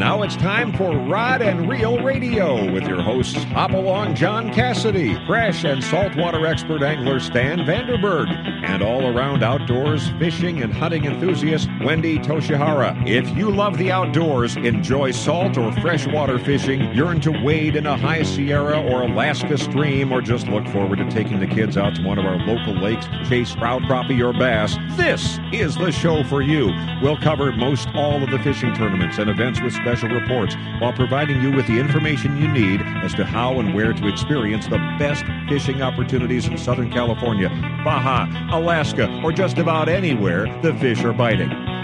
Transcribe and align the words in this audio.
now 0.00 0.22
it's 0.22 0.36
time 0.36 0.72
for 0.72 0.96
Rod 0.96 1.42
and 1.42 1.68
Reel 1.68 2.02
Radio 2.02 2.72
with 2.72 2.84
your 2.84 3.02
hosts 3.02 3.44
Hopalong 3.52 4.14
John 4.14 4.50
Cassidy, 4.50 5.14
fresh 5.26 5.62
and 5.62 5.84
saltwater 5.84 6.46
expert 6.46 6.82
angler 6.82 7.20
Stan 7.20 7.58
Vanderberg, 7.66 8.30
and 8.64 8.82
all 8.82 9.14
around 9.14 9.42
outdoors 9.42 10.08
fishing 10.18 10.62
and 10.62 10.72
hunting 10.72 11.04
enthusiast 11.04 11.68
Wendy 11.84 12.18
Toshihara. 12.18 13.06
If 13.06 13.28
you 13.36 13.50
love 13.50 13.76
the 13.76 13.92
outdoors, 13.92 14.56
enjoy 14.56 15.10
salt 15.10 15.58
or 15.58 15.70
freshwater 15.82 16.38
fishing, 16.38 16.80
yearn 16.94 17.20
to 17.20 17.32
wade 17.44 17.76
in 17.76 17.84
a 17.84 17.98
high 17.98 18.22
Sierra 18.22 18.80
or 18.80 19.02
Alaska 19.02 19.58
stream, 19.58 20.12
or 20.12 20.22
just 20.22 20.48
look 20.48 20.66
forward 20.68 20.96
to 20.96 21.10
taking 21.10 21.40
the 21.40 21.46
kids 21.46 21.76
out 21.76 21.94
to 21.96 22.02
one 22.02 22.18
of 22.18 22.24
our 22.24 22.38
local 22.38 22.74
lakes, 22.74 23.04
to 23.04 23.22
chase 23.28 23.52
trout, 23.52 23.82
crappie, 23.82 24.26
or 24.26 24.32
bass, 24.32 24.78
this 24.92 25.38
is 25.52 25.76
the 25.76 25.92
show 25.92 26.24
for 26.24 26.40
you. 26.40 26.74
We'll 27.02 27.18
cover 27.18 27.52
most 27.52 27.88
all 27.94 28.22
of 28.22 28.30
the 28.30 28.38
fishing 28.38 28.74
tournaments 28.74 29.18
and 29.18 29.28
events 29.28 29.60
with 29.60 29.74
special 29.74 29.89
reports 29.90 30.54
while 30.78 30.92
providing 30.92 31.42
you 31.42 31.50
with 31.50 31.66
the 31.66 31.78
information 31.78 32.36
you 32.36 32.48
need 32.48 32.80
as 33.02 33.12
to 33.14 33.24
how 33.24 33.58
and 33.58 33.74
where 33.74 33.92
to 33.92 34.08
experience 34.08 34.66
the 34.66 34.78
best 34.98 35.24
fishing 35.48 35.82
opportunities 35.82 36.46
in 36.46 36.56
Southern 36.56 36.90
California, 36.90 37.48
Baja, 37.84 38.26
Alaska, 38.56 39.20
or 39.24 39.32
just 39.32 39.58
about 39.58 39.88
anywhere 39.88 40.46
the 40.62 40.72
fish 40.74 41.02
are 41.04 41.12
biting. 41.12 41.50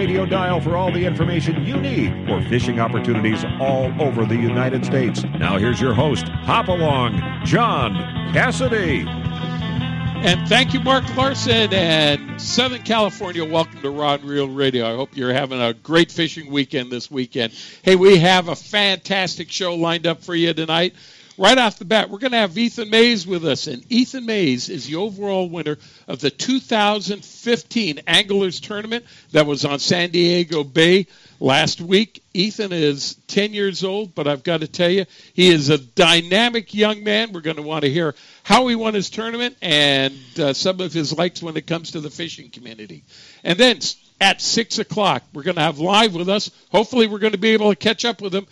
radio 0.00 0.24
dial 0.24 0.62
for 0.62 0.78
all 0.78 0.90
the 0.90 1.04
information 1.04 1.62
you 1.62 1.76
need 1.76 2.26
for 2.26 2.40
fishing 2.48 2.80
opportunities 2.80 3.44
all 3.60 3.92
over 4.00 4.24
the 4.24 4.34
United 4.34 4.82
States. 4.82 5.24
Now 5.24 5.58
here's 5.58 5.78
your 5.78 5.92
host, 5.92 6.26
Hop 6.26 6.68
Along, 6.68 7.20
John 7.44 7.92
Cassidy. 8.32 9.04
And 9.06 10.48
thank 10.48 10.72
you, 10.72 10.80
Mark 10.80 11.04
Larson 11.14 11.74
and 11.74 12.40
Southern 12.40 12.80
California. 12.80 13.44
Welcome 13.44 13.82
to 13.82 13.90
Rod 13.90 14.24
Reel 14.24 14.48
Radio. 14.48 14.90
I 14.90 14.96
hope 14.96 15.18
you're 15.18 15.34
having 15.34 15.60
a 15.60 15.74
great 15.74 16.10
fishing 16.10 16.50
weekend 16.50 16.90
this 16.90 17.10
weekend. 17.10 17.52
Hey, 17.82 17.94
we 17.94 18.16
have 18.20 18.48
a 18.48 18.56
fantastic 18.56 19.50
show 19.50 19.74
lined 19.74 20.06
up 20.06 20.22
for 20.22 20.34
you 20.34 20.54
tonight. 20.54 20.94
Right 21.40 21.56
off 21.56 21.78
the 21.78 21.86
bat, 21.86 22.10
we're 22.10 22.18
going 22.18 22.32
to 22.32 22.36
have 22.36 22.58
Ethan 22.58 22.90
Mays 22.90 23.26
with 23.26 23.46
us. 23.46 23.66
And 23.66 23.82
Ethan 23.90 24.26
Mays 24.26 24.68
is 24.68 24.86
the 24.86 24.96
overall 24.96 25.48
winner 25.48 25.78
of 26.06 26.20
the 26.20 26.28
2015 26.28 28.00
Anglers 28.06 28.60
Tournament 28.60 29.06
that 29.32 29.46
was 29.46 29.64
on 29.64 29.78
San 29.78 30.10
Diego 30.10 30.64
Bay 30.64 31.06
last 31.40 31.80
week. 31.80 32.22
Ethan 32.34 32.74
is 32.74 33.14
10 33.28 33.54
years 33.54 33.84
old, 33.84 34.14
but 34.14 34.28
I've 34.28 34.42
got 34.42 34.60
to 34.60 34.68
tell 34.68 34.90
you, 34.90 35.06
he 35.32 35.48
is 35.48 35.70
a 35.70 35.78
dynamic 35.78 36.74
young 36.74 37.02
man. 37.04 37.32
We're 37.32 37.40
going 37.40 37.56
to 37.56 37.62
want 37.62 37.84
to 37.84 37.90
hear 37.90 38.14
how 38.42 38.66
he 38.66 38.74
won 38.74 38.92
his 38.92 39.08
tournament 39.08 39.56
and 39.62 40.14
uh, 40.38 40.52
some 40.52 40.78
of 40.82 40.92
his 40.92 41.16
likes 41.16 41.42
when 41.42 41.56
it 41.56 41.66
comes 41.66 41.92
to 41.92 42.00
the 42.00 42.10
fishing 42.10 42.50
community. 42.50 43.02
And 43.44 43.58
then 43.58 43.78
at 44.20 44.42
6 44.42 44.78
o'clock, 44.78 45.22
we're 45.32 45.44
going 45.44 45.56
to 45.56 45.62
have 45.62 45.78
live 45.78 46.14
with 46.14 46.28
us. 46.28 46.50
Hopefully, 46.70 47.06
we're 47.06 47.18
going 47.18 47.32
to 47.32 47.38
be 47.38 47.52
able 47.54 47.70
to 47.70 47.76
catch 47.76 48.04
up 48.04 48.20
with 48.20 48.34
him. 48.34 48.46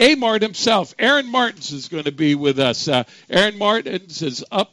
A 0.00 0.14
Mart 0.14 0.40
himself, 0.40 0.94
Aaron 0.98 1.30
Martens, 1.30 1.72
is 1.72 1.88
going 1.88 2.04
to 2.04 2.12
be 2.12 2.34
with 2.34 2.58
us. 2.58 2.88
Uh, 2.88 3.04
Aaron 3.28 3.58
Martens 3.58 4.22
is 4.22 4.42
up, 4.50 4.72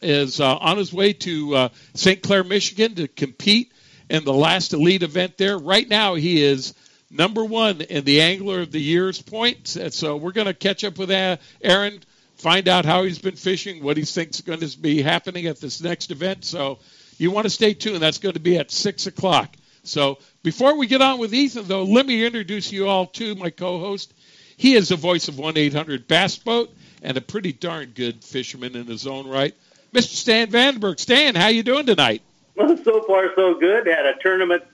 is 0.00 0.40
uh, 0.40 0.56
on 0.56 0.78
his 0.78 0.90
way 0.90 1.12
to 1.12 1.54
uh, 1.54 1.68
St. 1.92 2.22
Clair, 2.22 2.42
Michigan, 2.42 2.94
to 2.94 3.08
compete 3.08 3.72
in 4.08 4.24
the 4.24 4.32
last 4.32 4.72
elite 4.72 5.02
event 5.02 5.36
there. 5.36 5.58
Right 5.58 5.86
now, 5.86 6.14
he 6.14 6.42
is 6.42 6.72
number 7.10 7.44
one 7.44 7.82
in 7.82 8.04
the 8.04 8.22
Angler 8.22 8.60
of 8.60 8.72
the 8.72 8.80
Year's 8.80 9.20
points. 9.20 9.76
And 9.76 9.92
so 9.92 10.16
we're 10.16 10.32
going 10.32 10.46
to 10.46 10.54
catch 10.54 10.82
up 10.82 10.96
with 10.96 11.10
Aaron, 11.10 12.00
find 12.36 12.68
out 12.68 12.86
how 12.86 13.02
he's 13.02 13.18
been 13.18 13.36
fishing, 13.36 13.84
what 13.84 13.98
he 13.98 14.04
thinks 14.04 14.38
is 14.38 14.46
going 14.46 14.60
to 14.60 14.78
be 14.78 15.02
happening 15.02 15.44
at 15.44 15.60
this 15.60 15.82
next 15.82 16.10
event. 16.10 16.46
So 16.46 16.78
you 17.18 17.30
want 17.32 17.44
to 17.44 17.50
stay 17.50 17.74
tuned. 17.74 18.00
That's 18.00 18.16
going 18.16 18.32
to 18.32 18.40
be 18.40 18.56
at 18.56 18.70
6 18.70 19.06
o'clock. 19.08 19.54
So 19.82 20.18
before 20.42 20.78
we 20.78 20.86
get 20.86 21.02
on 21.02 21.18
with 21.18 21.34
Ethan, 21.34 21.66
though, 21.66 21.84
let 21.84 22.06
me 22.06 22.24
introduce 22.24 22.72
you 22.72 22.88
all 22.88 23.06
to 23.06 23.34
my 23.34 23.50
co 23.50 23.78
host. 23.78 24.14
He 24.58 24.74
is 24.74 24.88
the 24.88 24.96
voice 24.96 25.28
of 25.28 25.38
1 25.38 25.56
800 25.56 26.08
Bass 26.08 26.36
Boat 26.36 26.74
and 27.00 27.16
a 27.16 27.20
pretty 27.20 27.52
darn 27.52 27.92
good 27.94 28.24
fisherman 28.24 28.74
in 28.74 28.86
his 28.86 29.06
own 29.06 29.28
right. 29.28 29.54
Mr. 29.94 30.14
Stan 30.14 30.48
Vandenberg. 30.48 30.98
Stan, 30.98 31.36
how 31.36 31.46
you 31.46 31.62
doing 31.62 31.86
tonight? 31.86 32.22
Well, 32.56 32.76
so 32.76 33.02
far 33.04 33.32
so 33.36 33.54
good. 33.54 33.86
Had 33.86 34.04
a 34.04 34.18
tournament 34.20 34.64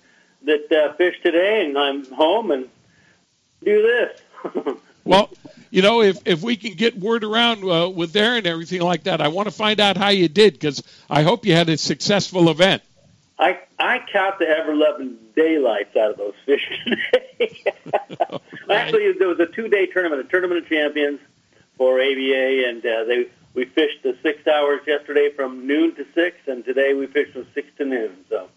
that 0.44 0.72
uh, 0.72 0.94
fished 0.94 1.22
today, 1.22 1.66
and 1.66 1.78
I'm 1.78 2.06
home 2.06 2.50
and 2.50 2.68
do 3.62 3.82
this. 3.82 4.74
well, 5.04 5.30
you 5.70 5.82
know, 5.82 6.00
if 6.00 6.18
if 6.26 6.42
we 6.42 6.56
can 6.56 6.72
get 6.72 6.98
word 6.98 7.22
around 7.22 7.62
uh, 7.62 7.90
with 7.90 8.16
Aaron 8.16 8.38
and 8.38 8.46
everything 8.46 8.80
like 8.80 9.02
that, 9.04 9.20
I 9.20 9.28
want 9.28 9.48
to 9.48 9.54
find 9.54 9.80
out 9.80 9.98
how 9.98 10.08
you 10.08 10.28
did 10.28 10.54
because 10.54 10.82
I 11.10 11.22
hope 11.22 11.44
you 11.44 11.52
had 11.52 11.68
a 11.68 11.76
successful 11.76 12.48
event. 12.48 12.82
I 13.38 13.58
I 13.78 14.00
count 14.12 14.38
the 14.38 14.46
ever 14.46 14.74
loving 14.74 15.18
daylights 15.34 15.96
out 15.96 16.12
of 16.12 16.16
those 16.16 16.34
fish 16.46 16.68
today. 16.84 17.64
right. 18.08 18.40
Actually, 18.70 19.12
there 19.18 19.28
was 19.28 19.40
a 19.40 19.46
two 19.46 19.68
day 19.68 19.86
tournament, 19.86 20.20
a 20.20 20.30
tournament 20.30 20.62
of 20.62 20.68
champions 20.68 21.20
for 21.76 22.00
ABA, 22.00 22.68
and 22.68 22.84
uh, 22.84 23.04
they 23.04 23.26
we 23.54 23.64
fished 23.64 24.02
the 24.02 24.16
six 24.22 24.46
hours 24.46 24.80
yesterday 24.86 25.30
from 25.34 25.66
noon 25.66 25.94
to 25.96 26.06
six, 26.14 26.36
and 26.46 26.64
today 26.64 26.94
we 26.94 27.06
fished 27.06 27.32
from 27.32 27.46
six 27.54 27.68
to 27.78 27.84
noon. 27.84 28.24
So, 28.28 28.48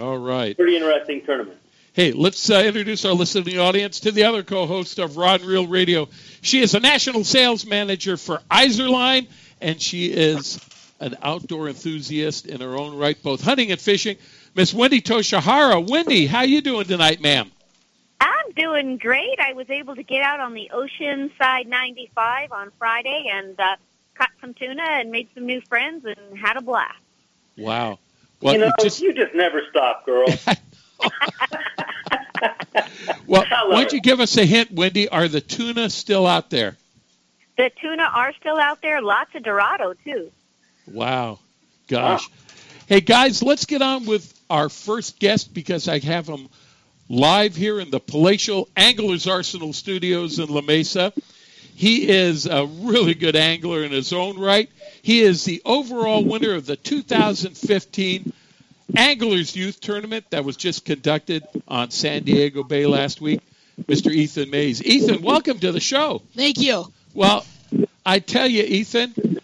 all 0.00 0.18
right, 0.18 0.56
pretty 0.56 0.76
interesting 0.76 1.24
tournament. 1.24 1.58
Hey, 1.92 2.10
let's 2.10 2.50
uh, 2.50 2.56
introduce 2.56 3.04
our 3.04 3.12
listening 3.12 3.60
audience 3.60 4.00
to 4.00 4.10
the 4.10 4.24
other 4.24 4.42
co-host 4.42 4.98
of 4.98 5.16
Rod 5.16 5.42
and 5.42 5.48
Reel 5.48 5.68
Radio. 5.68 6.08
She 6.40 6.58
is 6.58 6.74
a 6.74 6.80
national 6.80 7.22
sales 7.22 7.64
manager 7.64 8.16
for 8.16 8.40
Izorline, 8.50 9.28
and 9.60 9.80
she 9.80 10.06
is 10.06 10.56
an 11.00 11.16
outdoor 11.22 11.68
enthusiast 11.68 12.46
in 12.46 12.60
her 12.60 12.76
own 12.76 12.96
right, 12.96 13.20
both 13.22 13.42
hunting 13.42 13.70
and 13.70 13.80
fishing. 13.80 14.16
Miss 14.54 14.72
Wendy 14.72 15.00
Toshihara. 15.00 15.88
Wendy, 15.88 16.26
how 16.26 16.42
you 16.42 16.60
doing 16.60 16.86
tonight, 16.86 17.20
ma'am? 17.20 17.50
I'm 18.20 18.52
doing 18.56 18.98
great. 18.98 19.38
I 19.40 19.52
was 19.52 19.68
able 19.68 19.96
to 19.96 20.02
get 20.02 20.22
out 20.22 20.40
on 20.40 20.54
the 20.54 20.70
Oceanside 20.72 21.66
95 21.66 22.52
on 22.52 22.70
Friday 22.78 23.28
and 23.32 23.58
uh, 23.58 23.76
caught 24.14 24.30
some 24.40 24.54
tuna 24.54 24.82
and 24.82 25.10
made 25.10 25.28
some 25.34 25.46
new 25.46 25.60
friends 25.62 26.04
and 26.04 26.38
had 26.38 26.56
a 26.56 26.62
blast. 26.62 26.94
Wow. 27.56 27.98
Well, 28.40 28.54
you 28.54 28.60
know, 28.60 28.70
just... 28.80 29.00
you 29.00 29.12
just 29.12 29.34
never 29.34 29.62
stop, 29.70 30.06
girl. 30.06 30.26
well, 33.26 33.44
why 33.48 33.82
don't 33.82 33.92
you 33.92 34.00
give 34.00 34.20
us 34.20 34.36
a 34.36 34.44
hint, 34.44 34.72
Wendy? 34.72 35.08
Are 35.08 35.28
the 35.28 35.40
tuna 35.40 35.90
still 35.90 36.26
out 36.26 36.50
there? 36.50 36.76
The 37.56 37.70
tuna 37.80 38.02
are 38.02 38.32
still 38.34 38.58
out 38.58 38.82
there. 38.82 39.00
Lots 39.00 39.34
of 39.34 39.42
Dorado, 39.42 39.94
too. 40.04 40.30
Wow. 40.86 41.38
Gosh. 41.88 42.28
Wow. 42.28 42.34
Hey, 42.86 43.00
guys, 43.00 43.42
let's 43.42 43.64
get 43.64 43.82
on 43.82 44.04
with 44.04 44.32
our 44.50 44.68
first 44.68 45.18
guest 45.18 45.54
because 45.54 45.88
I 45.88 45.98
have 46.00 46.28
him 46.28 46.48
live 47.08 47.56
here 47.56 47.80
in 47.80 47.90
the 47.90 48.00
Palatial 48.00 48.68
Anglers 48.76 49.26
Arsenal 49.26 49.72
Studios 49.72 50.38
in 50.38 50.48
La 50.48 50.60
Mesa. 50.60 51.12
He 51.74 52.08
is 52.08 52.46
a 52.46 52.66
really 52.66 53.14
good 53.14 53.36
angler 53.36 53.82
in 53.82 53.90
his 53.90 54.12
own 54.12 54.38
right. 54.38 54.70
He 55.02 55.20
is 55.20 55.44
the 55.44 55.60
overall 55.64 56.24
winner 56.24 56.54
of 56.54 56.66
the 56.66 56.76
2015 56.76 58.32
Anglers 58.96 59.56
Youth 59.56 59.80
Tournament 59.80 60.26
that 60.30 60.44
was 60.44 60.56
just 60.56 60.84
conducted 60.84 61.42
on 61.66 61.90
San 61.90 62.22
Diego 62.22 62.62
Bay 62.62 62.86
last 62.86 63.20
week. 63.20 63.40
Mr. 63.82 64.12
Ethan 64.12 64.50
Mays. 64.50 64.82
Ethan, 64.82 65.22
welcome 65.22 65.58
to 65.58 65.72
the 65.72 65.80
show. 65.80 66.22
Thank 66.36 66.60
you. 66.60 66.92
Well, 67.12 67.44
I 68.06 68.20
tell 68.20 68.46
you, 68.46 68.62
Ethan, 68.62 69.40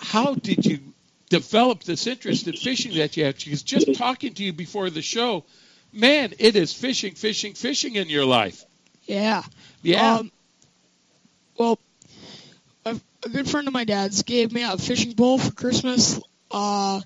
how 0.00 0.34
did 0.34 0.64
you 0.66 0.80
develop 1.28 1.82
this 1.84 2.06
interest 2.06 2.46
in 2.46 2.54
fishing 2.54 2.94
that 2.96 3.16
you 3.16 3.24
have? 3.24 3.36
Because 3.36 3.62
just 3.62 3.94
talking 3.94 4.34
to 4.34 4.44
you 4.44 4.52
before 4.52 4.90
the 4.90 5.02
show, 5.02 5.44
man, 5.92 6.34
it 6.38 6.56
is 6.56 6.72
fishing, 6.72 7.14
fishing, 7.14 7.54
fishing 7.54 7.96
in 7.96 8.08
your 8.08 8.24
life. 8.24 8.64
Yeah. 9.04 9.42
Yeah. 9.82 10.16
Um, 10.16 10.32
well, 11.58 11.78
a, 12.84 12.98
a, 13.24 13.28
good 13.28 13.48
friend 13.48 13.68
of 13.68 13.74
my 13.74 13.84
dad's 13.84 14.22
gave 14.22 14.52
me 14.52 14.62
a 14.62 14.76
fishing 14.76 15.14
pole 15.14 15.38
for 15.38 15.52
Christmas 15.52 16.20
uh, 16.50 17.00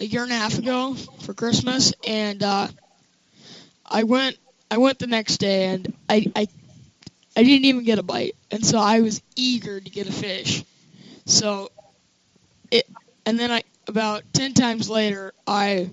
a 0.00 0.04
year 0.04 0.22
and 0.22 0.32
a 0.32 0.36
half 0.36 0.58
ago 0.58 0.94
for 0.94 1.32
Christmas, 1.32 1.92
and 2.06 2.42
uh, 2.42 2.68
I 3.86 4.02
went. 4.04 4.36
I 4.70 4.78
went 4.78 4.98
the 4.98 5.06
next 5.06 5.36
day, 5.36 5.66
and 5.66 5.92
I, 6.08 6.32
I 6.34 6.48
I 7.36 7.42
didn't 7.42 7.66
even 7.66 7.84
get 7.84 7.98
a 7.98 8.02
bite, 8.02 8.36
and 8.50 8.64
so 8.64 8.78
I 8.78 9.00
was 9.00 9.22
eager 9.36 9.80
to 9.80 9.90
get 9.90 10.08
a 10.08 10.12
fish. 10.12 10.64
So 11.26 11.70
it, 12.72 12.88
and 13.26 13.38
then 13.38 13.50
I 13.52 13.62
about 13.86 14.22
ten 14.32 14.54
times 14.54 14.90
later, 14.90 15.32
I 15.46 15.90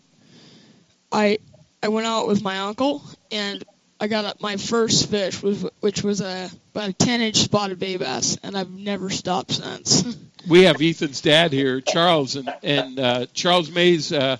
I 1.12 1.40
I 1.84 1.90
went 1.90 2.08
out 2.08 2.28
with 2.28 2.42
my 2.42 2.60
uncle, 2.60 3.04
and 3.31 3.64
I 4.00 4.08
got 4.08 4.42
my 4.42 4.58
first 4.58 5.10
fish, 5.10 5.42
was, 5.44 5.66
which 5.81 6.04
was 6.04 6.22
a 6.22 6.50
about 6.74 6.90
a 6.90 6.94
10 6.94 7.22
inch 7.22 7.38
spotted 7.38 7.80
bay 7.80 7.98
bass, 7.98 8.38
and 8.44 8.58
I've 8.58 8.72
never 8.72 9.10
stopped 9.10 9.52
since. 9.52 10.18
we 10.48 10.64
have 10.64 10.81
Ethan's 10.81 11.22
dad 11.22 11.52
here, 11.52 11.81
Charles, 11.81 12.36
and 12.36 12.54
and 12.64 13.00
uh, 13.00 13.26
Charles 13.34 13.70
Mays. 13.70 14.12
Uh, 14.14 14.38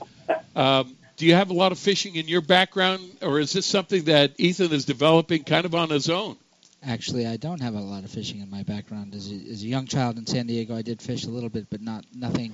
um, 0.56 0.96
do 1.18 1.26
you 1.26 1.36
have 1.36 1.50
a 1.50 1.54
lot 1.54 1.74
of 1.74 1.80
fishing 1.80 2.16
in 2.16 2.30
your 2.30 2.42
background, 2.42 3.04
or 3.22 3.40
is 3.40 3.52
this 3.52 3.66
something 3.66 4.06
that 4.06 4.32
Ethan 4.38 4.72
is 4.72 4.86
developing 4.86 5.44
kind 5.44 5.66
of 5.66 5.76
on 5.76 5.90
his 5.90 6.10
own? 6.10 6.38
Actually, 6.82 7.28
I 7.28 7.38
don't 7.38 7.62
have 7.62 7.76
a 7.76 7.82
lot 7.82 8.04
of 8.04 8.12
fishing 8.12 8.40
in 8.40 8.50
my 8.50 8.64
background. 8.64 9.14
As 9.14 9.32
a, 9.32 9.36
as 9.52 9.64
a 9.64 9.68
young 9.68 9.86
child 9.86 10.18
in 10.18 10.26
San 10.26 10.48
Diego, 10.48 10.76
I 10.76 10.82
did 10.82 11.02
fish 11.02 11.26
a 11.26 11.30
little 11.30 11.50
bit, 11.50 11.70
but 11.70 11.82
not 11.82 12.06
nothing 12.16 12.54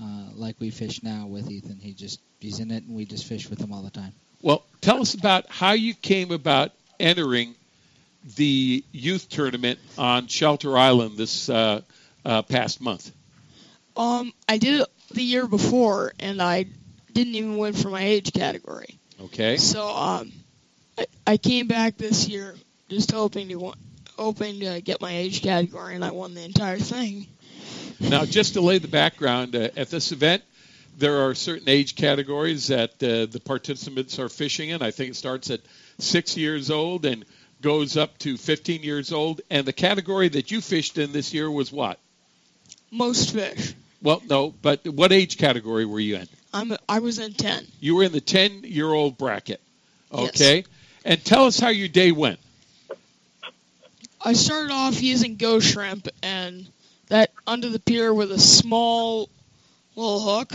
uh, 0.00 0.28
like 0.34 0.56
we 0.60 0.70
fish 0.70 1.02
now 1.02 1.26
with 1.26 1.50
Ethan. 1.50 1.78
He 1.80 1.92
just 1.92 2.20
he's 2.40 2.60
in 2.60 2.70
it, 2.70 2.84
and 2.84 2.94
we 2.94 3.04
just 3.04 3.26
fish 3.26 3.50
with 3.50 3.60
him 3.60 3.72
all 3.72 3.82
the 3.82 3.90
time. 3.90 4.12
Well, 4.42 4.64
tell 4.80 5.00
us 5.00 5.14
about 5.14 5.50
how 5.50 5.72
you 5.72 5.94
came 5.94 6.30
about 6.30 6.72
entering 7.00 7.54
the 8.36 8.84
youth 8.92 9.28
tournament 9.28 9.78
on 9.98 10.28
Shelter 10.28 10.78
Island 10.78 11.16
this 11.16 11.48
uh, 11.48 11.80
uh, 12.24 12.42
past 12.42 12.80
month. 12.80 13.10
Um, 13.96 14.32
I 14.48 14.58
did 14.58 14.80
it 14.80 14.88
the 15.10 15.22
year 15.22 15.46
before, 15.46 16.12
and 16.20 16.40
I 16.40 16.66
didn't 17.12 17.34
even 17.34 17.58
win 17.58 17.72
for 17.74 17.90
my 17.90 18.02
age 18.02 18.32
category. 18.32 18.98
Okay. 19.20 19.56
So 19.56 19.86
um, 19.88 20.32
I, 20.96 21.06
I 21.26 21.36
came 21.36 21.66
back 21.66 21.96
this 21.96 22.28
year 22.28 22.54
just 22.92 23.10
hoping 23.10 23.48
to 23.48 23.72
hoping 24.16 24.60
to 24.60 24.80
get 24.80 25.00
my 25.00 25.16
age 25.16 25.42
category, 25.42 25.94
and 25.94 26.04
I 26.04 26.10
won 26.10 26.34
the 26.34 26.44
entire 26.44 26.78
thing. 26.78 27.26
Now, 28.00 28.24
just 28.24 28.54
to 28.54 28.60
lay 28.60 28.78
the 28.78 28.88
background, 28.88 29.56
uh, 29.56 29.68
at 29.76 29.90
this 29.90 30.12
event, 30.12 30.42
there 30.98 31.26
are 31.26 31.34
certain 31.34 31.68
age 31.68 31.96
categories 31.96 32.68
that 32.68 32.90
uh, 33.02 33.26
the 33.30 33.40
participants 33.44 34.18
are 34.18 34.28
fishing 34.28 34.70
in. 34.70 34.82
I 34.82 34.90
think 34.90 35.10
it 35.10 35.16
starts 35.16 35.50
at 35.50 35.60
six 35.98 36.36
years 36.36 36.70
old 36.70 37.06
and 37.06 37.24
goes 37.62 37.96
up 37.96 38.18
to 38.18 38.36
15 38.36 38.82
years 38.82 39.12
old. 39.12 39.40
And 39.50 39.66
the 39.66 39.72
category 39.72 40.28
that 40.28 40.50
you 40.50 40.60
fished 40.60 40.98
in 40.98 41.12
this 41.12 41.32
year 41.32 41.50
was 41.50 41.72
what? 41.72 41.98
Most 42.90 43.32
fish. 43.32 43.74
Well, 44.02 44.20
no, 44.28 44.52
but 44.62 44.86
what 44.86 45.12
age 45.12 45.38
category 45.38 45.86
were 45.86 46.00
you 46.00 46.16
in? 46.16 46.28
I'm 46.52 46.76
I 46.88 46.98
was 46.98 47.18
in 47.18 47.32
10. 47.32 47.66
You 47.80 47.96
were 47.96 48.02
in 48.02 48.12
the 48.12 48.20
10 48.20 48.64
year 48.64 48.92
old 48.92 49.16
bracket. 49.16 49.60
Okay. 50.12 50.56
Yes. 50.56 50.66
And 51.04 51.24
tell 51.24 51.46
us 51.46 51.58
how 51.58 51.68
your 51.68 51.88
day 51.88 52.12
went. 52.12 52.38
I 54.24 54.34
started 54.34 54.72
off 54.72 55.02
using 55.02 55.36
ghost 55.36 55.72
shrimp 55.72 56.08
and 56.22 56.66
that 57.08 57.30
under 57.46 57.68
the 57.68 57.78
pier 57.78 58.12
with 58.14 58.30
a 58.32 58.38
small 58.38 59.28
little 59.96 60.20
hook, 60.20 60.52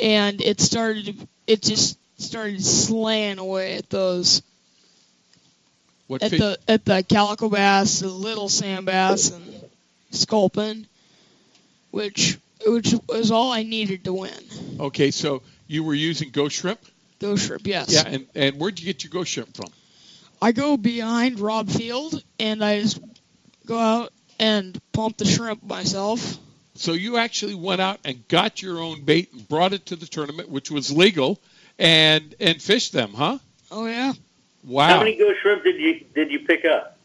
and 0.00 0.40
it 0.40 0.60
started. 0.60 1.28
It 1.46 1.62
just 1.62 1.98
started 2.20 2.64
slaying 2.64 3.38
away 3.38 3.76
at 3.76 3.90
those. 3.90 4.42
What 6.06 6.22
at 6.22 6.30
fish? 6.30 6.40
the 6.40 6.58
at 6.66 6.84
the 6.84 7.04
calico 7.08 7.48
bass, 7.48 8.00
the 8.00 8.08
little 8.08 8.48
sand 8.48 8.86
bass, 8.86 9.30
and 9.30 9.62
sculpin, 10.10 10.86
which 11.90 12.38
which 12.66 12.94
was 13.08 13.30
all 13.30 13.52
I 13.52 13.62
needed 13.62 14.04
to 14.04 14.12
win. 14.12 14.44
Okay, 14.80 15.10
so 15.10 15.42
you 15.66 15.84
were 15.84 15.94
using 15.94 16.30
ghost 16.30 16.56
shrimp? 16.56 16.80
Ghost 17.20 17.46
shrimp, 17.46 17.66
yes. 17.66 17.92
Yeah, 17.92 18.02
and, 18.06 18.26
and 18.34 18.56
where'd 18.56 18.80
you 18.80 18.86
get 18.86 19.04
your 19.04 19.10
ghost 19.10 19.30
shrimp 19.30 19.56
from? 19.56 19.68
I 20.42 20.52
go 20.52 20.76
behind 20.76 21.38
Robb 21.38 21.68
Field 21.70 22.22
and 22.38 22.64
I 22.64 22.80
just 22.80 23.00
go 23.66 23.78
out 23.78 24.12
and 24.38 24.80
pump 24.92 25.18
the 25.18 25.26
shrimp 25.26 25.62
myself. 25.62 26.38
So 26.74 26.92
you 26.92 27.18
actually 27.18 27.54
went 27.54 27.80
out 27.80 28.00
and 28.04 28.26
got 28.28 28.62
your 28.62 28.78
own 28.78 29.02
bait 29.02 29.32
and 29.32 29.46
brought 29.46 29.74
it 29.74 29.86
to 29.86 29.96
the 29.96 30.06
tournament, 30.06 30.48
which 30.48 30.70
was 30.70 30.90
legal, 30.90 31.38
and 31.78 32.34
and 32.40 32.60
fished 32.60 32.92
them, 32.92 33.12
huh? 33.12 33.38
Oh 33.70 33.86
yeah. 33.86 34.14
Wow. 34.64 34.88
How 34.88 34.98
many 35.00 35.16
ghost 35.16 35.40
shrimp 35.42 35.62
did 35.62 35.76
you 35.76 36.04
did 36.14 36.30
you 36.30 36.40
pick 36.40 36.64
up? 36.64 36.98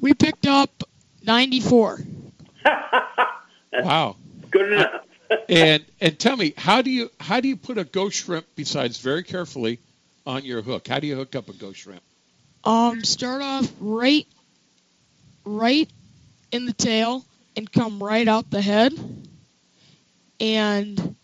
We 0.00 0.14
picked 0.14 0.46
up 0.46 0.84
94. 1.22 2.00
Wow. 3.82 4.16
Good 4.50 4.72
enough. 4.72 5.00
And 5.48 5.84
and 6.00 6.16
tell 6.16 6.36
me, 6.36 6.54
how 6.56 6.82
do 6.82 6.90
you 6.90 7.10
how 7.18 7.40
do 7.40 7.48
you 7.48 7.56
put 7.56 7.76
a 7.76 7.82
ghost 7.82 8.18
shrimp 8.18 8.46
besides 8.54 9.00
very 9.00 9.24
carefully 9.24 9.80
on 10.26 10.44
your 10.44 10.62
hook? 10.62 10.86
How 10.86 11.00
do 11.00 11.08
you 11.08 11.16
hook 11.16 11.34
up 11.34 11.48
a 11.48 11.54
ghost 11.54 11.80
shrimp? 11.80 12.02
Um, 12.64 13.04
start 13.04 13.42
off 13.42 13.70
right, 13.80 14.26
right 15.44 15.88
in 16.50 16.66
the 16.66 16.72
tail 16.72 17.24
and 17.56 17.70
come 17.70 18.02
right 18.02 18.26
out 18.26 18.50
the 18.50 18.62
head, 18.62 18.92
and 20.40 21.16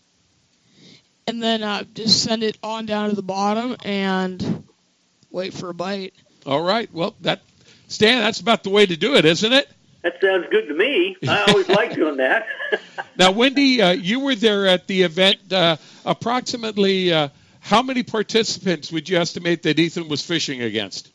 and 1.27 1.41
then 1.41 1.63
uh, 1.63 1.83
just 1.93 2.23
send 2.23 2.43
it 2.43 2.57
on 2.61 2.85
down 2.85 3.09
to 3.09 3.15
the 3.15 3.23
bottom 3.23 3.75
and 3.83 4.63
wait 5.31 5.53
for 5.53 5.69
a 5.69 5.73
bite. 5.73 6.13
All 6.45 6.61
right. 6.61 6.91
Well, 6.93 7.15
that 7.21 7.41
Stan, 7.87 8.21
that's 8.21 8.39
about 8.39 8.63
the 8.63 8.69
way 8.69 8.85
to 8.85 8.95
do 8.95 9.15
it, 9.15 9.25
isn't 9.25 9.51
it? 9.51 9.69
That 10.01 10.19
sounds 10.21 10.47
good 10.49 10.67
to 10.67 10.73
me. 10.73 11.15
I 11.27 11.45
always 11.47 11.69
like 11.79 11.95
doing 11.95 12.17
that. 12.17 12.47
Now, 13.17 13.31
Wendy, 13.31 13.81
uh, 13.81 13.91
you 13.91 14.21
were 14.21 14.35
there 14.35 14.65
at 14.65 14.87
the 14.87 15.03
event. 15.03 15.51
Uh, 15.51 15.75
approximately, 16.05 17.11
uh, 17.11 17.27
how 17.59 17.81
many 17.81 18.03
participants 18.03 18.91
would 18.91 19.09
you 19.09 19.17
estimate 19.17 19.63
that 19.63 19.77
Ethan 19.77 20.07
was 20.07 20.25
fishing 20.25 20.61
against? 20.61 21.11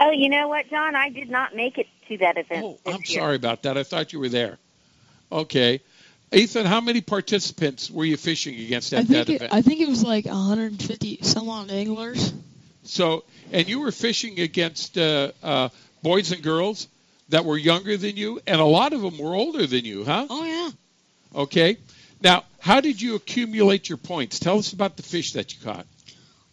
Oh, 0.00 0.10
you 0.10 0.30
know 0.30 0.48
what, 0.48 0.68
John? 0.70 0.96
I 0.96 1.10
did 1.10 1.30
not 1.30 1.54
make 1.54 1.76
it 1.76 1.86
to 2.08 2.16
that 2.18 2.38
event. 2.38 2.64
Oh, 2.64 2.78
this 2.84 2.94
I'm 2.94 3.00
year. 3.06 3.20
sorry 3.20 3.36
about 3.36 3.62
that. 3.62 3.76
I 3.76 3.82
thought 3.82 4.12
you 4.14 4.18
were 4.18 4.30
there. 4.30 4.58
Okay. 5.30 5.80
Ethan, 6.32 6.64
how 6.64 6.80
many 6.80 7.00
participants 7.00 7.90
were 7.90 8.04
you 8.04 8.16
fishing 8.16 8.58
against 8.58 8.94
I 8.94 8.98
at 8.98 9.06
think 9.06 9.26
that 9.26 9.32
it, 9.32 9.36
event? 9.36 9.52
I 9.52 9.62
think 9.62 9.80
it 9.80 9.88
was 9.88 10.02
like 10.02 10.24
150 10.24 11.18
some 11.22 11.48
odd 11.48 11.70
anglers. 11.70 12.32
So, 12.84 13.24
and 13.52 13.68
you 13.68 13.80
were 13.80 13.92
fishing 13.92 14.40
against 14.40 14.96
uh, 14.96 15.32
uh, 15.42 15.68
boys 16.02 16.32
and 16.32 16.42
girls 16.42 16.88
that 17.28 17.44
were 17.44 17.58
younger 17.58 17.96
than 17.96 18.16
you, 18.16 18.40
and 18.46 18.60
a 18.60 18.64
lot 18.64 18.92
of 18.92 19.02
them 19.02 19.18
were 19.18 19.34
older 19.34 19.66
than 19.66 19.84
you, 19.84 20.04
huh? 20.04 20.26
Oh 20.30 20.44
yeah. 20.44 20.70
Okay. 21.42 21.76
Now, 22.22 22.44
how 22.58 22.80
did 22.80 23.00
you 23.00 23.16
accumulate 23.16 23.88
your 23.88 23.98
points? 23.98 24.38
Tell 24.38 24.58
us 24.58 24.72
about 24.72 24.96
the 24.96 25.02
fish 25.02 25.32
that 25.32 25.52
you 25.52 25.60
caught. 25.64 25.86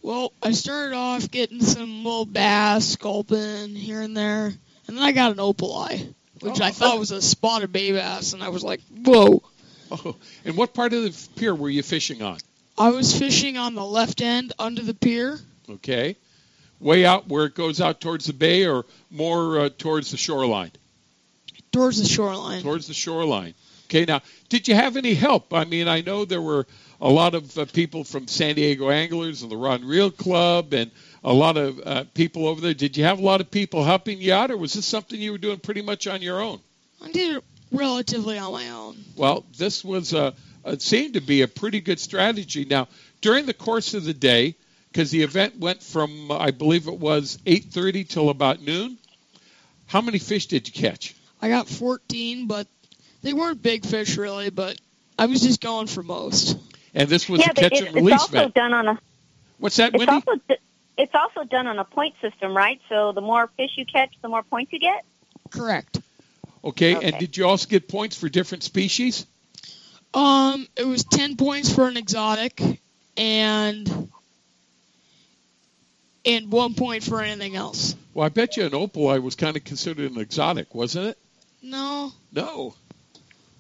Well, 0.08 0.32
I 0.42 0.54
started 0.54 0.96
off 0.96 1.30
getting 1.32 1.60
some 1.62 2.06
little 2.06 2.24
bass, 2.24 2.88
sculpin 2.94 3.76
here 3.76 4.00
and 4.00 4.16
there, 4.16 4.46
and 4.88 4.96
then 4.98 5.00
I 5.04 5.12
got 5.12 5.32
an 5.34 5.38
opaleye, 5.40 6.14
which 6.40 6.62
I 6.62 6.70
Oh. 6.70 6.72
thought 6.72 6.98
was 6.98 7.12
a 7.12 7.22
spotted 7.22 7.74
bay 7.74 7.92
bass, 7.92 8.32
and 8.32 8.42
I 8.42 8.48
was 8.48 8.64
like, 8.64 8.80
whoa. 9.04 9.44
Oh, 9.92 10.16
and 10.46 10.56
what 10.56 10.74
part 10.74 10.94
of 10.94 11.04
the 11.04 11.30
pier 11.38 11.54
were 11.54 11.70
you 11.70 11.84
fishing 11.84 12.22
on? 12.22 12.38
I 12.78 12.92
was 12.92 13.20
fishing 13.20 13.58
on 13.58 13.76
the 13.76 13.84
left 13.84 14.22
end 14.22 14.54
under 14.58 14.82
the 14.82 14.94
pier. 14.94 15.42
Okay. 15.70 16.16
Way 16.80 17.06
out 17.06 17.28
where 17.28 17.44
it 17.44 17.54
goes 17.56 17.82
out 17.82 18.00
towards 18.00 18.28
the 18.28 18.34
bay 18.34 18.66
or 18.66 18.86
more 19.12 19.60
uh, 19.60 19.70
towards 19.78 20.12
the 20.12 20.18
shoreline? 20.18 20.72
towards 21.74 22.02
the 22.02 22.08
shoreline. 22.08 22.62
Towards 22.64 22.88
the 22.88 22.94
shoreline. 22.94 23.56
Okay, 23.88 24.06
now, 24.06 24.22
did 24.48 24.70
you 24.70 24.76
have 24.76 24.96
any 24.96 25.14
help? 25.16 25.54
I 25.54 25.66
mean, 25.66 25.90
I 25.90 26.00
know 26.00 26.24
there 26.24 26.42
were 26.42 26.66
a 27.00 27.10
lot 27.10 27.36
of 27.36 27.58
uh, 27.58 27.66
people 27.66 28.04
from 28.04 28.28
San 28.28 28.56
Diego 28.56 28.90
Anglers 28.90 29.44
and 29.44 29.52
the 29.52 29.58
Rod 29.58 29.82
and 29.82 29.90
Reel 29.90 30.12
Club 30.12 30.74
and 30.74 30.92
a 31.24 31.34
lot 31.34 31.58
of 31.58 31.80
uh, 31.86 32.04
people 32.14 32.48
over 32.48 32.62
there. 32.62 32.74
Did 32.74 32.98
you 32.98 33.04
have 33.04 33.20
a 33.20 33.24
lot 33.24 33.42
of 33.42 33.52
people 33.52 33.84
helping 33.84 34.20
you 34.22 34.34
out, 34.34 34.52
or 34.52 34.58
was 34.58 34.74
this 34.74 34.86
something 34.86 35.20
you 35.20 35.32
were 35.32 35.38
doing 35.38 35.60
pretty 35.60 35.82
much 35.82 36.08
on 36.08 36.22
your 36.22 36.42
own? 36.42 36.60
I 37.02 37.12
did 37.12 37.38
it 37.38 37.44
relatively 37.72 38.38
on 38.38 38.52
my 38.52 38.70
own. 38.70 38.98
Well, 39.16 39.46
this 39.58 39.84
was 39.84 40.14
a 40.14 40.34
it 40.66 40.82
seemed 40.82 41.14
to 41.14 41.22
be 41.22 41.44
a 41.44 41.48
pretty 41.48 41.80
good 41.80 42.00
strategy. 42.00 42.66
Now, 42.66 42.88
during 43.22 43.46
the 43.46 43.54
course 43.54 43.94
of 43.94 44.04
the 44.04 44.14
day, 44.14 44.56
because 44.92 45.12
the 45.12 45.24
event 45.24 45.60
went 45.60 45.84
from 45.84 46.32
I 46.32 46.52
believe 46.52 46.88
it 46.88 47.00
was 47.00 47.38
8:30 47.46 48.08
till 48.08 48.30
about 48.30 48.62
noon. 48.62 48.98
How 49.86 50.02
many 50.02 50.20
fish 50.20 50.48
did 50.48 50.68
you 50.68 50.74
catch? 50.74 51.16
I 51.42 51.50
got 51.50 51.70
14, 51.70 52.48
but 52.48 52.68
they 53.22 53.34
weren't 53.34 53.62
big 53.62 53.86
fish 53.86 54.18
really, 54.18 54.50
but 54.50 54.80
I 55.18 55.28
was 55.28 55.42
just 55.42 55.62
going 55.62 55.88
for 55.88 56.04
most. 56.04 56.58
And 56.94 57.10
this 57.10 57.28
was 57.30 57.42
yeah, 57.42 57.52
a 57.52 57.54
but 57.54 57.58
catch 57.58 57.74
it, 57.74 57.88
and 57.88 57.88
it's 57.88 57.96
release 57.96 58.22
also 58.22 58.38
event. 58.38 58.54
done 58.56 58.74
on 58.74 58.88
a. 58.88 59.00
What's 59.60 59.78
that, 59.78 59.94
It's 59.94 60.00
Wendy? 60.06 60.24
also 60.28 60.40
it's 60.98 61.14
also 61.16 61.44
done 61.44 61.68
on 61.68 61.78
a 61.80 61.84
point 61.86 62.16
system, 62.22 62.56
right? 62.56 62.80
So 62.90 63.12
the 63.12 63.22
more 63.22 63.48
fish 63.58 63.72
you 63.76 63.86
catch, 63.86 64.14
the 64.22 64.30
more 64.30 64.44
points 64.44 64.74
you 64.74 64.80
get. 64.80 65.06
Correct. 65.52 66.00
Okay, 66.64 66.96
Okay. 66.96 67.08
and 67.08 67.18
did 67.20 67.38
you 67.38 67.46
also 67.48 67.68
get 67.68 67.88
points 67.88 68.18
for 68.18 68.30
different 68.30 68.64
species? 68.64 69.26
Um, 70.14 70.68
it 70.76 70.86
was 70.88 71.04
10 71.04 71.36
points 71.36 71.72
for 71.74 71.88
an 71.88 71.98
exotic 71.98 72.62
and 73.16 74.10
and 76.26 76.52
1 76.52 76.74
point 76.74 77.04
for 77.04 77.22
anything 77.22 77.56
else. 77.56 77.96
Well, 78.14 78.26
I 78.26 78.30
bet 78.30 78.58
you 78.58 78.66
an 78.66 78.72
opaleye 78.72 79.22
was 79.22 79.36
kind 79.36 79.56
of 79.56 79.64
considered 79.64 80.12
an 80.12 80.20
exotic, 80.20 80.74
wasn't 80.74 81.08
it? 81.08 81.18
No, 81.62 82.12
No. 82.32 82.74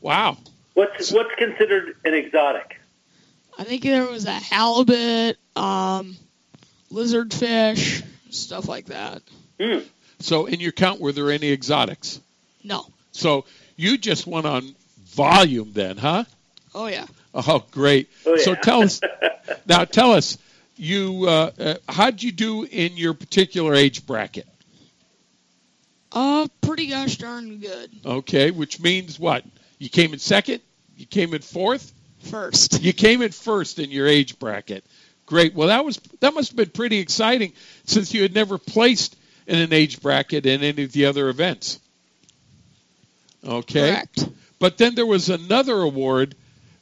Wow. 0.01 0.37
What's 0.73 1.11
what's 1.11 1.33
considered 1.35 1.95
an 2.05 2.13
exotic? 2.13 2.76
I 3.57 3.63
think 3.63 3.83
there 3.83 4.05
was 4.05 4.25
a 4.25 4.31
halibut, 4.31 5.37
um, 5.55 6.15
lizard 6.91 7.33
fish, 7.33 8.03
stuff 8.29 8.67
like 8.67 8.85
that. 8.87 9.23
Hmm. 9.59 9.79
So, 10.19 10.45
in 10.45 10.59
your 10.59 10.71
count, 10.71 10.99
were 10.99 11.11
there 11.11 11.31
any 11.31 11.51
exotics? 11.51 12.19
No. 12.63 12.85
So, 13.11 13.45
you 13.75 13.97
just 13.97 14.27
went 14.27 14.45
on 14.45 14.75
volume 15.17 15.71
then, 15.73 15.97
huh? 15.97 16.25
Oh 16.75 16.87
yeah. 16.87 17.07
Oh, 17.33 17.63
great. 17.71 18.09
Oh, 18.25 18.35
yeah. 18.35 18.43
So 18.43 18.55
tell 18.55 18.83
us 18.83 19.01
now. 19.65 19.85
Tell 19.85 20.11
us 20.11 20.37
you 20.75 21.25
uh, 21.27 21.51
uh, 21.59 21.75
how'd 21.89 22.21
you 22.21 22.31
do 22.31 22.63
in 22.63 22.97
your 22.97 23.13
particular 23.13 23.73
age 23.73 24.05
bracket? 24.05 24.47
Uh, 26.11 26.47
pretty 26.61 26.87
gosh 26.87 27.17
darn 27.17 27.57
good. 27.57 27.91
Okay, 28.05 28.51
which 28.51 28.79
means 28.79 29.19
what? 29.19 29.43
You 29.79 29.89
came 29.89 30.13
in 30.13 30.19
second. 30.19 30.61
You 30.95 31.05
came 31.05 31.33
in 31.33 31.41
fourth. 31.41 31.91
First. 32.27 32.81
You 32.81 32.93
came 32.93 33.21
in 33.21 33.31
first 33.31 33.79
in 33.79 33.91
your 33.91 34.07
age 34.07 34.39
bracket. 34.39 34.85
Great. 35.25 35.53
Well, 35.53 35.67
that 35.67 35.83
was 35.83 35.97
that 36.19 36.33
must 36.33 36.51
have 36.51 36.57
been 36.57 36.69
pretty 36.69 36.99
exciting 36.99 37.53
since 37.85 38.13
you 38.13 38.21
had 38.21 38.33
never 38.33 38.57
placed 38.57 39.15
in 39.45 39.59
an 39.59 39.73
age 39.73 40.01
bracket 40.01 40.45
in 40.45 40.63
any 40.63 40.83
of 40.83 40.91
the 40.91 41.05
other 41.05 41.29
events. 41.29 41.79
Okay. 43.45 43.91
Correct. 43.91 44.29
But 44.59 44.77
then 44.77 44.95
there 44.95 45.05
was 45.05 45.29
another 45.29 45.81
award 45.81 46.35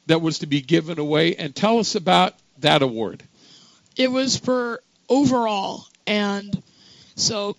that 0.06 0.20
was 0.20 0.38
to 0.38 0.46
be 0.46 0.60
given 0.60 0.98
away, 0.98 1.34
and 1.34 1.54
tell 1.54 1.78
us 1.78 1.94
about 1.94 2.34
that 2.58 2.82
award. 2.82 3.22
It 3.96 4.10
was 4.10 4.36
for 4.36 4.80
overall, 5.08 5.84
and 6.06 6.62
so 7.16 7.56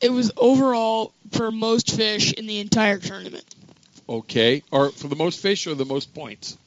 it 0.00 0.10
was 0.10 0.32
overall 0.36 1.12
for 1.32 1.50
most 1.50 1.94
fish 1.96 2.32
in 2.32 2.46
the 2.46 2.58
entire 2.58 2.98
tournament. 2.98 3.44
Okay. 4.10 4.62
Or 4.72 4.90
for 4.90 5.06
the 5.06 5.16
most 5.16 5.40
fish 5.40 5.68
or 5.68 5.74
the 5.74 5.84
most 5.84 6.12
points? 6.12 6.58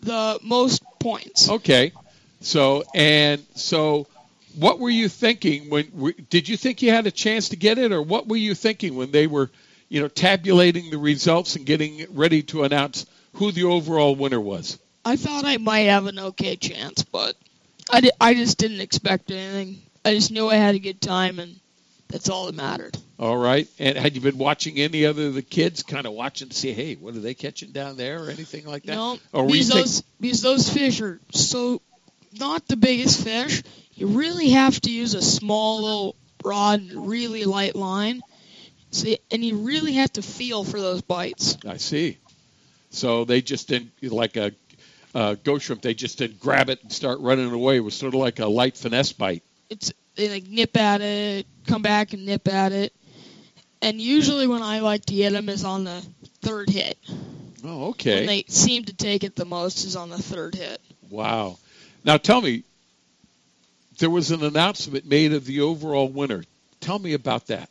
The 0.00 0.38
most 0.42 0.82
points. 1.00 1.50
Okay. 1.50 1.92
So 2.40 2.84
and 2.94 3.44
so, 3.56 4.06
what 4.54 4.78
were 4.78 4.88
you 4.90 5.08
thinking 5.08 5.70
when? 5.70 6.14
Did 6.30 6.48
you 6.48 6.56
think 6.56 6.82
you 6.82 6.90
had 6.90 7.06
a 7.08 7.10
chance 7.10 7.48
to 7.48 7.56
get 7.56 7.78
it, 7.78 7.90
or 7.90 8.00
what 8.00 8.28
were 8.28 8.36
you 8.36 8.54
thinking 8.54 8.94
when 8.94 9.10
they 9.10 9.26
were, 9.26 9.50
you 9.88 10.00
know, 10.00 10.08
tabulating 10.08 10.90
the 10.90 10.98
results 10.98 11.56
and 11.56 11.66
getting 11.66 12.06
ready 12.10 12.42
to 12.44 12.62
announce 12.62 13.06
who 13.34 13.50
the 13.50 13.64
overall 13.64 14.14
winner 14.14 14.40
was? 14.40 14.78
I 15.04 15.16
thought 15.16 15.44
I 15.44 15.56
might 15.56 15.88
have 15.88 16.06
an 16.06 16.18
okay 16.18 16.54
chance, 16.54 17.02
but 17.02 17.34
I, 17.90 18.00
di- 18.02 18.10
I 18.20 18.34
just 18.34 18.58
didn't 18.58 18.80
expect 18.80 19.30
anything. 19.30 19.82
I 20.04 20.14
just 20.14 20.30
knew 20.30 20.48
I 20.48 20.56
had 20.56 20.76
a 20.76 20.80
good 20.80 21.00
time, 21.00 21.40
and 21.40 21.58
that's 22.08 22.28
all 22.28 22.46
that 22.46 22.54
mattered. 22.54 22.96
All 23.18 23.36
right. 23.36 23.68
And 23.78 23.96
had 23.98 24.14
you 24.14 24.20
been 24.20 24.38
watching 24.38 24.76
any 24.78 25.04
other 25.06 25.26
of 25.26 25.34
the 25.34 25.42
kids, 25.42 25.82
kind 25.82 26.06
of 26.06 26.12
watching 26.12 26.48
to 26.48 26.54
see, 26.54 26.72
hey, 26.72 26.94
what 26.94 27.14
are 27.16 27.20
they 27.20 27.34
catching 27.34 27.72
down 27.72 27.96
there, 27.96 28.22
or 28.24 28.30
anything 28.30 28.66
like 28.66 28.84
that? 28.84 28.94
No, 28.94 29.18
Or 29.32 29.46
because 29.46 29.68
think- 29.68 29.80
those 29.80 30.02
because 30.20 30.42
those 30.42 30.70
fish 30.72 31.00
are 31.00 31.20
so 31.32 31.80
not 32.38 32.66
the 32.68 32.76
biggest 32.76 33.22
fish. 33.22 33.62
You 33.94 34.06
really 34.08 34.50
have 34.50 34.80
to 34.82 34.90
use 34.90 35.14
a 35.14 35.22
small 35.22 35.82
little 35.82 36.16
rod 36.44 36.82
really 36.92 37.44
light 37.44 37.74
line. 37.74 38.22
See, 38.90 39.18
and 39.30 39.44
you 39.44 39.58
really 39.58 39.94
have 39.94 40.12
to 40.14 40.22
feel 40.22 40.64
for 40.64 40.80
those 40.80 41.02
bites. 41.02 41.58
I 41.66 41.76
see. 41.76 42.16
So 42.90 43.24
they 43.24 43.42
just 43.42 43.68
didn't 43.68 43.90
like 44.02 44.36
a 44.36 44.52
uh, 45.14 45.34
ghost 45.42 45.66
shrimp. 45.66 45.82
They 45.82 45.94
just 45.94 46.18
didn't 46.18 46.40
grab 46.40 46.70
it 46.70 46.82
and 46.82 46.92
start 46.92 47.20
running 47.20 47.50
away. 47.52 47.76
It 47.76 47.80
was 47.80 47.94
sort 47.94 48.14
of 48.14 48.20
like 48.20 48.38
a 48.38 48.46
light 48.46 48.76
finesse 48.76 49.12
bite. 49.12 49.42
It's 49.68 49.92
they 50.14 50.28
like 50.30 50.46
nip 50.46 50.76
at 50.76 51.00
it, 51.00 51.46
come 51.68 51.82
back 51.82 52.12
and 52.12 52.26
nip 52.26 52.48
at 52.48 52.72
it. 52.72 52.92
And 53.80 54.00
usually 54.00 54.46
when 54.46 54.62
I 54.62 54.80
like 54.80 55.04
to 55.06 55.14
get 55.14 55.32
them 55.32 55.48
is 55.48 55.64
on 55.64 55.84
the 55.84 56.04
third 56.40 56.68
hit. 56.68 56.98
Oh, 57.64 57.90
okay. 57.90 58.20
When 58.20 58.26
they 58.26 58.44
seem 58.48 58.84
to 58.84 58.92
take 58.92 59.24
it 59.24 59.36
the 59.36 59.44
most 59.44 59.84
is 59.84 59.94
on 59.94 60.10
the 60.10 60.18
third 60.18 60.54
hit. 60.54 60.80
Wow. 61.10 61.58
Now 62.04 62.16
tell 62.16 62.40
me, 62.40 62.64
there 63.98 64.10
was 64.10 64.30
an 64.30 64.42
announcement 64.42 65.06
made 65.06 65.32
of 65.32 65.44
the 65.44 65.60
overall 65.60 66.08
winner. 66.08 66.44
Tell 66.80 66.98
me 66.98 67.12
about 67.14 67.48
that. 67.48 67.68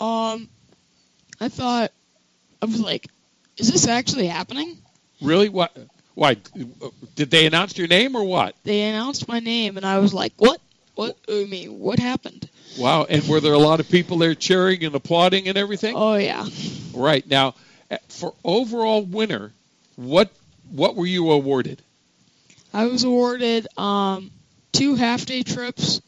Um, 0.00 0.48
I 1.40 1.48
thought 1.48 1.92
I 2.60 2.66
was 2.66 2.80
like, 2.80 3.06
is 3.56 3.70
this 3.70 3.86
actually 3.86 4.26
happening? 4.26 4.76
Really? 5.20 5.48
What? 5.48 5.76
Why? 6.14 6.36
Did 7.14 7.30
they 7.30 7.46
announce 7.46 7.76
your 7.76 7.88
name 7.88 8.16
or 8.16 8.24
what? 8.24 8.54
They 8.64 8.82
announced 8.82 9.28
my 9.28 9.40
name, 9.40 9.76
and 9.76 9.84
I 9.84 9.98
was 9.98 10.14
like, 10.14 10.32
what? 10.36 10.60
What? 10.94 11.16
I 11.28 11.44
mean, 11.44 11.78
what 11.78 11.98
happened? 11.98 12.48
Wow. 12.78 13.04
And 13.04 13.26
were 13.28 13.40
there 13.40 13.52
a 13.52 13.58
lot 13.58 13.80
of 13.80 13.88
people 13.88 14.18
there 14.18 14.34
cheering 14.34 14.84
and 14.84 14.94
applauding 14.94 15.48
and 15.48 15.56
everything? 15.56 15.94
Oh 15.96 16.16
yeah, 16.16 16.46
Right. 16.92 17.26
Now, 17.28 17.54
eh, 17.90 17.98
for 18.08 18.34
overall 18.44 19.02
winner, 19.02 19.52
what 19.96 20.30
what 20.70 20.96
were 20.96 21.06
you 21.06 21.30
awarded? 21.30 21.80
I 22.72 22.86
was 22.86 23.04
awarded 23.04 23.66
um, 23.78 24.30
two 24.72 24.96
half 24.96 25.26
day 25.26 25.42
trips, 25.42 26.00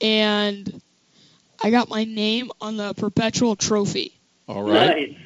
and 0.00 0.80
I 1.62 1.70
got 1.70 1.88
my 1.88 2.04
name 2.04 2.50
on 2.60 2.76
the 2.76 2.94
perpetual 2.94 3.56
trophy. 3.56 4.12
All 4.48 4.62
right. 4.62 5.10
Nice. 5.10 5.16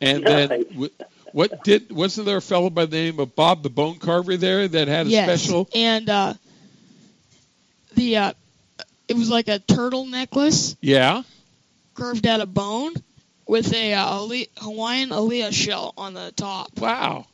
And 0.00 0.24
then 0.26 0.48
Nice. 0.48 0.64
w- 0.64 0.90
what 1.32 1.64
did 1.64 1.92
wasn't 1.92 2.26
there 2.26 2.38
a 2.38 2.42
fellow 2.42 2.70
by 2.70 2.86
the 2.86 2.96
name 2.96 3.20
of 3.20 3.34
Bob 3.36 3.62
the 3.62 3.70
Bone 3.70 3.98
Carver 3.98 4.36
there 4.36 4.66
that 4.66 4.88
had 4.88 5.06
a 5.06 5.10
yes, 5.10 5.40
special? 5.42 5.68
and 5.74 6.08
uh, 6.10 6.34
the 7.94 8.16
uh, 8.16 8.32
it 9.08 9.16
was 9.16 9.30
like 9.30 9.48
a 9.48 9.58
turtle 9.58 10.06
necklace 10.06 10.76
Yeah. 10.80 11.22
Curved 11.94 12.26
out 12.26 12.40
of 12.40 12.52
bone 12.54 12.94
with 13.46 13.72
a 13.74 13.94
uh, 13.94 14.18
Ale- 14.18 14.46
Hawaiian 14.58 15.10
Aliyah 15.10 15.52
shell 15.52 15.92
on 15.96 16.14
the 16.14 16.32
top. 16.32 16.78
Wow. 16.78 17.26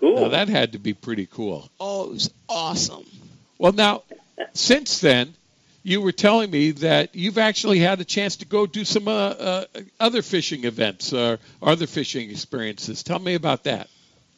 Cool. 0.00 0.20
Now 0.22 0.28
that 0.28 0.48
had 0.48 0.72
to 0.72 0.78
be 0.78 0.94
pretty 0.94 1.26
cool. 1.26 1.68
Oh, 1.80 2.04
it 2.04 2.12
was 2.12 2.30
awesome. 2.48 3.04
Well, 3.58 3.72
now 3.72 4.02
since 4.54 5.00
then, 5.00 5.34
you 5.82 6.00
were 6.00 6.12
telling 6.12 6.50
me 6.50 6.72
that 6.72 7.14
you've 7.14 7.38
actually 7.38 7.78
had 7.78 8.00
a 8.00 8.04
chance 8.04 8.36
to 8.36 8.44
go 8.44 8.66
do 8.66 8.84
some 8.84 9.08
uh, 9.08 9.12
uh, 9.12 9.64
other 10.00 10.20
fishing 10.22 10.64
events 10.64 11.12
or 11.12 11.38
other 11.62 11.86
fishing 11.86 12.30
experiences. 12.30 13.02
Tell 13.02 13.18
me 13.18 13.34
about 13.34 13.64
that. 13.64 13.88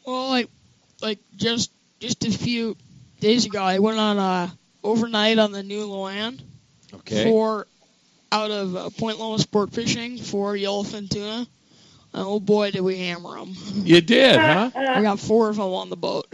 Well, 0.04 0.28
like, 0.28 0.48
like 1.00 1.18
just 1.36 1.70
just 2.00 2.24
a 2.24 2.30
few 2.30 2.76
days 3.20 3.46
ago, 3.46 3.62
I 3.62 3.78
went 3.78 3.98
on 3.98 4.18
a 4.18 4.52
overnight 4.88 5.38
on 5.38 5.52
the 5.52 5.62
new 5.62 5.84
Lo-An 5.86 6.40
Okay. 6.94 7.24
for 7.24 7.66
out 8.32 8.50
of 8.50 8.76
uh, 8.76 8.90
Point 8.90 9.18
Loma 9.18 9.38
Sport 9.38 9.72
Fishing 9.72 10.18
for 10.18 10.54
yellowfin 10.54 11.08
tuna. 11.10 11.46
And 12.14 12.24
oh 12.26 12.40
boy, 12.40 12.70
did 12.70 12.80
we 12.80 12.96
hammer 12.98 13.38
them! 13.38 13.54
You 13.74 14.00
did, 14.00 14.36
huh? 14.38 14.70
I 14.76 15.02
got 15.02 15.18
four 15.20 15.50
of 15.50 15.56
them 15.56 15.66
on 15.66 15.90
the 15.90 15.96
boat. 15.96 16.26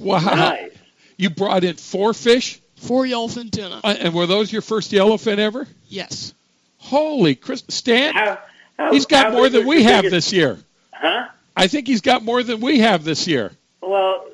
Wow. 0.00 0.18
Nice. 0.20 0.72
You 1.16 1.30
brought 1.30 1.62
in 1.64 1.76
four 1.76 2.12
fish, 2.14 2.60
Four 2.76 3.04
yellowfin 3.04 3.50
tuna. 3.52 3.80
Uh, 3.84 3.94
and 3.98 4.14
were 4.14 4.26
those 4.26 4.50
your 4.52 4.62
first 4.62 4.90
yellowfin 4.90 5.38
ever? 5.38 5.68
Yes. 5.88 6.34
Holy 6.78 7.34
Chris, 7.34 7.62
Stan! 7.68 8.14
How, 8.14 8.38
how, 8.78 8.92
He's 8.92 9.06
got 9.06 9.26
how 9.26 9.32
more 9.32 9.48
than 9.48 9.66
we 9.66 9.78
the 9.78 9.82
have 9.84 10.02
biggest- 10.02 10.30
this 10.30 10.32
year. 10.32 10.58
Huh? 10.92 11.28
I 11.56 11.66
think 11.68 11.86
he's 11.86 12.00
got 12.00 12.24
more 12.24 12.42
than 12.42 12.60
we 12.60 12.78
have 12.80 13.04
this 13.04 13.26
year. 13.28 13.52
Well, 13.82 14.24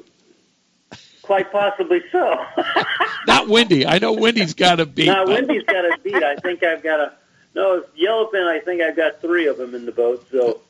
quite 1.26 1.52
possibly 1.52 2.02
so. 2.10 2.44
Not 3.26 3.48
Wendy. 3.48 3.86
I 3.86 3.98
know 3.98 4.12
Wendy's 4.12 4.54
got 4.54 4.80
a 4.80 4.86
beat. 4.86 5.06
now, 5.06 5.24
but- 5.26 5.34
Wendy's 5.46 5.64
got 5.64 5.84
a 5.84 5.98
beat. 6.02 6.14
I 6.14 6.36
think 6.36 6.62
I've 6.62 6.82
got 6.82 7.00
a. 7.00 7.12
No, 7.54 7.74
it's 7.78 7.88
yellowfin. 7.98 8.46
I 8.46 8.60
think 8.60 8.82
I've 8.82 8.96
got 8.96 9.20
three 9.20 9.46
of 9.46 9.56
them 9.58 9.74
in 9.74 9.86
the 9.86 9.92
boat. 9.92 10.26
So 10.30 10.60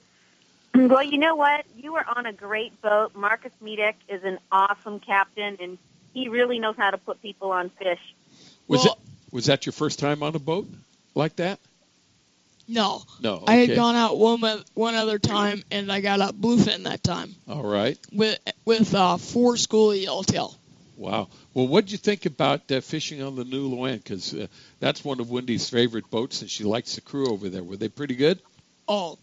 Well, 0.75 1.03
you 1.03 1.19
know 1.19 1.35
what? 1.37 1.65
You 1.77 1.93
were 1.93 2.05
on 2.17 2.27
a 2.27 2.33
great 2.33 2.81
boat. 2.81 3.15
Markus 3.15 3.53
Medak 3.63 3.95
is 4.09 4.23
an 4.25 4.39
awesome 4.53 5.01
captain, 5.01 5.57
and 5.61 5.79
he 6.15 6.29
really 6.29 6.59
knows 6.59 6.77
how 6.77 6.91
to 6.91 6.99
put 6.99 7.21
people 7.23 7.51
on 7.53 7.71
fish. 7.71 8.01
was 8.69 8.85
Well- 8.85 8.93
it? 8.95 8.99
Was 9.33 9.47
that 9.47 9.67
your 9.67 9.73
first 9.73 9.99
time 9.99 10.23
on 10.23 10.35
a 10.37 10.39
boat 10.39 10.67
like 11.15 11.37
that? 11.37 11.59
No. 12.69 13.03
No. 13.21 13.45
I 13.47 13.57
had 13.57 13.77
gone 13.77 13.95
out 13.95 14.19
one 14.19 14.41
one 14.75 14.95
other 14.95 15.19
time, 15.19 15.63
and 15.71 15.91
I 15.91 16.01
got 16.01 16.21
a 16.21 16.33
bluefin 16.33 16.85
that 16.85 17.03
time 17.03 17.35
All 17.49 17.63
right. 17.63 17.99
with 18.13 18.39
with 18.65 18.95
uh, 18.95 19.17
four 19.19 19.55
schoolie 19.55 20.03
yellowtail. 20.03 20.57
Wow. 20.97 21.29
Well, 21.53 21.69
what 21.69 21.85
did 21.85 21.93
you 21.93 21.99
think 21.99 22.27
about 22.27 22.71
uh, 22.73 22.81
fishing 22.81 23.23
on 23.23 23.37
the 23.37 23.45
new 23.45 23.69
Lo-An? 23.69 23.99
Because 23.99 24.33
uh, 24.35 24.47
that's 24.81 25.05
one 25.05 25.21
of 25.21 25.31
Wendy's 25.31 25.69
favorite 25.69 26.11
boats, 26.11 26.41
and 26.41 26.51
she 26.51 26.65
likes 26.65 26.95
the 26.95 27.03
crew 27.03 27.31
over 27.31 27.49
there. 27.51 27.63
Were 27.63 27.77
they 27.77 27.89
pretty 27.89 28.15
good? 28.15 28.41
Oh, 28.89 29.19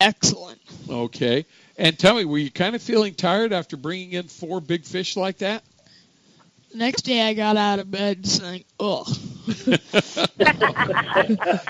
excellent. 0.00 0.60
Okay. 0.88 1.44
And 1.76 1.98
tell 1.98 2.16
me, 2.16 2.24
were 2.24 2.38
you 2.38 2.50
kind 2.50 2.74
of 2.74 2.82
feeling 2.82 3.14
tired 3.14 3.52
after 3.52 3.76
bringing 3.76 4.12
in 4.12 4.28
four 4.28 4.60
big 4.60 4.84
fish 4.84 5.16
like 5.16 5.38
that? 5.38 5.62
Next 6.74 7.02
day, 7.02 7.20
I 7.20 7.34
got 7.34 7.58
out 7.58 7.78
of 7.78 7.90
bed 7.90 8.26
saying, 8.26 8.64
"Ugh." 8.80 9.06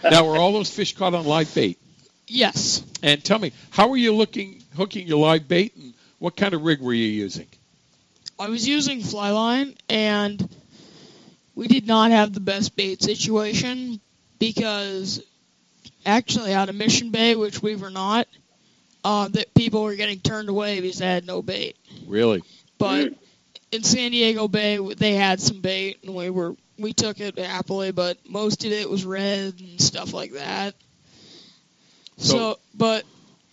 now, 0.04 0.26
were 0.26 0.36
all 0.36 0.52
those 0.52 0.70
fish 0.70 0.94
caught 0.94 1.14
on 1.14 1.24
live 1.24 1.54
bait? 1.54 1.78
Yes. 2.26 2.82
And 3.02 3.22
tell 3.22 3.38
me, 3.38 3.52
how 3.70 3.88
were 3.88 3.96
you 3.96 4.14
looking, 4.14 4.62
hooking 4.76 5.06
your 5.06 5.18
live 5.18 5.48
bait, 5.48 5.74
and 5.76 5.94
what 6.18 6.36
kind 6.36 6.54
of 6.54 6.62
rig 6.62 6.80
were 6.80 6.94
you 6.94 7.06
using? 7.06 7.46
I 8.38 8.48
was 8.48 8.66
using 8.66 9.00
fly 9.02 9.30
line, 9.30 9.74
and 9.88 10.48
we 11.54 11.68
did 11.68 11.86
not 11.86 12.10
have 12.10 12.32
the 12.32 12.40
best 12.40 12.76
bait 12.76 13.02
situation 13.02 14.00
because 14.38 15.22
actually 16.04 16.54
out 16.54 16.68
of 16.68 16.74
Mission 16.74 17.10
Bay, 17.10 17.36
which 17.36 17.62
we 17.62 17.76
were 17.76 17.90
not, 17.90 18.26
uh, 19.04 19.28
that 19.28 19.54
people 19.54 19.82
were 19.82 19.94
getting 19.94 20.20
turned 20.20 20.48
away 20.48 20.80
because 20.80 20.98
they 20.98 21.06
had 21.06 21.26
no 21.26 21.42
bait. 21.42 21.76
Really? 22.06 22.42
But 22.78 23.14
in 23.70 23.82
San 23.82 24.10
Diego 24.10 24.48
Bay, 24.48 24.78
they 24.94 25.14
had 25.14 25.40
some 25.40 25.60
bait, 25.60 25.98
and 26.02 26.14
we 26.14 26.30
were 26.30 26.54
we 26.82 26.92
took 26.92 27.20
it 27.20 27.38
happily. 27.38 27.92
But 27.92 28.18
most 28.28 28.64
of 28.64 28.72
it 28.72 28.88
was 28.90 29.04
red 29.04 29.54
and 29.58 29.80
stuff 29.80 30.12
like 30.12 30.32
that. 30.32 30.74
So, 32.18 32.36
So- 32.36 32.58
but 32.74 33.04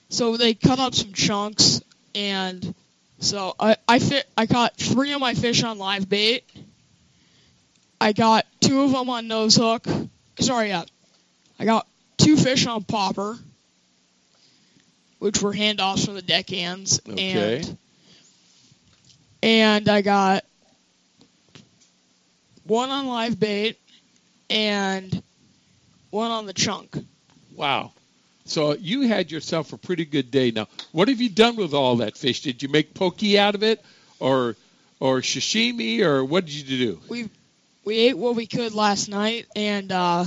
so 0.09 0.37
they 0.37 0.53
cut 0.53 0.79
up 0.79 0.93
some 0.95 1.13
chunks, 1.13 1.81
and 2.15 2.73
So 3.21 3.53
I 3.59 3.75
I 3.87 3.99
fit 3.99 4.25
I 4.37 4.45
caught 4.45 4.75
three 4.77 5.11
of 5.13 5.19
my 5.19 5.33
fish 5.33 5.61
on 5.63 5.77
live 5.77 6.07
bait. 6.07 6.43
I 8.01 8.13
got 8.13 8.45
two 8.61 8.81
of 8.83 8.91
them 8.93 9.09
on 9.09 9.27
nose 9.27 9.55
hook. 9.55 9.85
Sorry, 10.39 10.69
yeah. 10.69 10.85
I 11.59 11.65
got 11.65 11.85
two 12.17 12.37
fish 12.37 12.65
on 12.65 12.83
popper, 12.85 13.37
which 15.19 15.41
were 15.41 15.53
handoffs 15.53 16.05
from 16.05 16.13
the 16.15 16.21
deckhands, 16.21 17.01
Okay. 17.09 17.57
and 17.57 17.77
and 19.43 19.89
I 19.89 20.01
got 20.01 20.45
one 22.69 22.89
on 22.89 23.07
live 23.07 23.39
bait 23.39 23.77
and 24.49 25.23
one 26.11 26.31
on 26.31 26.45
the 26.45 26.53
chunk. 26.53 26.95
Wow. 27.55 27.91
So 28.45 28.73
you 28.73 29.01
had 29.01 29.31
yourself 29.31 29.73
a 29.73 29.77
pretty 29.77 30.05
good 30.05 30.31
day. 30.31 30.51
Now, 30.51 30.67
what 30.91 31.07
have 31.07 31.21
you 31.21 31.29
done 31.29 31.55
with 31.55 31.73
all 31.73 31.97
that 31.97 32.17
fish? 32.17 32.41
Did 32.41 32.63
you 32.63 32.69
make 32.69 32.93
pokey 32.93 33.37
out 33.37 33.55
of 33.55 33.63
it, 33.63 33.83
or 34.19 34.55
or 34.99 35.21
sashimi, 35.21 36.01
or 36.01 36.25
what 36.25 36.45
did 36.45 36.55
you 36.55 36.77
do? 36.77 37.01
We 37.09 37.29
we 37.85 37.97
ate 37.99 38.17
what 38.17 38.35
we 38.35 38.47
could 38.47 38.73
last 38.73 39.07
night, 39.07 39.45
and 39.55 39.91
uh, 39.91 40.25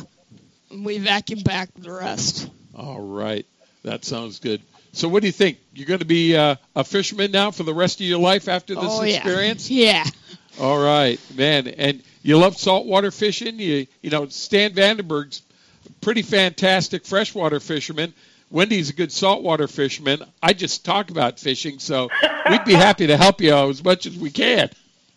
we 0.70 0.98
vacuumed 1.00 1.44
back 1.44 1.70
the 1.76 1.92
rest. 1.92 2.48
All 2.76 3.00
right, 3.00 3.44
that 3.82 4.04
sounds 4.04 4.38
good. 4.38 4.62
So, 4.92 5.08
what 5.08 5.22
do 5.22 5.26
you 5.26 5.32
think? 5.32 5.58
You're 5.74 5.86
going 5.86 6.00
to 6.00 6.04
be 6.04 6.36
uh, 6.36 6.56
a 6.76 6.84
fisherman 6.84 7.32
now 7.32 7.50
for 7.50 7.64
the 7.64 7.74
rest 7.74 8.00
of 8.00 8.06
your 8.06 8.20
life 8.20 8.46
after 8.48 8.74
this 8.74 8.84
oh 8.86 9.02
experience? 9.02 9.68
yeah, 9.68 10.04
yeah. 10.04 10.64
All 10.64 10.80
right, 10.80 11.18
man. 11.34 11.66
And 11.66 12.02
you 12.22 12.38
love 12.38 12.56
saltwater 12.56 13.10
fishing. 13.10 13.58
You 13.58 13.86
you 14.00 14.10
know 14.10 14.26
Stan 14.28 14.72
Vandenberg's 14.72 15.42
a 15.86 15.92
pretty 16.00 16.22
fantastic 16.22 17.04
freshwater 17.04 17.60
fisherman. 17.60 18.14
Wendy's 18.50 18.90
a 18.90 18.92
good 18.92 19.10
saltwater 19.10 19.66
fisherman. 19.66 20.22
I 20.42 20.52
just 20.52 20.84
talk 20.84 21.10
about 21.10 21.40
fishing, 21.40 21.78
so 21.78 22.10
we'd 22.50 22.64
be 22.64 22.74
happy 22.74 23.06
to 23.06 23.16
help 23.16 23.40
you 23.40 23.54
out 23.54 23.70
as 23.70 23.82
much 23.82 24.04
as 24.06 24.16
we 24.16 24.30
can. 24.30 24.70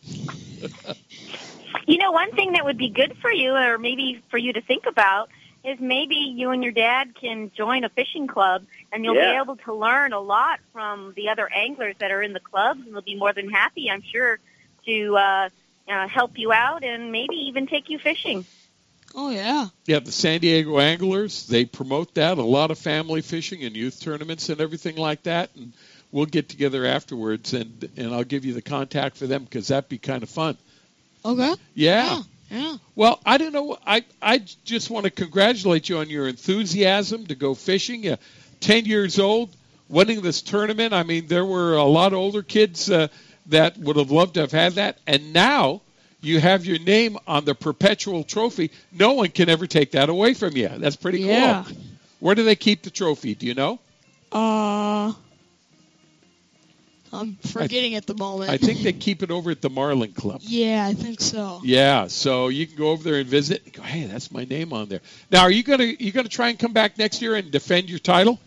You 1.87 1.99
know, 1.99 2.11
one 2.11 2.31
thing 2.31 2.53
that 2.53 2.65
would 2.65 2.79
be 2.79 2.89
good 2.89 3.15
for 3.21 3.31
you, 3.31 3.53
or 3.53 3.77
maybe 3.77 4.19
for 4.29 4.39
you 4.39 4.53
to 4.53 4.61
think 4.61 4.87
about, 4.87 5.29
is 5.63 5.79
maybe 5.79 6.15
you 6.15 6.49
and 6.49 6.63
your 6.63 6.71
dad 6.71 7.13
can 7.13 7.51
join 7.55 7.83
a 7.83 7.89
fishing 7.89 8.25
club, 8.25 8.65
and 8.91 9.05
you'll 9.05 9.13
Yeah. 9.15 9.33
be 9.33 9.37
able 9.37 9.55
to 9.57 9.73
learn 9.75 10.11
a 10.11 10.19
lot 10.19 10.59
from 10.73 11.13
the 11.15 11.29
other 11.29 11.47
anglers 11.53 11.95
that 11.99 12.09
are 12.09 12.23
in 12.23 12.33
the 12.33 12.39
clubs, 12.39 12.81
and 12.85 12.93
they'll 12.95 13.01
be 13.03 13.13
more 13.15 13.33
than 13.33 13.49
happy, 13.51 13.91
I'm 13.91 14.01
sure, 14.01 14.39
to 14.87 15.15
uh, 15.17 15.49
uh, 15.87 16.07
help 16.07 16.37
you 16.37 16.51
out 16.51 16.83
and 16.83 17.11
maybe 17.11 17.35
even 17.47 17.67
take 17.67 17.89
you 17.89 17.99
fishing. 17.99 18.45
Oh 19.13 19.29
yeah. 19.29 19.67
Yeah, 19.85 19.99
the 19.99 20.11
San 20.11 20.41
Diego 20.41 20.79
Anglers, 20.79 21.47
they 21.47 21.65
promote 21.65 22.15
that, 22.15 22.37
a 22.37 22.43
lot 22.43 22.71
of 22.71 22.77
family 22.77 23.21
fishing 23.21 23.63
and 23.63 23.75
youth 23.75 24.01
tournaments 24.01 24.49
and 24.49 24.59
everything 24.59 24.97
like 24.97 25.23
that. 25.23 25.49
And 25.55 25.71
we'll 26.11 26.25
get 26.25 26.49
together 26.49 26.85
afterwards 26.85 27.53
and, 27.53 27.89
and 27.95 28.13
I'll 28.13 28.23
give 28.23 28.45
you 28.45 28.53
the 28.53 28.61
contact 28.61 29.17
for 29.17 29.27
them 29.27 29.43
because 29.43 29.69
that'd 29.69 29.89
be 29.89 29.97
kind 29.97 30.21
of 30.21 30.29
fun. 30.29 30.57
Okay. 31.23 31.55
Yeah. 31.73 32.17
Yeah. 32.17 32.21
Yeah. 32.51 32.77
Well, 32.95 33.19
I 33.25 33.37
don't 33.37 33.53
know. 33.53 33.77
I, 33.85 34.03
I 34.21 34.39
just 34.65 34.89
want 34.89 35.05
to 35.05 35.11
congratulate 35.11 35.89
you 35.89 35.97
on 35.97 36.09
your 36.09 36.27
enthusiasm 36.27 37.25
to 37.27 37.35
go 37.35 37.55
fishing. 37.55 38.03
You're 38.03 38.17
10 38.59 38.85
years 38.85 39.17
old, 39.17 39.55
winning 39.89 40.21
this 40.21 40.41
tournament. 40.41 40.93
I 40.93 41.03
mean, 41.03 41.27
there 41.27 41.45
were 41.45 41.75
a 41.75 41.83
lot 41.83 42.13
of 42.13 42.19
older 42.19 42.43
kids 42.43 42.89
uh, 42.89 43.07
that 43.47 43.77
would 43.77 43.97
have 43.97 44.11
loved 44.11 44.35
to 44.35 44.41
have 44.41 44.51
had 44.51 44.73
that. 44.73 44.97
And 45.05 45.33
now 45.33 45.81
you 46.21 46.39
have 46.39 46.65
your 46.65 46.79
name 46.79 47.17
on 47.27 47.45
the 47.45 47.55
perpetual 47.55 48.23
trophy. 48.23 48.71
No 48.91 49.13
one 49.13 49.29
can 49.29 49.49
ever 49.49 49.67
take 49.67 49.91
that 49.91 50.09
away 50.09 50.33
from 50.33 50.57
you. 50.57 50.69
That's 50.69 50.95
pretty 50.95 51.19
cool. 51.19 51.27
Yeah. 51.27 51.65
Where 52.19 52.35
do 52.35 52.43
they 52.43 52.55
keep 52.55 52.81
the 52.81 52.89
trophy? 52.89 53.35
Do 53.35 53.45
you 53.45 53.53
know? 53.53 53.79
Uh, 54.31 55.13
I'm 57.13 57.35
forgetting 57.35 57.95
at 57.95 58.05
the 58.05 58.15
moment. 58.15 58.49
I 58.49 58.57
think 58.57 58.81
they 58.81 58.93
keep 58.93 59.23
it 59.23 59.31
over 59.31 59.51
at 59.51 59.61
the 59.61 59.69
Marlin 59.69 60.11
Club. 60.11 60.41
Yeah, 60.43 60.85
I 60.85 60.93
think 60.93 61.21
so. 61.21 61.61
Yeah, 61.63 62.07
so 62.07 62.49
you 62.49 62.67
can 62.67 62.75
go 62.75 62.89
over 62.89 63.03
there 63.03 63.19
and 63.19 63.27
visit. 63.27 63.63
And 63.63 63.73
go, 63.73 63.83
hey, 63.83 64.05
that's 64.05 64.31
my 64.31 64.43
name 64.43 64.73
on 64.73 64.89
there. 64.89 65.01
Now, 65.31 65.41
are 65.41 65.51
you 65.51 65.63
gonna 65.63 65.85
you 65.85 66.11
gonna 66.11 66.27
try 66.27 66.49
and 66.49 66.59
come 66.59 66.73
back 66.73 66.97
next 66.97 67.21
year 67.21 67.35
and 67.35 67.51
defend 67.51 67.89
your 67.89 67.99
title? 67.99 68.39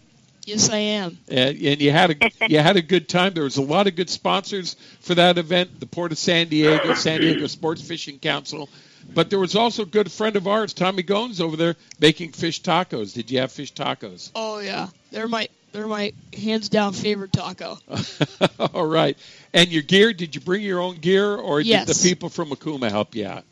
Yes, 0.49 0.71
I 0.71 0.79
am. 0.79 1.19
And, 1.29 1.59
and 1.61 1.81
you 1.81 1.91
had 1.93 2.11
a 2.11 2.49
you 2.49 2.59
had 2.59 2.77
a 2.79 2.83
good 2.83 3.07
time. 3.07 3.35
There 3.35 3.45
was 3.45 3.59
a 3.59 3.63
lot 3.63 3.87
of 3.87 3.97
good 3.97 4.09
sponsors 4.09 4.77
for 5.01 5.15
that 5.15 5.37
event. 5.37 5.79
The 5.79 5.85
Port 5.85 6.11
of 6.11 6.17
San 6.17 6.49
Diego, 6.49 6.95
San 6.95 7.21
Diego 7.21 7.47
Sports 7.47 7.83
Fishing 7.83 8.19
Council, 8.19 8.71
but 9.15 9.29
there 9.29 9.39
was 9.39 9.55
also 9.57 9.83
a 9.83 9.87
good 9.87 10.11
friend 10.11 10.37
of 10.37 10.47
ours, 10.49 10.73
Tommy 10.73 11.03
Gomes, 11.03 11.43
over 11.43 11.55
there 11.57 11.77
making 12.01 12.33
fish 12.33 12.63
tacos. 12.63 13.13
Did 13.13 13.31
you 13.31 13.41
have 13.41 13.53
fish 13.53 13.75
tacos? 13.75 14.31
Oh 14.35 14.59
yeah, 14.61 14.89
they're 15.11 15.29
my 15.29 15.49
they're 15.73 15.87
my 15.87 16.15
hands 16.33 16.71
down 16.71 16.95
favorite 16.95 17.33
taco. 17.35 17.79
All 18.73 18.87
right. 18.87 19.19
And 19.53 19.69
your 19.69 19.83
gear? 19.83 20.15
Did 20.15 20.35
you 20.35 20.41
bring 20.41 20.63
your 20.63 20.81
own 20.81 20.97
gear, 20.97 21.35
or 21.37 21.61
Yes. 21.61 21.87
did 21.87 21.95
the 21.95 22.09
people 22.09 22.31
from 22.31 22.49
Okuma 22.49 22.91
help 22.91 23.15
you 23.15 23.27
out? 23.27 23.45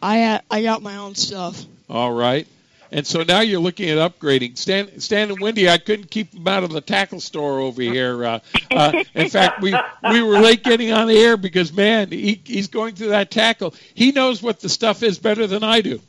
I 0.00 0.18
had 0.18 0.42
I 0.48 0.62
got 0.62 0.82
my 0.82 0.98
own 0.98 1.16
stuff. 1.16 1.60
All 1.90 2.12
right. 2.12 2.46
And 2.94 3.04
so 3.04 3.24
now 3.24 3.40
you're 3.40 3.60
looking 3.60 3.90
at 3.90 3.98
upgrading. 3.98 4.56
Stan, 4.56 5.00
Stan 5.00 5.28
and 5.28 5.40
Wendy, 5.40 5.68
I 5.68 5.78
couldn't 5.78 6.12
keep 6.12 6.30
them 6.30 6.46
out 6.46 6.62
of 6.62 6.70
the 6.70 6.80
tackle 6.80 7.18
store 7.18 7.58
over 7.58 7.82
here. 7.82 8.24
Uh, 8.24 8.38
uh, 8.70 9.02
in 9.14 9.28
fact, 9.28 9.60
we 9.60 9.74
we 10.12 10.22
were 10.22 10.38
late 10.38 10.62
getting 10.62 10.92
on 10.92 11.08
the 11.08 11.18
air 11.18 11.36
because 11.36 11.72
man, 11.72 12.12
he, 12.12 12.40
he's 12.44 12.68
going 12.68 12.94
through 12.94 13.08
that 13.08 13.32
tackle. 13.32 13.74
He 13.94 14.12
knows 14.12 14.40
what 14.44 14.60
the 14.60 14.68
stuff 14.68 15.02
is 15.02 15.18
better 15.18 15.48
than 15.48 15.64
I 15.64 15.80
do. 15.80 16.00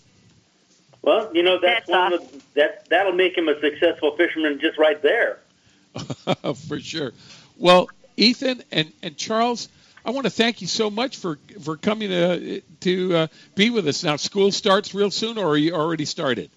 Well, 1.01 1.31
you 1.33 1.41
know 1.41 1.59
that's, 1.59 1.87
That's 1.87 1.89
one 1.89 2.13
of 2.13 2.31
the, 2.31 2.41
that 2.53 2.87
that'll 2.89 3.13
make 3.13 3.35
him 3.35 3.49
a 3.49 3.59
successful 3.59 4.15
fisherman 4.15 4.59
just 4.59 4.77
right 4.77 5.01
there. 5.01 5.39
for 6.67 6.79
sure. 6.79 7.13
Well, 7.57 7.89
Ethan 8.15 8.61
and, 8.71 8.93
and 9.01 9.17
Charles, 9.17 9.69
I 10.05 10.11
want 10.11 10.25
to 10.25 10.31
thank 10.31 10.61
you 10.61 10.67
so 10.67 10.91
much 10.91 11.17
for 11.17 11.39
for 11.63 11.77
coming 11.77 12.09
to 12.09 12.61
to 12.81 13.15
uh, 13.15 13.27
be 13.55 13.71
with 13.71 13.87
us. 13.87 14.03
Now, 14.03 14.17
school 14.17 14.51
starts 14.51 14.93
real 14.93 15.09
soon, 15.09 15.39
or 15.39 15.47
are 15.47 15.57
you 15.57 15.73
already 15.73 16.05
started? 16.05 16.51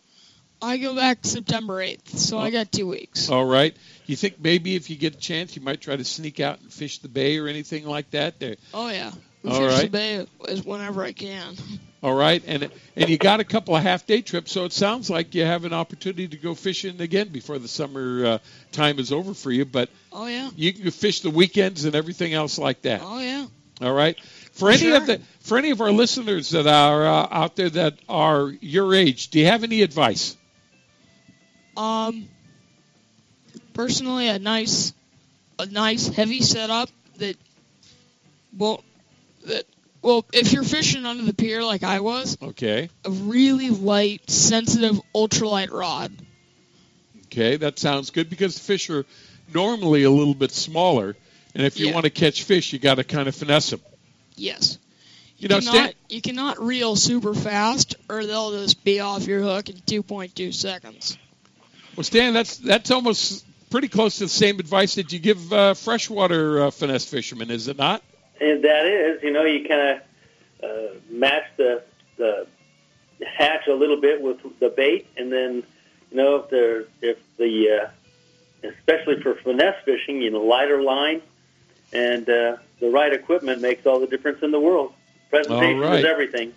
I 0.60 0.76
go 0.78 0.94
back 0.94 1.18
September 1.22 1.76
8th, 1.76 2.16
so 2.16 2.38
I 2.38 2.50
got 2.50 2.72
two 2.72 2.88
weeks. 2.88 3.30
All 3.30 3.44
right. 3.44 3.76
You 4.06 4.16
think 4.16 4.40
maybe 4.40 4.74
if 4.74 4.90
you 4.90 4.96
get 4.96 5.14
a 5.14 5.18
chance, 5.18 5.54
you 5.54 5.62
might 5.62 5.80
try 5.80 5.96
to 5.96 6.04
sneak 6.04 6.40
out 6.40 6.60
and 6.60 6.72
fish 6.72 6.98
the 6.98 7.08
bay 7.08 7.38
or 7.38 7.46
anything 7.46 7.86
like 7.86 8.10
that? 8.10 8.40
There. 8.40 8.56
Oh 8.74 8.88
yeah, 8.88 9.12
we 9.42 9.50
All 9.50 9.68
fish 9.68 9.82
the 9.82 9.88
bay 9.88 10.26
as 10.48 10.64
whenever 10.64 11.02
I 11.04 11.12
can. 11.12 11.54
All 12.02 12.14
right, 12.14 12.42
and 12.46 12.70
and 12.96 13.08
you 13.08 13.18
got 13.18 13.40
a 13.40 13.44
couple 13.44 13.76
of 13.76 13.82
half 13.82 14.06
day 14.06 14.20
trips, 14.22 14.50
so 14.52 14.64
it 14.64 14.72
sounds 14.72 15.10
like 15.10 15.34
you 15.34 15.44
have 15.44 15.64
an 15.64 15.72
opportunity 15.72 16.28
to 16.28 16.36
go 16.36 16.54
fishing 16.54 17.00
again 17.00 17.28
before 17.28 17.58
the 17.58 17.68
summer 17.68 18.24
uh, 18.26 18.38
time 18.72 18.98
is 18.98 19.12
over 19.12 19.34
for 19.34 19.50
you. 19.50 19.64
But 19.64 19.90
Oh 20.12 20.26
yeah, 20.26 20.50
you 20.56 20.72
can 20.72 20.90
fish 20.90 21.20
the 21.20 21.30
weekends 21.30 21.84
and 21.84 21.94
everything 21.94 22.34
else 22.34 22.58
like 22.58 22.82
that. 22.82 23.00
oh 23.04 23.20
yeah. 23.20 23.46
All 23.80 23.92
right. 23.92 24.18
For 24.52 24.70
any 24.70 24.78
Sure. 24.78 24.96
of 24.96 25.06
the 25.06 25.20
for 25.40 25.56
any 25.58 25.70
of 25.70 25.80
our 25.80 25.92
listeners 25.92 26.50
that 26.50 26.66
are 26.66 27.06
uh, 27.06 27.28
out 27.30 27.54
there 27.56 27.70
that 27.70 27.94
are 28.08 28.48
your 28.60 28.94
age, 28.94 29.28
do 29.28 29.38
you 29.40 29.46
have 29.46 29.62
any 29.62 29.82
advice? 29.82 30.36
Um, 31.78 32.28
personally, 33.72 34.28
a 34.28 34.40
nice, 34.40 34.92
a 35.60 35.66
nice 35.66 36.08
heavy 36.08 36.42
setup 36.42 36.90
that 37.18 37.36
won't 38.56 38.82
that 39.46 39.64
well, 40.02 40.24
if 40.32 40.52
you're 40.52 40.64
fishing 40.64 41.06
under 41.06 41.24
the 41.24 41.34
pier 41.34 41.62
like 41.62 41.82
I 41.84 42.00
was, 42.00 42.36
Okay. 42.42 42.88
a 43.04 43.10
really 43.10 43.70
light, 43.70 44.28
sensitive, 44.28 45.00
ultralight 45.14 45.70
rod. 45.70 46.12
Okay, 47.26 47.56
that 47.56 47.78
sounds 47.78 48.10
good 48.10 48.30
because 48.30 48.54
the 48.54 48.60
fish 48.60 48.90
are 48.90 49.04
normally 49.52 50.04
a 50.04 50.10
little 50.10 50.34
bit 50.34 50.50
smaller, 50.50 51.16
and 51.54 51.64
if 51.64 51.78
you 51.78 51.88
Yeah. 51.88 51.94
want 51.94 52.04
to 52.04 52.10
catch 52.10 52.42
fish, 52.42 52.72
you 52.72 52.78
got 52.78 52.96
to 52.96 53.04
kind 53.04 53.28
of 53.28 53.34
finesse 53.34 53.70
them. 53.70 53.80
Yes. 54.36 54.78
You 55.36 55.48
know, 55.48 55.60
cannot, 55.60 55.94
you 56.08 56.20
cannot 56.20 56.60
reel 56.60 56.96
super 56.96 57.34
fast, 57.34 57.94
or 58.08 58.24
they'll 58.26 58.62
just 58.62 58.82
be 58.82 58.98
off 59.00 59.26
your 59.26 59.40
hook 59.42 59.68
in 59.68 59.76
2.2 59.76 60.52
seconds. 60.52 61.16
Well, 61.98 62.04
Stan, 62.04 62.32
that's 62.32 62.58
that's 62.58 62.92
almost 62.92 63.44
pretty 63.70 63.88
close 63.88 64.18
to 64.18 64.24
the 64.26 64.28
same 64.28 64.60
advice 64.60 64.94
that 64.94 65.12
you 65.12 65.18
give 65.18 65.52
uh, 65.52 65.74
freshwater 65.74 66.62
uh, 66.62 66.70
finesse 66.70 67.04
fishermen, 67.04 67.50
is 67.50 67.66
it 67.66 67.76
not? 67.76 68.04
And 68.40 68.62
that 68.62 68.86
is, 68.86 69.20
you 69.24 69.32
know, 69.32 69.42
you 69.42 69.66
kind 69.68 70.00
of 70.62 70.62
uh, 70.62 70.94
match 71.10 71.42
the 71.56 71.82
the 72.16 72.46
hatch 73.26 73.66
a 73.66 73.74
little 73.74 74.00
bit 74.00 74.22
with 74.22 74.38
the 74.60 74.68
bait, 74.68 75.08
and 75.16 75.32
then, 75.32 75.64
you 76.12 76.16
know, 76.16 76.36
if 76.36 76.50
the 76.50 76.86
if 77.02 77.18
the 77.36 77.68
uh, 77.82 78.68
especially 78.68 79.20
for 79.20 79.34
finesse 79.34 79.82
fishing, 79.84 80.22
you 80.22 80.30
know, 80.30 80.44
lighter 80.44 80.80
line 80.80 81.20
and 81.92 82.28
uh, 82.28 82.58
the 82.78 82.90
right 82.90 83.12
equipment 83.12 83.60
makes 83.60 83.86
all 83.86 83.98
the 83.98 84.06
difference 84.06 84.44
in 84.44 84.52
the 84.52 84.60
world. 84.60 84.92
Presentation 85.30 85.80
right. 85.80 85.98
is 85.98 86.04
everything. 86.04 86.54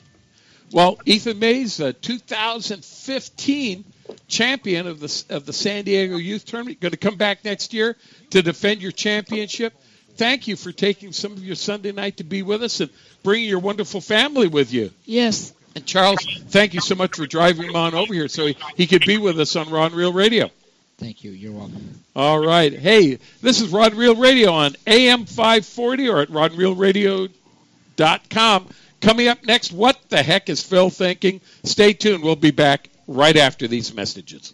Well, 0.72 1.00
Ethan 1.04 1.40
Mays, 1.40 1.82
uh, 1.82 1.94
2015 2.00 3.86
champion 4.28 4.88
of 4.88 5.00
the 5.00 5.24
of 5.30 5.46
the 5.46 5.54
San 5.54 5.86
Diego 5.86 6.18
Youth 6.18 6.46
Tournament, 6.46 6.80
going 6.80 6.92
to 6.92 6.98
come 6.98 7.16
back 7.16 7.44
next 7.44 7.74
year 7.74 7.96
to 8.32 8.42
defend 8.42 8.82
your 8.82 8.92
championship. 8.92 9.74
Thank 10.16 10.48
you 10.48 10.56
for 10.56 10.72
taking 10.72 11.14
some 11.14 11.34
of 11.34 11.44
your 11.44 11.56
Sunday 11.56 11.92
night 11.92 12.18
to 12.18 12.24
be 12.24 12.44
with 12.44 12.64
us 12.64 12.80
and 12.80 12.90
bringing 13.24 13.50
your 13.50 13.60
wonderful 13.60 14.02
family 14.02 14.48
with 14.48 14.74
you. 14.74 14.90
Yes. 15.06 15.54
And 15.74 15.86
Charles, 15.86 16.20
thank 16.50 16.74
you 16.74 16.82
so 16.82 16.96
much 16.96 17.16
for 17.16 17.26
driving 17.26 17.70
him 17.70 17.78
on 17.78 17.94
over 17.94 18.14
here 18.14 18.28
so 18.28 18.46
he, 18.46 18.58
he 18.76 18.88
could 18.88 19.06
be 19.06 19.18
with 19.18 19.40
us 19.40 19.56
on 19.56 19.70
Rod 19.70 19.94
Reel 19.94 20.12
Radio. 20.12 20.52
Thank 20.98 21.24
you. 21.24 21.32
You're 21.32 21.54
welcome. 21.54 22.04
All 22.16 22.40
right. 22.40 22.72
Hey, 22.72 23.18
this 23.42 23.60
is 23.62 23.70
Rod 23.70 23.96
Reel 23.96 24.16
Radio 24.16 24.52
on 24.52 24.76
AM 24.86 25.26
540 25.26 26.10
or 26.10 26.20
at 26.20 26.28
rodreelradio.com. 26.28 28.68
Coming 29.00 29.28
up 29.28 29.44
next, 29.44 29.72
what 29.72 30.00
the 30.10 30.22
heck 30.22 30.48
is 30.50 30.62
Phil 30.62 30.92
thinking? 30.92 31.42
Stay 31.64 31.94
tuned. 31.94 32.24
We'll 32.24 32.36
be 32.36 32.52
back 32.52 32.91
right 33.08 33.38
after 33.38 33.68
these 33.68 33.94
messages. 33.94 34.54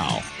now. 0.01 0.40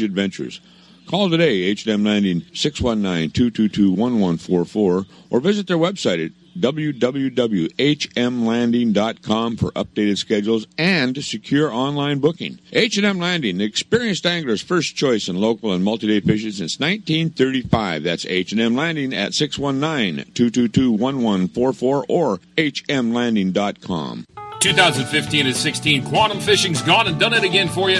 range 0.01 0.09
adventures. 0.09 0.59
Call 1.07 1.29
today, 1.29 1.61
H&M 1.63 2.03
Landing 2.03 2.41
619-222-1144, 2.53 5.05
or 5.29 5.39
visit 5.39 5.67
their 5.67 5.77
website 5.77 6.25
at 6.25 6.31
www.hmlanding.com 6.57 9.57
for 9.57 9.71
updated 9.71 10.17
schedules 10.17 10.67
and 10.77 11.23
secure 11.23 11.73
online 11.73 12.19
booking. 12.19 12.59
H&M 12.71 13.17
Landing, 13.19 13.57
the 13.57 13.65
experienced 13.65 14.25
angler's 14.25 14.61
first 14.61 14.95
choice 14.95 15.27
in 15.27 15.35
local 15.37 15.73
and 15.73 15.83
multi-day 15.83 16.21
fishing 16.21 16.51
since 16.51 16.79
1935. 16.79 18.03
That's 18.03 18.25
H&M 18.25 18.75
Landing 18.75 19.13
at 19.13 19.31
619-222-1144 19.31 22.05
or 22.07 22.39
hmlanding.com. 22.57 24.25
2015 24.59 25.47
and 25.47 25.55
16, 25.55 26.05
Quantum 26.05 26.39
Fishing's 26.39 26.83
gone 26.83 27.07
and 27.07 27.19
done 27.19 27.33
it 27.33 27.43
again 27.43 27.67
for 27.67 27.89
you 27.89 27.99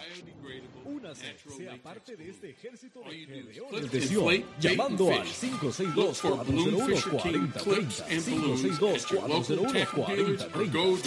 Únase, 0.85 1.35
sea 1.57 1.75
parte 1.81 2.15
de 2.15 2.29
este 2.29 2.51
ejército 2.51 3.01
de 3.01 3.25
Gedeones 3.25 3.91
de 3.91 4.01
Sion, 4.01 4.45
llamando 4.59 5.11
al 5.11 5.27
562-401-4030, 5.27 8.07
562-401-4030. 8.07 10.71
Go 10.71 10.97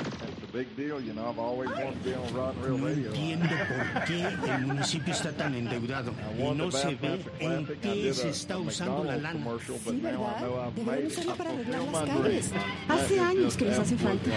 Big 0.57 0.75
deal, 0.75 0.99
you 0.99 1.13
know. 1.13 1.29
I've 1.29 1.37
always 1.37 1.69
wanted 1.69 2.03
to 2.03 2.09
be 2.09 2.15
on 2.15 2.33
Rod 2.33 2.55
and 2.55 2.65
Reel 2.65 2.77
Radio. 2.79 3.11
entiendo 3.11 3.47
por 3.93 4.05
qué 4.05 4.23
el 4.23 4.61
municipio 4.65 5.13
está 5.13 5.31
tan 5.31 5.53
endeudado 5.53 6.11
y 6.35 6.55
no 6.55 6.71
se 6.71 6.95
ve 6.95 7.19
en 7.39 7.67
qué 7.79 8.11
se 8.11 8.29
está 8.29 8.57
usando 8.57 9.03
la 9.03 9.17
lana. 9.17 9.39
Sí, 9.59 9.99
¿verdad? 10.01 10.71
Deberían 10.75 11.05
usarla 11.05 11.35
para 11.35 11.51
arreglar 11.51 11.81
las 11.83 12.09
calles. 12.09 12.51
Hace 12.87 13.19
años 13.19 13.55
que 13.55 13.65
les 13.65 13.77
hace 13.77 13.97
falta. 13.97 14.31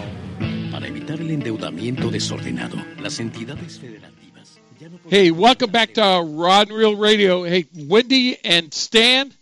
Para 0.70 0.88
evitar 0.88 1.18
el 1.22 1.30
endeudamiento 1.30 2.10
desordenado, 2.10 2.76
las 3.00 3.18
entidades 3.18 3.78
federativas 3.78 4.60
ya 4.78 4.90
no 4.90 4.98
Hey, 5.08 5.30
welcome 5.30 5.70
back 5.70 5.94
to 5.94 6.02
Rod 6.02 6.68
and 6.68 6.76
Reel 6.76 6.98
Radio. 6.98 7.44
Hey, 7.44 7.64
Wendy 7.88 8.36
and 8.44 8.74
Stan, 8.74 9.32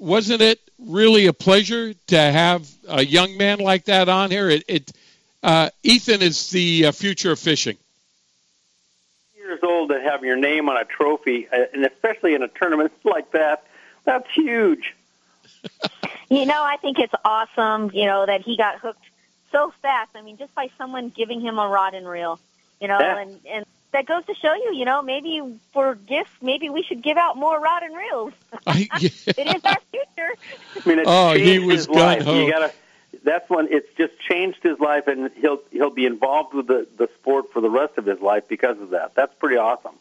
wasn't 0.00 0.40
it 0.40 0.58
really 0.80 1.26
a 1.26 1.32
pleasure 1.32 1.94
to 2.08 2.18
have 2.18 2.68
a 2.88 3.04
young 3.04 3.36
man 3.36 3.60
like 3.60 3.84
that 3.84 4.08
on 4.08 4.32
here? 4.32 4.48
It, 4.48 4.64
it 4.66 4.92
uh, 5.42 5.70
Ethan 5.82 6.22
is 6.22 6.50
the 6.50 6.86
uh, 6.86 6.92
future 6.92 7.32
of 7.32 7.38
fishing. 7.38 7.76
years 9.36 9.60
old 9.62 9.90
to 9.90 10.00
have 10.00 10.22
your 10.24 10.36
name 10.36 10.68
on 10.68 10.76
a 10.76 10.84
trophy, 10.84 11.48
uh, 11.52 11.64
and 11.72 11.84
especially 11.84 12.34
in 12.34 12.42
a 12.42 12.48
tournament 12.48 12.92
like 13.04 13.30
that, 13.32 13.64
that's 14.04 14.30
huge. 14.32 14.94
You 16.30 16.44
know, 16.44 16.62
I 16.62 16.76
think 16.76 16.98
it's 16.98 17.14
awesome, 17.24 17.90
you 17.94 18.04
know, 18.04 18.26
that 18.26 18.42
he 18.42 18.58
got 18.58 18.80
hooked 18.80 19.02
so 19.50 19.72
fast. 19.80 20.10
I 20.14 20.20
mean, 20.20 20.36
just 20.36 20.54
by 20.54 20.68
someone 20.76 21.08
giving 21.08 21.40
him 21.40 21.58
a 21.58 21.66
rod 21.66 21.94
and 21.94 22.06
reel, 22.06 22.38
you 22.82 22.86
know, 22.88 22.98
Yeah. 23.00 23.16
and 23.20 23.40
and 23.50 23.66
that 23.92 24.04
goes 24.04 24.26
to 24.26 24.34
show 24.34 24.52
you, 24.52 24.74
you 24.74 24.84
know, 24.84 25.00
maybe 25.00 25.40
for 25.72 25.94
gifts, 25.94 26.28
maybe 26.42 26.68
we 26.68 26.82
should 26.82 27.02
give 27.02 27.16
out 27.16 27.38
more 27.38 27.58
rod 27.58 27.82
and 27.82 27.96
reels. 27.96 28.34
I, 28.66 28.86
yeah. 29.00 29.08
it 29.26 29.56
is 29.56 29.64
our 29.64 29.78
future. 29.90 30.34
I 30.84 30.88
mean, 30.88 30.98
it's 30.98 31.08
Oh, 31.10 31.32
he 31.32 31.58
was 31.60 31.86
his 31.86 31.88
life. 31.88 32.20
gung-ho. 32.20 32.44
You 32.44 32.52
gotta. 32.52 32.72
That's 33.24 33.48
when 33.48 33.68
it's 33.70 33.88
just 33.96 34.18
changed 34.20 34.62
his 34.62 34.78
life, 34.78 35.06
and 35.06 35.30
he'll 35.36 35.60
he'll 35.70 35.90
be 35.90 36.06
involved 36.06 36.54
with 36.54 36.66
the 36.66 36.86
the 36.96 37.08
sport 37.18 37.52
for 37.52 37.60
the 37.60 37.70
rest 37.70 37.98
of 37.98 38.06
his 38.06 38.20
life 38.20 38.44
because 38.48 38.80
of 38.80 38.90
that. 38.90 39.14
That's 39.14 39.34
pretty 39.34 39.56
awesome. 39.56 39.94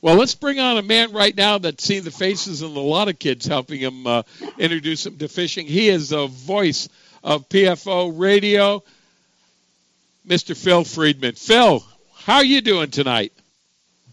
Well, 0.00 0.14
let's 0.14 0.36
bring 0.36 0.60
on 0.60 0.78
a 0.78 0.82
man 0.82 1.12
right 1.12 1.36
now 1.36 1.58
that's 1.58 1.82
seen 1.82 2.04
the 2.04 2.12
faces 2.12 2.62
of 2.62 2.76
a 2.76 2.80
lot 2.80 3.08
of 3.08 3.18
kids 3.18 3.46
helping 3.46 3.80
him 3.80 4.06
uh, 4.06 4.22
introduce 4.56 5.04
him 5.04 5.18
to 5.18 5.26
fishing. 5.26 5.66
He 5.66 5.88
is 5.88 6.10
the 6.10 6.28
voice 6.28 6.88
of 7.24 7.48
PFO 7.48 8.16
Radio, 8.16 8.84
Mr. 10.26 10.56
Phil 10.56 10.84
Friedman. 10.84 11.34
Phil, 11.34 11.84
how 12.16 12.36
are 12.36 12.44
you 12.44 12.60
doing 12.60 12.92
tonight? 12.92 13.32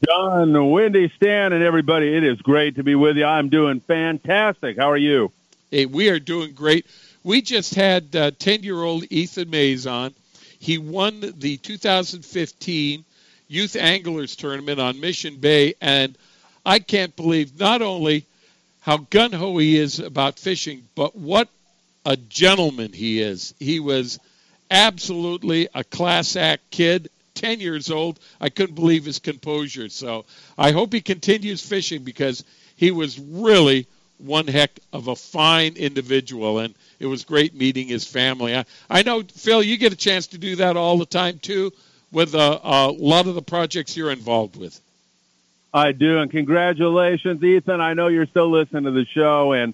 John, 0.03 0.71
Wendy, 0.71 1.11
Stan, 1.15 1.53
and 1.53 1.63
everybody, 1.63 2.15
it 2.15 2.23
is 2.23 2.41
great 2.41 2.77
to 2.77 2.83
be 2.83 2.95
with 2.95 3.17
you. 3.17 3.25
I'm 3.25 3.49
doing 3.49 3.79
fantastic. 3.79 4.77
How 4.77 4.89
are 4.91 4.97
you? 4.97 5.31
Hey, 5.71 5.85
we 5.85 6.09
are 6.09 6.19
doing 6.19 6.53
great. 6.53 6.85
We 7.25 7.41
just 7.41 7.73
had 7.73 8.15
uh, 8.15 8.29
10 8.37 8.61
year 8.61 8.79
old 8.79 9.05
Ethan 9.09 9.49
Mays 9.49 9.87
on. 9.87 10.13
He 10.59 10.77
won 10.77 11.33
the 11.39 11.57
2015 11.57 13.03
Youth 13.47 13.75
Anglers 13.75 14.35
Tournament 14.35 14.79
on 14.79 14.99
Mission 14.99 15.37
Bay, 15.37 15.73
and 15.81 16.15
I 16.63 16.77
can't 16.77 17.15
believe 17.15 17.59
not 17.59 17.81
only 17.81 18.25
how 18.81 18.97
gun 18.97 19.31
ho 19.31 19.57
he 19.57 19.75
is 19.75 19.97
about 19.97 20.37
fishing, 20.37 20.83
but 20.93 21.15
what 21.15 21.49
a 22.05 22.15
gentleman 22.15 22.93
he 22.93 23.21
is. 23.21 23.55
He 23.59 23.79
was 23.79 24.19
absolutely 24.69 25.67
a 25.73 25.83
class 25.83 26.35
act 26.35 26.69
kid, 26.69 27.09
10 27.33 27.59
years 27.59 27.89
old. 27.89 28.19
I 28.39 28.49
couldn't 28.49 28.75
believe 28.75 29.05
his 29.05 29.17
composure. 29.17 29.89
So 29.89 30.25
I 30.59 30.73
hope 30.73 30.93
he 30.93 31.01
continues 31.01 31.67
fishing 31.67 32.03
because 32.03 32.43
he 32.75 32.91
was 32.91 33.17
really 33.17 33.87
one 34.19 34.45
heck 34.45 34.79
of 34.93 35.07
a 35.07 35.15
fine 35.15 35.73
individual, 35.75 36.59
and 36.59 36.75
it 36.99 37.05
was 37.05 37.25
great 37.25 37.55
meeting 37.55 37.87
his 37.87 38.05
family. 38.05 38.55
I, 38.55 38.65
I 38.89 39.03
know, 39.03 39.23
Phil, 39.23 39.63
you 39.63 39.77
get 39.77 39.93
a 39.93 39.97
chance 39.97 40.27
to 40.27 40.37
do 40.37 40.57
that 40.57 40.77
all 40.77 40.97
the 40.97 41.05
time 41.05 41.39
too, 41.39 41.71
with 42.11 42.35
uh, 42.35 42.59
a 42.63 42.91
lot 42.91 43.27
of 43.27 43.35
the 43.35 43.41
projects 43.41 43.95
you're 43.95 44.11
involved 44.11 44.55
with. 44.55 44.79
I 45.73 45.91
do, 45.91 46.19
and 46.19 46.31
congratulations, 46.31 47.43
Ethan. 47.43 47.81
I 47.81 47.93
know 47.93 48.07
you're 48.07 48.27
still 48.27 48.49
listening 48.49 48.85
to 48.85 48.91
the 48.91 49.05
show, 49.05 49.51
and 49.51 49.73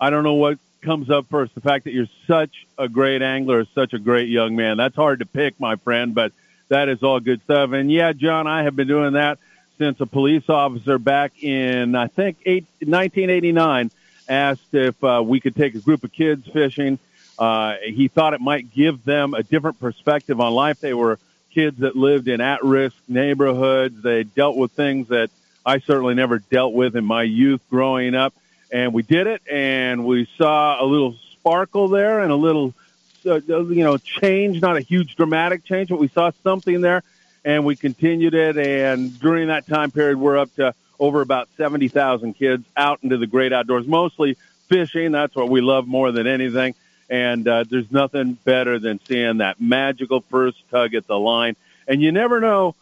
I 0.00 0.08
don't 0.08 0.24
know 0.24 0.34
what 0.34 0.58
comes 0.80 1.10
up 1.10 1.26
first. 1.28 1.54
The 1.54 1.60
fact 1.60 1.84
that 1.84 1.92
you're 1.92 2.08
such 2.26 2.66
a 2.78 2.88
great 2.88 3.20
angler, 3.20 3.66
such 3.74 3.92
a 3.92 3.98
great 3.98 4.28
young 4.28 4.56
man. 4.56 4.78
That's 4.78 4.96
hard 4.96 5.18
to 5.18 5.26
pick, 5.26 5.60
my 5.60 5.76
friend, 5.76 6.14
but 6.14 6.32
that 6.68 6.88
is 6.88 7.02
all 7.02 7.20
good 7.20 7.42
stuff. 7.42 7.72
And 7.72 7.92
yeah, 7.92 8.14
John, 8.14 8.46
I 8.46 8.62
have 8.62 8.74
been 8.74 8.88
doing 8.88 9.12
that 9.12 9.38
since 9.76 10.00
a 10.00 10.06
police 10.06 10.48
officer 10.48 10.98
back 10.98 11.42
in, 11.42 11.94
I 11.94 12.06
think, 12.06 12.38
eight, 12.46 12.64
1989 12.80 13.90
asked 14.32 14.74
if 14.74 15.02
uh, 15.04 15.22
we 15.24 15.38
could 15.40 15.54
take 15.54 15.74
a 15.74 15.78
group 15.78 16.02
of 16.04 16.12
kids 16.12 16.46
fishing. 16.48 16.98
Uh, 17.38 17.76
he 17.82 18.08
thought 18.08 18.34
it 18.34 18.40
might 18.40 18.72
give 18.72 19.04
them 19.04 19.34
a 19.34 19.42
different 19.42 19.78
perspective 19.78 20.40
on 20.40 20.52
life. 20.52 20.80
They 20.80 20.94
were 20.94 21.18
kids 21.50 21.78
that 21.80 21.94
lived 21.96 22.28
in 22.28 22.40
at-risk 22.40 22.96
neighborhoods. 23.08 24.02
They 24.02 24.24
dealt 24.24 24.56
with 24.56 24.72
things 24.72 25.08
that 25.08 25.30
I 25.64 25.78
certainly 25.78 26.14
never 26.14 26.38
dealt 26.38 26.72
with 26.72 26.96
in 26.96 27.04
my 27.04 27.22
youth 27.22 27.60
growing 27.70 28.14
up. 28.14 28.34
And 28.72 28.94
we 28.94 29.02
did 29.02 29.26
it, 29.26 29.42
and 29.50 30.06
we 30.06 30.26
saw 30.38 30.82
a 30.82 30.86
little 30.86 31.14
sparkle 31.32 31.88
there 31.88 32.20
and 32.20 32.32
a 32.32 32.36
little, 32.36 32.72
uh, 33.26 33.40
you 33.40 33.84
know, 33.84 33.98
change, 33.98 34.62
not 34.62 34.76
a 34.76 34.80
huge 34.80 35.14
dramatic 35.14 35.64
change, 35.64 35.90
but 35.90 35.98
we 35.98 36.08
saw 36.08 36.30
something 36.42 36.80
there, 36.80 37.02
and 37.44 37.66
we 37.66 37.76
continued 37.76 38.34
it. 38.34 38.56
And 38.56 39.18
during 39.20 39.48
that 39.48 39.66
time 39.66 39.90
period, 39.90 40.16
we're 40.16 40.38
up 40.38 40.54
to 40.56 40.74
over 40.98 41.20
about 41.20 41.48
70,000 41.56 42.34
kids 42.34 42.64
out 42.76 43.00
into 43.02 43.16
the 43.16 43.26
great 43.26 43.52
outdoors, 43.52 43.86
mostly 43.86 44.36
fishing. 44.68 45.12
That's 45.12 45.34
what 45.34 45.48
we 45.48 45.60
love 45.60 45.86
more 45.86 46.12
than 46.12 46.26
anything. 46.26 46.74
And 47.10 47.46
uh, 47.46 47.64
there's 47.68 47.90
nothing 47.90 48.34
better 48.44 48.78
than 48.78 49.00
seeing 49.06 49.38
that 49.38 49.60
magical 49.60 50.22
first 50.30 50.58
tug 50.70 50.94
at 50.94 51.06
the 51.06 51.18
line. 51.18 51.56
And 51.86 52.00
you 52.00 52.12
never 52.12 52.40
know, 52.40 52.74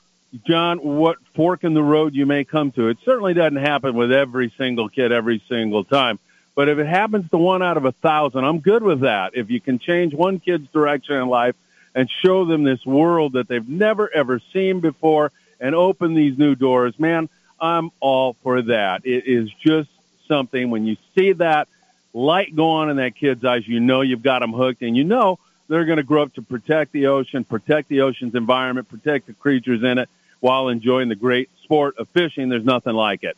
John, 0.46 0.78
what 0.78 1.16
fork 1.34 1.64
in 1.64 1.74
the 1.74 1.82
road 1.82 2.14
you 2.14 2.26
may 2.26 2.44
come 2.44 2.70
to. 2.72 2.88
It 2.88 2.98
certainly 3.04 3.34
doesn't 3.34 3.56
happen 3.56 3.94
with 3.94 4.12
every 4.12 4.52
single 4.56 4.88
kid 4.88 5.10
every 5.10 5.42
single 5.48 5.84
time. 5.84 6.18
But 6.54 6.68
if 6.68 6.78
it 6.78 6.86
happens 6.86 7.30
to 7.30 7.38
one 7.38 7.62
out 7.62 7.76
of 7.76 7.84
a 7.84 7.92
thousand, 7.92 8.44
I'm 8.44 8.60
good 8.60 8.82
with 8.82 9.00
that. 9.00 9.32
If 9.34 9.50
you 9.50 9.60
can 9.60 9.78
change 9.78 10.14
one 10.14 10.40
kid's 10.40 10.68
direction 10.70 11.16
in 11.16 11.28
life 11.28 11.56
and 11.94 12.08
show 12.22 12.44
them 12.44 12.62
this 12.62 12.84
world 12.84 13.32
that 13.32 13.48
they've 13.48 13.68
never 13.68 14.12
ever 14.14 14.40
seen 14.52 14.80
before 14.80 15.32
and 15.58 15.74
open 15.74 16.14
these 16.14 16.38
new 16.38 16.54
doors, 16.54 16.98
man, 16.98 17.28
I'm 17.60 17.90
all 18.00 18.34
for 18.42 18.62
that. 18.62 19.04
It 19.04 19.26
is 19.26 19.50
just 19.64 19.90
something 20.26 20.70
when 20.70 20.86
you 20.86 20.96
see 21.14 21.32
that 21.32 21.68
light 22.12 22.54
go 22.54 22.70
on 22.70 22.90
in 22.90 22.96
that 22.96 23.16
kid's 23.16 23.44
eyes, 23.44 23.66
you 23.66 23.80
know 23.80 24.00
you've 24.00 24.22
got 24.22 24.40
them 24.40 24.52
hooked 24.52 24.82
and 24.82 24.96
you 24.96 25.04
know 25.04 25.38
they're 25.68 25.84
going 25.84 25.98
to 25.98 26.02
grow 26.02 26.22
up 26.22 26.34
to 26.34 26.42
protect 26.42 26.92
the 26.92 27.06
ocean, 27.06 27.44
protect 27.44 27.88
the 27.88 28.00
ocean's 28.00 28.34
environment, 28.34 28.88
protect 28.88 29.26
the 29.26 29.32
creatures 29.32 29.82
in 29.82 29.98
it 29.98 30.08
while 30.40 30.68
enjoying 30.68 31.08
the 31.08 31.14
great 31.14 31.48
sport 31.62 31.96
of 31.98 32.08
fishing. 32.08 32.48
There's 32.48 32.64
nothing 32.64 32.94
like 32.94 33.22
it. 33.22 33.36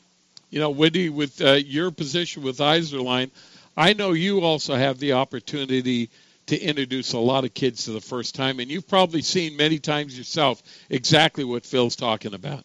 You 0.51 0.61
know, 0.61 0.71
Wendy, 0.71 1.09
with 1.09 1.41
uh, 1.43 1.53
your 1.53 1.91
position 1.91 2.43
with 2.43 2.59
Izorline, 2.59 3.31
I 3.77 3.95
know 3.95 4.13
you 4.13 4.41
also 4.41 4.75
have 4.75 4.99
the 4.99 5.15
opportunity 5.15 6.11
to 6.47 6.59
introduce 6.59 7.13
a 7.13 7.19
lot 7.19 7.45
of 7.45 7.55
kids 7.55 7.85
to 7.85 7.93
the 7.93 8.01
first 8.01 8.35
time, 8.35 8.61
and 8.61 8.71
you've 8.71 8.89
probably 8.89 9.23
seen 9.23 9.57
many 9.57 9.79
times 9.79 10.17
yourself 10.17 10.63
exactly 10.91 11.45
what 11.45 11.65
Phil's 11.65 11.97
talking 11.97 12.35
about. 12.35 12.65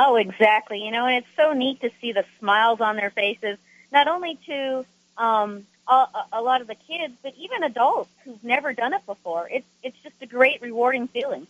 Oh, 0.00 0.14
exactly. 0.14 0.84
You 0.84 0.92
know, 0.92 1.06
and 1.06 1.16
it's 1.16 1.36
so 1.36 1.52
neat 1.52 1.80
to 1.80 1.90
see 2.00 2.12
the 2.12 2.24
smiles 2.38 2.80
on 2.80 2.94
their 2.94 3.10
faces, 3.10 3.58
not 3.92 4.06
only 4.06 4.38
to 4.46 4.86
um, 5.16 5.66
a, 5.88 6.06
a 6.34 6.40
lot 6.40 6.60
of 6.60 6.68
the 6.68 6.76
kids, 6.76 7.14
but 7.20 7.34
even 7.36 7.64
adults 7.64 8.10
who've 8.24 8.42
never 8.44 8.72
done 8.72 8.94
it 8.94 9.04
before. 9.06 9.48
It's 9.50 9.66
it's 9.82 9.96
just 10.04 10.14
a 10.20 10.26
great, 10.26 10.62
rewarding 10.62 11.08
feeling. 11.08 11.48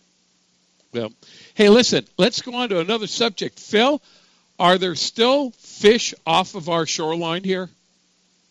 Well, 0.91 1.11
hey, 1.53 1.69
listen, 1.69 2.07
let's 2.17 2.41
go 2.41 2.55
on 2.55 2.69
to 2.69 2.79
another 2.79 3.05
subject. 3.05 3.59
Phil, 3.59 4.01
are 4.57 4.79
there 4.79 4.95
still 4.95 5.51
fish 5.51 6.15
off 6.25 6.55
of 6.55 6.69
our 6.69 6.87
shoreline 6.87 7.43
here? 7.43 7.69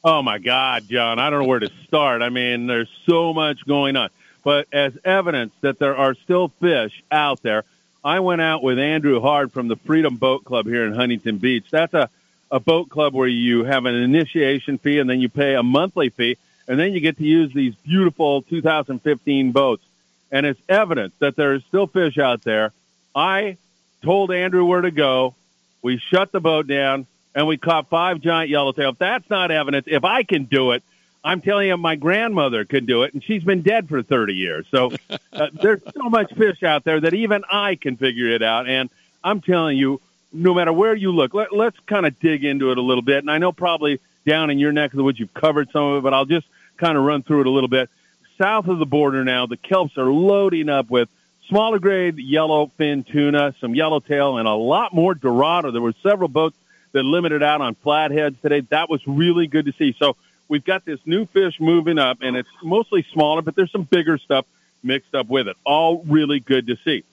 Oh 0.05 0.23
my 0.23 0.39
God, 0.39 0.87
John, 0.89 1.19
I 1.19 1.29
don't 1.29 1.43
know 1.43 1.49
where 1.49 1.59
to 1.59 1.71
start. 1.89 2.23
I 2.23 2.29
mean, 2.29 2.69
there's 2.69 2.89
so 3.05 3.35
much 3.35 3.67
going 3.67 3.97
on. 3.97 4.11
But 4.45 4.69
as 4.73 4.97
evidence 5.05 5.53
that 5.63 5.81
there 5.81 5.97
are 5.97 6.15
still 6.15 6.49
fish 6.61 7.03
out 7.11 7.43
there, 7.43 7.65
I 8.09 8.21
went 8.21 8.40
out 8.40 8.62
with 8.62 8.79
Andrew 8.79 9.21
Hard 9.21 9.53
from 9.53 9.68
the 9.68 9.77
Freedom 9.77 10.16
Boat 10.16 10.42
Club 10.42 10.64
here 10.64 10.87
in 10.87 10.94
Huntington 10.94 11.37
Beach. 11.37 11.66
That's 11.71 11.92
a, 11.92 12.09
a 12.51 12.59
boat 12.59 12.88
club 12.88 13.12
where 13.12 13.29
you 13.29 13.64
have 13.64 13.85
an 13.85 13.94
initiation 13.94 14.79
fee 14.79 14.99
and 14.99 15.11
then 15.11 15.21
you 15.21 15.29
pay 15.29 15.55
a 15.57 15.62
monthly 15.62 16.09
fee, 16.09 16.38
and 16.66 16.81
then 16.81 16.94
you 16.94 17.01
get 17.01 17.18
to 17.18 17.25
use 17.25 17.53
these 17.53 17.75
beautiful 17.75 18.40
2015 18.40 19.53
boats. 19.53 19.85
And 20.33 20.47
it's 20.47 20.59
evidence 20.71 21.12
that 21.18 21.37
there 21.37 21.53
is 21.53 21.62
still 21.64 21.87
fish 21.87 22.16
out 22.16 22.44
there. 22.44 22.73
I 23.14 23.59
told 24.03 24.33
Andrew 24.33 24.64
where 24.64 24.81
to 24.81 24.90
go. 24.90 25.35
We 25.83 25.99
shut 25.99 26.33
the 26.33 26.40
boat 26.40 26.66
down 26.66 27.07
and 27.35 27.47
we 27.47 27.59
caught 27.59 27.90
five 27.90 28.23
giant 28.23 28.49
yellowtail. 28.49 28.92
If 28.92 28.99
that's 28.99 29.29
not 29.29 29.51
evidence, 29.51 29.85
if 29.87 30.05
I 30.05 30.23
can 30.23 30.44
do 30.44 30.71
it, 30.71 30.83
I'm 31.24 31.40
telling 31.40 31.68
you, 31.68 31.76
my 31.76 31.96
grandmother 31.96 32.64
could 32.64 32.87
do 32.87 33.02
it, 33.02 33.12
and 33.12 33.22
she's 33.22 33.42
been 33.42 33.62
dead 33.62 33.88
for 33.88 34.02
30 34.02 34.35
years. 34.35 34.66
So 34.70 34.92
uh, 35.33 35.48
there's 35.62 35.83
so 35.94 36.09
much 36.09 36.33
fish 36.35 36.62
out 36.62 36.85
there 36.85 37.00
that 37.00 37.14
even 37.14 37.44
I 37.50 37.74
can 37.74 37.96
figure 37.96 38.28
it 38.28 38.42
out. 38.42 38.68
And 38.68 38.88
I'm 39.22 39.40
telling 39.40 39.76
you, 39.76 40.00
no 40.33 40.54
matter 40.54 40.72
where 40.72 40.94
you 40.94 41.12
look, 41.12 41.35
let, 41.35 41.52
let's 41.52 41.78
kind 41.87 42.07
of 42.07 42.18
dig 42.20 42.44
into 42.44 42.70
it 42.70 42.78
a 42.78 42.83
little 42.83 43.02
bit. 43.02 43.18
And 43.18 43.31
I 43.31 43.38
know 43.38 43.52
probably 43.52 44.00
down 44.26 44.50
in 44.50 44.59
your 44.59 44.72
neck 44.72 44.92
of 44.92 44.96
the 44.96 45.04
woods 45.04 45.18
you've 45.18 45.35
covered 45.35 45.70
some 45.70 45.83
of 45.85 45.98
it, 45.98 46.02
but 46.02 46.14
I'll 46.14 46.26
just 46.26 46.46
kind 46.76 46.96
of 46.96 47.04
run 47.04 47.22
through 47.22 47.40
it 47.40 47.46
a 47.46 47.50
little 47.50 47.68
bit. 47.68 47.90
South 48.37 48.68
of 48.68 48.78
the 48.78 48.87
border 48.87 49.24
now, 49.24 49.46
the 49.46 49.57
kelps 49.57 49.96
are 49.96 50.12
loading 50.12 50.68
up 50.68 50.90
with 50.90 51.09
smaller 51.48 51.78
grade 51.78 52.16
yellowfin 52.16 53.07
tuna, 53.07 53.54
some 53.61 53.74
yellowtail, 53.74 54.38
and 54.38 54.46
a 54.46 54.54
lot 54.54 54.94
more 54.94 55.14
dorado. 55.14 55.70
There 55.70 55.83
were 55.83 55.94
several 56.02 56.28
boats 56.28 56.57
that 56.92 57.02
limited 57.02 57.42
out 57.42 57.61
on 57.61 57.74
flatheads 57.74 58.37
today. 58.40 58.61
That 58.61 58.88
was 58.88 59.00
really 59.07 59.46
good 59.46 59.66
to 59.66 59.72
see. 59.72 59.94
So 59.98 60.16
we've 60.49 60.65
got 60.65 60.85
this 60.85 61.01
new 61.07 61.27
fish 61.27 61.61
moving 61.61 61.99
up, 61.99 62.19
and 62.23 62.37
it's 62.37 62.49
mostly 62.63 63.07
smaller, 63.13 63.43
but 63.43 63.55
there's 63.55 63.71
some 63.71 63.85
bigger 63.85 64.19
stuff 64.19 64.47
mixed 64.83 65.15
up 65.15 65.29
with 65.29 65.49
it. 65.49 65.57
All 65.65 66.03
really 66.07 66.41
good 66.41 66.67
to 66.69 66.77
see. 66.85 67.05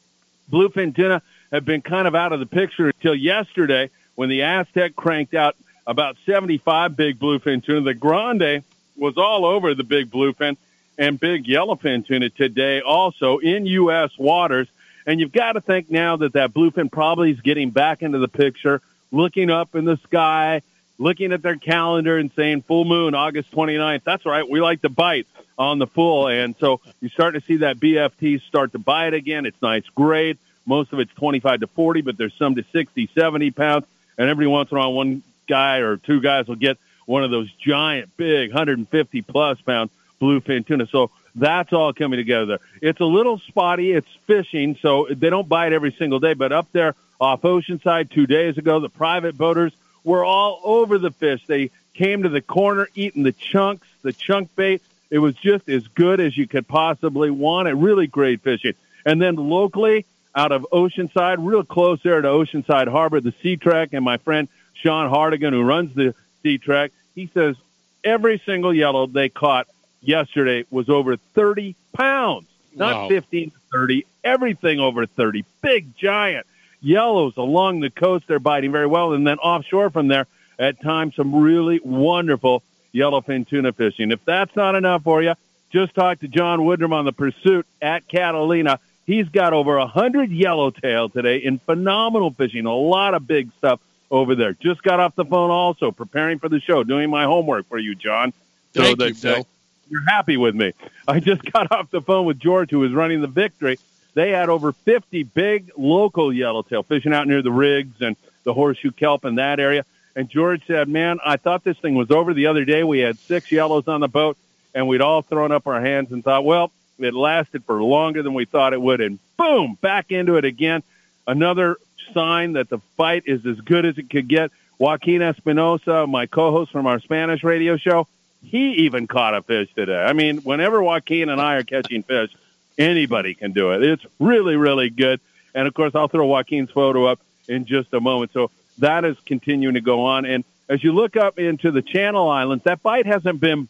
Bluefin 0.52 0.96
tuna 0.96 1.22
have 1.52 1.66
been 1.66 1.82
kind 1.82 2.08
of 2.08 2.16
out 2.16 2.34
of 2.34 2.40
the 2.40 2.46
picture 2.46 2.88
until 2.88 3.16
yesterday 3.16 3.90
when 4.16 4.30
the 4.30 4.44
Aztec 4.44 4.96
cranked 4.96 5.34
out 5.34 5.56
about 5.88 6.18
75 6.26 6.96
big 6.96 7.20
bluefin 7.20 7.64
tuna. 7.64 7.82
The 7.82 7.94
Grande 7.94 8.64
was 8.96 9.18
all 9.18 9.46
over 9.46 9.74
the 9.74 9.84
big 9.84 10.10
bluefin 10.10 10.58
and 10.98 11.20
big 11.20 11.46
yellowfin 11.46 12.06
tuna 12.06 12.30
today 12.30 12.82
also 12.82 13.40
in 13.40 13.66
U.S. 13.66 14.18
waters. 14.18 14.68
And 15.06 15.20
you've 15.20 15.32
got 15.32 15.54
to 15.54 15.62
think 15.62 15.92
now 15.92 16.18
that 16.18 16.34
that 16.34 16.54
bluefin 16.54 16.92
probably 16.92 17.32
is 17.32 17.42
getting 17.42 17.70
back 17.70 18.02
into 18.02 18.18
the 18.18 18.28
picture, 18.28 18.82
looking 19.12 19.52
up 19.52 19.76
in 19.76 19.86
the 19.86 19.98
sky, 19.98 20.62
looking 20.98 21.34
at 21.34 21.42
their 21.42 21.58
calendar 21.58 22.18
and 22.18 22.32
saying 22.36 22.64
full 22.64 22.86
moon, 22.86 23.16
August 23.16 23.52
29th. 23.52 24.04
That's 24.04 24.26
right. 24.26 24.50
We 24.50 24.62
like 24.62 24.82
to 24.82 24.90
bite 24.90 25.28
on 25.58 25.80
the 25.80 25.88
full. 25.88 26.28
And 26.28 26.56
so 26.60 26.82
you 27.02 27.10
start 27.10 27.34
to 27.36 27.42
see 27.42 27.58
that 27.58 27.78
BFT 27.78 28.42
start 28.42 28.72
to 28.74 28.80
bite 28.80 29.14
again. 29.14 29.46
It's 29.46 29.62
nice 29.62 29.86
grade. 29.94 30.38
Most 30.66 30.94
of 30.94 31.00
it's 31.00 31.14
25 31.14 31.62
to 31.62 31.68
40, 31.68 32.02
but 32.02 32.18
there's 32.18 32.34
some 32.34 32.56
to 32.56 32.66
60, 32.72 33.10
70 33.14 33.52
pounds. 33.52 33.86
And 34.18 34.30
every 34.30 34.48
once 34.48 34.72
in 34.72 34.78
a 34.78 34.80
while, 34.80 34.94
one 34.94 35.24
guy 35.48 35.78
or 35.78 35.98
two 35.98 36.22
guys 36.22 36.48
will 36.48 36.56
get 36.56 36.78
one 37.06 37.24
of 37.24 37.32
those 37.32 37.52
giant, 37.54 38.16
big, 38.18 38.50
150 38.50 39.22
plus 39.22 39.62
pound 39.62 39.90
bluefin 40.20 40.66
tuna. 40.66 40.88
So 40.88 41.12
that's 41.36 41.74
all 41.74 41.94
coming 41.94 42.18
together. 42.18 42.60
It's 42.82 43.00
a 43.00 43.06
little 43.06 43.40
spotty. 43.40 43.92
It's 43.92 44.08
fishing, 44.26 44.78
so 44.82 45.08
they 45.10 45.30
don't 45.30 45.48
bite 45.48 45.74
every 45.74 45.92
single 45.92 46.20
day. 46.20 46.34
But 46.34 46.52
up 46.52 46.68
there 46.72 46.96
off 47.20 47.42
Oceanside 47.42 48.10
two 48.10 48.26
days 48.26 48.58
ago, 48.58 48.80
the 48.80 48.90
private 48.90 49.38
boaters 49.38 49.74
were 50.06 50.24
all 50.24 50.62
over 50.64 50.98
the 50.98 51.12
fish. 51.12 51.46
They 51.46 51.72
came 51.94 52.24
to 52.24 52.30
the 52.30 52.42
corner 52.42 52.88
eating 52.96 53.24
the 53.24 53.34
chunks, 53.34 53.88
the 54.04 54.14
chunk 54.14 54.56
bait. 54.56 54.82
It 55.10 55.20
was 55.20 55.36
just 55.36 55.68
as 55.68 55.88
good 55.88 56.22
as 56.22 56.38
you 56.38 56.48
could 56.48 56.68
possibly 56.68 57.30
want. 57.30 57.68
It 57.68 57.74
really 57.74 58.08
great 58.08 58.42
fishing. 58.42 58.74
And 59.06 59.22
then 59.22 59.36
locally, 59.36 60.06
out 60.34 60.52
of 60.52 60.66
Oceanside, 60.72 61.38
real 61.40 61.64
close 61.64 62.02
there 62.04 62.22
to 62.22 62.28
Oceanside 62.28 62.88
Harbor, 62.88 63.20
the 63.20 63.34
Sea 63.42 63.58
Trek, 63.58 63.90
and 63.94 64.04
my 64.06 64.18
friend 64.18 64.48
Sean 64.74 65.10
Hardigan, 65.10 65.52
who 65.52 65.64
runs 65.64 65.94
the 65.96 66.14
Sea 66.44 66.58
Trek, 66.58 66.92
he 67.14 67.30
says 67.34 67.56
every 68.04 68.42
single 68.46 68.74
yellow 68.74 69.08
they 69.08 69.30
caught 69.30 69.68
yesterday 70.02 70.66
was 70.70 70.90
over 70.90 71.18
30 71.18 71.76
pounds, 71.94 72.48
not 72.76 72.96
Wow. 73.04 73.08
15 73.10 73.52
to 73.52 73.58
30, 73.72 74.06
everything 74.24 74.80
over 74.80 75.06
30. 75.06 75.46
Big, 75.62 75.96
giant 75.96 76.46
yellows 76.86 77.36
along 77.38 77.80
the 77.80 77.90
coast. 77.90 78.26
They're 78.28 78.40
biting 78.40 78.72
very 78.72 78.88
well. 78.88 79.14
And 79.14 79.26
then 79.26 79.40
offshore 79.40 79.90
from 79.90 80.08
there, 80.08 80.28
at 80.58 80.82
times, 80.82 81.16
some 81.16 81.36
really 81.36 81.82
wonderful 81.84 82.64
yellowfin 82.94 83.48
tuna 83.48 83.74
fishing. 83.74 84.12
If 84.12 84.24
that's 84.24 84.56
not 84.56 84.76
enough 84.76 85.04
for 85.04 85.22
you, 85.22 85.34
just 85.72 85.94
talk 85.94 86.22
to 86.22 86.30
John 86.30 86.60
Woodrum 86.60 86.94
on 86.94 87.04
the 87.04 87.12
Pursuit 87.12 87.66
at 87.82 88.08
Catalina. 88.08 88.80
He's 89.06 89.28
got 89.28 89.52
over 89.52 89.78
a 89.78 89.86
hundred 89.86 90.32
yellowtail 90.32 91.10
today 91.10 91.38
in 91.38 91.60
phenomenal 91.60 92.32
fishing. 92.32 92.66
A 92.66 92.74
lot 92.74 93.14
of 93.14 93.28
big 93.28 93.52
stuff 93.58 93.82
over 94.10 94.36
there. 94.36 94.54
Just 94.54 94.82
got 94.82 95.00
off 95.00 95.16
the 95.16 95.26
phone 95.26 95.52
also, 95.52 95.92
preparing 95.92 96.40
for 96.40 96.48
the 96.48 96.62
show, 96.62 96.84
doing 96.84 97.10
my 97.10 97.26
homework 97.26 97.68
for 97.68 97.78
you, 97.78 97.96
John. 97.96 98.32
So 98.74 98.82
Thank 98.84 99.00
that, 99.00 99.10
you, 99.10 99.16
Phil. 99.16 99.40
uh, 99.40 99.44
you're 99.90 100.10
happy 100.10 100.38
with 100.38 100.56
me. 100.56 100.74
I 101.08 101.20
just 101.20 101.44
got 101.52 101.72
off 101.72 101.92
the 101.92 102.02
phone 102.02 102.26
with 102.26 102.40
George, 102.40 102.72
who 102.72 102.84
is 102.84 102.94
running 102.94 103.22
the 103.22 103.28
victory. 103.28 103.78
They 104.16 104.32
had 104.32 104.50
over 104.50 104.72
50 104.72 105.24
big 105.24 105.72
local 105.78 106.34
yellowtail 106.34 106.84
fishing 106.84 107.14
out 107.14 107.28
near 107.28 107.42
the 107.42 107.52
rigs 107.52 108.02
and 108.02 108.16
the 108.44 108.54
horseshoe 108.54 108.92
kelp 108.92 109.26
in 109.26 109.36
that 109.36 109.60
area. 109.60 109.86
And 110.16 110.30
George 110.30 110.66
said, 110.66 110.88
man, 110.88 111.20
I 111.24 111.36
thought 111.36 111.64
this 111.64 111.78
thing 111.78 111.96
was 111.96 112.10
over 112.10 112.34
the 112.34 112.48
other 112.48 112.66
day. 112.66 112.84
We 112.84 113.00
had 113.00 113.20
six 113.20 113.52
yellows 113.52 113.88
on 113.88 114.00
the 114.00 114.08
boat 114.08 114.38
and 114.74 114.88
we'd 114.88 115.02
all 115.02 115.22
thrown 115.22 115.52
up 115.52 115.68
our 115.68 115.82
hands 115.82 116.12
and 116.12 116.24
thought, 116.24 116.46
well, 116.46 116.72
it 116.98 117.14
lasted 117.14 117.66
for 117.66 117.84
longer 117.84 118.24
than 118.24 118.34
we 118.34 118.46
thought 118.46 118.74
it 118.74 118.82
would. 118.82 119.02
And 119.02 119.20
boom, 119.38 119.78
back 119.82 120.12
into 120.12 120.38
it 120.38 120.46
again. 120.46 120.82
Another 121.28 121.78
sign 122.14 122.54
that 122.54 122.70
the 122.70 122.80
fight 122.96 123.24
is 123.26 123.46
as 123.46 123.60
good 123.62 123.86
as 123.86 123.98
it 123.98 124.10
could 124.10 124.30
get. 124.30 124.52
Joaquin 124.78 125.22
Espinosa, 125.22 126.08
my 126.08 126.26
co-host 126.26 126.72
from 126.72 126.88
our 126.88 127.00
Spanish 127.00 127.44
radio 127.44 127.76
show, 127.76 128.08
he 128.42 128.86
even 128.86 129.08
caught 129.08 129.36
a 129.36 129.42
fish 129.42 129.70
today. 129.74 130.02
I 130.02 130.14
mean, 130.14 130.38
whenever 130.38 130.82
Joaquin 130.82 131.30
and 131.30 131.42
I 131.42 131.56
are 131.56 131.64
catching 131.64 132.04
fish, 132.04 132.32
anybody 132.78 133.34
can 133.34 133.52
do 133.52 133.72
it. 133.72 133.84
It's 133.84 134.06
really, 134.20 134.56
really 134.56 134.90
good. 134.90 135.20
And 135.54 135.68
of 135.68 135.74
course, 135.74 135.96
I'll 135.96 136.08
throw 136.08 136.26
Joaquin's 136.26 136.72
photo 136.72 137.06
up 137.06 137.20
in 137.48 137.66
just 137.66 137.94
a 137.94 138.00
moment. 138.00 138.34
So 138.34 138.52
that 138.80 139.06
is 139.06 139.18
continuing 139.26 139.76
to 139.76 139.82
go 139.82 140.06
on. 140.06 140.26
And 140.26 140.44
as 140.68 140.84
you 140.84 140.92
look 140.92 141.16
up 141.16 141.40
into 141.40 141.72
the 141.72 141.82
Channel 141.82 142.30
Islands, 142.30 142.64
that 142.66 142.82
bite 142.84 143.06
hasn't 143.06 143.40
been 143.40 143.68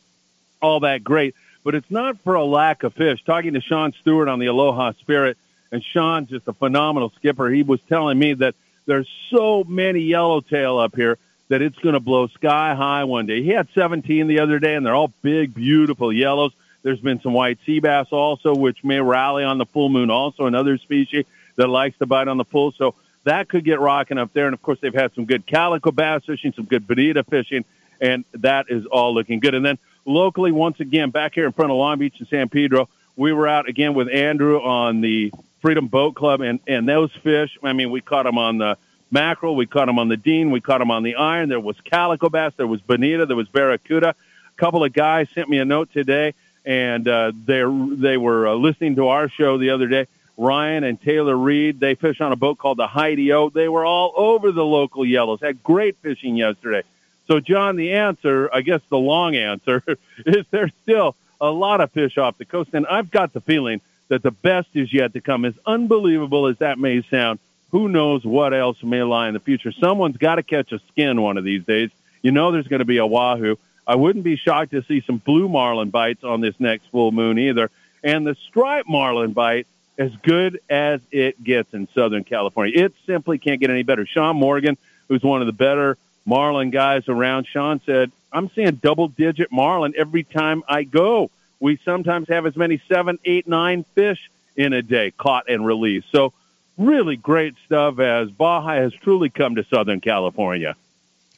all 0.61 0.79
that 0.81 1.03
great, 1.03 1.35
but 1.63 1.75
it's 1.75 1.91
not 1.91 2.19
for 2.21 2.35
a 2.35 2.43
lack 2.43 2.83
of 2.83 2.93
fish. 2.93 3.23
Talking 3.23 3.53
to 3.53 3.61
Sean 3.61 3.93
Stewart 4.01 4.27
on 4.27 4.39
the 4.39 4.47
Aloha 4.47 4.93
Spirit, 4.93 5.37
and 5.71 5.83
Sean's 5.83 6.29
just 6.29 6.47
a 6.47 6.53
phenomenal 6.53 7.11
skipper. 7.17 7.49
He 7.49 7.63
was 7.63 7.79
telling 7.87 8.17
me 8.17 8.33
that 8.35 8.55
there's 8.85 9.09
so 9.29 9.63
many 9.63 10.01
yellowtail 10.01 10.79
up 10.79 10.95
here 10.95 11.17
that 11.49 11.61
it's 11.61 11.77
going 11.79 11.93
to 11.93 11.99
blow 11.99 12.27
sky 12.27 12.73
high 12.73 13.03
one 13.03 13.25
day. 13.25 13.43
He 13.43 13.49
had 13.49 13.67
17 13.75 14.27
the 14.27 14.39
other 14.39 14.59
day, 14.59 14.75
and 14.75 14.85
they're 14.85 14.95
all 14.95 15.13
big, 15.21 15.53
beautiful 15.53 16.11
yellows. 16.11 16.53
There's 16.85 16.99
been 16.99 17.19
some 17.19 17.33
white 17.33 17.57
sea 17.65 17.79
bass 17.79 18.09
also, 18.11 18.53
which 18.53 18.83
may 18.83 19.01
rally 19.01 19.43
on 19.43 19.57
the 19.57 19.65
full 19.65 19.89
moon, 19.89 20.11
also 20.11 20.45
another 20.45 20.77
species 20.77 21.25
that 21.55 21.67
likes 21.67 21.97
to 21.97 22.05
bite 22.05 22.27
on 22.27 22.37
the 22.37 22.45
full. 22.45 22.73
So 22.73 22.93
that 23.23 23.49
could 23.49 23.65
get 23.65 23.79
rocking 23.79 24.19
up 24.19 24.33
there. 24.33 24.45
And 24.45 24.53
of 24.53 24.61
course, 24.61 24.77
they've 24.83 24.93
had 24.93 25.11
some 25.15 25.25
good 25.25 25.47
calico 25.47 25.89
bass 25.89 26.25
fishing, 26.25 26.53
some 26.55 26.65
good 26.65 26.85
bonita 26.85 27.23
fishing, 27.23 27.65
and 27.99 28.23
that 28.33 28.67
is 28.69 28.85
all 28.85 29.15
looking 29.15 29.39
good. 29.39 29.55
And 29.55 29.65
then 29.65 29.79
locally, 30.05 30.51
once 30.51 30.79
again, 30.79 31.09
back 31.09 31.33
here 31.33 31.47
in 31.47 31.53
front 31.53 31.71
of 31.71 31.77
Long 31.77 31.97
Beach 31.97 32.17
and 32.19 32.27
San 32.27 32.49
Pedro, 32.49 32.87
we 33.15 33.33
were 33.33 33.47
out 33.47 33.67
again 33.67 33.95
with 33.95 34.07
Andrew 34.07 34.61
on 34.61 35.01
the 35.01 35.33
Freedom 35.61 35.87
Boat 35.87 36.13
Club, 36.13 36.41
and 36.41 36.59
and 36.67 36.87
those 36.87 37.11
fish. 37.23 37.57
I 37.63 37.73
mean, 37.73 37.89
we 37.89 38.01
caught 38.01 38.25
them 38.25 38.37
on 38.37 38.59
the 38.59 38.77
mackerel, 39.09 39.55
we 39.55 39.65
caught 39.65 39.87
them 39.87 39.97
on 39.97 40.07
the 40.07 40.17
dean, 40.17 40.51
we 40.51 40.61
caught 40.61 40.77
them 40.77 40.91
on 40.91 41.01
the 41.01 41.15
iron. 41.15 41.49
There 41.49 41.59
was 41.59 41.81
calico 41.81 42.29
bass, 42.29 42.53
there 42.57 42.67
was 42.67 42.81
bonita, 42.81 43.25
there 43.25 43.35
was 43.35 43.47
barracuda. 43.47 44.09
A 44.09 44.59
couple 44.59 44.83
of 44.83 44.93
guys 44.93 45.27
sent 45.33 45.49
me 45.49 45.57
a 45.57 45.65
note 45.65 45.91
today, 45.91 46.35
and 46.65 47.07
uh, 47.07 47.31
they 47.45 47.63
they 47.63 48.17
were 48.17 48.47
uh, 48.47 48.53
listening 48.53 48.95
to 48.95 49.07
our 49.07 49.29
show 49.29 49.57
the 49.57 49.69
other 49.69 49.87
day. 49.87 50.07
Ryan 50.37 50.83
and 50.83 51.01
Taylor 51.01 51.35
Reed, 51.35 51.79
they 51.79 51.95
fish 51.95 52.19
on 52.19 52.33
a 52.33 52.35
boat 52.35 52.57
called 52.57 52.77
the 52.77 52.87
Heidi 52.87 53.31
O. 53.31 53.49
They 53.49 53.69
were 53.69 53.85
all 53.85 54.11
over 54.15 54.51
the 54.51 54.65
local 54.65 55.05
yellows. 55.05 55.39
Had 55.41 55.63
great 55.63 55.97
fishing 56.01 56.35
yesterday. 56.35 56.83
So, 57.27 57.39
John, 57.39 57.75
the 57.75 57.93
answer, 57.93 58.49
I 58.53 58.61
guess 58.61 58.81
the 58.89 58.97
long 58.97 59.35
answer, 59.35 59.81
is 60.25 60.45
there's 60.51 60.73
still 60.83 61.15
a 61.39 61.49
lot 61.49 61.81
of 61.81 61.91
fish 61.91 62.17
off 62.17 62.37
the 62.37 62.45
coast. 62.45 62.71
And 62.73 62.85
I've 62.85 63.11
got 63.11 63.33
the 63.33 63.41
feeling 63.41 63.81
that 64.09 64.23
the 64.23 64.31
best 64.31 64.69
is 64.73 64.93
yet 64.93 65.13
to 65.13 65.21
come. 65.21 65.45
As 65.45 65.55
unbelievable 65.65 66.47
as 66.47 66.57
that 66.57 66.77
may 66.77 67.01
sound, 67.03 67.39
who 67.71 67.89
knows 67.89 68.23
what 68.23 68.53
else 68.53 68.81
may 68.83 69.03
lie 69.03 69.27
in 69.27 69.33
the 69.33 69.39
future. 69.39 69.71
Someone's 69.71 70.17
got 70.17 70.35
to 70.35 70.43
catch 70.43 70.71
a 70.71 70.79
skin 70.91 71.21
one 71.21 71.37
of 71.37 71.43
these 71.43 71.63
days. 71.63 71.89
You 72.21 72.31
know 72.31 72.51
there's 72.51 72.67
going 72.67 72.79
to 72.79 72.85
be 72.85 72.97
a 72.97 73.05
wahoo. 73.05 73.57
I 73.87 73.95
wouldn't 73.95 74.23
be 74.23 74.35
shocked 74.35 74.71
to 74.71 74.83
see 74.83 75.01
some 75.01 75.17
blue 75.17 75.47
marlin 75.47 75.89
bites 75.89 76.23
on 76.23 76.41
this 76.41 76.55
next 76.59 76.87
full 76.87 77.11
moon 77.11 77.37
either. 77.37 77.69
And 78.03 78.25
the 78.25 78.35
striped 78.47 78.89
marlin 78.89 79.33
bite, 79.33 79.67
as 79.97 80.11
good 80.23 80.59
as 80.69 81.01
it 81.11 81.41
gets 81.43 81.73
in 81.73 81.87
Southern 81.93 82.23
California. 82.23 82.85
It 82.85 82.93
simply 83.05 83.37
can't 83.37 83.61
get 83.61 83.69
any 83.69 83.83
better. 83.83 84.05
Sean 84.05 84.35
Morgan, 84.35 84.77
who's 85.07 85.23
one 85.23 85.41
of 85.41 85.47
the 85.47 85.53
better 85.53 85.97
marlin 86.25 86.69
guys 86.69 87.07
around, 87.07 87.47
Sean 87.47 87.79
said, 87.85 88.11
I'm 88.31 88.49
seeing 88.53 88.75
double 88.75 89.07
digit 89.07 89.51
marlin 89.51 89.93
every 89.95 90.23
time 90.23 90.63
I 90.67 90.83
go. 90.83 91.31
We 91.59 91.79
sometimes 91.85 92.27
have 92.27 92.45
as 92.45 92.55
many 92.55 92.81
seven, 92.89 93.19
eight, 93.23 93.47
nine 93.47 93.85
fish 93.95 94.29
in 94.55 94.73
a 94.73 94.81
day 94.81 95.11
caught 95.11 95.49
and 95.49 95.65
released. 95.65 96.07
So 96.11 96.33
really 96.77 97.15
great 97.15 97.55
stuff 97.65 97.99
as 97.99 98.29
Baja 98.31 98.75
has 98.75 98.93
truly 98.93 99.29
come 99.29 99.55
to 99.55 99.63
Southern 99.63 100.01
California. 100.01 100.75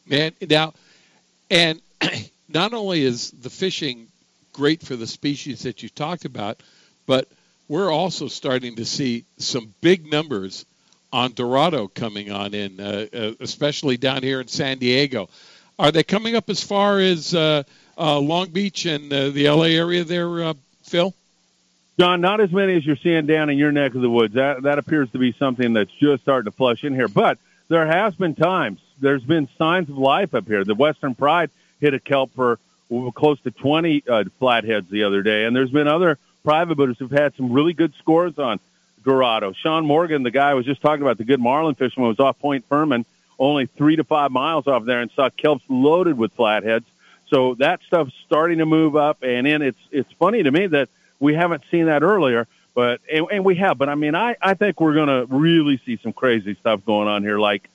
Man, 0.07 0.31
now, 0.49 0.73
and 1.51 1.81
not 2.49 2.73
only 2.73 3.03
is 3.03 3.31
the 3.31 3.49
fishing 3.49 4.07
great 4.53 4.81
for 4.81 4.95
the 4.95 5.07
species 5.07 5.63
that 5.63 5.83
you 5.83 5.89
talked 5.89 6.25
about, 6.25 6.61
but 7.05 7.27
we're 7.67 7.91
also 7.91 8.27
starting 8.27 8.75
to 8.77 8.85
see 8.85 9.25
some 9.37 9.73
big 9.81 10.09
numbers 10.09 10.65
on 11.11 11.33
Dorado 11.33 11.87
coming 11.87 12.31
on 12.31 12.53
in, 12.53 12.79
uh, 12.79 13.07
uh, 13.13 13.31
especially 13.39 13.97
down 13.97 14.23
here 14.23 14.41
in 14.41 14.47
San 14.47 14.77
Diego. 14.77 15.29
Are 15.79 15.91
they 15.91 16.03
coming 16.03 16.35
up 16.35 16.49
as 16.49 16.63
far 16.63 16.99
as 16.99 17.35
uh, 17.35 17.63
uh, 17.97 18.19
Long 18.19 18.49
Beach 18.49 18.85
and 18.85 19.11
uh, 19.11 19.29
the 19.29 19.49
LA 19.49 19.65
area 19.65 20.03
there, 20.03 20.43
uh, 20.43 20.53
Phil? 20.83 21.13
John, 21.99 22.21
not 22.21 22.41
as 22.41 22.51
many 22.51 22.75
as 22.75 22.85
you're 22.85 22.95
seeing 22.95 23.25
down 23.25 23.49
in 23.49 23.57
your 23.57 23.71
neck 23.71 23.95
of 23.95 24.01
the 24.01 24.09
woods. 24.09 24.35
That 24.35 24.63
that 24.63 24.77
appears 24.77 25.09
to 25.11 25.17
be 25.17 25.33
something 25.33 25.73
that's 25.73 25.91
just 25.91 26.23
starting 26.23 26.49
to 26.51 26.55
flush 26.55 26.83
in 26.83 26.93
here. 26.93 27.07
But 27.07 27.39
there 27.69 27.87
has 27.87 28.13
been 28.15 28.35
times. 28.35 28.79
There's 28.99 29.23
been 29.23 29.47
signs 29.57 29.89
of 29.89 29.97
life 29.97 30.35
up 30.35 30.47
here. 30.47 30.63
The 30.63 30.75
Western 30.75 31.15
Pride 31.15 31.49
hit 31.79 31.93
a 31.93 31.99
kelp 31.99 32.31
for 32.35 32.59
close 33.15 33.39
to 33.41 33.51
20 33.51 34.03
uh, 34.07 34.23
flatheads 34.39 34.89
the 34.89 35.03
other 35.03 35.21
day, 35.21 35.45
and 35.45 35.55
there's 35.55 35.71
been 35.71 35.87
other 35.87 36.17
private 36.43 36.75
boaters 36.75 36.97
who've 36.97 37.11
had 37.11 37.35
some 37.35 37.51
really 37.51 37.73
good 37.73 37.93
scores 37.99 38.39
on 38.39 38.59
Dorado. 39.03 39.53
Sean 39.53 39.85
Morgan, 39.85 40.23
the 40.23 40.31
guy 40.31 40.51
I 40.51 40.53
was 40.53 40.65
just 40.65 40.81
talking 40.81 41.01
about, 41.01 41.17
the 41.17 41.25
good 41.25 41.39
marlin 41.39 41.75
fisherman, 41.75 42.09
was 42.09 42.19
off 42.19 42.39
Point 42.39 42.65
Fermin, 42.67 43.05
only 43.39 43.65
three 43.65 43.95
to 43.95 44.03
five 44.03 44.31
miles 44.31 44.67
off 44.67 44.85
there, 44.85 45.01
and 45.01 45.11
saw 45.11 45.29
kelps 45.29 45.61
loaded 45.69 46.17
with 46.17 46.33
flatheads. 46.33 46.85
So 47.29 47.55
that 47.55 47.81
stuff's 47.83 48.13
starting 48.25 48.59
to 48.59 48.65
move 48.65 48.95
up, 48.95 49.21
and 49.21 49.45
then 49.45 49.61
it's 49.61 49.79
it's 49.91 50.11
funny 50.13 50.43
to 50.43 50.51
me 50.51 50.67
that 50.67 50.89
we 51.19 51.33
haven't 51.33 51.63
seen 51.69 51.87
that 51.87 52.03
earlier, 52.03 52.47
but 52.73 53.01
and, 53.11 53.25
and 53.31 53.45
we 53.45 53.55
have. 53.55 53.77
But 53.77 53.89
I 53.89 53.95
mean, 53.95 54.15
I 54.15 54.35
I 54.41 54.53
think 54.53 54.79
we're 54.79 54.93
going 54.93 55.09
to 55.09 55.25
really 55.35 55.81
see 55.85 55.97
some 55.97 56.13
crazy 56.13 56.55
stuff 56.55 56.85
going 56.85 57.07
on 57.07 57.23
here, 57.23 57.39
like 57.39 57.69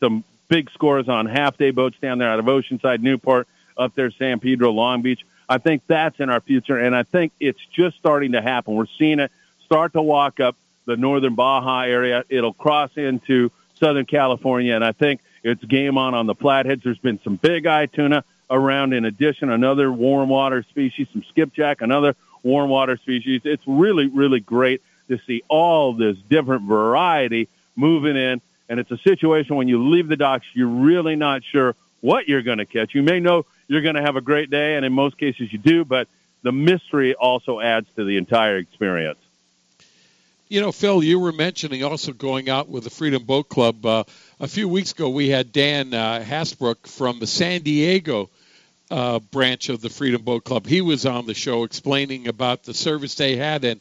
some 0.00 0.24
big 0.48 0.70
scores 0.70 1.08
on 1.08 1.26
half 1.26 1.56
day 1.56 1.70
boats 1.70 1.96
down 2.00 2.18
there 2.18 2.30
out 2.30 2.38
of 2.38 2.46
Oceanside, 2.46 3.00
Newport, 3.00 3.46
up 3.76 3.94
there, 3.94 4.10
San 4.10 4.40
Pedro, 4.40 4.70
Long 4.72 5.02
Beach. 5.02 5.24
I 5.48 5.58
think 5.58 5.82
that's 5.86 6.20
in 6.20 6.28
our 6.28 6.40
future, 6.40 6.78
and 6.78 6.94
I 6.94 7.04
think 7.04 7.32
it's 7.40 7.64
just 7.72 7.96
starting 7.96 8.32
to 8.32 8.42
happen. 8.42 8.74
We're 8.74 8.86
seeing 8.98 9.18
it 9.18 9.30
start 9.64 9.92
to 9.94 10.02
walk 10.02 10.40
up 10.40 10.56
the 10.84 10.96
northern 10.96 11.34
Baja 11.34 11.82
area. 11.82 12.24
It'll 12.28 12.52
cross 12.52 12.90
into 12.96 13.50
Southern 13.74 14.06
California, 14.06 14.74
and 14.74 14.84
I 14.84 14.92
think 14.92 15.20
it's 15.42 15.62
game 15.64 15.96
on 15.96 16.14
on 16.14 16.26
the 16.26 16.34
flatheads. 16.34 16.82
There's 16.82 16.98
been 16.98 17.20
some 17.22 17.36
big 17.36 17.66
eye 17.66 17.86
tuna 17.86 18.24
around. 18.50 18.92
In 18.92 19.04
addition, 19.04 19.50
another 19.50 19.92
warm 19.92 20.28
water 20.28 20.62
species, 20.62 21.08
some 21.12 21.22
skipjack, 21.28 21.80
another 21.80 22.16
warm 22.42 22.70
water 22.70 22.96
species. 22.96 23.42
It's 23.44 23.62
really, 23.66 24.06
really 24.06 24.40
great 24.40 24.82
to 25.08 25.18
see 25.26 25.42
all 25.48 25.92
this 25.92 26.16
different 26.28 26.62
variety 26.62 27.48
moving 27.76 28.16
in. 28.16 28.40
And 28.68 28.78
it's 28.78 28.90
a 28.90 28.98
situation 28.98 29.56
when 29.56 29.68
you 29.68 29.88
leave 29.88 30.08
the 30.08 30.16
docks, 30.16 30.46
you're 30.54 30.68
really 30.68 31.16
not 31.16 31.42
sure 31.44 31.74
what 32.00 32.28
you're 32.28 32.42
going 32.42 32.58
to 32.58 32.66
catch. 32.66 32.94
You 32.94 33.02
may 33.02 33.20
know 33.20 33.46
you're 33.66 33.82
going 33.82 33.96
to 33.96 34.02
have 34.02 34.16
a 34.16 34.20
great 34.20 34.50
day, 34.50 34.76
and 34.76 34.84
in 34.84 34.92
most 34.92 35.18
cases 35.18 35.52
you 35.52 35.58
do, 35.58 35.84
but 35.84 36.08
the 36.42 36.52
mystery 36.52 37.14
also 37.14 37.60
adds 37.60 37.86
to 37.96 38.04
the 38.04 38.16
entire 38.16 38.56
experience. 38.58 39.18
You 40.48 40.62
know, 40.62 40.72
Phil, 40.72 41.02
you 41.02 41.18
were 41.18 41.32
mentioning 41.32 41.84
also 41.84 42.12
going 42.12 42.48
out 42.48 42.68
with 42.68 42.84
the 42.84 42.90
Freedom 42.90 43.22
Boat 43.22 43.50
Club. 43.50 43.84
Uh, 43.84 44.04
a 44.40 44.48
few 44.48 44.66
weeks 44.68 44.92
ago, 44.92 45.10
we 45.10 45.28
had 45.28 45.52
Dan 45.52 45.92
uh, 45.92 46.24
Hasbrook 46.26 46.86
from 46.86 47.18
the 47.18 47.26
San 47.26 47.60
Diego 47.60 48.30
uh, 48.90 49.18
branch 49.18 49.68
of 49.68 49.82
the 49.82 49.90
Freedom 49.90 50.22
Boat 50.22 50.44
Club. 50.44 50.66
He 50.66 50.80
was 50.80 51.04
on 51.04 51.26
the 51.26 51.34
show 51.34 51.64
explaining 51.64 52.28
about 52.28 52.62
the 52.62 52.72
service 52.72 53.14
they 53.14 53.36
had, 53.36 53.64
and 53.64 53.80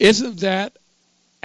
isn't 0.00 0.40
that 0.40 0.76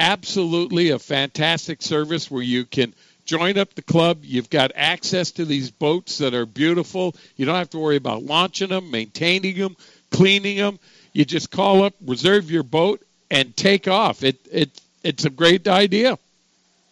absolutely 0.02 0.90
a 0.90 1.00
fantastic 1.00 1.82
service 1.82 2.30
where 2.32 2.42
you 2.42 2.66
can 2.66 2.94
join 3.26 3.58
up 3.58 3.74
the 3.76 3.84
club? 3.84 4.20
You've 4.24 4.50
got 4.50 4.72
access 4.76 5.32
to 5.32 5.46
these 5.46 5.70
boats 5.70 6.18
that 6.18 6.34
are 6.34 6.48
beautiful. 6.48 7.16
You 7.38 7.46
don't 7.46 7.56
have 7.56 7.70
to 7.70 7.78
worry 7.78 7.98
about 7.98 8.24
launching 8.24 8.70
them, 8.70 8.90
maintaining 8.90 9.58
them, 9.58 9.78
cleaning 10.10 10.58
them. 10.58 10.80
You 11.14 11.24
just 11.24 11.52
call 11.52 11.84
up, 11.84 11.94
reserve 12.06 12.50
your 12.50 12.64
boat, 12.64 13.02
and 13.30 13.56
take 13.56 13.88
off. 13.88 14.24
It 14.24 14.40
it 14.52 14.82
it's 15.04 15.26
a 15.26 15.30
great 15.30 15.68
idea. 15.68 16.18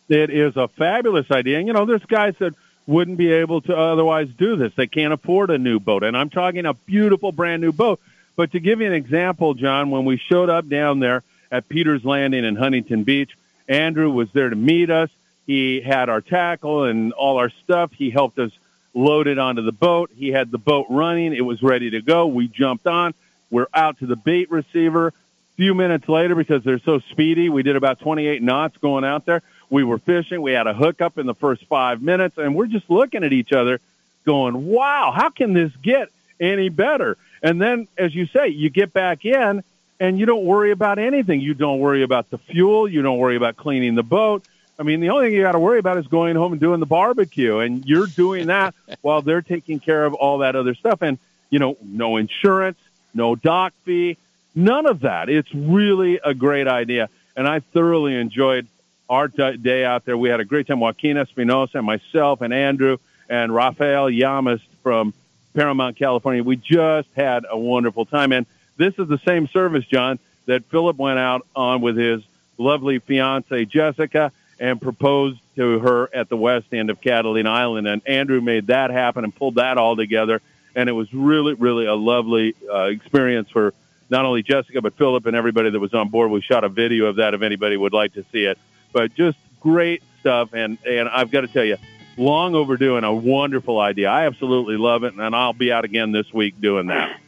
It 0.07 0.29
is 0.29 0.55
a 0.55 0.67
fabulous 0.67 1.29
idea. 1.31 1.59
And, 1.59 1.67
you 1.67 1.73
know, 1.73 1.85
there's 1.85 2.05
guys 2.05 2.35
that 2.39 2.53
wouldn't 2.87 3.17
be 3.17 3.31
able 3.31 3.61
to 3.61 3.77
otherwise 3.77 4.27
do 4.37 4.55
this. 4.55 4.73
They 4.75 4.87
can't 4.87 5.13
afford 5.13 5.51
a 5.51 5.57
new 5.59 5.79
boat. 5.79 6.03
And 6.03 6.17
I'm 6.17 6.31
talking 6.31 6.65
a 6.65 6.73
beautiful 6.73 7.31
brand 7.31 7.61
new 7.61 7.71
boat. 7.71 7.99
But 8.35 8.51
to 8.53 8.59
give 8.59 8.81
you 8.81 8.87
an 8.87 8.93
example, 8.93 9.53
John, 9.53 9.91
when 9.91 10.05
we 10.05 10.17
showed 10.17 10.49
up 10.49 10.67
down 10.67 10.99
there 10.99 11.23
at 11.51 11.69
Peter's 11.69 12.03
Landing 12.05 12.45
in 12.45 12.55
Huntington 12.55 13.03
Beach, 13.03 13.35
Andrew 13.67 14.09
was 14.11 14.29
there 14.31 14.49
to 14.49 14.55
meet 14.55 14.89
us. 14.89 15.09
He 15.45 15.81
had 15.81 16.09
our 16.09 16.21
tackle 16.21 16.83
and 16.83 17.13
all 17.13 17.37
our 17.37 17.49
stuff. 17.49 17.91
He 17.91 18.09
helped 18.09 18.39
us 18.39 18.51
load 18.93 19.27
it 19.27 19.37
onto 19.37 19.61
the 19.61 19.71
boat. 19.71 20.11
He 20.15 20.29
had 20.29 20.51
the 20.51 20.57
boat 20.57 20.87
running. 20.89 21.33
It 21.33 21.41
was 21.41 21.61
ready 21.61 21.91
to 21.91 22.01
go. 22.01 22.27
We 22.27 22.47
jumped 22.47 22.87
on. 22.87 23.13
We're 23.51 23.67
out 23.73 23.99
to 23.99 24.05
the 24.05 24.15
bait 24.15 24.51
receiver 24.51 25.13
few 25.59 25.75
minutes 25.75 26.07
later, 26.07 26.35
because 26.35 26.63
they're 26.63 26.79
so 26.79 26.99
speedy, 27.11 27.49
we 27.49 27.63
did 27.63 27.75
about 27.75 27.99
28 27.99 28.41
knots 28.41 28.77
going 28.77 29.03
out 29.03 29.25
there. 29.25 29.41
We 29.69 29.83
were 29.83 29.97
fishing. 29.97 30.41
We 30.41 30.53
had 30.53 30.67
a 30.67 30.73
hookup 30.73 31.17
in 31.17 31.25
the 31.25 31.35
first 31.35 31.65
five 31.65 32.01
minutes, 32.01 32.37
and 32.37 32.55
we're 32.55 32.67
just 32.67 32.89
looking 32.89 33.25
at 33.25 33.33
each 33.33 33.51
other 33.51 33.81
going, 34.25 34.67
wow, 34.67 35.11
how 35.13 35.29
can 35.31 35.51
this 35.51 35.73
get 35.83 36.07
any 36.39 36.69
better? 36.69 37.17
And 37.43 37.61
then, 37.61 37.89
as 37.97 38.15
you 38.15 38.25
say, 38.27 38.47
you 38.47 38.69
get 38.69 38.93
back 38.93 39.25
in 39.25 39.65
and 39.99 40.19
you 40.19 40.25
don't 40.25 40.45
worry 40.45 40.71
about 40.71 40.99
anything. 40.99 41.41
You 41.41 41.53
don't 41.53 41.79
worry 41.79 42.03
about 42.03 42.29
the 42.29 42.37
fuel. 42.37 42.87
You 42.87 43.01
don't 43.01 43.17
worry 43.17 43.35
about 43.35 43.57
cleaning 43.57 43.95
the 43.95 44.03
boat. 44.03 44.45
I 44.77 44.83
mean, 44.83 45.01
the 45.01 45.09
only 45.09 45.27
thing 45.27 45.35
you 45.35 45.41
got 45.41 45.53
to 45.53 45.59
worry 45.59 45.79
about 45.79 45.97
is 45.97 46.07
going 46.07 46.35
home 46.35 46.53
and 46.53 46.61
doing 46.61 46.79
the 46.79 46.85
barbecue, 46.85 47.59
and 47.59 47.85
you're 47.85 48.07
doing 48.07 48.47
that 48.47 48.73
while 49.01 49.21
they're 49.21 49.41
taking 49.41 49.79
care 49.79 50.05
of 50.05 50.13
all 50.13 50.39
that 50.39 50.55
other 50.55 50.75
stuff. 50.75 51.01
And 51.01 51.17
you 51.49 51.59
know, 51.59 51.77
no 51.81 52.17
insurance, 52.17 52.77
no 53.13 53.35
dock 53.35 53.73
fee, 53.83 54.17
None 54.55 54.85
of 54.87 55.01
that. 55.01 55.29
It's 55.29 55.53
really 55.53 56.19
a 56.23 56.33
great 56.33 56.67
idea. 56.67 57.09
And 57.35 57.47
I 57.47 57.59
thoroughly 57.59 58.15
enjoyed 58.15 58.67
our 59.09 59.27
day 59.27 59.85
out 59.85 60.05
there. 60.05 60.17
We 60.17 60.29
had 60.29 60.39
a 60.39 60.45
great 60.45 60.67
time. 60.67 60.79
Joaquin 60.79 61.17
Espinosa 61.17 61.77
and 61.77 61.87
myself 61.87 62.41
and 62.41 62.53
Andrew 62.53 62.97
and 63.29 63.53
Rafael 63.53 64.07
Yamas 64.07 64.61
from 64.83 65.13
Paramount, 65.53 65.97
California. 65.97 66.43
We 66.43 66.57
just 66.57 67.07
had 67.15 67.45
a 67.49 67.57
wonderful 67.57 68.05
time. 68.05 68.31
And 68.31 68.45
this 68.79 68.95
is 68.97 69.07
the 69.07 69.19
same 69.19 69.47
service, 69.49 69.85
John, 69.85 70.17
that 70.47 70.65
Philip 70.65 70.97
went 70.97 71.19
out 71.19 71.45
on 71.55 71.81
with 71.81 71.97
his 71.97 72.23
lovely 72.57 72.99
fiance, 72.99 73.65
Jessica, 73.65 74.31
and 74.59 74.81
proposed 74.81 75.39
to 75.55 75.79
her 75.79 76.09
at 76.15 76.29
the 76.29 76.37
west 76.37 76.73
end 76.73 76.89
of 76.89 76.99
Catalina 76.99 77.51
Island. 77.51 77.87
And 77.87 78.01
Andrew 78.07 78.41
made 78.41 78.67
that 78.67 78.89
happen 78.89 79.23
and 79.23 79.35
pulled 79.35 79.55
that 79.55 79.77
all 79.77 79.95
together. 79.95 80.41
And 80.75 80.89
it 80.89 80.93
was 80.93 81.13
really, 81.13 81.53
really 81.53 81.85
a 81.85 81.93
lovely 81.93 82.55
uh, 82.71 82.83
experience 82.85 83.49
for 83.49 83.73
not 84.09 84.25
only 84.25 84.43
Jessica 84.43 84.81
but 84.81 84.97
Philip 84.97 85.25
and 85.25 85.35
everybody 85.35 85.69
that 85.69 85.79
was 85.79 85.93
on 85.93 86.09
board. 86.09 86.31
We 86.31 86.41
shot 86.41 86.63
a 86.63 86.69
video 86.69 87.05
of 87.05 87.17
that 87.17 87.33
if 87.33 87.41
anybody 87.41 87.77
would 87.77 87.93
like 87.93 88.13
to 88.13 88.25
see 88.31 88.45
it. 88.45 88.57
But 88.91 89.13
just 89.13 89.37
great 89.59 90.01
stuff, 90.21 90.53
and 90.53 90.77
and 90.85 91.07
I've 91.09 91.31
got 91.31 91.41
to 91.41 91.47
tell 91.47 91.63
you, 91.63 91.77
long 92.17 92.55
overdue 92.55 92.95
and 92.95 93.05
a 93.05 93.13
wonderful 93.13 93.79
idea. 93.79 94.09
I 94.09 94.25
absolutely 94.25 94.77
love 94.77 95.03
it, 95.03 95.13
and 95.13 95.35
I'll 95.35 95.53
be 95.53 95.71
out 95.71 95.85
again 95.85 96.11
this 96.11 96.33
week 96.33 96.59
doing 96.59 96.87
that. 96.87 97.19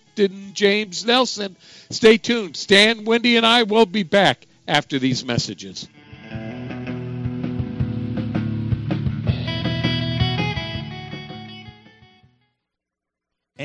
James 0.53 1.05
Nelson. 1.05 1.57
Stay 1.91 2.19
tuned. 2.19 2.57
Stan, 2.57 3.05
Wendy, 3.05 3.37
and 3.37 3.47
I 3.47 3.65
will 3.65 3.87
be 3.87 4.03
back 4.03 4.47
after 4.67 4.99
these 4.99 5.25
messages. 5.25 5.89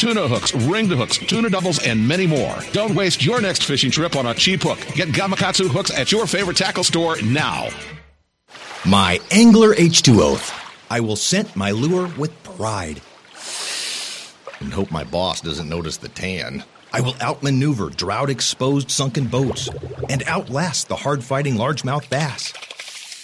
tuna 0.00 0.26
hooks, 0.26 0.54
ringed 0.54 0.90
hooks, 0.92 1.18
tuna 1.18 1.50
doubles, 1.50 1.78
and 1.78 2.08
many 2.08 2.26
more. 2.26 2.56
Don't 2.72 2.94
waste 2.94 3.22
your 3.22 3.42
next 3.42 3.64
fishing 3.64 3.90
trip 3.90 4.16
on 4.16 4.26
a 4.26 4.34
cheap 4.34 4.62
hook. 4.62 4.78
Get 4.94 5.08
Gamakatsu 5.08 5.68
hooks 5.68 5.90
at 5.90 6.10
your 6.10 6.26
favorite 6.26 6.56
tackle 6.56 6.84
store 6.84 7.20
now. 7.20 7.68
My 8.86 9.20
Angler 9.30 9.74
H2 9.74 10.20
oath. 10.20 10.56
I 10.88 11.00
will 11.00 11.16
scent 11.16 11.54
my 11.54 11.72
lure 11.72 12.10
with 12.16 12.32
pride. 12.42 13.02
And 14.60 14.72
hope 14.72 14.90
my 14.90 15.04
boss 15.04 15.42
doesn't 15.42 15.68
notice 15.68 15.98
the 15.98 16.08
tan. 16.08 16.64
I 16.94 17.02
will 17.02 17.14
outmaneuver 17.20 17.90
drought 17.90 18.30
exposed 18.30 18.90
sunken 18.90 19.26
boats 19.26 19.68
and 20.08 20.22
outlast 20.26 20.88
the 20.88 20.96
hard 20.96 21.22
fighting 21.22 21.56
largemouth 21.56 22.08
bass. 22.08 22.54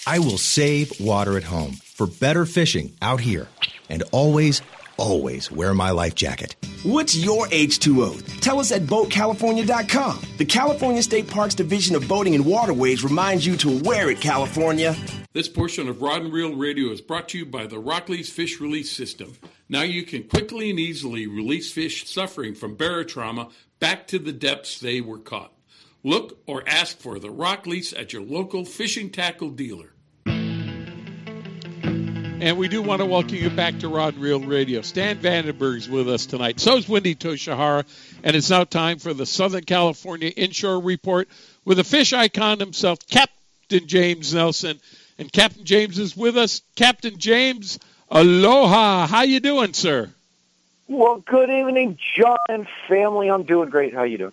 I 0.07 0.19
will 0.19 0.39
save 0.39 1.01
water 1.01 1.39
at 1.39 1.45
home 1.45 1.73
for 1.73 2.07
better 2.07 2.45
fishing 2.45 2.93
out 3.01 3.21
here 3.21 3.49
and 3.89 4.03
always, 4.13 4.61
always 4.97 5.51
wear 5.51 5.75
my 5.75 5.91
life 5.91 6.15
jacket. 6.15 6.57
What's 6.83 7.17
your 7.17 7.47
H2O? 7.49 8.41
Tell 8.41 8.61
us 8.61 8.73
at 8.73 8.83
BoatCalifornia.com. 8.83 10.23
The 10.39 10.45
California 10.45 11.03
State 11.03 11.29
Parks 11.29 11.55
Division 11.55 11.97
of 11.97 12.07
Boating 12.07 12.35
and 12.35 12.47
Waterways 12.47 13.03
reminds 13.03 13.47
you 13.47 13.57
to 13.57 13.83
wear 13.83 14.11
it, 14.11 14.21
California. 14.21 14.95
This 15.33 15.49
portion 15.49 15.89
of 15.89 16.01
Rod 16.01 16.23
and 16.23 16.33
Reel 16.33 16.55
Radio 16.55 16.91
is 16.93 17.01
brought 17.01 17.29
to 17.31 17.39
you 17.39 17.45
by 17.45 17.67
the 17.67 17.77
Rockley's 17.77 18.31
Fish 18.31 18.61
Release 18.61 18.91
System. 18.91 19.37
Now 19.69 19.83
you 19.83 20.05
can 20.05 20.23
quickly 20.25 20.71
and 20.71 20.79
easily 20.79 21.27
release 21.27 21.73
fish 21.73 22.09
suffering 22.09 22.55
from 22.55 22.77
barotrauma 22.77 23.51
back 23.81 24.07
to 24.09 24.19
the 24.19 24.33
depths 24.33 24.79
they 24.79 25.01
were 25.01 25.19
caught. 25.19 25.53
Look 26.05 26.39
or 26.47 26.63
ask 26.69 26.99
for 27.01 27.19
the 27.19 27.29
Rockley's 27.33 27.93
at 27.93 28.13
your 28.13 28.23
local 28.23 28.65
fishing 28.65 29.11
tackle 29.11 29.51
dealer. 29.51 29.93
And 32.39 32.59
we 32.59 32.69
do 32.69 32.83
want 32.83 33.01
to 33.01 33.07
welcome 33.07 33.37
you 33.37 33.49
back 33.49 33.79
to 33.79 33.89
Rod 33.89 34.13
and 34.13 34.23
Reel 34.23 34.41
Radio. 34.41 34.83
Stan 34.83 35.17
Vandenberg's 35.17 35.89
with 35.89 36.07
us 36.07 36.27
tonight. 36.27 36.61
So 36.61 36.77
is 36.77 36.87
Wendy 36.87 37.15
Toshihara. 37.15 37.85
And 38.23 38.37
it's 38.37 38.51
now 38.51 38.65
time 38.65 38.99
for 38.99 39.15
the 39.15 39.25
Southern 39.25 39.65
California 39.65 40.29
Inshore 40.29 40.81
Report 40.81 41.29
with 41.65 41.79
a 41.79 41.85
fish 41.85 42.13
icon 42.13 42.59
himself, 42.59 42.99
Captain 43.09 43.87
James 43.87 44.35
Nelson. 44.35 44.79
And 45.19 45.33
Captain 45.33 45.65
James 45.65 45.99
is 45.99 46.15
with 46.15 46.37
us. 46.37 46.61
Captain 46.75 47.17
James, 47.19 47.79
aloha. 48.11 49.07
How 49.07 49.23
you 49.23 49.41
doing, 49.41 49.73
sir? 49.73 50.11
Well, 50.89 51.25
good 51.27 51.49
evening, 51.49 51.99
John 52.17 52.37
and 52.51 52.69
family. 52.87 53.31
I'm 53.31 53.45
doing 53.45 53.71
great. 53.71 53.95
How 53.95 54.03
you 54.03 54.19
doing? 54.19 54.33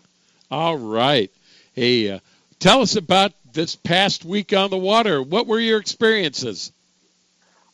All 0.51 0.77
right. 0.77 1.31
Hey, 1.73 2.11
uh, 2.11 2.19
tell 2.59 2.81
us 2.81 2.97
about 2.97 3.31
this 3.53 3.77
past 3.77 4.25
week 4.25 4.51
on 4.51 4.71
the 4.71 4.77
water. 4.77 5.23
What 5.23 5.47
were 5.47 5.59
your 5.59 5.79
experiences? 5.79 6.73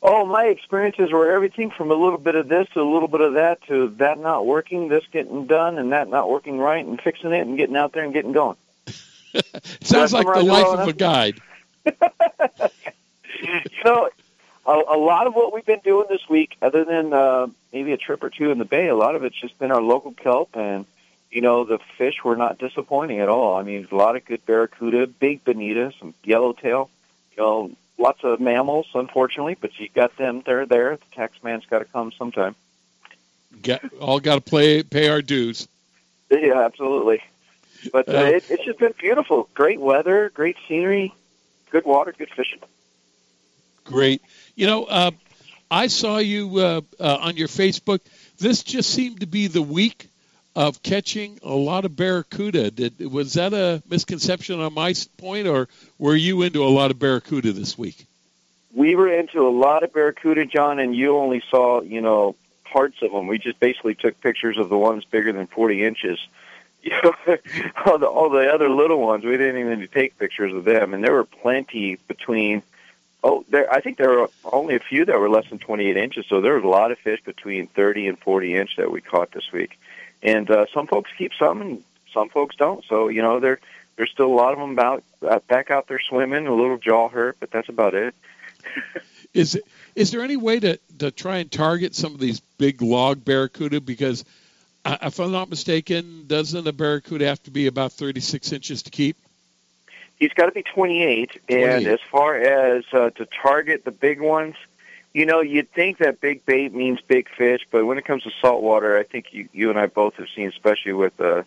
Oh, 0.01 0.25
my 0.25 0.45
experiences 0.45 1.11
were 1.11 1.29
everything 1.31 1.71
from 1.71 1.91
a 1.91 1.93
little 1.93 2.17
bit 2.17 2.35
of 2.35 2.47
this 2.47 2.69
to 2.73 2.81
a 2.81 2.89
little 2.89 3.09
bit 3.09 3.19
of 3.19 3.33
that 3.33 3.61
to 3.67 3.89
that 3.97 4.17
not 4.17 4.45
working, 4.45 4.87
this 4.87 5.03
getting 5.11 5.45
done, 5.45 5.77
and 5.77 5.91
that 5.91 6.07
not 6.07 6.29
working 6.29 6.57
right, 6.57 6.85
and 6.85 7.01
fixing 7.01 7.33
it 7.33 7.45
and 7.45 7.57
getting 7.57 7.75
out 7.75 7.91
there 7.91 8.05
and 8.05 8.13
getting 8.13 8.31
going. 8.31 8.55
Sounds 9.81 10.13
like 10.13 10.25
the 10.25 10.43
life 10.43 10.67
of 10.67 10.87
a 10.87 10.93
guide. 10.93 11.41
you 11.85 11.91
know, 13.83 14.09
a, 14.65 14.71
a 14.71 14.97
lot 14.97 15.27
of 15.27 15.33
what 15.33 15.53
we've 15.53 15.65
been 15.65 15.81
doing 15.83 16.05
this 16.09 16.27
week, 16.29 16.55
other 16.61 16.85
than 16.85 17.11
uh, 17.11 17.47
maybe 17.73 17.91
a 17.91 17.97
trip 17.97 18.23
or 18.23 18.29
two 18.29 18.51
in 18.51 18.57
the 18.57 18.65
bay, 18.65 18.87
a 18.87 18.95
lot 18.95 19.15
of 19.15 19.23
it's 19.23 19.39
just 19.39 19.59
been 19.59 19.71
our 19.71 19.81
local 19.81 20.13
kelp, 20.13 20.55
and 20.55 20.85
you 21.29 21.41
know 21.41 21.65
the 21.65 21.79
fish 21.97 22.23
were 22.23 22.37
not 22.37 22.57
disappointing 22.57 23.19
at 23.19 23.27
all. 23.27 23.57
I 23.57 23.63
mean, 23.63 23.87
a 23.91 23.95
lot 23.95 24.15
of 24.15 24.23
good 24.23 24.45
barracuda, 24.45 25.07
big 25.07 25.43
bonita, 25.43 25.91
some 25.99 26.13
yellowtail, 26.23 26.89
you 27.31 27.37
know, 27.37 27.71
lots 27.99 28.23
of 28.23 28.39
mammals, 28.39 28.87
unfortunately, 28.95 29.57
but 29.59 29.77
you 29.79 29.89
got 29.93 30.17
them. 30.17 30.41
They're 30.45 30.65
there. 30.65 30.97
The 30.97 31.15
tax 31.15 31.43
man's 31.43 31.65
got 31.65 31.79
to 31.79 31.85
come 31.85 32.11
sometime. 32.11 32.55
Get, 33.61 33.83
all 33.99 34.19
got 34.19 34.35
to 34.35 34.41
play 34.41 34.83
pay 34.83 35.09
our 35.09 35.21
dues. 35.21 35.67
Yeah, 36.31 36.61
absolutely. 36.61 37.21
But 37.91 38.07
uh, 38.09 38.17
it, 38.17 38.49
it's 38.49 38.65
just 38.65 38.79
been 38.79 38.93
beautiful. 38.97 39.49
Great 39.53 39.79
weather, 39.79 40.31
great 40.33 40.57
scenery, 40.67 41.13
good 41.71 41.85
water, 41.85 42.13
good 42.17 42.29
fishing. 42.29 42.59
Great. 43.83 44.21
You 44.55 44.67
know, 44.67 44.83
uh, 44.85 45.11
I 45.71 45.87
saw 45.87 46.17
you 46.17 46.57
uh, 46.57 46.81
uh, 46.99 47.17
on 47.21 47.37
your 47.37 47.47
Facebook. 47.47 47.99
This 48.37 48.63
just 48.63 48.89
seemed 48.89 49.21
to 49.21 49.27
be 49.27 49.47
the 49.47 49.61
week 49.61 50.07
of 50.59 50.83
catching 50.83 51.39
a 51.41 51.53
lot 51.53 51.85
of 51.85 51.95
barracuda. 51.95 52.69
Did, 52.69 52.99
was 53.09 53.33
that 53.35 53.53
a 53.53 53.81
misconception 53.89 54.59
on 54.59 54.73
my 54.73 54.93
point, 55.15 55.47
or 55.47 55.69
were 55.97 56.17
you 56.17 56.41
into 56.41 56.65
a 56.65 56.67
lot 56.67 56.91
of 56.91 56.99
barracuda 56.99 57.53
this 57.53 57.77
week? 57.77 58.05
We 58.75 58.93
were 58.97 59.07
into 59.07 59.47
a 59.47 59.49
lot 59.49 59.83
of 59.83 59.93
barracuda, 59.93 60.45
John, 60.45 60.79
and 60.79 60.93
you 60.93 61.15
only 61.15 61.41
saw, 61.49 61.81
you 61.81 62.01
know, 62.01 62.35
parts 62.65 63.01
of 63.01 63.13
them. 63.13 63.27
We 63.27 63.37
just 63.37 63.57
basically 63.61 63.95
took 63.95 64.19
pictures 64.19 64.57
of 64.57 64.67
the 64.67 64.77
ones 64.77 65.05
bigger 65.05 65.31
than 65.31 65.47
40 65.47 65.81
inches. 65.81 66.19
You 66.83 66.91
know, 67.03 67.13
all, 67.85 67.97
the, 67.97 68.07
all 68.07 68.29
the 68.29 68.53
other 68.53 68.69
little 68.69 68.99
ones, 68.99 69.23
we 69.23 69.37
didn't 69.37 69.59
even 69.61 69.87
take 69.87 70.19
pictures 70.19 70.53
of 70.53 70.65
them, 70.65 70.93
and 70.93 71.01
there 71.01 71.13
were 71.13 71.23
plenty 71.23 71.95
between. 72.09 72.63
Oh, 73.23 73.45
there. 73.49 73.71
I 73.71 73.79
think 73.79 73.97
there 73.97 74.09
were 74.09 74.29
only 74.43 74.75
a 74.75 74.79
few 74.79 75.05
that 75.05 75.19
were 75.19 75.29
less 75.29 75.49
than 75.49 75.59
28 75.59 75.95
inches. 75.95 76.25
So 76.27 76.41
there 76.41 76.55
was 76.55 76.65
a 76.65 76.67
lot 76.67 76.91
of 76.91 76.99
fish 76.99 77.21
between 77.23 77.67
30 77.67 78.09
and 78.09 78.19
40 78.19 78.55
inch 78.55 78.75
that 78.75 78.91
we 78.91 78.99
caught 78.99 79.31
this 79.31 79.51
week. 79.53 79.77
And 80.21 80.49
uh, 80.49 80.65
some 80.73 80.87
folks 80.87 81.09
keep 81.17 81.31
some, 81.37 81.61
and 81.61 81.83
some 82.13 82.29
folks 82.29 82.55
don't. 82.55 82.83
So 82.85 83.07
you 83.07 83.21
know, 83.21 83.39
there 83.39 83.59
there's 83.95 84.11
still 84.11 84.27
a 84.27 84.33
lot 84.33 84.53
of 84.53 84.59
them 84.59 84.77
out 84.79 85.03
uh, 85.27 85.39
back 85.47 85.71
out 85.71 85.87
there 85.87 85.99
swimming, 85.99 86.47
a 86.47 86.53
little 86.53 86.77
jaw 86.77 87.09
hurt, 87.09 87.37
but 87.39 87.51
that's 87.51 87.69
about 87.69 87.93
it. 87.93 88.15
is 89.33 89.55
it, 89.55 89.63
is 89.95 90.11
there 90.11 90.21
any 90.21 90.37
way 90.37 90.59
to 90.59 90.79
to 90.99 91.11
try 91.11 91.37
and 91.37 91.51
target 91.51 91.95
some 91.95 92.13
of 92.13 92.19
these 92.19 92.39
big 92.57 92.81
log 92.81 93.23
barracuda? 93.23 93.81
Because 93.81 94.25
uh, 94.85 94.97
if 95.03 95.19
I'm 95.19 95.31
not 95.31 95.49
mistaken, 95.49 96.25
doesn't 96.27 96.67
a 96.67 96.73
barracuda 96.73 97.25
have 97.25 97.43
to 97.43 97.51
be 97.51 97.67
about 97.67 97.91
36 97.93 98.51
inches 98.51 98.83
to 98.83 98.91
keep? 98.91 99.17
He's 100.17 100.33
got 100.33 100.47
to 100.47 100.51
be 100.51 100.63
28, 100.63 101.39
28. 101.47 101.63
and 101.63 101.87
as 101.87 101.99
far 102.11 102.35
as 102.35 102.83
uh, 102.91 103.09
to 103.11 103.25
target 103.41 103.85
the 103.85 103.91
big 103.91 104.19
ones, 104.19 104.55
you 105.13 105.25
know, 105.25 105.41
you'd 105.41 105.71
think 105.71 105.97
that 105.99 106.21
big 106.21 106.45
bait 106.45 106.73
means 106.73 106.99
big 107.01 107.29
fish, 107.29 107.65
but 107.71 107.85
when 107.85 107.97
it 107.97 108.05
comes 108.05 108.23
to 108.23 108.31
saltwater, 108.41 108.97
I 108.97 109.03
think 109.03 109.33
you, 109.33 109.49
you 109.51 109.69
and 109.69 109.79
I 109.79 109.87
both 109.87 110.15
have 110.15 110.27
seen, 110.35 110.47
especially 110.47 110.93
with 110.93 111.19
uh, 111.19 111.43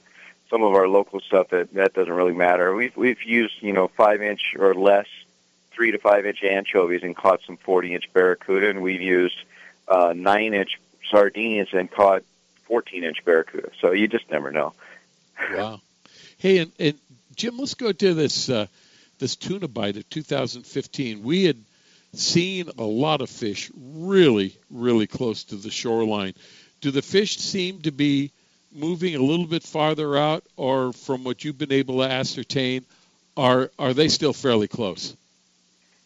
some 0.50 0.62
of 0.62 0.74
our 0.74 0.88
local 0.88 1.20
stuff, 1.20 1.50
that 1.50 1.72
that 1.74 1.94
doesn't 1.94 2.12
really 2.12 2.34
matter. 2.34 2.74
We've 2.74 2.96
we've 2.96 3.22
used 3.22 3.54
you 3.60 3.72
know 3.72 3.88
five 3.88 4.20
inch 4.20 4.54
or 4.58 4.74
less, 4.74 5.06
three 5.70 5.92
to 5.92 5.98
five 5.98 6.26
inch 6.26 6.42
anchovies 6.42 7.02
and 7.02 7.16
caught 7.16 7.40
some 7.46 7.56
forty 7.56 7.94
inch 7.94 8.12
barracuda, 8.12 8.68
and 8.70 8.82
we've 8.82 9.00
used 9.00 9.36
uh, 9.86 10.12
nine 10.16 10.54
inch 10.54 10.80
sardines 11.08 11.68
and 11.72 11.90
caught 11.90 12.24
fourteen 12.64 13.04
inch 13.04 13.24
barracuda. 13.24 13.70
So 13.80 13.92
you 13.92 14.08
just 14.08 14.28
never 14.30 14.50
know. 14.50 14.74
Wow. 15.54 15.80
Hey, 16.38 16.58
and, 16.58 16.72
and 16.80 16.98
Jim, 17.36 17.58
let's 17.58 17.74
go 17.74 17.92
to 17.92 18.14
this 18.14 18.48
uh, 18.48 18.66
this 19.18 19.36
tuna 19.36 19.68
bite 19.68 19.96
of 19.96 20.08
2015. 20.10 21.22
We 21.22 21.44
had 21.44 21.56
seen 22.14 22.70
a 22.78 22.84
lot 22.84 23.20
of 23.20 23.30
fish 23.30 23.70
really, 23.74 24.54
really 24.70 25.06
close 25.06 25.44
to 25.44 25.56
the 25.56 25.70
shoreline. 25.70 26.34
Do 26.80 26.90
the 26.90 27.02
fish 27.02 27.38
seem 27.38 27.80
to 27.82 27.90
be 27.90 28.30
moving 28.74 29.14
a 29.14 29.22
little 29.22 29.46
bit 29.46 29.62
farther 29.62 30.16
out, 30.16 30.44
or 30.56 30.92
from 30.92 31.24
what 31.24 31.44
you've 31.44 31.58
been 31.58 31.72
able 31.72 31.98
to 31.98 32.10
ascertain, 32.10 32.84
are 33.36 33.70
are 33.78 33.94
they 33.94 34.08
still 34.08 34.32
fairly 34.32 34.68
close? 34.68 35.16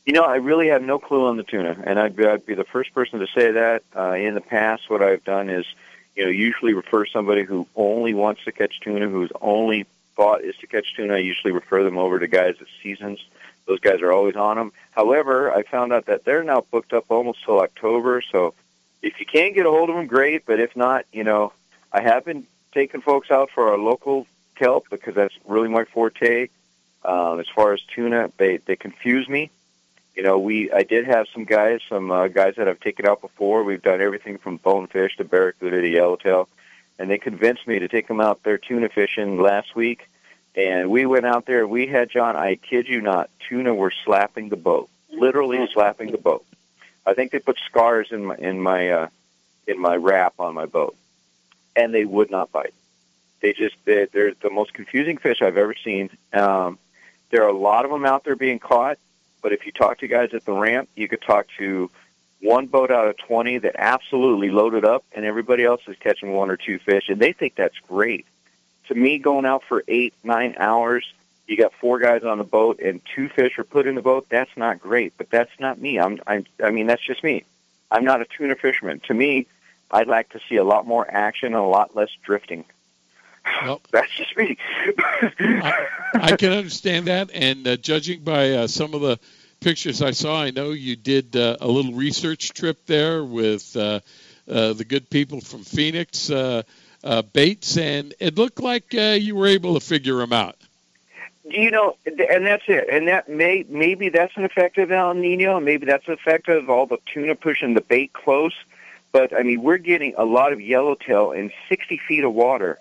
You 0.05 0.13
know, 0.13 0.23
I 0.23 0.37
really 0.37 0.69
have 0.69 0.83
no 0.83 1.01
clue 1.01 1.27
on 1.27 1.37
the 1.37 1.43
tuna, 1.43 1.77
and 1.85 1.99
I'd 1.99 2.15
be, 2.15 2.25
I'd 2.25 2.47
be 2.47 2.55
the 2.55 2.65
first 2.65 2.95
person 2.95 3.19
to 3.19 3.27
say 3.27 3.51
that. 3.53 3.83
Uh, 3.95 4.13
in 4.13 4.35
the 4.35 4.41
past, 4.41 4.89
what 4.89 5.03
I've 5.03 5.25
done 5.25 5.51
is, 5.51 5.67
you 6.15 6.25
know, 6.25 6.31
usually 6.31 6.75
refer 6.75 7.07
somebody 7.07 7.43
who 7.43 7.67
only 7.75 8.15
wants 8.15 8.45
to 8.45 8.53
catch 8.53 8.79
tuna, 8.81 9.09
whose 9.09 9.33
only 9.41 9.87
thought 10.15 10.43
is 10.43 10.57
to 10.59 10.69
catch 10.69 10.95
tuna. 10.95 11.15
I 11.15 11.19
usually 11.19 11.53
refer 11.53 11.83
them 11.83 11.99
over 11.99 12.21
to 12.21 12.29
guys 12.29 12.55
at 12.61 12.69
Seasons 12.83 13.19
those 13.67 13.81
guys 13.81 14.01
are 14.01 14.12
always 14.12 14.37
on 14.37 14.57
them. 14.57 14.73
However, 14.93 15.53
I 15.53 15.62
found 15.62 15.93
out 15.93 16.07
that 16.07 16.25
they're 16.25 16.45
now 16.45 16.64
booked 16.71 16.93
up 16.93 17.07
almost 17.11 17.45
till 17.45 17.61
October. 17.61 18.23
So 18.33 18.55
if 19.03 19.21
you 19.21 19.27
can 19.27 19.53
get 19.53 19.67
a 19.67 19.71
hold 19.71 19.91
of 19.91 19.97
them, 19.97 20.07
great. 20.07 20.47
But 20.47 20.61
if 20.61 20.77
not, 20.77 21.05
you 21.12 21.25
know, 21.25 21.53
I 21.93 22.01
have 22.01 22.25
been 22.25 22.47
taking 22.73 23.01
folks 23.01 23.31
out 23.31 23.51
for 23.51 23.71
our 23.71 23.79
local 23.79 24.27
kelp 24.55 24.87
because 24.91 25.14
that's 25.14 25.35
really 25.47 25.69
my 25.69 25.85
forte. 25.85 26.49
Um, 27.05 27.41
as 27.41 27.47
far 27.49 27.73
as 27.73 27.81
tuna, 27.83 28.33
they 28.37 28.57
they 28.57 28.75
confuse 28.77 29.29
me, 29.29 29.51
You 30.17 30.23
know, 30.23 30.39
we 30.39 30.73
I 30.73 30.83
did 30.83 31.07
have 31.07 31.27
some 31.33 31.45
guys, 31.45 31.81
some 31.89 32.11
uh, 32.11 32.29
guys 32.29 32.55
that 32.57 32.69
I've 32.69 32.81
taken 32.81 33.07
out 33.07 33.21
before. 33.21 33.62
We've 33.64 33.83
done 33.83 34.01
everything 34.01 34.39
from 34.39 34.57
bonefish 34.57 35.17
to 35.19 35.25
barracuda 35.25 35.83
to 35.83 35.89
yellowtail, 35.89 36.49
and 36.99 37.11
they 37.11 37.19
convinced 37.19 37.67
me 37.69 37.79
to 37.79 37.87
take 37.87 38.09
them 38.09 38.21
out 38.21 38.43
there 38.43 38.57
tuna 38.57 38.89
fishing 38.89 39.41
last 39.41 39.77
week. 39.77 40.09
And 40.57 40.91
we 40.91 41.05
went 41.05 41.27
out 41.27 41.45
there. 41.45 41.67
We 41.67 41.87
had 41.87 42.11
John. 42.11 42.35
I 42.35 42.57
kid 42.57 42.89
you 42.89 43.03
not, 43.03 43.31
tuna 43.49 43.75
were 43.75 43.93
slapping 44.05 44.49
the 44.49 44.57
boat, 44.57 44.89
literally 45.11 45.69
slapping 45.73 46.11
the 46.11 46.19
boat. 46.19 46.47
I 47.05 47.15
think 47.15 47.31
they 47.31 47.39
put 47.39 47.59
scars 47.67 48.09
in 48.11 48.25
my 48.25 48.37
in 48.37 48.61
my 48.61 48.91
uh, 48.91 49.09
in 49.67 49.79
my 49.79 49.97
wrap 49.97 50.35
on 50.39 50.55
my 50.55 50.67
boat, 50.67 50.97
and 51.75 51.93
they 51.93 52.05
would 52.05 52.31
not 52.31 52.51
bite. 52.53 52.75
They 53.41 53.53
just 53.53 53.77
they, 53.85 54.07
they're 54.07 54.33
the 54.41 54.51
most 54.51 54.73
confusing 54.73 55.19
fish 55.19 55.43
I've 55.43 55.59
ever 55.59 55.75
seen. 55.75 56.11
Um, 56.33 56.79
there 57.31 57.45
are 57.45 57.49
a 57.49 57.57
lot 57.57 57.85
of 57.85 57.91
them 57.91 58.07
out 58.07 58.25
there 58.25 58.37
being 58.37 58.59
caught, 58.59 58.99
but 59.43 59.53
if 59.53 59.67
you 59.67 59.73
talk 59.73 59.99
to 59.99 60.09
guys 60.09 60.33
at 60.33 60.45
the 60.45 60.53
ramp, 60.53 60.89
you 60.97 61.07
could 61.07 61.23
talk 61.23 61.47
to 61.59 61.91
one 62.41 62.67
boat 62.67 62.91
out 62.91 63.09
of 63.09 63.17
20 63.19 63.59
that 63.59 63.77
absolutely 63.79 64.51
loaded 64.51 64.85
up, 64.85 65.05
and 65.13 65.25
everybody 65.25 65.65
else 65.65 65.83
is 65.87 65.97
catching 65.99 66.33
one 66.33 66.51
or 66.51 66.57
two 66.57 66.79
fish, 66.79 67.09
and 67.09 67.21
they 67.21 67.33
think 67.33 67.55
that's 67.57 67.79
great. 67.89 68.27
To 68.89 68.95
me, 68.95 69.18
going 69.18 69.47
out 69.47 69.64
for 69.64 69.82
eight, 69.89 70.14
nine 70.22 70.55
hours, 70.59 71.05
you 71.47 71.57
got 71.57 71.72
four 71.74 71.99
guys 71.99 72.24
on 72.24 72.39
the 72.39 72.45
boat, 72.45 72.80
and 72.80 73.01
two 73.14 73.28
fish 73.28 73.59
are 73.59 73.64
put 73.64 73.87
in 73.87 73.95
the 73.95 74.03
boat. 74.03 74.26
That's 74.28 74.55
not 74.57 74.80
great, 74.80 75.14
but 75.16 75.30
that's 75.30 75.51
not 75.59 75.80
me. 75.80 75.99
I'm, 75.99 76.20
I'm, 76.26 76.45
I 76.62 76.70
mean, 76.70 76.87
that's 76.87 77.03
just 77.03 77.22
me. 77.22 77.45
I'm 77.91 78.05
not 78.05 78.20
a 78.20 78.24
tuna 78.24 78.57
fisherman. 78.57 79.01
To 79.07 79.14
me, 79.14 79.47
I'd 79.91 80.09
like 80.09 80.30
to 80.30 80.41
see 80.49 80.57
a 80.57 80.64
lot 80.64 80.87
more 80.87 81.09
action 81.09 81.49
and 81.49 81.57
a 81.57 81.62
lot 81.62 81.95
less 81.95 82.11
drifting. 82.22 82.64
Well, 83.62 83.80
That's 83.93 84.11
just 84.12 84.37
me. 84.37 84.59
I, 84.91 85.87
I 86.14 86.37
can 86.37 86.53
understand 86.53 87.07
that, 87.07 87.30
and 87.32 87.66
uh, 87.66 87.76
judging 87.76 88.22
by 88.22 88.51
uh, 88.51 88.66
some 88.66 88.93
of 88.93 89.03
the 89.03 89.20
pictures 89.61 90.03
I 90.03 90.11
saw, 90.11 90.43
I 90.43 90.51
know 90.51 90.70
you 90.70 90.97
did 90.97 91.37
uh, 91.37 91.57
a 91.61 91.68
little 91.68 91.93
research 91.93 92.51
trip 92.51 92.84
there 92.87 93.24
with 93.24 93.76
uh, 93.76 94.01
uh, 94.49 94.72
the 94.72 94.84
good 94.84 95.09
people 95.11 95.41
from 95.41 95.62
Phoenix 95.62 96.28
uh, 97.05 97.22
Baits, 97.22 97.76
and 97.76 98.14
it 98.20 98.36
looked 98.36 98.61
like 98.61 98.94
uh, 98.94 99.16
you 99.18 99.34
were 99.36 99.47
able 99.47 99.74
to 99.74 99.80
figure 99.80 100.16
them 100.16 100.32
out. 100.32 100.57
you 101.44 101.70
know, 101.70 101.97
and 102.05 102.44
that's 102.44 102.64
it. 102.66 102.88
And 102.90 103.09
that 103.09 103.28
may 103.28 103.64
maybe 103.68 104.09
that's 104.09 104.36
an 104.36 104.44
effect 104.44 104.78
of 104.78 104.90
El 104.90 105.14
Nino. 105.14 105.61
Maybe 105.61 105.86
that's 105.86 106.07
an 106.09 106.14
effect 106.14 106.49
of 106.49 106.68
all 106.68 106.86
the 106.86 106.99
tuna 107.12 107.34
pushing 107.34 107.74
the 107.74 107.80
bait 107.80 108.12
close. 108.12 108.55
But 109.12 109.34
I 109.34 109.42
mean, 109.44 109.62
we're 109.62 109.78
getting 109.78 110.14
a 110.16 110.24
lot 110.24 110.53
of 110.53 110.61
yellowtail 110.61 111.32
in 111.32 111.53
60 111.68 111.99
feet 112.09 112.24
of 112.24 112.32
water. 112.34 112.78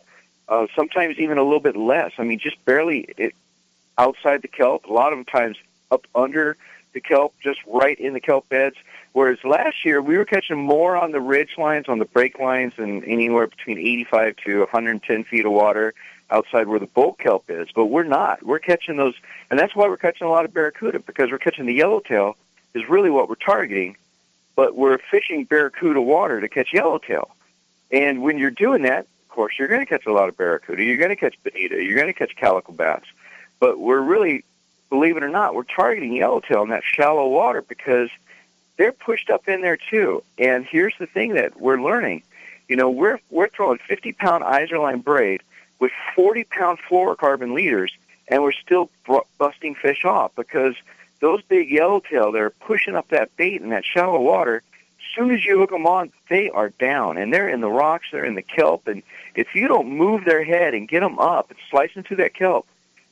Uh, 0.48 0.68
sometimes 0.76 1.18
even 1.18 1.38
a 1.38 1.44
little 1.44 1.60
bit 1.60 1.76
less. 1.76 2.12
I 2.18 2.24
mean, 2.24 2.40
just 2.40 2.64
barely 2.66 3.02
it, 3.18 3.34
outside 3.98 4.42
the 4.42 4.48
kelp. 4.48 4.86
A 4.86 4.94
lot 4.94 5.14
of 5.14 5.26
times 5.28 5.58
up 5.92 6.06
under 6.14 6.58
the 6.96 7.02
kelp, 7.02 7.36
just 7.44 7.60
right 7.68 8.00
in 8.00 8.14
the 8.14 8.20
kelp 8.20 8.50
beds. 8.50 8.76
Whereas 9.14 9.38
last 9.44 9.86
year 9.86 10.02
we 10.02 10.18
were 10.18 10.26
catching 10.26 10.58
more 10.58 10.98
on 10.98 11.12
the 11.12 11.22
ridge 11.22 11.58
lines, 11.60 11.88
on 11.88 12.00
the 12.00 12.06
break 12.06 12.40
lines, 12.40 12.74
and 12.78 13.04
anywhere 13.04 13.46
between 13.46 13.78
85 13.78 14.36
to 14.46 14.60
110 14.62 15.24
feet 15.26 15.46
of 15.46 15.52
water 15.52 15.94
outside 16.32 16.68
where 16.68 16.80
the 16.80 16.88
bulk 16.88 17.20
kelp 17.20 17.46
is. 17.50 17.68
But 17.76 17.86
we're 17.86 18.04
not. 18.04 18.42
We're 18.42 18.60
catching 18.60 18.98
those, 18.98 19.14
and 19.52 19.60
that's 19.60 19.76
why 19.76 19.88
we're 19.88 19.98
catching 19.98 20.26
a 20.26 20.32
lot 20.32 20.46
of 20.46 20.54
barracuda 20.54 21.00
because 21.00 21.30
we're 21.30 21.38
catching 21.38 21.68
the 21.68 21.74
yellowtail 21.74 22.36
is 22.74 22.90
really 22.90 23.12
what 23.12 23.30
we're 23.30 23.36
targeting. 23.36 23.96
But 24.56 24.76
we're 24.76 24.98
fishing 24.98 25.44
barracuda 25.44 26.02
water 26.02 26.42
to 26.42 26.48
catch 26.48 26.74
yellowtail. 26.74 27.30
And 27.92 28.24
when 28.24 28.38
you're 28.38 28.52
doing 28.52 28.84
that, 28.84 29.02
of 29.02 29.30
course, 29.30 29.54
you're 29.60 29.68
going 29.68 29.82
to 29.82 29.86
catch 29.86 30.06
a 30.06 30.14
lot 30.14 30.30
of 30.30 30.38
barracuda. 30.38 30.82
You're 30.82 30.98
going 30.98 31.10
to 31.10 31.16
catch 31.18 31.36
bonita. 31.44 31.84
You're 31.84 31.96
going 31.96 32.08
to 32.08 32.14
catch 32.14 32.36
calico 32.38 32.72
bass. 32.72 33.04
But 33.60 33.80
we're 33.80 34.02
really, 34.02 34.46
believe 34.90 35.18
it 35.18 35.24
or 35.24 35.30
not, 35.30 35.56
we're 35.56 35.64
targeting 35.64 36.14
yellowtail 36.14 36.64
in 36.64 36.70
that 36.70 36.84
shallow 36.84 37.28
water 37.28 37.62
because 37.62 38.10
they're 38.78 38.92
pushed 38.92 39.30
up 39.30 39.48
in 39.48 39.62
there 39.62 39.78
too. 39.78 40.24
And 40.38 40.66
here's 40.66 40.94
the 41.00 41.08
thing 41.08 41.34
that 41.34 41.60
we're 41.60 41.82
learning. 41.82 42.24
You 42.68 42.76
know, 42.76 42.90
we're 42.90 43.20
we're 43.30 43.50
throwing 43.50 43.80
50 43.80 44.14
pound 44.14 44.44
Izorline 44.44 45.04
braid 45.04 45.42
with 45.80 45.92
40 46.16 46.46
pound 46.46 46.80
fluorocarbon 46.90 47.54
leaders, 47.54 47.94
and 48.28 48.42
we're 48.42 48.54
still 48.54 48.90
br- 49.06 49.20
busting 49.38 49.76
fish 49.76 50.04
off 50.06 50.32
because 50.36 50.76
those 51.20 51.42
big 51.44 51.70
yellowtail 51.70 52.32
they're 52.32 52.50
pushing 52.50 52.96
up 52.96 53.10
that 53.10 53.36
bait 53.38 53.62
in 53.62 53.70
that 53.70 53.86
shallow 53.86 54.20
water. 54.20 54.64
As 54.98 55.16
soon 55.16 55.32
as 55.32 55.46
you 55.46 55.60
hook 55.60 55.70
them 55.70 55.86
on, 55.86 56.12
they 56.30 56.50
are 56.50 56.70
down, 56.70 57.18
and 57.18 57.32
they're 57.32 57.48
in 57.48 57.62
the 57.62 57.70
rocks, 57.70 58.08
they're 58.12 58.26
in 58.26 58.36
the 58.36 58.42
kelp, 58.42 58.88
and 58.88 59.04
if 59.36 59.54
you 59.54 59.68
don't 59.68 59.90
move 59.90 60.26
their 60.26 60.44
head 60.44 60.74
and 60.74 60.88
get 60.88 61.02
them 61.02 61.20
up 61.20 61.50
and 61.52 61.60
slice 61.70 61.92
into 61.96 62.16
that 62.16 62.34
kelp 62.34 62.66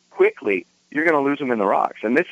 quickly, 0.09 0.65
you're 0.93 1.05
going 1.05 1.15
to 1.15 1.21
lose 1.21 1.39
them 1.39 1.51
in 1.51 1.57
the 1.57 1.65
rocks. 1.65 1.99
And 2.03 2.15
this, 2.15 2.27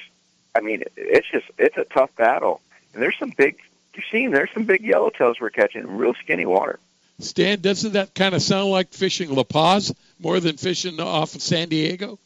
I 0.55 0.61
mean, 0.61 0.83
it's 0.95 1.27
just 1.29 1.45
it's 1.57 1.77
a 1.77 1.83
tough 1.85 2.15
battle. 2.15 2.61
And 2.93 3.01
there's 3.01 3.17
some 3.17 3.31
big, 3.35 3.57
you've 3.95 4.05
seen 4.11 4.31
there's 4.31 4.51
some 4.53 4.65
big 4.65 4.83
yellowtails 4.83 5.39
we're 5.41 5.49
catching 5.49 5.81
in 5.81 5.97
real 5.97 6.13
skinny 6.13 6.45
water. 6.45 6.79
Stan, 7.19 7.59
doesn't 7.59 7.93
that 7.93 8.13
kind 8.13 8.35
of 8.35 8.41
sound 8.41 8.69
like 8.69 8.93
fishing 8.93 9.33
La 9.33 9.43
Paz 9.43 9.93
more 10.19 10.39
than 10.39 10.57
fishing 10.57 10.99
off 10.99 11.35
of 11.35 11.41
San 11.41 11.69
Diego? 11.69 12.19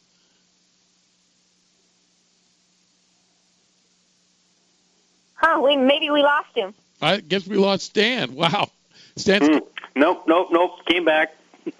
Huh? 5.34 5.60
We 5.62 5.76
maybe 5.76 6.10
we 6.10 6.22
lost 6.22 6.54
him. 6.54 6.74
I 7.00 7.20
guess 7.20 7.46
we 7.46 7.56
lost 7.56 7.84
Stan. 7.84 8.34
Wow, 8.34 8.70
Stan. 9.16 9.42
Hmm. 9.42 9.58
Nope, 9.94 10.24
nope, 10.26 10.48
nope. 10.50 10.84
Came 10.86 11.04
back. 11.04 11.34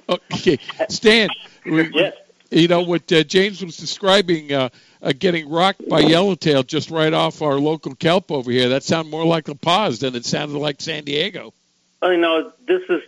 Okay, 0.09 0.59
Stan. 0.89 1.29
Yes. 1.65 2.15
You 2.57 2.69
know 2.69 2.81
what 2.81 3.13
uh, 3.13 3.23
James 3.23 3.63
was 3.63 3.77
describing, 3.77 4.51
uh, 4.51 4.71
uh, 5.03 5.13
getting 5.19 5.51
rocked 5.51 5.87
by 5.91 6.01
yellowtail 6.01 6.63
just 6.63 6.91
right 6.91 7.13
off 7.13 7.43
our 7.43 7.57
local 7.57 7.95
kelp 7.95 8.33
over 8.33 8.51
here. 8.51 8.71
That 8.71 8.83
sounded 8.83 9.11
more 9.11 9.27
like 9.27 9.47
La 9.47 9.55
Paz 9.55 9.99
than 9.99 10.15
it 10.15 10.25
sounded 10.25 10.57
like 10.57 10.81
San 10.81 11.05
Diego. 11.05 11.53
I 12.01 12.17
know 12.17 12.51
this 12.67 12.81
is 12.89 13.03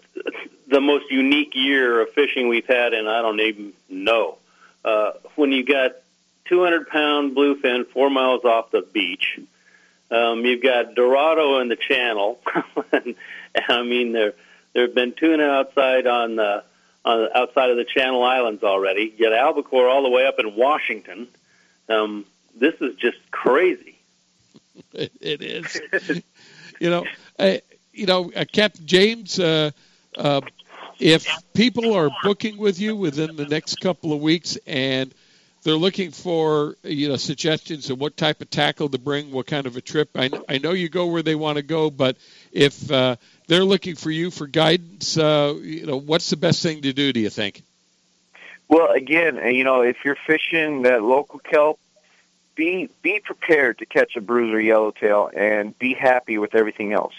the 0.67 0.83
most 0.83 1.11
unique 1.11 1.55
year 1.55 2.03
of 2.03 2.11
fishing 2.11 2.49
we've 2.49 2.67
had, 2.67 2.93
and 2.93 3.09
I 3.09 3.23
don't 3.23 3.41
even 3.41 3.73
know. 3.89 4.37
Uh, 4.85 5.13
when 5.37 5.51
you 5.51 5.65
got 5.65 5.93
200 6.45 6.87
pound 6.89 7.35
bluefin 7.35 7.87
four 7.87 8.11
miles 8.11 8.45
off 8.45 8.71
the 8.71 8.83
beach, 8.83 9.41
um, 10.11 10.45
you've 10.45 10.63
got 10.63 10.95
Dorado 10.95 11.61
in 11.61 11.69
the 11.69 11.77
channel. 11.77 12.39
I 13.67 13.83
mean, 13.83 14.13
there 14.13 14.35
there 14.75 14.83
have 14.83 14.95
been 14.95 15.15
tuna 15.15 15.45
outside 15.45 16.07
on 16.07 16.37
the 16.37 16.65
the 17.17 17.39
outside 17.39 17.71
of 17.71 17.77
the 17.77 17.85
Channel 17.85 18.23
Islands 18.23 18.63
already. 18.63 19.11
Got 19.11 19.33
albacore 19.33 19.89
all 19.89 20.03
the 20.03 20.11
way 20.11 20.27
up 20.27 20.39
in 20.39 20.55
Washington. 20.55 21.29
Um, 21.89 22.27
this 22.55 22.75
is 22.81 22.97
just 22.97 23.19
crazy. 23.31 23.95
It, 24.93 25.13
it 25.21 25.43
is. 25.43 26.23
you 26.81 26.89
know, 26.89 27.05
uh, 27.39 27.57
you 27.93 28.07
know, 28.07 28.31
uh, 28.35 28.45
Captain 28.51 28.87
James. 28.87 29.39
Uh, 29.39 29.73
uh, 30.17 30.41
if 31.01 31.27
people 31.53 31.95
are 31.95 32.11
booking 32.23 32.57
with 32.59 32.81
you 32.81 32.95
within 32.95 33.35
the 33.37 33.47
next 33.47 33.81
couple 33.81 34.13
of 34.13 34.21
weeks 34.21 34.57
and 34.67 35.13
they're 35.63 35.75
looking 35.75 36.11
for 36.11 36.77
you 36.83 37.09
know 37.09 37.17
suggestions 37.17 37.91
of 37.91 38.01
what 38.01 38.17
type 38.17 38.41
of 38.41 38.51
tackle 38.51 38.89
to 38.89 38.99
bring, 38.99 39.31
what 39.31 39.47
kind 39.47 39.67
of 39.67 39.77
a 39.77 39.81
trip. 39.81 40.11
I, 40.15 40.31
I 40.49 40.59
know 40.59 40.73
you 40.73 40.89
go 40.89 41.07
where 41.07 41.23
they 41.23 41.35
want 41.35 41.57
to 41.57 41.63
go, 41.63 41.91
but 41.91 42.17
if 42.53 42.91
uh, 42.91 43.17
they're 43.49 43.65
looking 43.65 43.97
for 43.97 44.11
you 44.11 44.31
for 44.31 44.47
guidance, 44.47 45.19
uh, 45.19 45.55
you 45.61 45.87
know, 45.87 45.97
what's 45.97 46.31
the 46.31 46.37
best 46.37 46.63
thing 46.63 46.83
to 46.83 46.93
do? 46.93 47.13
Do 47.13 47.21
you 47.21 47.31
think? 47.31 47.63
Well, 48.69 48.93
again, 48.93 49.39
uh, 49.39 49.47
you 49.47 49.65
know, 49.65 49.81
if 49.81 50.05
you're 50.05 50.19
fishing 50.27 50.83
that 50.83 51.03
local 51.03 51.41
kelp, 51.41 51.81
be 52.55 52.89
be 53.03 53.21
prepared 53.21 53.79
to 53.79 53.87
catch 53.87 54.17
a 54.17 54.21
bruiser 54.21 54.61
yellowtail 54.61 55.31
and 55.35 55.77
be 55.79 55.95
happy 55.95 56.39
with 56.39 56.55
everything 56.55 56.93
else 56.93 57.15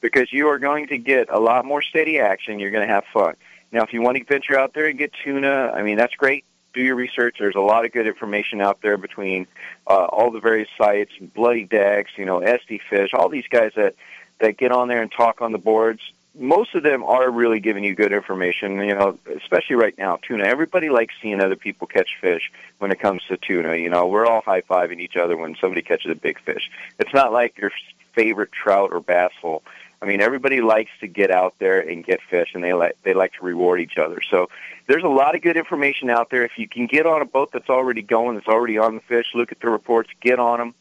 because 0.00 0.32
you 0.32 0.48
are 0.48 0.58
going 0.58 0.88
to 0.88 0.98
get 0.98 1.28
a 1.28 1.38
lot 1.38 1.64
more 1.64 1.82
steady 1.82 2.18
action. 2.18 2.58
You're 2.58 2.70
going 2.70 2.86
to 2.86 2.92
have 2.92 3.04
fun. 3.12 3.34
Now, 3.72 3.82
if 3.82 3.92
you 3.92 4.00
want 4.00 4.16
to 4.16 4.24
venture 4.24 4.58
out 4.58 4.72
there 4.72 4.86
and 4.86 4.98
get 4.98 5.12
tuna, 5.24 5.72
I 5.74 5.82
mean, 5.82 5.96
that's 5.96 6.14
great. 6.14 6.44
Do 6.72 6.80
your 6.80 6.94
research. 6.94 7.36
There's 7.38 7.56
a 7.56 7.60
lot 7.60 7.84
of 7.84 7.92
good 7.92 8.06
information 8.06 8.60
out 8.60 8.80
there 8.80 8.96
between 8.96 9.46
uh, 9.86 10.04
all 10.04 10.30
the 10.30 10.40
various 10.40 10.68
sites, 10.78 11.12
Bloody 11.20 11.64
Decks, 11.64 12.12
you 12.16 12.24
know, 12.24 12.40
SD 12.40 12.80
Fish, 12.88 13.12
all 13.12 13.28
these 13.28 13.48
guys 13.48 13.72
that 13.76 13.94
that 14.40 14.56
get 14.56 14.72
on 14.72 14.88
there 14.88 15.02
and 15.02 15.10
talk 15.10 15.40
on 15.40 15.52
the 15.52 15.58
boards. 15.58 16.00
Most 16.38 16.74
of 16.74 16.82
them 16.82 17.02
are 17.02 17.30
really 17.30 17.60
giving 17.60 17.82
you 17.82 17.94
good 17.94 18.12
information, 18.12 18.78
you 18.80 18.94
know, 18.94 19.18
especially 19.36 19.76
right 19.76 19.96
now, 19.96 20.18
tuna. 20.20 20.44
Everybody 20.44 20.90
likes 20.90 21.14
seeing 21.22 21.40
other 21.40 21.56
people 21.56 21.86
catch 21.86 22.18
fish 22.20 22.52
when 22.78 22.90
it 22.90 23.00
comes 23.00 23.22
to 23.28 23.38
tuna. 23.38 23.76
You 23.76 23.88
know, 23.88 24.06
we're 24.06 24.26
all 24.26 24.42
high 24.42 24.60
fiving 24.60 25.00
each 25.00 25.16
other 25.16 25.36
when 25.36 25.56
somebody 25.58 25.80
catches 25.80 26.10
a 26.10 26.14
big 26.14 26.38
fish. 26.40 26.70
It's 26.98 27.14
not 27.14 27.32
like 27.32 27.56
your 27.56 27.72
favorite 28.12 28.52
trout 28.52 28.90
or 28.92 29.00
bass 29.00 29.32
hole. 29.40 29.62
I 30.00 30.04
mean, 30.04 30.20
everybody 30.20 30.60
likes 30.60 30.90
to 31.00 31.06
get 31.06 31.30
out 31.30 31.54
there 31.58 31.80
and 31.80 32.04
get 32.04 32.20
fish, 32.20 32.50
and 32.54 32.62
they 32.62 32.74
like 32.74 32.96
they 33.02 33.14
like 33.14 33.32
to 33.34 33.44
reward 33.44 33.80
each 33.80 33.96
other. 33.96 34.20
So 34.20 34.50
there's 34.86 35.04
a 35.04 35.08
lot 35.08 35.34
of 35.34 35.42
good 35.42 35.56
information 35.56 36.10
out 36.10 36.28
there. 36.28 36.44
If 36.44 36.58
you 36.58 36.68
can 36.68 36.86
get 36.86 37.06
on 37.06 37.22
a 37.22 37.24
boat 37.24 37.50
that's 37.52 37.70
already 37.70 38.02
going, 38.02 38.34
that's 38.36 38.46
already 38.46 38.76
on 38.76 38.96
the 38.96 39.00
fish, 39.00 39.28
look 39.34 39.52
at 39.52 39.60
the 39.60 39.70
reports, 39.70 40.10
get 40.20 40.38
on 40.38 40.58
them, 40.58 40.74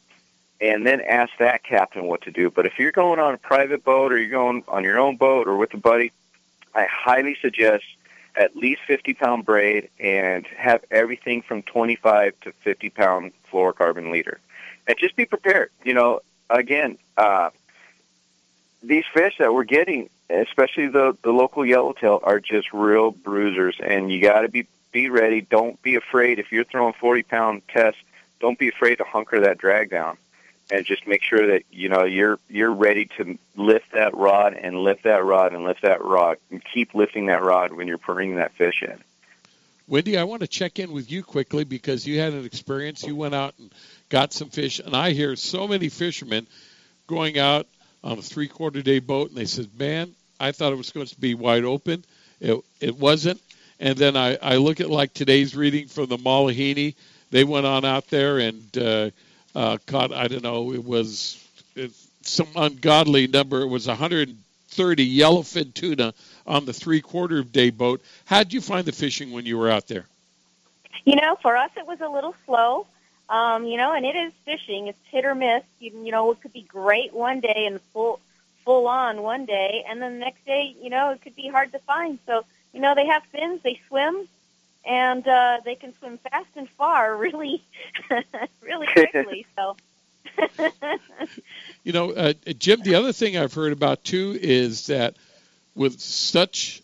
and 0.62 0.86
then 0.86 1.02
ask 1.02 1.32
that 1.40 1.64
captain 1.64 2.06
what 2.06 2.22
to 2.24 2.32
do. 2.32 2.50
But 2.50 2.66
if 2.66 2.80
you're 2.80 2.92
going 2.92 3.20
on 3.20 3.34
a 3.34 3.38
private 3.38 3.84
boat 3.84 4.12
or 4.12 4.18
you're 4.18 4.30
going 4.30 4.64
on 4.68 4.84
your 4.84 5.00
own 5.00 5.18
boat 5.18 5.48
or 5.48 5.58
with 5.58 5.74
a 5.74 5.78
buddy, 5.78 6.12
I 6.74 6.86
highly 6.86 7.36
suggest 7.42 7.84
at 8.36 8.56
least 8.56 8.82
50 8.88 9.14
pound 9.14 9.46
braid 9.46 9.90
and 10.00 10.46
have 10.48 10.84
everything 10.92 11.42
from 11.42 11.62
25 11.64 12.34
to 12.42 12.52
50 12.52 12.90
pound 12.90 13.32
fluorocarbon 13.52 14.12
leader. 14.12 14.40
and 14.88 14.98
just 14.98 15.16
be 15.16 15.26
prepared. 15.26 15.72
You 15.84 15.94
know, 15.94 16.20
again, 16.50 16.98
uh, 17.18 17.50
these 18.84 19.06
fish 19.14 19.36
that 19.40 19.54
we're 19.54 19.64
getting, 19.64 20.10
especially 20.30 20.88
the 20.88 21.18
the 21.24 21.32
local 21.32 21.66
yellowtail, 21.66 22.20
are 22.24 22.40
just 22.40 22.72
real 22.74 23.12
bruisers, 23.12 23.78
and 23.82 24.12
you 24.12 24.22
got 24.22 24.42
to 24.42 24.50
be 24.50 24.68
be 24.92 25.10
ready. 25.10 25.42
Don't 25.42 25.82
be 25.82 25.96
afraid 25.96 26.40
if 26.40 26.52
you're 26.52 26.64
throwing 26.66 26.94
40 26.94 27.24
pound 27.24 27.62
tests. 27.68 28.00
Don't 28.40 28.60
be 28.60 28.70
afraid 28.70 28.98
to 28.98 29.04
hunker 29.04 29.40
that 29.42 29.58
drag 29.58 29.90
down, 29.90 30.18
and 30.72 30.86
just 30.86 31.06
make 31.08 31.22
sure 31.22 31.48
that 31.48 31.64
you 31.72 31.90
know 31.90 32.04
you're 32.04 32.40
you're 32.50 32.72
ready 32.72 33.06
to 33.18 33.38
lift 33.56 33.92
that 33.94 34.16
rod 34.16 34.54
and 34.54 34.80
lift 34.80 35.04
that 35.04 35.24
rod 35.24 35.54
and 35.54 35.64
lift 35.64 35.82
that 35.84 36.04
rod 36.04 36.38
and 36.52 36.64
keep 36.64 36.94
lifting 36.94 37.28
that 37.28 37.44
rod 37.44 37.72
when 37.74 37.88
you're 37.88 37.98
bringing 37.98 38.38
that 38.38 38.54
fish 38.54 38.84
in. 38.84 39.00
Wendy, 39.88 40.18
I 40.18 40.24
want 40.24 40.42
to 40.42 40.48
check 40.48 40.80
in 40.80 40.92
with 40.92 41.12
you 41.12 41.24
quickly 41.24 41.64
because 41.64 42.08
you 42.08 42.20
had 42.20 42.34
an 42.34 42.44
experience. 42.44 43.04
You 43.04 43.16
went 43.16 43.36
out 43.36 43.54
and 43.60 43.72
got 44.10 44.34
some 44.34 44.50
fish, 44.50 44.80
and 44.80 44.96
I 44.96 45.12
hear 45.12 45.36
so 45.36 45.68
many 45.68 45.90
fishermen 45.90 46.48
going 47.06 47.38
out 47.38 47.68
on 48.04 48.18
a 48.18 48.22
three 48.22 48.48
quarter 48.48 48.82
day 48.82 49.00
boat, 49.00 49.30
and 49.30 49.38
they 49.38 49.46
said, 49.46 49.70
"Man, 49.78 50.14
I 50.40 50.52
thought 50.52 50.74
it 50.74 50.78
was 50.78 50.92
going 50.92 51.06
to 51.06 51.20
be 51.20 51.36
wide 51.36 51.66
open. 51.66 52.04
It 52.40 52.60
it 52.80 52.98
wasn't." 52.98 53.40
And 53.80 53.98
then 53.98 54.18
I 54.18 54.38
I 54.42 54.56
look 54.56 54.80
at 54.80 54.90
like 54.90 55.14
today's 55.14 55.56
reading 55.56 55.88
from 55.88 56.08
the 56.08 56.18
Malahini. 56.18 56.96
They 57.30 57.44
went 57.44 57.66
on 57.68 57.86
out 57.86 58.08
there 58.08 58.40
and 58.40 58.78
uh, 58.78 59.10
uh, 59.56 59.78
caught 59.86 60.14
I 60.14 60.28
don't 60.28 60.44
know 60.44 60.74
it 60.74 60.84
was 60.84 61.42
some 62.22 62.48
ungodly 62.56 63.28
number. 63.28 63.62
It 63.62 63.68
was 63.68 63.88
130 63.88 65.18
yellowfin 65.18 65.74
tuna 65.74 66.14
on 66.46 66.66
the 66.66 66.74
three 66.74 67.02
quarter 67.02 67.44
day 67.44 67.70
boat. 67.70 68.02
How 68.26 68.40
did 68.40 68.54
you 68.54 68.62
find 68.62 68.86
the 68.86 68.92
fishing 68.92 69.32
when 69.32 69.46
you 69.46 69.58
were 69.58 69.70
out 69.70 69.88
there? 69.88 70.06
You 71.06 71.16
know, 71.16 71.36
for 71.42 71.56
us 71.56 71.72
it 71.78 71.88
was 71.88 72.02
a 72.02 72.10
little 72.10 72.36
slow. 72.46 72.88
Um, 73.28 73.66
you 73.66 73.78
know, 73.78 73.92
and 73.94 74.06
it 74.06 74.16
is 74.16 74.34
fishing. 74.44 74.88
It's 74.88 75.00
hit 75.10 75.26
or 75.26 75.34
miss. 75.34 75.64
You, 75.80 75.92
you 76.04 76.12
know, 76.12 76.32
it 76.32 76.42
could 76.42 76.54
be 76.54 76.62
great 76.62 77.12
one 77.14 77.40
day 77.40 77.66
and 77.66 77.82
full 77.94 78.20
full 78.64 78.88
on 78.88 79.22
one 79.22 79.46
day, 79.46 79.86
and 79.88 80.02
then 80.02 80.14
the 80.14 80.20
next 80.20 80.44
day, 80.46 80.76
you 80.82 80.90
know, 80.90 81.12
it 81.12 81.22
could 81.22 81.36
be 81.36 81.48
hard 81.48 81.72
to 81.72 81.80
find. 81.80 82.18
So, 82.26 82.44
you 82.74 82.82
know, 82.82 82.96
they 82.96 83.06
have 83.06 83.24
fins, 83.26 83.62
they 83.64 83.80
swim, 83.88 84.28
and 84.86 85.28
uh, 85.28 85.60
they 85.66 85.76
can 85.76 85.98
swim 85.98 86.18
fast 86.18 86.50
and 86.56 86.70
far, 86.72 87.16
really, 87.16 87.64
really 88.62 88.88
quickly. 88.88 89.46
So. 89.56 89.78
you 91.84 91.94
know, 91.94 92.12
uh, 92.12 92.34
Jim. 92.58 92.82
The 92.82 92.96
other 92.96 93.14
thing 93.14 93.38
I've 93.38 93.54
heard 93.54 93.72
about 93.72 94.04
too 94.04 94.38
is 94.40 94.88
that 94.88 95.16
with 95.76 96.00
such 96.02 96.82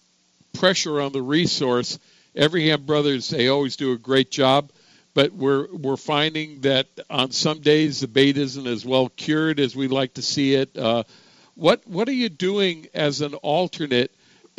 pressure 0.53 1.01
on 1.01 1.11
the 1.11 1.21
resource, 1.21 1.99
Everingham 2.33 2.83
Brothers 2.85 3.29
they 3.29 3.49
always 3.49 3.75
do 3.75 3.91
a 3.91 3.97
great 3.97 4.31
job 4.31 4.71
but 5.13 5.33
we're 5.33 5.67
we're 5.73 5.97
finding 5.97 6.61
that 6.61 6.87
on 7.09 7.31
some 7.31 7.59
days 7.59 7.99
the 7.99 8.07
bait 8.07 8.37
isn't 8.37 8.67
as 8.67 8.85
well 8.85 9.09
cured 9.09 9.59
as 9.59 9.75
we 9.75 9.87
like 9.87 10.13
to 10.13 10.21
see 10.21 10.55
it. 10.55 10.77
Uh, 10.77 11.03
what 11.55 11.85
what 11.87 12.07
are 12.07 12.13
you 12.13 12.29
doing 12.29 12.87
as 12.93 13.21
an 13.21 13.33
alternate 13.35 14.11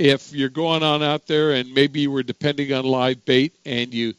if 0.02 0.32
you're 0.32 0.48
going 0.48 0.82
on 0.82 1.00
out 1.00 1.28
there 1.28 1.52
and 1.52 1.72
maybe 1.72 2.00
you 2.00 2.10
were 2.10 2.24
depending 2.24 2.72
on 2.72 2.84
live 2.84 3.24
bait 3.24 3.54
and 3.64 3.94
you 3.94 4.14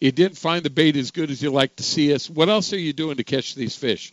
you 0.00 0.10
didn't 0.10 0.36
find 0.36 0.64
the 0.64 0.70
bait 0.70 0.96
as 0.96 1.12
good 1.12 1.30
as 1.30 1.40
you 1.40 1.50
like 1.50 1.76
to 1.76 1.82
see 1.84 2.12
us? 2.12 2.28
What 2.28 2.48
else 2.48 2.72
are 2.72 2.78
you 2.78 2.92
doing 2.92 3.16
to 3.16 3.24
catch 3.24 3.54
these 3.54 3.76
fish? 3.76 4.12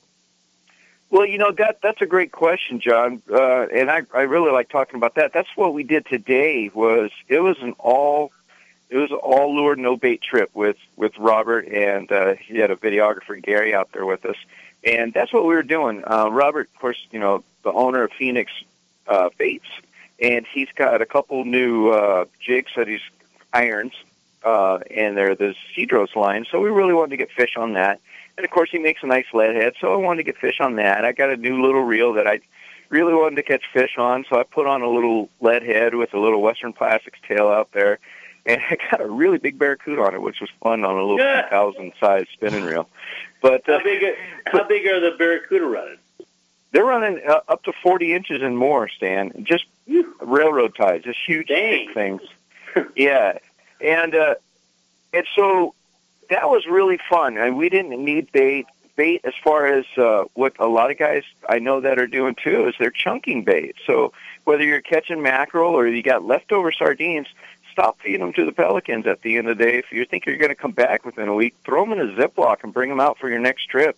Well, 1.09 1.25
you 1.25 1.37
know 1.39 1.51
that 1.53 1.81
that's 1.81 2.01
a 2.01 2.05
great 2.05 2.31
question, 2.31 2.79
John, 2.79 3.23
uh, 3.31 3.67
and 3.73 3.89
I 3.89 4.03
I 4.13 4.21
really 4.21 4.51
like 4.51 4.69
talking 4.69 4.97
about 4.97 5.15
that. 5.15 5.33
That's 5.33 5.49
what 5.55 5.73
we 5.73 5.83
did 5.83 6.05
today. 6.05 6.69
Was 6.73 7.09
it 7.27 7.39
was 7.39 7.57
an 7.59 7.73
all 7.79 8.31
it 8.91 8.97
was 8.97 9.09
an 9.09 9.17
all 9.17 9.55
lure 9.55 9.75
no 9.75 9.97
bait 9.97 10.21
trip 10.21 10.51
with 10.53 10.77
with 10.95 11.17
Robert 11.17 11.67
and 11.67 12.11
uh, 12.11 12.35
he 12.35 12.59
had 12.59 12.69
a 12.69 12.75
videographer 12.75 13.41
Gary 13.41 13.73
out 13.73 13.91
there 13.93 14.05
with 14.05 14.25
us, 14.25 14.37
and 14.83 15.11
that's 15.11 15.33
what 15.33 15.43
we 15.45 15.55
were 15.55 15.63
doing. 15.63 16.03
Uh, 16.05 16.29
Robert, 16.29 16.69
of 16.73 16.79
course, 16.79 17.03
you 17.09 17.19
know 17.19 17.43
the 17.63 17.71
owner 17.71 18.03
of 18.03 18.11
Phoenix 18.11 18.51
uh, 19.07 19.29
Baits, 19.37 19.65
and 20.19 20.45
he's 20.51 20.69
got 20.75 21.01
a 21.01 21.05
couple 21.05 21.43
new 21.45 21.89
uh, 21.89 22.25
jigs 22.39 22.71
that 22.75 22.87
he's 22.87 23.01
irons, 23.53 23.93
uh, 24.43 24.79
and 24.91 25.15
they're 25.17 25.35
the 25.35 25.55
Cedros 25.75 26.15
line. 26.15 26.45
So 26.49 26.59
we 26.61 26.69
really 26.69 26.93
wanted 26.93 27.11
to 27.11 27.17
get 27.17 27.31
fish 27.31 27.55
on 27.57 27.73
that, 27.73 27.99
and 28.37 28.45
of 28.45 28.51
course 28.51 28.69
he 28.71 28.79
makes 28.79 29.03
a 29.03 29.07
nice 29.07 29.25
lead 29.33 29.55
head, 29.55 29.73
so 29.79 29.93
I 29.93 29.97
wanted 29.97 30.17
to 30.25 30.31
get 30.31 30.37
fish 30.37 30.59
on 30.59 30.75
that. 30.75 31.05
I 31.05 31.11
got 31.11 31.29
a 31.29 31.37
new 31.37 31.61
little 31.61 31.83
reel 31.83 32.13
that 32.13 32.27
I 32.27 32.39
really 32.89 33.13
wanted 33.13 33.35
to 33.37 33.43
catch 33.43 33.63
fish 33.73 33.97
on, 33.97 34.25
so 34.29 34.39
I 34.39 34.43
put 34.43 34.67
on 34.67 34.81
a 34.81 34.89
little 34.89 35.29
lead 35.41 35.63
head 35.63 35.95
with 35.95 36.13
a 36.13 36.19
little 36.19 36.41
Western 36.41 36.71
Plastics 36.73 37.19
tail 37.27 37.47
out 37.47 37.71
there 37.71 37.99
and 38.45 38.61
I 38.69 38.77
got 38.91 39.01
a 39.01 39.07
really 39.07 39.39
big 39.39 39.57
barracuda 39.57 40.01
on 40.03 40.13
it, 40.13 40.21
which 40.21 40.39
was 40.39 40.49
fun 40.61 40.85
on 40.85 40.95
a 40.95 41.01
little 41.01 41.17
Yeah. 41.17 41.41
2,000 41.43 41.93
size 41.99 42.27
spinning 42.31 42.63
reel. 42.63 42.87
But 43.41 43.67
uh, 43.67 43.79
How 43.79 43.83
big? 43.83 44.03
How 44.45 44.63
big 44.67 44.85
are 44.85 44.99
the 44.99 45.17
barracuda 45.17 45.65
running? 45.65 45.97
they're 46.71 46.85
running 46.85 47.21
uh, 47.27 47.39
up 47.47 47.63
to 47.63 47.71
40 47.81 48.13
inches 48.13 48.41
and 48.43 48.55
more, 48.57 48.87
Stan. 48.89 49.31
Just 49.43 49.65
railroad 50.21 50.75
ties, 50.75 51.03
just 51.03 51.19
huge 51.25 51.47
thick 51.47 51.93
things. 51.93 52.21
yeah, 52.95 53.37
and 53.81 54.15
uh, 54.15 54.35
and 55.13 55.25
so 55.35 55.73
that 56.29 56.49
was 56.49 56.65
really 56.65 56.99
fun. 57.09 57.37
And 57.37 57.57
we 57.57 57.69
didn't 57.69 58.03
need 58.03 58.31
bait. 58.31 58.67
Bait, 58.95 59.19
as 59.25 59.33
far 59.43 59.67
as 59.67 59.85
uh, 59.97 60.23
what 60.35 60.53
a 60.57 60.67
lot 60.67 60.89
of 60.89 60.97
guys 60.97 61.23
I 61.49 61.59
know 61.59 61.81
that 61.81 61.99
are 61.99 62.07
doing 62.07 62.33
too, 62.41 62.69
is 62.69 62.75
they're 62.79 62.91
chunking 62.91 63.43
bait. 63.43 63.75
So 63.85 64.13
whether 64.45 64.63
you're 64.63 64.79
catching 64.79 65.21
mackerel 65.21 65.73
or 65.73 65.85
you 65.85 66.01
got 66.01 66.23
leftover 66.23 66.71
sardines, 66.71 67.27
stop 67.73 67.99
feeding 67.99 68.21
them 68.21 68.31
to 68.31 68.45
the 68.45 68.53
pelicans 68.53 69.05
at 69.05 69.21
the 69.21 69.37
end 69.37 69.49
of 69.49 69.57
the 69.57 69.65
day. 69.65 69.77
If 69.77 69.91
you 69.91 70.05
think 70.05 70.25
you're 70.25 70.37
going 70.37 70.47
to 70.47 70.55
come 70.55 70.71
back 70.71 71.03
within 71.03 71.27
a 71.27 71.33
week, 71.33 71.55
throw 71.65 71.83
them 71.83 71.99
in 71.99 72.09
a 72.09 72.13
Ziploc 72.13 72.63
and 72.63 72.73
bring 72.73 72.89
them 72.89 73.01
out 73.01 73.17
for 73.17 73.29
your 73.29 73.39
next 73.39 73.65
trip. 73.65 73.97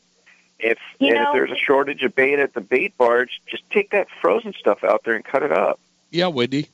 If 0.60 0.80
You 1.00 1.10
and 1.10 1.16
know- 1.16 1.30
if 1.30 1.34
there's 1.34 1.52
a 1.52 1.56
shortage 1.56 2.04
of 2.04 2.16
bait 2.16 2.40
at 2.40 2.54
the 2.54 2.62
bait 2.62 2.98
barge, 2.98 3.42
just 3.46 3.70
take 3.70 3.92
that 3.92 4.08
frozen 4.22 4.54
stuff 4.54 4.84
out 4.84 5.04
there 5.04 5.16
and 5.16 5.24
cut 5.24 5.44
it 5.44 5.52
up. 5.52 5.80
Yeah, 6.10 6.28
Wendy. 6.28 6.70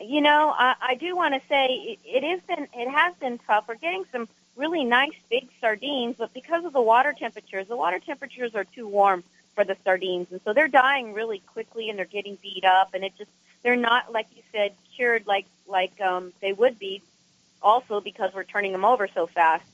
You 0.00 0.20
know, 0.20 0.52
I, 0.56 0.74
I 0.80 0.94
do 0.96 1.14
want 1.14 1.34
to 1.34 1.40
say 1.48 1.66
it, 1.66 1.98
it 2.04 2.24
is 2.24 2.40
been 2.42 2.66
it 2.74 2.90
has 2.90 3.14
been 3.16 3.38
tough. 3.46 3.68
We're 3.68 3.76
getting 3.76 4.04
some 4.10 4.28
really 4.56 4.82
nice 4.84 5.14
big 5.30 5.48
sardines, 5.60 6.16
but 6.18 6.34
because 6.34 6.64
of 6.64 6.72
the 6.72 6.80
water 6.80 7.14
temperatures, 7.16 7.68
the 7.68 7.76
water 7.76 8.00
temperatures 8.00 8.54
are 8.54 8.64
too 8.64 8.88
warm 8.88 9.22
for 9.54 9.64
the 9.64 9.76
sardines, 9.84 10.26
and 10.32 10.40
so 10.44 10.52
they're 10.52 10.66
dying 10.66 11.12
really 11.12 11.38
quickly 11.52 11.88
and 11.90 11.98
they're 11.98 12.06
getting 12.06 12.36
beat 12.42 12.64
up, 12.64 12.94
and 12.94 13.04
it 13.04 13.12
just 13.16 13.30
they're 13.62 13.76
not 13.76 14.10
like 14.10 14.26
you 14.34 14.42
said 14.50 14.72
cured 14.96 15.26
like 15.26 15.46
like 15.68 16.00
um, 16.00 16.32
they 16.40 16.52
would 16.52 16.78
be. 16.78 17.00
Also 17.62 18.00
because 18.00 18.34
we're 18.34 18.42
turning 18.42 18.72
them 18.72 18.84
over 18.84 19.06
so 19.06 19.28
fast. 19.28 19.64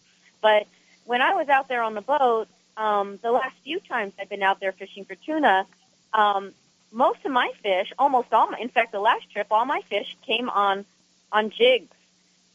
But 0.43 0.67
when 1.07 1.23
I 1.23 1.33
was 1.33 1.49
out 1.49 1.69
there 1.69 1.83
on 1.83 1.95
the 1.95 2.03
boat, 2.03 2.47
um, 2.79 3.19
the 3.23 3.33
last 3.33 3.55
few 3.65 3.81
times 3.81 4.13
I've 4.19 4.29
been 4.29 4.43
out 4.43 4.61
there 4.61 4.73
fishing 4.73 5.05
for 5.05 5.17
tuna, 5.17 5.67
um, 6.15 6.53
most 6.93 7.19
of 7.25 7.33
my 7.33 7.51
fish, 7.63 7.93
almost 7.99 8.33
all 8.33 8.51
my, 8.51 8.59
in 8.59 8.69
fact, 8.69 8.93
the 8.93 9.01
last 9.01 9.31
trip, 9.31 9.49
all 9.51 9.67
my 9.67 9.83
fish 9.83 10.17
came 10.23 10.49
on 10.49 10.85
on 11.31 11.51
jigs 11.51 11.95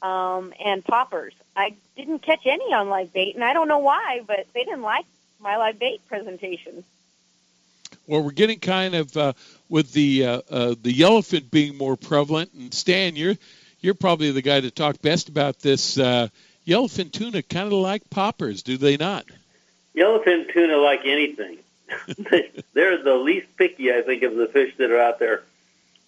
um, 0.02 0.54
and 0.64 0.84
poppers. 0.84 1.34
I 1.56 1.76
didn't 1.96 2.20
catch 2.20 2.46
any 2.46 2.74
on 2.74 2.90
live 2.90 3.14
bait, 3.14 3.36
and 3.36 3.44
I 3.44 3.54
don't 3.54 3.68
know 3.68 3.80
why, 3.80 4.22
but 4.26 4.48
they 4.54 4.64
didn't 4.64 4.82
like 4.82 5.06
my 5.40 5.58
live 5.58 5.78
bait 5.78 6.02
presentation. 6.08 6.84
Well, 8.08 8.24
we're 8.24 8.32
getting 8.32 8.60
kind 8.60 8.96
of 8.96 9.16
uh, 9.16 9.34
with 9.70 9.92
the 9.94 10.26
uh, 10.26 10.42
uh, 10.50 10.76
the 10.82 10.94
yellowfin 10.94 11.52
being 11.52 11.78
more 11.78 11.96
prevalent. 11.96 12.52
And 12.54 12.74
Stan, 12.74 13.16
you're 13.16 13.36
you're 13.82 13.94
probably 13.94 14.32
the 14.32 14.42
guy 14.42 14.62
to 14.62 14.72
talk 14.72 15.02
best 15.02 15.30
about 15.30 15.60
this. 15.60 15.98
Uh, 15.98 16.30
yellowfin 16.66 17.12
tuna 17.12 17.44
kind 17.44 17.68
of 17.68 17.74
like 17.74 18.10
poppers, 18.10 18.64
do 18.64 18.78
they 18.78 18.98
not? 18.98 19.26
Yellowfin 19.96 20.52
tuna 20.54 20.78
like 20.78 21.02
anything. 21.06 21.58
They- 22.18 22.52
They're 22.74 23.02
the 23.04 23.16
least 23.16 23.56
picky, 23.58 23.94
I 23.94 24.02
think, 24.02 24.24
of 24.24 24.36
the 24.36 24.48
fish 24.48 24.74
that 24.78 24.90
are 24.90 25.00
out 25.00 25.20
there. 25.20 25.44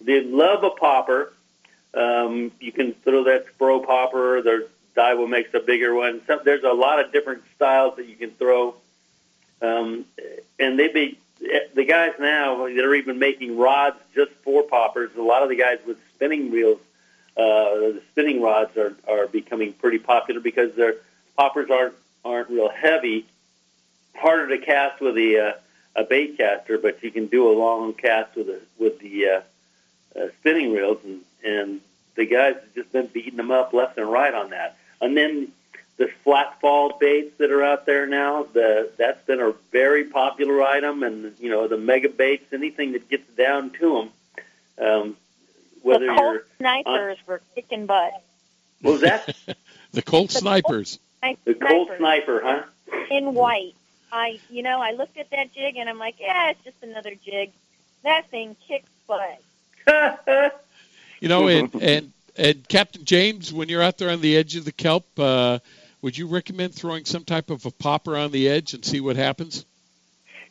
They 0.00 0.22
love 0.22 0.64
a 0.64 0.70
popper. 0.70 1.32
Um, 1.94 2.50
you 2.60 2.72
can 2.72 2.92
throw 2.92 3.24
that 3.24 3.46
spro 3.56 3.84
popper. 3.84 4.42
There's 4.42 4.64
Daiwa 4.96 5.28
makes 5.28 5.52
a 5.54 5.60
bigger 5.60 5.94
one. 5.94 6.22
Some, 6.26 6.40
there's 6.44 6.64
a 6.64 6.72
lot 6.72 6.98
of 7.04 7.12
different 7.12 7.42
styles 7.54 7.96
that 7.96 8.06
you 8.06 8.16
can 8.16 8.30
throw. 8.32 8.74
Um, 9.62 10.04
and 10.58 10.78
they 10.78 10.88
be 10.88 11.18
the 11.74 11.84
guys 11.84 12.12
now 12.18 12.66
that 12.66 12.84
are 12.84 12.94
even 12.94 13.18
making 13.18 13.56
rods 13.56 13.96
just 14.14 14.32
for 14.42 14.62
poppers. 14.62 15.10
A 15.16 15.22
lot 15.22 15.42
of 15.42 15.48
the 15.48 15.56
guys 15.56 15.78
with 15.86 15.98
spinning 16.14 16.50
reels, 16.50 16.80
uh, 17.36 17.42
the 17.42 18.02
spinning 18.10 18.40
rods 18.42 18.76
are 18.76 18.94
are 19.06 19.26
becoming 19.26 19.72
pretty 19.74 19.98
popular 19.98 20.40
because 20.40 20.74
their 20.74 20.96
poppers 21.36 21.70
aren't 21.70 21.94
aren't 22.24 22.50
real 22.50 22.68
heavy. 22.70 23.26
Harder 24.18 24.56
to 24.56 24.64
cast 24.64 25.00
with 25.00 25.14
the 25.14 25.38
uh, 25.38 25.52
a 25.94 26.04
bait 26.04 26.36
caster, 26.36 26.78
but 26.78 27.02
you 27.02 27.10
can 27.10 27.26
do 27.26 27.48
a 27.50 27.54
long 27.54 27.92
cast 27.94 28.36
with 28.36 28.48
a, 28.48 28.60
with 28.78 28.98
the 28.98 29.26
uh, 29.28 29.40
uh, 30.18 30.28
spinning 30.40 30.72
reels, 30.72 30.98
and 31.04 31.20
and 31.44 31.80
the 32.14 32.26
guys 32.26 32.54
have 32.54 32.74
just 32.74 32.92
been 32.92 33.06
beating 33.06 33.36
them 33.36 33.50
up 33.50 33.72
left 33.72 33.98
and 33.98 34.10
right 34.10 34.34
on 34.34 34.50
that. 34.50 34.76
And 35.00 35.16
then 35.16 35.48
the 35.96 36.08
flat 36.24 36.60
fall 36.60 36.96
baits 36.98 37.36
that 37.38 37.50
are 37.50 37.62
out 37.62 37.86
there 37.86 38.06
now, 38.06 38.44
the 38.52 38.90
that's 38.96 39.24
been 39.26 39.40
a 39.40 39.52
very 39.72 40.04
popular 40.04 40.62
item, 40.62 41.02
and 41.02 41.34
you 41.38 41.50
know 41.50 41.68
the 41.68 41.78
mega 41.78 42.08
baits, 42.08 42.52
anything 42.52 42.92
that 42.92 43.08
gets 43.08 43.28
down 43.36 43.70
to 43.80 44.10
them. 44.78 44.86
Um, 44.86 45.16
whether 45.82 46.06
the 46.06 46.14
Colt 46.14 46.34
you're 46.34 46.44
snipers 46.58 47.18
were 47.26 47.40
kicking 47.54 47.86
butt. 47.86 48.22
what 48.82 48.92
was 48.92 49.00
that? 49.02 49.36
The 49.92 50.02
Colt 50.02 50.30
snipers. 50.30 50.98
Sni- 51.22 51.38
The 51.44 51.54
Colt 51.54 51.88
sniper, 51.96 52.42
huh? 52.44 52.62
in 53.10 53.32
white. 53.32 53.74
I, 54.16 54.38
you 54.50 54.62
know, 54.62 54.80
I 54.80 54.92
looked 54.92 55.18
at 55.18 55.30
that 55.30 55.52
jig 55.54 55.76
and 55.76 55.88
I'm 55.88 55.98
like, 55.98 56.16
yeah, 56.18 56.50
it's 56.50 56.64
just 56.64 56.82
another 56.82 57.14
jig. 57.24 57.52
That 58.02 58.28
thing 58.30 58.56
kicks 58.66 58.88
butt. 59.06 59.40
You 61.20 61.28
know, 61.28 61.48
and 61.48 61.74
and 61.76 62.12
and 62.36 62.68
Captain 62.68 63.04
James, 63.04 63.52
when 63.52 63.68
you're 63.68 63.82
out 63.82 63.98
there 63.98 64.10
on 64.10 64.20
the 64.20 64.36
edge 64.36 64.56
of 64.56 64.64
the 64.64 64.72
kelp, 64.72 65.06
uh, 65.18 65.58
would 66.02 66.16
you 66.16 66.26
recommend 66.26 66.74
throwing 66.74 67.04
some 67.04 67.24
type 67.24 67.50
of 67.50 67.64
a 67.66 67.70
popper 67.70 68.16
on 68.16 68.30
the 68.30 68.48
edge 68.48 68.74
and 68.74 68.84
see 68.84 69.00
what 69.00 69.16
happens? 69.16 69.64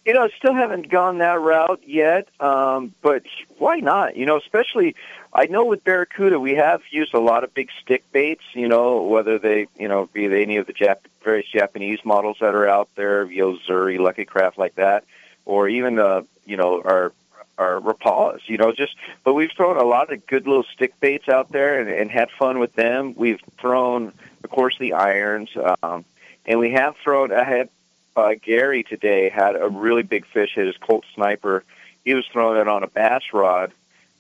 You 0.06 0.14
know, 0.14 0.24
I 0.24 0.30
still 0.38 0.54
haven't 0.54 0.90
gone 0.90 1.18
that 1.18 1.40
route 1.40 1.82
yet, 1.86 2.28
um, 2.40 2.94
but 3.02 3.24
why 3.58 3.80
not? 3.80 4.16
You 4.16 4.26
know, 4.26 4.38
especially 4.38 4.96
I 5.38 5.48
know 5.48 5.66
with 5.66 5.84
Barracuda 5.84 6.40
we 6.40 6.56
have 6.56 6.82
used 6.92 7.14
a 7.14 7.20
lot 7.20 7.44
of 7.44 7.54
big 7.54 7.70
stick 7.82 8.10
baits. 8.14 8.44
You 8.54 8.70
know, 8.70 9.02
whether 9.02 9.38
they 9.38 9.68
you 9.78 9.90
know 9.90 10.10
be 10.14 10.26
any 10.26 10.56
of 10.58 10.66
the 10.66 10.74
Jap- 10.74 11.08
various 11.24 11.48
Japanese 11.48 12.00
models 12.06 12.38
that 12.40 12.56
are 12.56 12.68
out 12.68 12.88
there, 12.96 13.26
Yo-Zuri, 13.26 14.00
Lucky 14.00 14.24
Craft, 14.24 14.58
like 14.58 14.76
that, 14.76 15.04
or 15.46 15.68
even 15.68 16.00
uh, 16.00 16.22
you 16.46 16.56
know 16.56 16.82
our 16.82 17.12
our 17.58 17.80
Rapalas, 17.80 18.42
you 18.48 18.58
know, 18.58 18.72
just, 18.74 18.96
but 19.24 19.34
we've 19.34 19.52
thrown 19.52 19.78
a 19.78 19.84
lot 19.84 20.12
of 20.12 20.26
good 20.28 20.48
little 20.48 20.66
stick 20.74 21.00
baits 21.00 21.30
out 21.30 21.52
there 21.52 21.80
and, 21.80 21.90
and 21.90 22.12
had 22.12 22.30
fun 22.32 22.60
with 22.60 22.74
them. 22.74 23.14
We've 23.16 23.40
thrown, 23.60 24.12
of 24.44 24.50
course, 24.50 24.78
the 24.78 24.94
irons, 24.94 25.50
um, 25.82 26.04
and 26.46 26.60
we 26.60 26.72
have 26.72 26.98
thrown, 26.98 27.32
I 27.32 27.44
had, 27.44 27.70
uh, 28.16 28.36
Gary 28.42 28.84
today 28.84 29.30
had 29.30 29.56
a 29.56 29.70
really 29.70 30.04
big 30.04 30.26
fish 30.26 30.56
hit 30.56 30.68
his 30.68 30.78
Colt 30.78 31.06
Sniper. 31.14 31.64
He 32.04 32.14
was 32.14 32.26
throwing 32.28 32.60
it 32.60 32.68
on 32.68 32.84
a 32.84 32.88
bass 32.88 33.24
rod. 33.34 33.72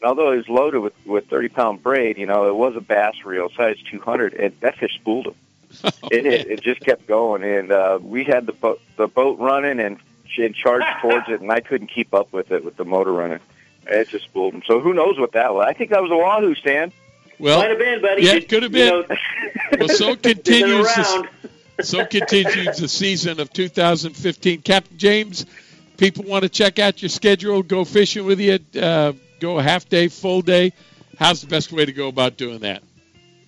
And 0.01 0.09
although 0.09 0.31
it 0.31 0.37
was 0.37 0.49
loaded 0.49 0.79
with, 0.79 0.93
with 1.05 1.27
30 1.27 1.49
pound 1.49 1.83
braid, 1.83 2.17
you 2.17 2.25
know, 2.25 2.47
it 2.47 2.55
was 2.55 2.75
a 2.75 2.81
bass 2.81 3.15
reel, 3.23 3.49
size 3.49 3.77
200, 3.89 4.33
and 4.33 4.53
that 4.61 4.77
fish 4.77 4.95
spooled 4.95 5.27
him. 5.27 5.35
it, 6.11 6.25
it, 6.25 6.47
it 6.47 6.61
just 6.61 6.81
kept 6.81 7.07
going, 7.07 7.43
and 7.43 7.71
uh, 7.71 7.99
we 8.01 8.23
had 8.23 8.45
the 8.45 8.53
boat, 8.53 8.79
the 8.97 9.07
boat 9.07 9.39
running, 9.39 9.79
and 9.79 9.99
and 10.37 10.55
charged 10.55 10.85
towards 11.01 11.29
it, 11.29 11.41
and 11.41 11.51
I 11.51 11.59
couldn't 11.59 11.87
keep 11.87 12.13
up 12.13 12.31
with 12.33 12.51
it 12.51 12.63
with 12.63 12.77
the 12.77 12.85
motor 12.85 13.11
running. 13.11 13.39
It 13.87 14.09
just 14.09 14.25
spooled 14.25 14.53
him. 14.53 14.63
So 14.65 14.79
who 14.79 14.93
knows 14.93 15.19
what 15.19 15.33
that 15.33 15.53
was? 15.53 15.65
I 15.67 15.73
think 15.73 15.91
that 15.91 16.01
was 16.01 16.11
a 16.11 16.17
wahoo 16.17 16.55
stand. 16.55 16.91
Well, 17.37 17.59
Might 17.59 17.69
have 17.69 17.79
been, 17.79 18.01
buddy. 18.01 18.23
Yeah, 18.23 18.35
it 18.35 18.49
could 18.49 18.63
have 18.63 18.71
been. 18.71 18.93
You 18.93 19.07
know, 19.07 19.17
well, 19.79 19.89
so 19.89 20.15
continues 20.15 20.87
the, 20.95 21.27
so 21.83 22.05
continues 22.05 22.77
the 22.77 22.87
season 22.87 23.39
of 23.39 23.51
2015. 23.51 24.61
Captain 24.61 24.97
James, 24.97 25.45
people 25.97 26.23
want 26.23 26.43
to 26.43 26.49
check 26.49 26.79
out 26.79 27.01
your 27.01 27.09
schedule, 27.09 27.61
go 27.61 27.83
fishing 27.83 28.25
with 28.25 28.39
you, 28.39 28.59
uh, 28.81 29.13
go 29.45 29.59
half 29.59 29.87
day, 29.87 30.07
full 30.07 30.41
day. 30.41 30.73
How's 31.17 31.41
the 31.41 31.47
best 31.47 31.71
way 31.71 31.85
to 31.85 31.93
go 31.93 32.07
about 32.07 32.37
doing 32.37 32.59
that? 32.59 32.83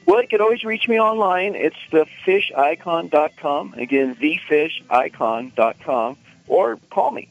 Well, 0.05 0.21
you 0.21 0.27
can 0.27 0.39
always 0.39 0.63
reach 0.63 0.87
me 0.87 0.99
online. 0.99 1.55
It's 1.55 1.75
thefishicon.com. 1.91 3.73
Again, 3.73 4.15
thefishicon.com. 4.15 6.17
Or 6.47 6.77
call 6.89 7.11
me, 7.11 7.27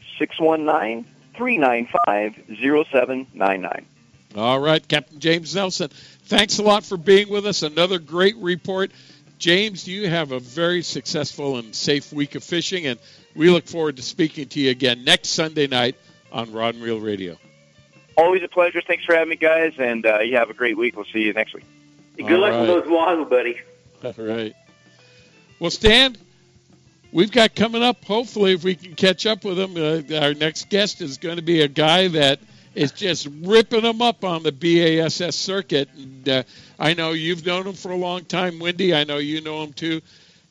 619-395-0799. 1.39 3.85
All 4.37 4.61
right, 4.61 4.87
Captain 4.87 5.19
James 5.19 5.55
Nelson, 5.55 5.89
thanks 6.25 6.59
a 6.59 6.63
lot 6.63 6.85
for 6.85 6.99
being 6.99 7.31
with 7.31 7.47
us. 7.47 7.63
Another 7.63 7.99
great 7.99 8.37
report. 8.37 8.91
James, 9.39 9.89
you 9.89 10.11
have 10.11 10.33
a 10.33 10.41
very 10.41 10.83
successful 10.83 11.57
and 11.57 11.75
safe 11.75 12.13
week 12.13 12.35
of 12.35 12.45
fishing, 12.45 12.87
and 12.87 12.99
we 13.35 13.49
look 13.49 13.67
forward 13.67 13.97
to 13.97 14.03
speaking 14.03 14.49
to 14.49 14.61
you 14.61 14.71
again 14.71 15.05
next 15.05 15.31
Sunday 15.31 15.67
night 15.67 15.97
on 16.31 16.53
Rod 16.53 16.75
and 16.75 16.85
Reel 16.85 17.01
Radio. 17.01 17.39
Always 18.17 18.43
a 18.43 18.49
pleasure. 18.49 18.81
Thanks 18.81 19.05
for 19.05 19.15
having 19.15 19.29
me, 19.29 19.37
guys, 19.37 19.75
and 19.79 20.07
uh, 20.07 20.21
you 20.21 20.37
have 20.37 20.49
a 20.51 20.55
great 20.55 20.77
week. 20.77 20.97
We'll 20.97 21.05
see 21.05 21.21
you 21.21 21.33
next 21.33 21.55
week. 21.55 21.65
Good 22.17 22.33
All 22.33 22.39
luck 22.39 22.53
right. 22.53 22.61
with 22.61 22.69
those 22.69 22.87
wahoo, 22.89 23.27
buddy. 23.27 23.61
All 24.03 24.15
right. 24.19 24.55
Well, 25.59 25.71
Stan, 25.71 26.17
we've 27.13 27.31
got 27.31 27.55
coming 27.55 27.83
up, 27.83 28.05
hopefully, 28.05 28.53
if 28.53 28.65
we 28.65 28.75
can 28.75 28.95
catch 28.95 29.27
up 29.27 29.45
with 29.45 29.59
him, 29.59 29.77
uh, 29.77 30.19
our 30.21 30.35
next 30.35 30.71
guest 30.71 31.03
is 31.03 31.19
going 31.19 31.37
to 31.37 31.43
be 31.43 31.61
a 31.61 31.69
guy 31.69 32.09
that 32.09 32.41
is 32.75 32.93
just 32.93 33.27
ripping 33.41 33.83
them 33.83 34.03
up 34.03 34.25
on 34.25 34.43
the 34.43 34.53
BASS 34.53 35.35
circuit. 35.35 35.89
And 35.97 36.29
uh, 36.29 36.43
I 36.79 36.95
know 36.95 37.13
you've 37.13 37.45
known 37.45 37.67
him 37.67 37.75
for 37.75 37.91
a 37.91 37.97
long 37.97 38.25
time, 38.25 38.59
Wendy. 38.59 38.95
I 38.95 39.05
know 39.05 39.19
you 39.19 39.41
know 39.41 39.63
him 39.63 39.73
too. 39.73 40.03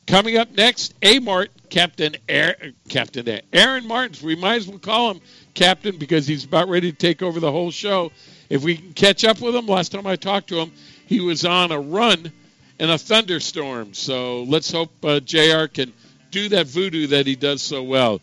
Coming 0.06 0.36
up 0.36 0.52
next, 0.56 0.94
A 1.02 1.18
Mart, 1.18 1.50
Captain 1.68 2.14
Aaron, 2.28 2.74
Captain 2.88 3.40
Aaron 3.52 3.88
Martens. 3.88 4.22
We 4.22 4.36
might 4.36 4.56
as 4.56 4.68
well 4.68 4.78
call 4.78 5.10
him 5.10 5.20
Captain 5.54 5.96
because 5.98 6.28
he's 6.28 6.44
about 6.44 6.68
ready 6.68 6.92
to 6.92 6.96
take 6.96 7.22
over 7.22 7.40
the 7.40 7.50
whole 7.50 7.72
show. 7.72 8.12
If 8.48 8.62
we 8.62 8.76
can 8.76 8.92
catch 8.92 9.24
up 9.24 9.40
with 9.40 9.56
him, 9.56 9.66
last 9.66 9.90
time 9.90 10.06
I 10.06 10.14
talked 10.14 10.48
to 10.50 10.60
him, 10.60 10.70
he 11.06 11.18
was 11.18 11.44
on 11.44 11.72
a 11.72 11.80
run 11.80 12.30
in 12.78 12.88
a 12.88 12.98
thunderstorm. 12.98 13.94
So 13.94 14.44
let's 14.44 14.70
hope 14.70 14.92
uh, 15.04 15.18
JR 15.18 15.66
can 15.66 15.92
do 16.30 16.50
that 16.50 16.68
voodoo 16.68 17.08
that 17.08 17.26
he 17.26 17.34
does 17.34 17.62
so 17.62 17.82
well. 17.82 18.20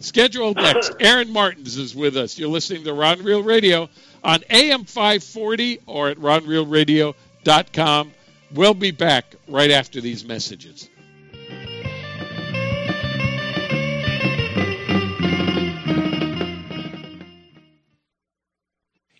Scheduled 0.00 0.56
next, 0.56 0.92
Aaron 1.00 1.32
Martens 1.32 1.76
is 1.76 1.94
with 1.94 2.16
us. 2.16 2.38
You're 2.40 2.48
listening 2.48 2.82
to 2.84 2.92
Rod 2.92 3.20
Reel 3.20 3.44
Radio 3.44 3.88
on 4.24 4.40
AM 4.50 4.84
540 4.84 5.80
or 5.86 6.08
at 6.08 6.16
rodreelradio.com. 6.18 8.12
We'll 8.52 8.74
be 8.74 8.90
back 8.90 9.36
right 9.46 9.70
after 9.70 10.00
these 10.00 10.24
messages. 10.24 10.90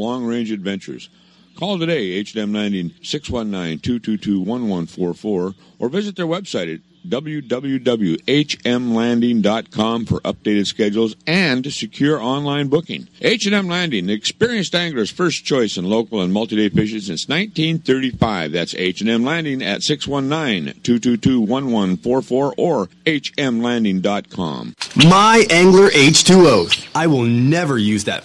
long 0.00 0.24
range 0.24 0.50
adventures. 0.50 1.10
Call 1.56 1.78
today, 1.78 2.12
H&M 2.12 2.52
90 2.52 2.90
619-222-1144, 3.02 5.54
or 5.78 5.88
visit 5.88 6.16
their 6.16 6.26
website 6.26 6.74
at 6.74 6.80
www.hmlanding.com 7.06 10.06
for 10.06 10.20
updated 10.20 10.66
schedules 10.66 11.16
and 11.26 11.72
secure 11.72 12.20
online 12.20 12.68
booking. 12.68 13.08
H&M 13.20 13.66
Landing, 13.68 14.06
the 14.06 14.12
experienced 14.12 14.72
angler's 14.74 15.10
first 15.10 15.44
choice 15.44 15.76
in 15.76 15.84
local 15.84 16.22
and 16.22 16.32
multi-day 16.32 16.68
fishing 16.68 17.00
since 17.00 17.28
1935. 17.28 18.52
That's 18.52 18.74
H&M 18.74 19.24
Landing 19.24 19.62
at 19.62 19.80
619-222-1144 19.80 22.54
or 22.56 22.88
hmlanding.com. 23.06 24.74
My 24.96 25.46
Angler 25.50 25.90
H2O. 25.90 26.88
I 26.94 27.06
will 27.06 27.24
never 27.24 27.76
use 27.78 28.04
that 28.04 28.24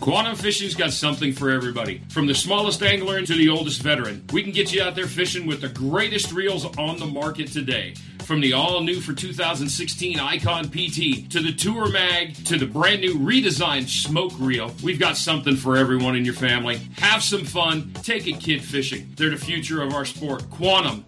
Quantum 0.00 0.36
Fishing's 0.36 0.76
got 0.76 0.92
something 0.92 1.32
for 1.32 1.50
everybody. 1.50 2.00
From 2.08 2.26
the 2.26 2.34
smallest 2.34 2.82
angler 2.82 3.20
to 3.20 3.34
the 3.34 3.48
oldest 3.48 3.82
veteran, 3.82 4.24
we 4.32 4.44
can 4.44 4.52
get 4.52 4.72
you 4.72 4.80
out 4.80 4.94
there 4.94 5.08
fishing 5.08 5.44
with 5.46 5.60
the 5.60 5.68
greatest 5.68 6.32
reels 6.32 6.64
on 6.78 6.98
the 6.98 7.06
market 7.06 7.48
today. 7.48 7.94
From 8.20 8.40
the 8.40 8.52
all 8.52 8.80
new 8.80 9.00
for 9.00 9.12
2016 9.12 10.20
Icon 10.20 10.68
PT 10.68 11.28
to 11.30 11.40
the 11.40 11.52
Tour 11.52 11.90
Mag 11.90 12.34
to 12.44 12.56
the 12.56 12.66
brand 12.66 13.00
new 13.00 13.16
redesigned 13.16 13.88
Smoke 13.88 14.32
Reel, 14.38 14.72
we've 14.84 15.00
got 15.00 15.16
something 15.16 15.56
for 15.56 15.76
everyone 15.76 16.14
in 16.14 16.24
your 16.24 16.34
family. 16.34 16.80
Have 16.98 17.22
some 17.22 17.44
fun, 17.44 17.92
take 18.02 18.28
a 18.28 18.32
kid 18.32 18.62
fishing. 18.62 19.12
They're 19.16 19.30
the 19.30 19.36
future 19.36 19.82
of 19.82 19.94
our 19.94 20.04
sport. 20.04 20.48
Quantum, 20.50 21.04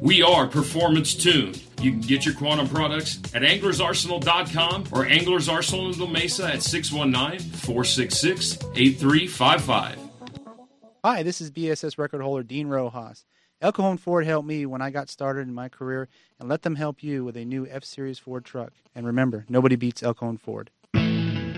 we 0.00 0.22
are 0.22 0.46
performance 0.46 1.14
tuned. 1.14 1.63
You 1.80 1.92
can 1.92 2.00
get 2.00 2.24
your 2.24 2.34
Quantum 2.34 2.68
products 2.68 3.18
at 3.34 3.42
anglersarsenal.com 3.42 4.84
or 4.92 5.06
Anglers 5.06 5.48
Arsenal 5.48 5.92
in 5.92 5.98
La 5.98 6.06
Mesa 6.06 6.54
at 6.54 6.62
619 6.62 7.40
466 7.40 8.58
8355. 8.74 9.98
Hi, 11.04 11.22
this 11.22 11.40
is 11.40 11.50
BSS 11.50 11.98
record 11.98 12.22
holder 12.22 12.42
Dean 12.42 12.68
Rojas. 12.68 13.24
El 13.60 13.72
Cajon 13.72 13.98
Ford 13.98 14.26
helped 14.26 14.48
me 14.48 14.66
when 14.66 14.82
I 14.82 14.90
got 14.90 15.08
started 15.08 15.48
in 15.48 15.54
my 15.54 15.68
career, 15.68 16.08
and 16.38 16.48
let 16.48 16.62
them 16.62 16.74
help 16.74 17.02
you 17.02 17.24
with 17.24 17.36
a 17.36 17.44
new 17.44 17.66
F 17.70 17.84
Series 17.84 18.18
Ford 18.18 18.44
truck. 18.44 18.72
And 18.94 19.06
remember, 19.06 19.44
nobody 19.48 19.76
beats 19.76 20.02
El 20.02 20.14
Cajon 20.14 20.38
Ford. 20.38 20.70
In 20.94 21.52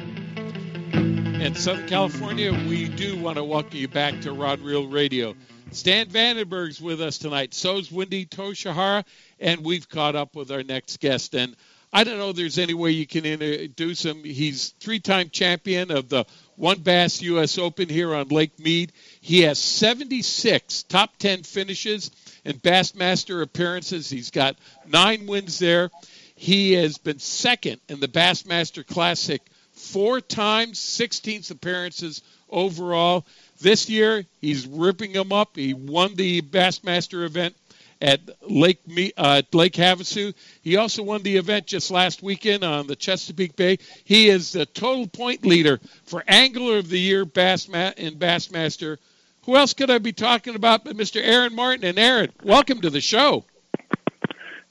Southern 1.55 1.87
California, 1.87 2.53
we 2.69 2.89
do 2.89 3.21
want 3.21 3.37
to 3.37 3.45
welcome 3.45 3.77
you 3.77 3.89
back 3.89 4.21
to 4.23 4.33
Rod 4.33 4.61
Reel 4.61 4.89
Radio. 4.89 5.35
Stan 5.71 6.07
Vandenberg's 6.07 6.81
with 6.81 7.01
us 7.01 7.19
tonight. 7.19 7.55
So's 7.55 7.93
Wendy 7.93 8.25
Toshihara, 8.25 9.05
and 9.41 9.65
we've 9.65 9.89
caught 9.89 10.17
up 10.17 10.35
with 10.35 10.51
our 10.51 10.63
next 10.63 11.01
guest. 11.01 11.35
And 11.35 11.57
I 11.93 12.05
don't 12.05 12.19
know 12.19 12.33
there's 12.33 12.59
any 12.59 12.75
way 12.75 12.91
you 12.91 13.07
can 13.07 13.25
introduce 13.25 14.05
him. 14.05 14.23
He's 14.25 14.71
three-time 14.81 15.31
champion 15.31 15.91
of 15.91 16.09
the 16.09 16.25
WON 16.57 16.81
Bass 16.81 17.23
U.S. 17.23 17.59
Open 17.59 17.89
here 17.89 18.15
on 18.15 18.29
Lake 18.29 18.59
Mead. 18.59 18.93
He 19.21 19.43
has 19.43 19.59
76 19.59 20.85
top 20.85 21.17
10 21.19 21.43
finishes 21.43 22.11
and 22.45 22.63
Bassmaster 22.63 23.43
appearances. 23.43 24.09
He's 24.09 24.31
got 24.31 24.57
nine 24.87 25.27
wins 25.27 25.59
there. 25.59 25.91
He 26.35 26.73
has 26.75 26.99
been 26.99 27.19
second 27.19 27.81
in 27.89 28.01
the 28.01 28.09
Bassmaster 28.09 28.87
Classic 28.87 29.43
four 29.73 30.21
times, 30.21 30.79
16th 30.79 31.51
appearances 31.51 32.23
overall. 32.49 33.27
This 33.61 33.89
year, 33.89 34.25
he's 34.41 34.67
ripping 34.67 35.13
them 35.13 35.33
up. 35.33 35.57
He 35.57 35.75
won 35.75 36.15
the 36.15 36.43
Bassmaster 36.43 37.25
event 37.25 37.57
at 38.01 38.21
Lake 38.43 38.81
uh, 39.17 39.43
Lake 39.53 39.75
Havasu. 39.75 40.35
He 40.63 40.77
also 40.77 41.03
won 41.03 41.23
the 41.23 41.37
event 41.37 41.67
just 41.67 41.91
last 41.91 42.23
weekend 42.23 42.65
on 42.65 42.87
the 42.87 42.97
Chesapeake 42.97 43.57
Bay. 43.57 43.79
He 44.05 44.29
is 44.29 44.53
the 44.53 44.67
total 44.67 45.07
point 45.07 45.45
leader 45.45 45.81
for 46.05 46.23
Angler 46.27 46.79
of 46.79 46.89
the 46.89 46.99
Year 46.99 47.25
Bass 47.25 47.69
Ma- 47.69 47.93
in 47.97 48.15
Bassmaster. 48.15 48.99
Who 49.45 49.57
else 49.57 49.75
could 49.75 49.91
I 49.91 49.99
be 49.99 50.13
talking 50.13 50.57
about 50.57 50.85
but 50.85 50.97
Mr. 50.97 51.21
Aaron 51.23 51.55
Martens? 51.55 51.85
And 51.85 51.99
Aaron, 51.99 52.33
welcome 52.43 52.81
to 52.81 52.91
the 52.91 53.01
show. 53.01 53.45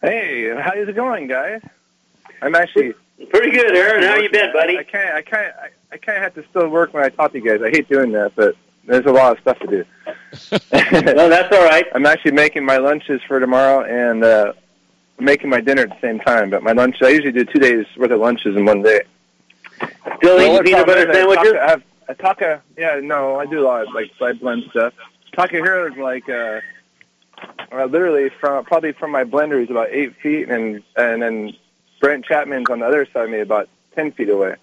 Hey, 0.02 0.54
how's 0.60 0.88
it 0.88 0.96
going, 0.96 1.28
guys? 1.28 1.62
I'm 2.42 2.54
actually 2.54 2.94
pretty 3.30 3.52
good, 3.52 3.76
Aaron. 3.76 4.04
How 4.04 4.18
you 4.18 4.30
been, 4.30 4.52
buddy? 4.54 4.78
I 4.78 4.84
can't. 4.84 5.16
I 5.16 5.22
can't. 5.22 5.56
I, 5.56 5.70
I 5.94 5.98
kind 5.98 6.18
of 6.18 6.24
have 6.24 6.36
to 6.36 6.46
still 6.50 6.68
work 6.68 6.94
when 6.94 7.04
I 7.04 7.10
talk 7.10 7.32
to 7.32 7.40
you 7.40 7.50
guys. 7.50 7.62
I 7.62 7.70
hate 7.70 7.88
doing 7.90 8.12
that, 8.12 8.34
but 8.36 8.56
there's 8.86 9.06
a 9.06 9.12
lot 9.12 9.34
of 9.34 9.42
stuff 9.42 9.60
to 9.60 9.68
do. 9.68 9.86
no, 10.52 11.30
that's 11.30 11.56
all 11.56 11.64
right. 11.64 11.88
I'm 11.94 12.06
actually 12.06 12.32
making 12.32 12.66
my 12.66 12.78
lunches 12.78 13.22
for 13.28 13.40
tomorrow 13.40 13.84
and 13.84 14.24
uh, 14.24 14.54
making 15.20 15.50
my 15.50 15.62
dinner 15.62 15.84
at 15.84 15.90
the 15.90 16.02
same 16.02 16.20
time. 16.20 16.50
But 16.50 16.64
my 16.64 16.74
lunch, 16.74 17.02
I 17.02 17.10
usually 17.10 17.32
do 17.32 17.46
two 17.46 17.60
days 17.60 17.86
worth 17.98 18.12
of 18.12 18.20
lunches 18.20 18.56
in 18.56 18.66
one 18.66 18.82
day. 18.82 19.02
Still 20.18 20.40
eating 20.40 20.64
peanut 20.64 20.86
butter 20.86 21.12
sandwiches? 21.12 21.54
I 21.54 21.70
have 21.70 21.84
a 22.08 22.16
taco. 22.16 22.62
Yeah, 22.78 23.00
no, 23.02 23.40
I 23.40 23.46
do 23.46 23.62
a 23.62 23.66
lot 23.66 23.88
of 23.88 23.94
like 23.94 24.12
side 24.20 24.40
blend 24.40 24.64
stuff. 24.70 24.94
Takahiro 25.34 25.92
is 25.92 25.98
like 25.98 26.30
uh, 26.30 26.62
uh, 27.72 27.86
literally 27.86 28.30
from 28.40 28.64
probably 28.66 28.94
from 28.94 29.12
my 29.12 29.24
blender 29.24 29.62
is 29.62 29.70
about 29.70 29.90
eight 29.90 30.16
feet, 30.18 30.50
and 30.50 30.82
and 30.96 31.22
then 31.22 31.54
Brent 32.00 32.26
Chapman's 32.26 32.70
on 32.70 32.80
the 32.80 32.86
other 32.86 33.06
side 33.12 33.26
of 33.26 33.30
me 33.32 33.40
about 33.40 33.68
ten 33.96 34.12
feet 34.12 34.30
away 34.30 34.56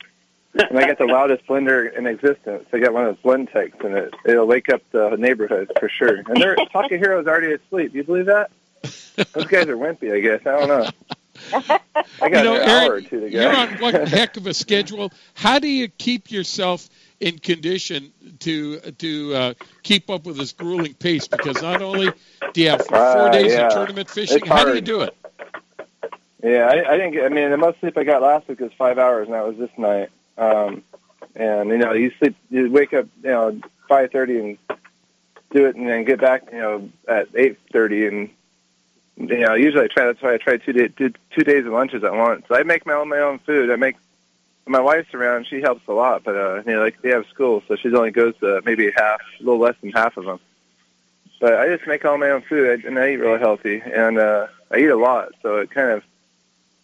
and 0.55 0.79
I 0.79 0.87
got 0.87 0.99
the 0.99 1.07
loudest 1.07 1.47
blender 1.47 1.93
in 1.97 2.07
existence. 2.07 2.67
I 2.73 2.79
got 2.79 2.93
one 2.93 3.07
of 3.07 3.17
those 3.17 3.23
Blendtecs, 3.25 3.83
and 3.85 3.95
it 3.97 4.15
it'll 4.25 4.47
wake 4.47 4.69
up 4.69 4.83
the 4.91 5.17
neighborhood 5.17 5.71
for 5.79 5.89
sure. 5.89 6.17
And 6.27 6.37
their 6.43 6.57
Takahiro's 6.57 7.27
already 7.27 7.53
asleep. 7.53 7.93
Do 7.93 7.99
you 7.99 8.05
believe 8.05 8.27
that? 8.27 8.51
Those 9.33 9.47
guys 9.47 9.69
are 9.69 9.77
wimpy, 9.77 10.13
I 10.13 10.21
guess. 10.21 10.41
I 10.47 10.59
don't 10.59 10.69
know. 10.69 10.91
I 12.21 12.29
got 12.29 12.45
you 12.45 12.45
know, 12.45 12.55
an 12.57 12.69
Aaron, 12.69 12.85
hour 12.85 12.93
or 12.95 13.01
two 13.01 13.21
to 13.21 13.31
go. 13.31 13.41
You're 13.41 13.57
on 13.57 13.69
one 13.81 13.95
heck 14.07 14.37
of 14.37 14.47
a 14.47 14.55
schedule. 14.55 15.11
How 15.35 15.59
do 15.59 15.69
you 15.69 15.89
keep 15.89 16.31
yourself 16.31 16.89
in 17.21 17.39
condition 17.39 18.13
to 18.41 18.79
to 18.81 19.35
uh, 19.35 19.55
keep 19.83 20.11
up 20.11 20.27
with 20.27 20.37
this 20.37 20.53
grueling 20.53 20.95
pace? 20.95 21.27
Because 21.29 21.63
not 21.63 21.81
only 21.83 22.11
do 22.53 22.61
you 22.61 22.71
have 22.71 22.85
four 22.87 22.97
Uh, 22.99 23.31
days 23.31 23.53
yeah. 23.53 23.67
of 23.69 23.73
tournament 23.73 24.11
fishing, 24.11 24.45
how 24.45 24.65
do 24.65 24.75
you 24.75 24.81
do 24.81 25.01
it? 25.03 25.17
Yeah, 26.43 26.67
I, 26.67 26.93
I 26.93 26.97
didn't. 26.97 27.13
Get, 27.13 27.25
I 27.25 27.29
mean, 27.29 27.51
the 27.51 27.57
most 27.57 27.79
sleep 27.81 27.97
I 27.97 28.05
got 28.05 28.21
last 28.21 28.49
week 28.49 28.61
was 28.61 28.73
five 28.77 28.99
hours, 28.99 29.27
and 29.27 29.35
that 29.35 29.47
was 29.47 29.57
this 29.57 29.71
night. 29.79 30.11
Um, 30.39 30.83
and 31.35 31.71
you 31.71 31.79
know, 31.79 31.93
you 31.93 32.11
sleep, 32.19 32.37
you 32.51 32.71
wake 32.71 32.93
up, 32.93 33.07
you 33.23 33.31
know, 33.31 33.61
five 33.89 34.11
thirty 34.11 34.39
and 34.39 34.59
do 35.51 35.67
it, 35.67 35.77
and 35.77 35.89
then 35.89 36.05
get 36.05 36.21
back, 36.21 36.45
you 36.53 36.59
know, 36.59 36.91
at 37.09 37.29
eight 37.35 37.59
thirty, 37.73 38.07
and 38.07 38.31
you 39.17 39.39
know, 39.39 39.55
usually 39.55 39.85
I 39.85 39.89
try. 39.89 40.07
That's 40.07 40.23
why 40.23 40.35
I 40.35 40.39
try 40.39 40.57
two 40.57 40.73
day, 40.73 40.89
two, 40.89 41.13
two 41.31 41.45
days 41.45 41.67
of 41.67 41.73
lunches 41.73 42.05
at 42.05 42.15
once. 42.15 42.47
I 42.51 42.63
make 42.63 42.87
my 42.87 42.95
own 42.95 43.09
my 43.09 43.19
own 43.19 43.39
food. 43.41 43.71
I 43.71 43.77
make. 43.77 43.97
My 44.65 44.81
wife's 44.81 45.13
around; 45.13 45.47
she 45.49 45.61
helps 45.61 45.87
a 45.89 45.93
lot, 45.93 46.23
but 46.23 46.37
uh, 46.37 46.63
you 46.65 46.73
know, 46.73 46.81
like 46.81 47.03
they 47.03 47.11
have 47.11 47.27
school, 47.27 47.63
so 47.67 47.75
she 47.75 47.93
only 47.93 48.13
goes 48.13 48.37
to 48.39 48.63
maybe 48.65 48.93
half, 48.97 49.21
a 49.41 49.43
little 49.43 49.59
less 49.59 49.75
than 49.81 49.91
half 49.91 50.17
of 50.17 50.25
them. 50.25 50.39
But 51.41 51.55
I 51.55 51.75
just 51.75 51.89
make 51.89 52.05
all 52.05 52.17
my 52.17 52.31
own 52.31 52.43
food, 52.43 52.85
and 52.85 52.97
I 52.97 53.11
eat 53.11 53.17
really 53.17 53.41
healthy, 53.41 53.83
and 53.85 54.19
uh, 54.19 54.47
I 54.71 54.79
eat 54.79 54.87
a 54.87 54.97
lot, 54.97 55.33
so 55.43 55.57
it 55.57 55.73
kind 55.73 55.91
of 55.91 56.05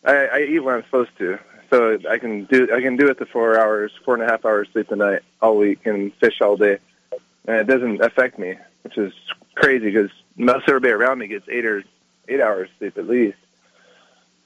I, 0.04 0.26
I 0.26 0.40
eat 0.42 0.58
when 0.60 0.74
I'm 0.74 0.84
supposed 0.84 1.16
to, 1.18 1.38
so 1.70 1.98
I 2.08 2.18
can 2.18 2.44
do 2.44 2.68
I 2.74 2.80
can 2.80 2.96
do 2.96 3.08
it 3.08 3.18
the 3.18 3.26
four 3.26 3.58
hours, 3.58 3.92
four 4.04 4.14
and 4.14 4.22
a 4.22 4.26
half 4.26 4.44
hours 4.44 4.68
sleep 4.72 4.90
a 4.90 4.96
night 4.96 5.22
all 5.40 5.56
week, 5.56 5.86
and 5.86 6.14
fish 6.14 6.40
all 6.40 6.56
day, 6.56 6.78
and 7.46 7.56
it 7.56 7.66
doesn't 7.66 8.00
affect 8.00 8.38
me, 8.38 8.56
which 8.82 8.96
is 8.96 9.12
crazy 9.54 9.90
because 9.90 10.10
most 10.36 10.68
everybody 10.68 10.92
around 10.92 11.18
me 11.18 11.26
gets 11.26 11.48
eight 11.48 11.64
or 11.64 11.84
eight 12.28 12.40
hours 12.40 12.68
sleep 12.78 12.96
at 12.96 13.06
least. 13.06 13.38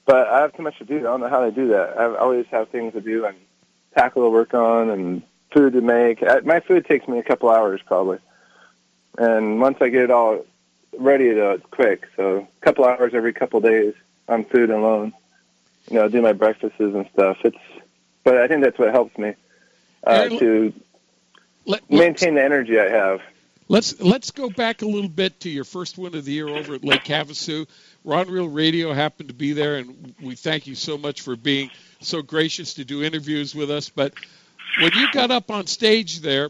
But 0.05 0.27
I 0.27 0.41
have 0.41 0.53
too 0.53 0.63
much 0.63 0.77
to 0.79 0.85
do. 0.85 0.99
I 0.99 1.03
don't 1.03 1.21
know 1.21 1.29
how 1.29 1.45
to 1.45 1.51
do 1.51 1.69
that. 1.69 1.97
I 1.97 2.15
always 2.17 2.45
have 2.47 2.69
things 2.69 2.93
to 2.93 3.01
do 3.01 3.25
and 3.25 3.37
tackle 3.95 4.23
to 4.23 4.29
work 4.29 4.53
on 4.53 4.89
and 4.89 5.23
food 5.51 5.73
to 5.73 5.81
make. 5.81 6.21
I, 6.23 6.39
my 6.41 6.59
food 6.59 6.85
takes 6.85 7.07
me 7.07 7.19
a 7.19 7.23
couple 7.23 7.49
hours 7.49 7.81
probably, 7.85 8.19
and 9.17 9.61
once 9.61 9.77
I 9.79 9.89
get 9.89 10.03
it 10.03 10.11
all 10.11 10.45
ready, 10.99 11.31
though, 11.31 11.51
it's 11.51 11.65
quick. 11.71 12.09
So 12.17 12.47
a 12.61 12.65
couple 12.65 12.85
hours 12.85 13.13
every 13.13 13.33
couple 13.33 13.61
days 13.61 13.93
on 14.27 14.43
food 14.45 14.69
alone 14.69 15.13
you 15.89 15.97
know, 15.97 16.07
do 16.07 16.21
my 16.21 16.33
breakfasts 16.33 16.79
and 16.79 17.07
stuff. 17.13 17.37
It's, 17.43 17.57
but 18.23 18.37
I 18.37 18.47
think 18.47 18.63
that's 18.63 18.79
what 18.79 18.91
helps 18.91 19.17
me 19.17 19.33
uh, 20.05 20.29
to 20.29 20.73
Let, 21.65 21.89
maintain 21.89 22.35
the 22.35 22.43
energy 22.43 22.79
I 22.79 22.89
have. 22.89 23.21
Let's 23.69 23.99
let's 24.01 24.31
go 24.31 24.49
back 24.49 24.81
a 24.81 24.85
little 24.85 25.09
bit 25.09 25.39
to 25.41 25.49
your 25.49 25.63
first 25.63 25.97
win 25.97 26.15
of 26.15 26.25
the 26.25 26.33
year 26.33 26.49
over 26.49 26.75
at 26.75 26.83
Lake 26.83 27.05
Havasu. 27.05 27.65
Rod 28.03 28.27
Reel 28.27 28.49
Radio 28.49 28.93
happened 28.93 29.29
to 29.29 29.35
be 29.35 29.53
there, 29.53 29.77
and 29.77 30.13
we 30.21 30.35
thank 30.35 30.67
you 30.67 30.75
so 30.75 30.97
much 30.97 31.21
for 31.21 31.37
being 31.37 31.71
so 32.01 32.21
gracious 32.21 32.73
to 32.75 32.85
do 32.85 33.03
interviews 33.03 33.55
with 33.55 33.71
us. 33.71 33.89
But 33.89 34.13
when 34.81 34.91
you 34.93 35.09
got 35.13 35.31
up 35.31 35.49
on 35.49 35.67
stage 35.67 36.19
there, 36.19 36.49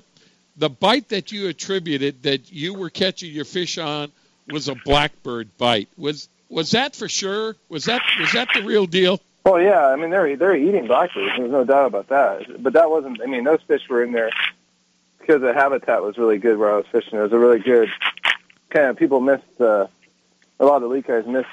the 0.57 0.69
bite 0.69 1.09
that 1.09 1.31
you 1.31 1.47
attributed 1.47 2.23
that 2.23 2.51
you 2.51 2.73
were 2.73 2.89
catching 2.89 3.31
your 3.31 3.45
fish 3.45 3.77
on 3.77 4.11
was 4.49 4.67
a 4.67 4.75
blackbird 4.75 5.55
bite. 5.57 5.89
Was 5.97 6.29
was 6.53 6.71
that 6.71 6.95
for 6.95 7.09
sure? 7.09 7.55
Was 7.69 7.85
that 7.85 8.01
was 8.19 8.31
that 8.33 8.49
the 8.53 8.63
real 8.63 8.85
deal? 8.85 9.19
Well, 9.45 9.61
yeah, 9.61 9.87
I 9.87 9.95
mean 9.95 10.09
they're 10.09 10.35
they're 10.37 10.55
eating 10.55 10.87
blackbirds. 10.87 11.37
There's 11.37 11.51
no 11.51 11.65
doubt 11.65 11.87
about 11.87 12.07
that. 12.09 12.61
But 12.63 12.73
that 12.73 12.89
wasn't. 12.89 13.21
I 13.21 13.25
mean, 13.25 13.43
those 13.43 13.61
fish 13.67 13.87
were 13.89 14.03
in 14.03 14.11
there 14.11 14.31
because 15.19 15.41
the 15.41 15.53
habitat 15.53 16.01
was 16.01 16.17
really 16.17 16.37
good 16.37 16.57
where 16.57 16.71
I 16.71 16.77
was 16.77 16.85
fishing. 16.91 17.17
It 17.17 17.21
was 17.21 17.33
a 17.33 17.39
really 17.39 17.59
good 17.59 17.89
kind 18.69 18.87
of 18.87 18.97
people 18.97 19.19
missed 19.19 19.43
uh, 19.59 19.87
a 20.59 20.65
lot 20.65 20.77
of 20.77 20.83
the 20.83 20.87
leak 20.87 21.07
guys 21.07 21.25
missed 21.25 21.47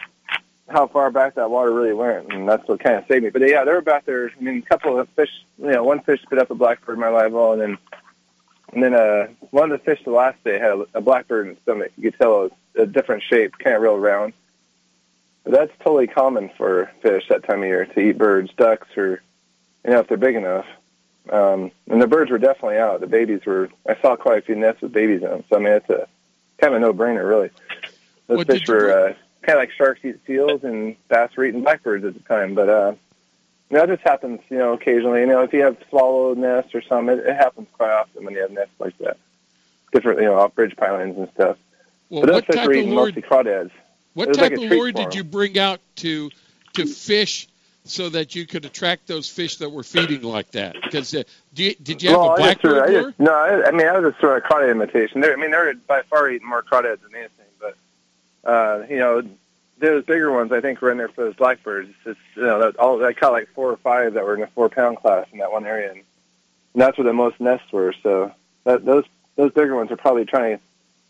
how 0.68 0.86
far 0.86 1.10
back 1.10 1.34
that 1.34 1.50
water 1.50 1.72
really 1.72 1.92
went, 1.92 2.32
and 2.32 2.48
that's 2.48 2.66
what 2.68 2.80
kind 2.80 2.96
of 2.96 3.04
saved 3.08 3.24
me. 3.24 3.30
But 3.30 3.42
yeah, 3.48 3.64
they 3.64 3.72
were 3.72 3.80
back 3.80 4.06
there. 4.06 4.30
I 4.30 4.42
mean, 4.42 4.58
a 4.58 4.62
couple 4.62 4.98
of 4.98 5.08
fish. 5.10 5.30
You 5.58 5.72
know, 5.72 5.82
one 5.82 6.00
fish 6.00 6.22
spit 6.22 6.38
up 6.38 6.50
a 6.50 6.54
blackbird 6.54 6.94
in 6.94 7.00
my 7.00 7.08
live 7.08 7.32
well, 7.32 7.52
and 7.52 7.60
then 7.60 7.78
and 8.72 8.82
then 8.82 8.94
uh, 8.94 9.26
one 9.50 9.72
of 9.72 9.78
the 9.78 9.84
fish 9.84 10.00
the 10.04 10.12
last 10.12 10.42
day 10.44 10.58
had 10.58 10.70
a, 10.70 10.86
a 10.94 11.00
blackbird 11.00 11.46
in 11.46 11.52
its 11.52 11.62
stomach. 11.62 11.90
You 11.96 12.10
could 12.10 12.20
tell 12.20 12.44
it 12.44 12.52
was 12.52 12.52
a 12.76 12.86
different 12.86 13.24
shape, 13.24 13.58
kind 13.58 13.74
of 13.74 13.82
real 13.82 13.98
round. 13.98 14.32
That's 15.44 15.72
totally 15.78 16.06
common 16.06 16.50
for 16.56 16.90
fish 17.02 17.24
that 17.28 17.44
time 17.44 17.62
of 17.62 17.68
year 17.68 17.86
to 17.86 18.00
eat 18.00 18.18
birds, 18.18 18.50
ducks, 18.56 18.88
or 18.96 19.22
you 19.84 19.90
know 19.90 20.00
if 20.00 20.08
they're 20.08 20.16
big 20.16 20.36
enough. 20.36 20.66
Um, 21.30 21.70
and 21.88 22.00
the 22.00 22.06
birds 22.06 22.30
were 22.30 22.38
definitely 22.38 22.78
out. 22.78 23.00
The 23.00 23.06
babies 23.06 23.44
were. 23.46 23.70
I 23.88 23.96
saw 24.00 24.16
quite 24.16 24.38
a 24.38 24.42
few 24.42 24.54
nests 24.54 24.82
with 24.82 24.92
babies 24.92 25.22
in 25.22 25.28
them. 25.28 25.44
So 25.48 25.56
I 25.56 25.58
mean, 25.58 25.72
it's 25.72 25.88
a 25.88 26.06
kind 26.58 26.74
of 26.74 26.82
a 26.82 26.86
no-brainer, 26.86 27.26
really. 27.26 27.50
Those 28.26 28.38
What 28.38 28.46
fish 28.46 28.68
were 28.68 28.90
uh, 28.90 29.14
kind 29.42 29.58
of 29.58 29.62
like 29.62 29.72
sharks 29.72 30.04
eat 30.04 30.18
seals, 30.26 30.62
and 30.64 30.96
bass 31.08 31.34
were 31.36 31.44
eating 31.44 31.62
blackbirds 31.62 32.04
at 32.04 32.14
the 32.14 32.20
time. 32.20 32.54
But 32.54 32.68
uh, 32.68 32.94
you 33.70 33.76
know, 33.76 33.84
it 33.84 33.88
just 33.88 34.02
happens, 34.02 34.40
you 34.48 34.58
know, 34.58 34.72
occasionally. 34.72 35.20
You 35.20 35.26
know, 35.26 35.42
if 35.42 35.52
you 35.52 35.62
have 35.62 35.76
swallow 35.88 36.34
nests 36.34 36.74
or 36.74 36.82
something, 36.82 37.18
it, 37.18 37.26
it 37.26 37.36
happens 37.36 37.68
quite 37.72 37.92
often 37.92 38.24
when 38.24 38.34
you 38.34 38.42
have 38.42 38.50
nests 38.50 38.74
like 38.78 38.96
that. 38.98 39.16
Different, 39.92 40.20
you 40.20 40.26
know, 40.26 40.38
off 40.38 40.54
bridge 40.54 40.76
pilings 40.76 41.16
and 41.16 41.28
stuff. 41.34 41.56
Well, 42.08 42.22
but 42.22 42.32
those 42.32 42.44
fish 42.44 42.66
were 42.66 42.72
eating 42.72 42.94
mostly 42.94 43.22
crawdads. 43.22 43.70
What 44.14 44.34
type 44.34 44.52
like 44.52 44.52
of 44.52 44.58
lure 44.58 44.92
did 44.92 45.14
you 45.14 45.24
bring 45.24 45.58
out 45.58 45.80
to 45.96 46.30
to 46.74 46.86
fish 46.86 47.46
so 47.84 48.08
that 48.10 48.34
you 48.34 48.46
could 48.46 48.64
attract 48.64 49.06
those 49.06 49.28
fish 49.28 49.56
that 49.56 49.70
were 49.70 49.82
feeding 49.82 50.22
like 50.22 50.50
that? 50.52 50.76
Because 50.82 51.14
uh, 51.14 51.22
do 51.54 51.64
you, 51.64 51.74
did 51.76 52.02
you 52.02 52.10
have 52.10 52.18
well, 52.18 52.30
a 52.30 52.32
I 52.32 52.36
blackbird 52.36 52.78
I 52.78 52.86
lure? 52.86 53.02
just, 53.10 53.20
no, 53.20 53.32
I, 53.32 53.68
I 53.68 53.70
mean, 53.70 53.86
I 53.86 53.98
was 53.98 54.12
just 54.12 54.20
throwing 54.20 54.42
a 54.42 54.46
crawdad 54.46 54.70
imitation. 54.70 55.20
They're, 55.20 55.32
I 55.32 55.36
mean, 55.36 55.50
they're 55.50 55.74
by 55.74 56.02
far 56.02 56.30
eating 56.30 56.48
more 56.48 56.62
crawdads 56.62 57.00
than 57.02 57.14
anything. 57.14 57.46
But, 57.58 57.76
uh, 58.44 58.84
you 58.88 58.98
know, 58.98 59.22
those 59.78 60.04
bigger 60.04 60.30
ones, 60.30 60.52
I 60.52 60.60
think, 60.60 60.80
were 60.80 60.90
in 60.90 60.98
there 60.98 61.08
for 61.08 61.24
those 61.24 61.36
blackbirds. 61.36 61.88
It's 61.88 61.98
just, 62.04 62.36
you 62.36 62.42
know, 62.42 62.60
that, 62.60 62.76
all, 62.76 63.04
I 63.04 63.12
caught 63.14 63.32
like 63.32 63.48
four 63.54 63.70
or 63.70 63.76
five 63.78 64.14
that 64.14 64.24
were 64.24 64.34
in 64.34 64.40
the 64.40 64.46
four-pound 64.48 64.98
class 64.98 65.26
in 65.32 65.38
that 65.38 65.50
one 65.50 65.66
area. 65.66 65.90
And, 65.90 66.02
and 66.74 66.82
that's 66.82 66.98
where 66.98 67.06
the 67.06 67.12
most 67.12 67.40
nests 67.40 67.72
were. 67.72 67.94
So 68.02 68.32
that, 68.64 68.84
those 68.84 69.04
those 69.36 69.52
bigger 69.52 69.74
ones 69.74 69.90
are 69.90 69.96
probably 69.96 70.26
trying 70.26 70.58
to 70.58 70.62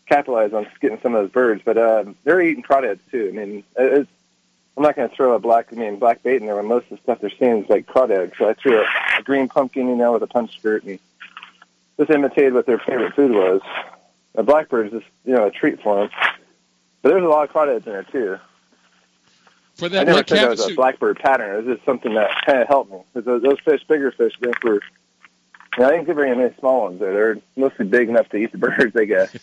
capitalize 0.07 0.53
on 0.53 0.67
getting 0.79 0.99
some 1.01 1.15
of 1.15 1.23
those 1.23 1.31
birds. 1.31 1.61
But 1.63 1.77
uh, 1.77 2.05
they're 2.23 2.41
eating 2.41 2.63
crawdads, 2.63 2.99
too. 3.09 3.29
I 3.33 3.37
mean, 3.37 3.63
it's, 3.77 4.09
I'm 4.77 4.83
not 4.83 4.95
going 4.95 5.09
to 5.09 5.15
throw 5.15 5.33
a 5.33 5.39
black, 5.39 5.67
I 5.71 5.75
mean, 5.75 5.99
black 5.99 6.23
bait 6.23 6.41
in 6.41 6.45
there 6.45 6.55
when 6.55 6.67
most 6.67 6.85
of 6.85 6.97
the 6.97 7.03
stuff 7.03 7.19
they're 7.19 7.29
seeing 7.29 7.63
is 7.63 7.69
like 7.69 7.85
crawdads. 7.87 8.37
So 8.37 8.49
I 8.49 8.53
threw 8.53 8.79
a, 8.79 8.85
a 9.19 9.23
green 9.23 9.47
pumpkin, 9.47 9.87
you 9.87 9.95
know, 9.95 10.13
with 10.13 10.23
a 10.23 10.27
punch 10.27 10.57
skirt 10.57 10.83
and 10.83 10.99
just 11.97 12.09
imitated 12.09 12.53
what 12.53 12.65
their 12.65 12.79
favorite 12.79 13.13
food 13.15 13.31
was. 13.31 13.61
A 14.35 14.43
blackbird's 14.43 14.91
just, 14.91 15.05
you 15.25 15.33
know, 15.33 15.47
a 15.47 15.51
treat 15.51 15.81
for 15.81 15.99
them. 15.99 16.09
But 17.01 17.09
there's 17.09 17.23
a 17.23 17.27
lot 17.27 17.47
of 17.47 17.53
crawdads 17.53 17.85
in 17.85 17.91
there, 17.91 18.03
too. 18.03 18.37
For 19.75 19.85
I 19.85 20.03
never 20.03 20.13
said 20.13 20.27
that 20.27 20.49
was 20.49 20.69
a 20.69 20.75
blackbird 20.75 21.19
pattern. 21.19 21.53
It 21.53 21.65
was 21.65 21.75
just 21.75 21.85
something 21.85 22.13
that 22.13 22.29
kind 22.45 22.59
of 22.59 22.67
helped 22.67 22.91
me. 22.91 22.99
those, 23.13 23.41
those 23.41 23.59
fish, 23.65 23.83
bigger 23.87 24.11
fish, 24.11 24.33
I 24.41 24.45
think 24.45 24.63
were, 24.63 24.81
I 25.77 25.89
think 25.89 26.05
they're 26.05 26.15
bringing 26.15 26.41
any 26.41 26.53
small 26.59 26.83
ones 26.83 26.99
there. 26.99 27.13
They're 27.13 27.37
mostly 27.55 27.85
big 27.85 28.09
enough 28.09 28.27
to 28.29 28.37
eat 28.37 28.51
the 28.51 28.57
birds, 28.59 28.95
I 28.95 29.05
guess. 29.05 29.35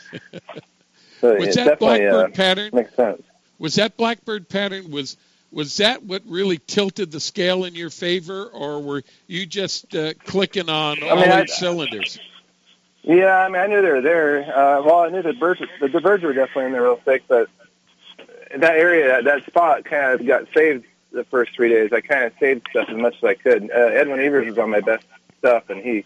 So 1.20 1.34
Was 1.36 1.56
it 1.56 1.64
that 1.64 1.78
blackbird 1.78 2.30
uh, 2.32 2.34
pattern? 2.34 2.70
makes 2.72 2.94
sense. 2.94 3.22
was 3.58 3.74
that 3.76 3.96
blackbird 3.96 4.48
pattern 4.48 4.90
was 4.90 5.16
was 5.50 5.78
that 5.78 6.02
what 6.04 6.22
really 6.26 6.58
tilted 6.58 7.10
the 7.10 7.20
scale 7.20 7.64
in 7.64 7.74
your 7.74 7.88
favor, 7.90 8.44
or 8.52 8.82
were 8.82 9.02
you 9.26 9.46
just 9.46 9.94
uh, 9.96 10.12
clicking 10.26 10.68
on 10.68 11.02
I 11.02 11.08
all 11.08 11.16
mean, 11.16 11.30
I- 11.30 11.46
cylinders? 11.46 12.18
Yeah, 13.02 13.38
I 13.38 13.48
mean, 13.48 13.56
I 13.62 13.66
knew 13.66 13.80
they 13.80 13.90
were 13.90 14.02
there. 14.02 14.40
Uh, 14.42 14.82
well, 14.82 14.98
I 15.00 15.08
knew 15.08 15.22
the 15.22 15.32
birds, 15.32 15.62
the, 15.80 15.88
the 15.88 16.00
birds 16.00 16.22
were 16.22 16.34
definitely 16.34 16.66
in 16.66 16.72
there 16.72 16.82
real 16.82 16.96
thick, 17.02 17.22
but 17.26 17.48
that 18.54 18.76
area, 18.76 19.08
that, 19.08 19.24
that 19.24 19.46
spot, 19.46 19.86
kind 19.86 20.20
of 20.20 20.26
got 20.26 20.44
saved 20.54 20.84
the 21.12 21.24
first 21.24 21.54
three 21.54 21.70
days. 21.70 21.90
I 21.90 22.02
kind 22.02 22.24
of 22.24 22.34
saved 22.38 22.66
stuff 22.70 22.90
as 22.90 22.96
much 22.98 23.16
as 23.16 23.24
I 23.24 23.34
could. 23.34 23.70
Uh, 23.70 23.74
Edwin 23.74 24.20
Evers 24.20 24.48
was 24.48 24.58
on 24.58 24.68
my 24.68 24.80
best 24.80 25.06
stuff, 25.38 25.70
and 25.70 25.80
he 25.80 26.04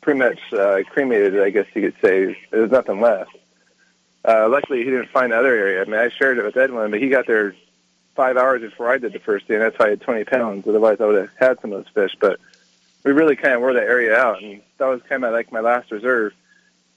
pretty 0.00 0.18
much 0.18 0.38
uh, 0.52 0.78
cremated. 0.90 1.40
I 1.40 1.50
guess 1.50 1.66
you 1.74 1.82
could 1.82 2.00
say 2.00 2.36
there 2.50 2.62
was 2.62 2.70
nothing 2.70 3.00
left. 3.00 3.36
Uh, 4.24 4.48
luckily, 4.48 4.78
he 4.78 4.84
didn't 4.84 5.10
find 5.10 5.32
the 5.32 5.38
other 5.38 5.54
area. 5.54 5.82
I 5.82 5.84
mean, 5.84 6.00
I 6.00 6.08
shared 6.08 6.38
it 6.38 6.44
with 6.44 6.56
Edwin, 6.56 6.90
but 6.90 7.00
he 7.00 7.08
got 7.08 7.26
there 7.26 7.54
five 8.16 8.36
hours 8.36 8.62
before 8.62 8.90
I 8.90 8.98
did 8.98 9.12
the 9.12 9.20
first 9.20 9.46
day, 9.46 9.54
and 9.54 9.62
that's 9.62 9.78
why 9.78 9.86
I 9.86 9.90
had 9.90 10.00
20 10.00 10.24
pounds. 10.24 10.66
Otherwise, 10.66 11.00
I 11.00 11.06
would 11.06 11.20
have 11.20 11.30
had 11.38 11.60
some 11.60 11.72
of 11.72 11.84
those 11.84 11.92
fish. 11.92 12.16
But 12.18 12.40
we 13.04 13.12
really 13.12 13.36
kind 13.36 13.54
of 13.54 13.60
wore 13.60 13.74
that 13.74 13.84
area 13.84 14.16
out, 14.16 14.42
and 14.42 14.62
that 14.78 14.86
was 14.86 15.00
kind 15.08 15.24
of 15.24 15.32
like 15.32 15.52
my 15.52 15.60
last 15.60 15.92
reserve. 15.92 16.32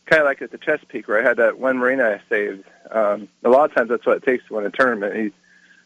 Kind 0.05 0.21
of 0.21 0.25
like 0.25 0.41
at 0.41 0.49
the 0.49 0.57
Chesapeake, 0.57 1.07
where 1.07 1.21
I 1.21 1.27
had 1.27 1.37
that 1.37 1.59
one 1.59 1.77
marina 1.77 2.05
I 2.05 2.29
saved. 2.29 2.63
Um, 2.89 3.27
a 3.43 3.49
lot 3.49 3.69
of 3.69 3.75
times, 3.75 3.89
that's 3.89 4.07
what 4.07 4.17
it 4.17 4.23
takes 4.23 4.47
to 4.47 4.55
win 4.55 4.65
a 4.65 4.71
tournament. 4.71 5.15
He, 5.15 5.31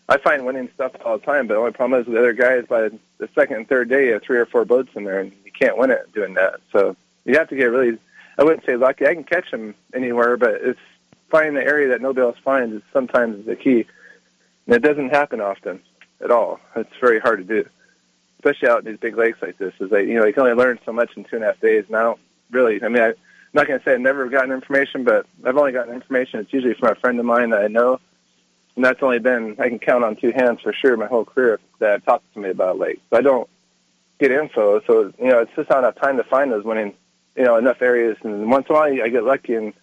I 0.07 0.17
find 0.17 0.45
winning 0.45 0.69
stuff 0.75 0.93
all 1.03 1.17
the 1.17 1.25
time, 1.25 1.47
but 1.47 1.55
the 1.55 1.59
only 1.59 1.71
problem 1.73 1.99
is 1.99 2.07
the 2.07 2.17
other 2.17 2.31
guys 2.31 2.65
by 2.69 2.89
the 3.17 3.29
second 3.35 3.57
and 3.57 3.67
third 3.67 3.89
day, 3.89 4.07
have 4.07 4.23
three 4.23 4.37
or 4.37 4.45
four 4.45 4.63
boats 4.63 4.91
in 4.95 5.03
there, 5.03 5.19
and 5.19 5.33
can't 5.63 5.77
win 5.77 5.91
it 5.91 6.11
doing 6.13 6.33
that. 6.33 6.59
So 6.71 6.95
you 7.25 7.37
have 7.37 7.49
to 7.49 7.55
get 7.55 7.65
really, 7.65 7.97
I 8.37 8.43
wouldn't 8.43 8.65
say 8.65 8.75
lucky. 8.75 9.07
I 9.07 9.13
can 9.13 9.23
catch 9.23 9.49
them 9.49 9.75
anywhere, 9.93 10.35
but 10.35 10.55
it's 10.55 10.79
finding 11.29 11.55
the 11.55 11.63
area 11.63 11.89
that 11.89 12.01
nobody 12.01 12.25
else 12.25 12.37
finds 12.43 12.75
is 12.75 12.81
sometimes 12.91 13.45
the 13.45 13.55
key. 13.55 13.85
And 14.65 14.75
it 14.75 14.81
doesn't 14.81 15.09
happen 15.09 15.39
often 15.39 15.81
at 16.21 16.31
all. 16.31 16.59
It's 16.75 16.91
very 16.99 17.19
hard 17.19 17.39
to 17.39 17.43
do, 17.45 17.69
especially 18.39 18.69
out 18.69 18.79
in 18.79 18.85
these 18.85 18.99
big 18.99 19.17
lakes 19.17 19.41
like 19.41 19.57
this. 19.57 19.73
Is 19.79 19.89
that 19.91 20.05
you 20.05 20.15
know 20.15 20.25
you 20.25 20.33
can 20.33 20.43
only 20.43 20.55
learn 20.55 20.79
so 20.85 20.91
much 20.91 21.11
in 21.15 21.23
two 21.23 21.35
and 21.37 21.43
a 21.43 21.47
half 21.47 21.59
days, 21.59 21.85
and 21.87 21.95
I 21.95 22.03
don't 22.03 22.19
really. 22.51 22.81
I 22.83 22.87
mean, 22.87 23.03
I, 23.03 23.07
I'm 23.09 23.15
not 23.53 23.67
going 23.67 23.79
to 23.79 23.85
say 23.85 23.93
I've 23.93 23.99
never 23.99 24.29
gotten 24.29 24.51
information, 24.51 25.03
but 25.03 25.25
I've 25.45 25.57
only 25.57 25.73
gotten 25.73 25.93
information. 25.93 26.39
It's 26.39 26.53
usually 26.53 26.75
from 26.75 26.89
a 26.89 26.95
friend 26.95 27.19
of 27.19 27.25
mine 27.25 27.49
that 27.49 27.61
I 27.61 27.67
know, 27.67 27.99
and 28.75 28.85
that's 28.85 29.03
only 29.03 29.19
been 29.19 29.57
I 29.59 29.67
can 29.67 29.79
count 29.79 30.03
on 30.05 30.15
two 30.15 30.31
hands 30.31 30.61
for 30.61 30.71
sure 30.71 30.95
my 30.95 31.07
whole 31.07 31.25
career 31.25 31.59
that 31.79 31.91
I've 31.91 32.05
talked 32.05 32.25
to 32.27 32.33
somebody 32.33 32.51
about 32.51 32.77
a 32.77 32.79
lake. 32.79 33.01
So 33.09 33.17
I 33.17 33.21
don't 33.21 33.49
get 34.27 34.31
info, 34.31 34.81
so 34.81 35.13
you 35.19 35.27
know 35.27 35.39
it's 35.39 35.55
just 35.55 35.69
not 35.69 35.79
enough 35.79 35.95
time 35.95 36.17
to 36.17 36.23
find 36.23 36.51
those 36.51 36.63
winning, 36.63 36.93
you 37.35 37.43
know, 37.43 37.57
enough 37.57 37.81
areas. 37.81 38.17
And 38.23 38.49
once 38.49 38.67
in 38.69 38.75
a 38.75 38.79
while 38.79 39.03
I 39.03 39.09
get 39.09 39.23
lucky 39.23 39.55
and 39.55 39.73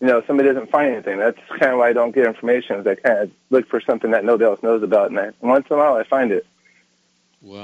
you 0.00 0.06
know 0.06 0.22
somebody 0.26 0.48
doesn't 0.48 0.70
find 0.70 0.92
anything. 0.92 1.18
That's 1.18 1.38
kind 1.48 1.72
of 1.72 1.78
why 1.78 1.88
I 1.88 1.92
don't 1.92 2.14
get 2.14 2.26
information. 2.26 2.80
Is 2.80 2.86
I 2.86 2.94
kind 2.94 3.18
of 3.18 3.30
look 3.50 3.68
for 3.68 3.80
something 3.80 4.12
that 4.12 4.24
nobody 4.24 4.44
else 4.44 4.62
knows 4.62 4.82
about, 4.82 5.10
and, 5.10 5.18
I, 5.18 5.30
once 5.40 5.66
in 5.68 5.76
a 5.76 5.78
while 5.78 5.94
I 5.94 6.04
find 6.04 6.32
it. 6.32 6.46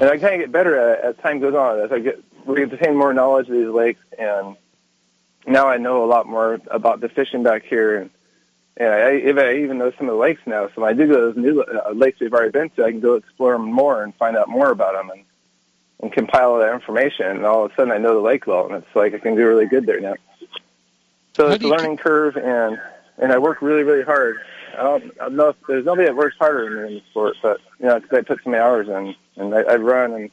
And 0.00 0.10
I 0.10 0.18
kind 0.18 0.34
of 0.34 0.40
get 0.40 0.52
better 0.52 0.76
at, 0.76 1.04
as 1.04 1.16
time 1.18 1.38
goes 1.38 1.54
on. 1.54 1.80
As 1.80 1.92
I 1.92 2.00
get, 2.00 2.20
we 2.44 2.64
obtain 2.64 2.96
more 2.96 3.14
knowledge 3.14 3.48
of 3.48 3.54
these 3.54 3.68
lakes, 3.68 4.00
and 4.18 4.56
now 5.46 5.68
I 5.68 5.76
know 5.76 6.04
a 6.04 6.06
lot 6.06 6.26
more 6.26 6.60
about 6.68 7.00
the 7.00 7.08
fishing 7.08 7.44
back 7.44 7.62
here. 7.62 8.00
And, 8.00 8.10
and 8.76 8.88
I, 8.88 9.40
I 9.40 9.54
even 9.58 9.78
know 9.78 9.92
some 9.92 10.08
of 10.08 10.14
the 10.14 10.20
lakes 10.20 10.40
now, 10.46 10.66
so 10.66 10.82
when 10.82 10.90
I 10.90 10.94
do 10.94 11.06
go 11.06 11.14
to 11.14 11.32
those 11.32 11.36
new 11.36 11.62
uh, 11.62 11.92
lakes 11.92 12.18
we've 12.18 12.32
already 12.32 12.50
been 12.50 12.70
to, 12.70 12.84
I 12.84 12.90
can 12.90 12.98
go 12.98 13.14
explore 13.14 13.52
them 13.52 13.70
more 13.70 14.02
and 14.02 14.12
find 14.16 14.36
out 14.36 14.48
more 14.48 14.70
about 14.70 14.94
them 14.94 15.10
and, 15.10 15.24
and 16.00 16.12
compile 16.12 16.52
all 16.52 16.58
that 16.58 16.72
information. 16.72 17.26
And 17.26 17.44
all 17.44 17.64
of 17.64 17.72
a 17.72 17.74
sudden, 17.74 17.92
I 17.92 17.98
know 17.98 18.14
the 18.14 18.20
lake 18.20 18.46
well, 18.46 18.66
and 18.66 18.74
it's 18.76 18.94
like 18.96 19.14
I 19.14 19.18
can 19.18 19.34
do 19.34 19.46
really 19.46 19.66
good 19.66 19.86
there 19.86 20.00
now. 20.00 20.14
So 21.34 21.48
it's 21.48 21.64
a 21.64 21.68
learning 21.68 21.96
curve, 21.98 22.36
and 22.36 22.80
and 23.18 23.32
I 23.32 23.38
work 23.38 23.62
really, 23.62 23.82
really 23.82 24.04
hard. 24.04 24.38
I 24.76 24.82
don't, 24.82 25.04
I 25.20 25.24
don't 25.24 25.36
know 25.36 25.48
if 25.48 25.56
there's 25.66 25.84
nobody 25.84 26.06
that 26.06 26.14
works 26.16 26.36
harder 26.38 26.64
than 26.64 26.82
me 26.82 26.88
in 26.88 26.94
the 26.96 27.02
sport, 27.10 27.36
but 27.42 27.60
you 27.80 27.86
know, 27.86 28.00
'cause 28.00 28.10
I 28.12 28.20
put 28.22 28.42
so 28.44 28.50
many 28.50 28.62
hours 28.62 28.88
in, 28.88 29.14
and 29.36 29.54
I, 29.54 29.62
I 29.62 29.76
run 29.76 30.12
and 30.12 30.30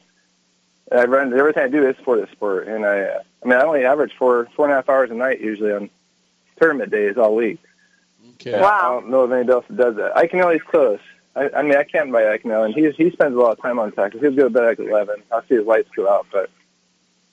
I 0.92 1.04
run 1.04 1.36
everything 1.36 1.64
I 1.64 1.68
do 1.68 1.88
is 1.88 1.96
for 2.04 2.16
the 2.20 2.28
sport, 2.32 2.68
and 2.68 2.84
I, 2.86 3.00
uh, 3.02 3.20
I 3.44 3.48
mean, 3.48 3.58
I 3.58 3.62
only 3.62 3.84
average 3.84 4.12
four 4.18 4.46
four 4.54 4.66
and 4.66 4.72
a 4.72 4.76
half 4.76 4.88
hours 4.88 5.10
a 5.10 5.14
night 5.14 5.40
usually 5.40 5.72
on 5.72 5.90
tournament 6.60 6.90
days 6.92 7.16
all 7.16 7.34
week. 7.34 7.58
Okay. 8.34 8.52
And 8.52 8.64
I 8.64 8.82
don't 8.82 9.08
know 9.08 9.24
if 9.24 9.30
anybody 9.32 9.52
else 9.52 9.64
that 9.68 9.76
does 9.76 9.96
that. 9.96 10.16
I 10.16 10.26
can 10.26 10.40
always 10.40 10.62
close. 10.62 11.00
I, 11.36 11.50
I 11.58 11.62
mean, 11.62 11.76
I 11.76 11.84
can't 11.84 12.14
I 12.14 12.38
can 12.38 12.50
and 12.50 12.74
he 12.74 12.90
he 12.92 13.10
spends 13.10 13.34
a 13.36 13.38
lot 13.38 13.52
of 13.52 13.60
time 13.60 13.78
on 13.78 13.92
tackle. 13.92 14.20
He'll 14.20 14.32
go 14.32 14.44
to 14.44 14.50
bed 14.50 14.64
like 14.64 14.78
eleven. 14.78 15.22
I'll 15.30 15.42
see 15.46 15.56
his 15.56 15.66
lights 15.66 15.90
go 15.94 16.08
out, 16.08 16.26
but 16.32 16.48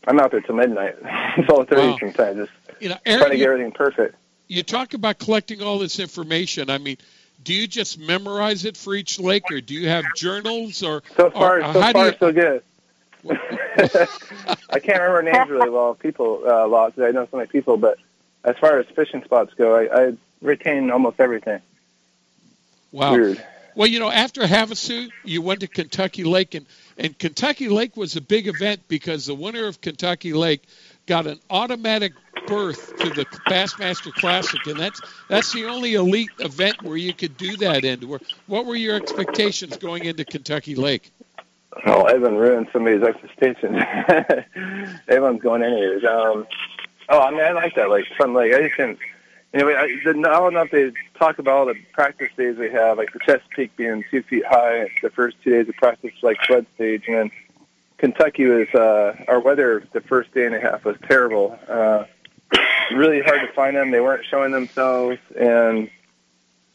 I'm 0.05 0.19
out 0.19 0.31
there 0.31 0.41
till 0.41 0.55
midnight. 0.55 0.95
it's 1.37 1.49
all 1.49 1.63
thirty 1.63 1.87
Wow. 1.91 1.97
sometimes, 1.99 2.37
just 2.37 2.51
You 2.81 2.89
know, 2.89 2.97
trying 3.05 3.19
to 3.19 3.29
get 3.29 3.39
you, 3.39 3.45
everything 3.45 3.71
perfect. 3.71 4.15
you 4.49 4.61
talk 4.61 4.93
about 4.93 5.19
collecting 5.19 5.61
all 5.61 5.79
this 5.79 5.99
information. 5.99 6.69
I 6.69 6.77
mean, 6.79 6.97
do 7.43 7.53
you 7.53 7.65
just 7.65 7.97
memorize 7.97 8.65
it 8.65 8.75
for 8.75 8.93
each 8.93 9.19
lake, 9.19 9.49
or 9.51 9.61
do 9.61 9.73
you 9.73 9.87
have 9.87 10.03
journals, 10.15 10.83
or 10.83 11.01
So 11.15 11.29
far, 11.31 11.59
or 11.61 11.73
so 11.73 11.81
how 11.81 11.93
far, 11.93 12.11
do 12.11 12.11
you? 12.11 12.17
so 12.19 12.31
good. 12.33 12.63
I 14.69 14.79
can't 14.79 15.01
remember 15.01 15.21
names 15.23 15.49
really 15.49 15.69
well, 15.69 15.95
people 15.95 16.41
uh, 16.45 16.65
a 16.65 16.67
lot 16.67 16.99
I 16.99 17.11
know 17.11 17.25
so 17.31 17.37
many 17.37 17.47
people. 17.47 17.77
But 17.77 17.97
as 18.43 18.57
far 18.57 18.79
as 18.79 18.85
fishing 18.87 19.23
spots 19.23 19.53
go, 19.53 19.75
I, 19.77 20.07
I 20.07 20.17
retain 20.41 20.91
almost 20.91 21.21
everything. 21.21 21.61
Wow. 22.91 23.13
Weird. 23.13 23.43
Well, 23.75 23.87
you 23.87 23.99
know, 23.99 24.11
after 24.11 24.41
Havasu, 24.41 25.09
you 25.23 25.41
went 25.41 25.61
to 25.61 25.67
Kentucky 25.67 26.23
Lake, 26.23 26.53
and, 26.53 26.65
and 26.97 27.17
Kentucky 27.17 27.69
Lake 27.69 27.97
was 27.97 28.15
a 28.15 28.21
big 28.21 28.47
event 28.47 28.81
because 28.87 29.25
the 29.25 29.35
winner 29.35 29.65
of 29.65 29.81
Kentucky 29.81 30.33
Lake 30.33 30.63
got 31.05 31.27
an 31.27 31.39
automatic 31.49 32.13
berth 32.47 32.95
to 32.97 33.09
the 33.09 33.25
Bassmaster 33.47 34.13
Classic, 34.13 34.65
and 34.67 34.79
that's 34.79 35.01
that's 35.27 35.51
the 35.53 35.65
only 35.65 35.95
elite 35.95 36.29
event 36.39 36.81
where 36.83 36.97
you 36.97 37.13
could 37.13 37.35
do 37.37 37.57
that 37.57 37.83
in. 37.83 38.07
Where, 38.07 38.19
what 38.47 38.65
were 38.65 38.75
your 38.75 38.95
expectations 38.95 39.77
going 39.77 40.05
into 40.05 40.23
Kentucky 40.25 40.75
Lake? 40.75 41.11
Oh, 41.85 42.05
Evan 42.05 42.35
ruined 42.35 42.67
somebody's 42.71 43.01
expectations. 43.01 43.81
Everyone's 45.07 45.41
going 45.41 45.63
anyways. 45.63 46.03
Um, 46.05 46.45
oh, 47.09 47.19
I 47.19 47.31
mean, 47.31 47.41
I 47.41 47.51
like 47.51 47.75
that 47.75 47.89
lake. 47.89 48.05
Fun 48.17 48.33
lake. 48.33 48.53
I 48.53 48.63
just 48.63 48.77
didn't. 48.77 48.99
Anyway, 49.53 49.75
I, 49.75 49.85
know 50.13 50.61
if 50.61 50.71
they 50.71 50.91
talk 51.19 51.37
about 51.37 51.53
all 51.53 51.65
the 51.67 51.75
practice 51.91 52.29
days 52.35 52.57
we 52.57 52.71
have, 52.71 52.97
like 52.97 53.13
the 53.13 53.19
Chesapeake 53.19 53.75
being 53.75 54.03
two 54.09 54.23
feet 54.23 54.45
high. 54.45 54.89
The 55.03 55.11
first 55.11 55.37
two 55.43 55.51
days 55.51 55.69
of 55.69 55.75
practice, 55.75 56.11
like 56.23 56.37
flood 56.47 56.65
stage, 56.73 57.03
and 57.07 57.15
then 57.15 57.31
Kentucky 57.99 58.45
was 58.45 58.67
uh, 58.73 59.15
our 59.27 59.39
weather. 59.39 59.83
The 59.93 60.01
first 60.01 60.33
day 60.33 60.47
and 60.47 60.55
a 60.55 60.59
half 60.59 60.83
was 60.83 60.97
terrible. 61.07 61.57
Uh, 61.69 62.05
really 62.95 63.21
hard 63.21 63.41
to 63.41 63.53
find 63.53 63.75
them. 63.75 63.91
They 63.91 63.99
weren't 63.99 64.25
showing 64.25 64.51
themselves, 64.51 65.19
and 65.39 65.87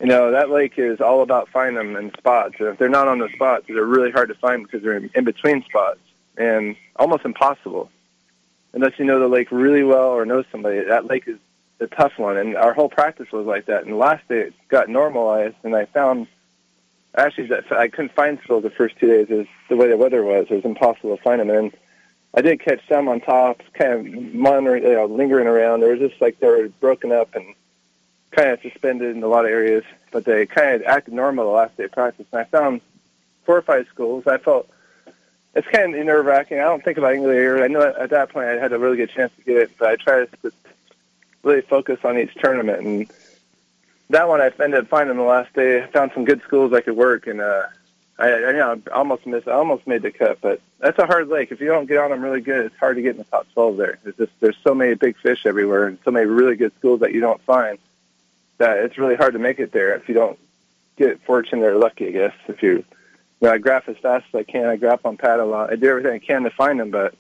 you 0.01 0.07
know 0.07 0.31
that 0.31 0.49
lake 0.51 0.75
is 0.77 1.01
all 1.01 1.23
about 1.23 1.49
finding 1.49 1.75
them 1.75 1.97
in 1.97 2.13
spots. 2.17 2.55
And 2.61 2.69
if 2.69 2.79
they're 2.79 2.89
not 2.89 3.09
on 3.09 3.19
the 3.19 3.29
spots, 3.35 3.65
they're 3.67 3.85
really 3.85 4.13
hard 4.13 4.29
to 4.29 4.37
find 4.37 4.63
because 4.63 4.83
they're 4.83 4.97
in, 4.97 5.11
in 5.17 5.25
between 5.25 5.65
spots 5.65 5.99
and 6.37 6.77
almost 6.95 7.25
impossible. 7.25 7.91
unless 8.73 8.93
you 8.99 9.05
know 9.05 9.19
the 9.19 9.27
lake 9.27 9.51
really 9.51 9.83
well 9.83 10.11
or 10.11 10.25
know 10.25 10.45
somebody. 10.53 10.81
That 10.85 11.07
lake 11.07 11.25
is 11.27 11.39
a 11.81 11.87
tough 11.87 12.19
one, 12.19 12.37
and 12.37 12.57
our 12.57 12.73
whole 12.73 12.89
practice 12.89 13.31
was 13.33 13.47
like 13.47 13.67
that. 13.67 13.85
And 13.85 13.99
last 13.99 14.27
day 14.29 14.41
it 14.41 14.55
got 14.69 14.89
normalized, 14.89 15.57
and 15.63 15.75
I 15.75 15.85
found 15.87 16.27
actually 17.15 17.49
that 17.49 17.71
I 17.73 17.89
couldn't 17.89 18.13
find 18.13 18.39
sills 18.47 18.63
the 18.63 18.71
first 18.71 18.97
two 18.99 19.07
days. 19.07 19.29
Was 19.29 19.47
the 19.69 19.77
way 19.77 19.89
the 19.89 19.97
weather 19.97 20.23
was; 20.23 20.47
it 20.51 20.55
was 20.55 20.65
impossible 20.65 21.17
to 21.17 21.23
find 21.23 21.41
them. 21.41 21.51
And 21.51 21.73
I 22.35 22.41
did 22.41 22.61
catch 22.61 22.87
some 22.89 23.09
on 23.09 23.21
top, 23.21 23.63
kind 23.75 23.93
of 23.93 24.35
monitoring, 24.35 24.83
you 24.83 24.95
know, 24.95 25.07
lingering 25.07 25.47
around. 25.47 25.81
They 25.81 25.89
were 25.89 25.97
just 25.97 26.21
like 26.21 26.39
they 26.41 26.49
were 26.49 26.69
broken 26.81 27.13
up 27.13 27.35
and 27.35 27.55
kind 28.31 28.51
of 28.51 28.61
suspended 28.61 29.17
in 29.17 29.23
a 29.23 29.29
lot 29.29 29.45
of 29.45 29.51
areas, 29.51 29.85
but 30.13 30.25
they 30.25 30.47
kind 30.47 30.75
of 30.77 30.83
acted 30.83 31.15
normal 31.15 31.47
the 31.47 31.51
last 31.51 31.77
day 31.77 31.85
of 31.85 31.93
practice. 31.93 32.27
And 32.33 32.41
I 32.41 32.45
found 32.45 32.81
four 33.45 33.57
or 33.57 33.63
five 33.63 33.87
schools. 33.89 34.27
I 34.27 34.39
felt 34.39 34.69
it's 35.55 35.67
kind 35.69 35.95
of 35.95 36.07
nerve 36.07 36.27
wracking. 36.27 36.59
I 36.59 36.65
don't 36.65 36.85
think 36.85 36.99
about 36.99 37.15
here. 37.15 37.63
I 37.63 37.69
know 37.69 37.83
at 37.83 38.11
that 38.11 38.31
point 38.31 38.47
I 38.47 38.53
had 38.59 38.73
a 38.73 38.79
really 38.79 38.97
good 38.97 39.11
chance 39.11 39.33
to 39.37 39.43
get 39.43 39.57
it, 39.57 39.71
but 39.79 39.89
I 39.89 39.97
try 39.97 40.27
to 40.27 40.53
really 41.43 41.63
focus 41.63 41.99
on 42.05 42.19
each 42.19 42.35
tournament. 42.35 42.85
And 42.85 43.11
that 44.11 44.29
one 44.29 44.41
I 44.41 44.51
ended 44.63 44.81
up 44.81 44.89
finding 44.89 45.17
the 45.17 45.23
last 45.23 45.53
day. 45.55 45.83
I 45.83 45.87
found 45.87 46.13
some 46.15 46.25
good 46.25 46.43
schools 46.43 46.73
I 46.73 46.81
could 46.81 46.97
work, 46.97 47.27
and 47.27 47.41
uh, 47.41 47.65
I, 48.19 48.29
I 48.29 48.51
you 48.51 48.57
know 48.57 48.83
I 48.91 48.95
almost 48.95 49.27
missed. 49.27 49.49
I 49.49 49.53
almost 49.53 49.87
made 49.87 50.03
the 50.03 50.11
cut, 50.11 50.41
but 50.41 50.61
that's 50.79 50.99
a 50.99 51.07
hard 51.07 51.29
lake. 51.29 51.53
If 51.53 51.61
you 51.61 51.69
don't 51.69 51.87
get 51.87 51.99
on 51.99 52.11
them 52.11 52.23
really 52.23 52.41
good, 52.41 52.67
it's 52.67 52.77
hard 52.79 52.97
to 52.97 53.03
get 53.03 53.13
in 53.13 53.19
the 53.19 53.25
top 53.25 53.47
twelve 53.53 53.77
there. 53.77 53.99
It's 54.05 54.17
just 54.17 54.33
there's 54.41 54.57
so 54.65 54.75
many 54.75 54.95
big 54.95 55.17
fish 55.19 55.47
everywhere, 55.47 55.87
and 55.87 55.99
so 56.05 56.11
many 56.11 56.27
really 56.27 56.57
good 56.57 56.73
schools 56.79 57.01
that 57.01 57.13
you 57.13 57.21
don't 57.21 57.41
find 57.43 57.79
that 58.59 58.79
it's 58.79 58.99
really 58.99 59.15
hard 59.15 59.33
to 59.35 59.39
make 59.39 59.61
it 59.61 59.73
there 59.73 59.95
if 59.95 60.09
you 60.09 60.15
don't 60.15 60.39
get 60.97 61.23
fortunate 61.25 61.65
or 61.65 61.79
lucky. 61.79 62.09
I 62.09 62.11
guess 62.11 62.35
if 62.49 62.63
you, 62.63 62.73
you 62.73 62.85
know, 63.43 63.53
I 63.53 63.59
graph 63.59 63.89
as 63.89 63.97
fast 63.99 64.27
as 64.33 64.41
I 64.41 64.43
can. 64.43 64.67
I 64.67 64.77
graph 64.77 65.07
on 65.07 65.17
pad 65.17 65.39
a 65.41 65.45
lot. 65.45 65.73
I 65.73 65.77
do 65.77 65.89
everything 65.89 66.13
I 66.13 66.19
can 66.19 66.43
to 66.43 66.51
find 66.51 66.81
them, 66.81 66.91
but 66.91 67.15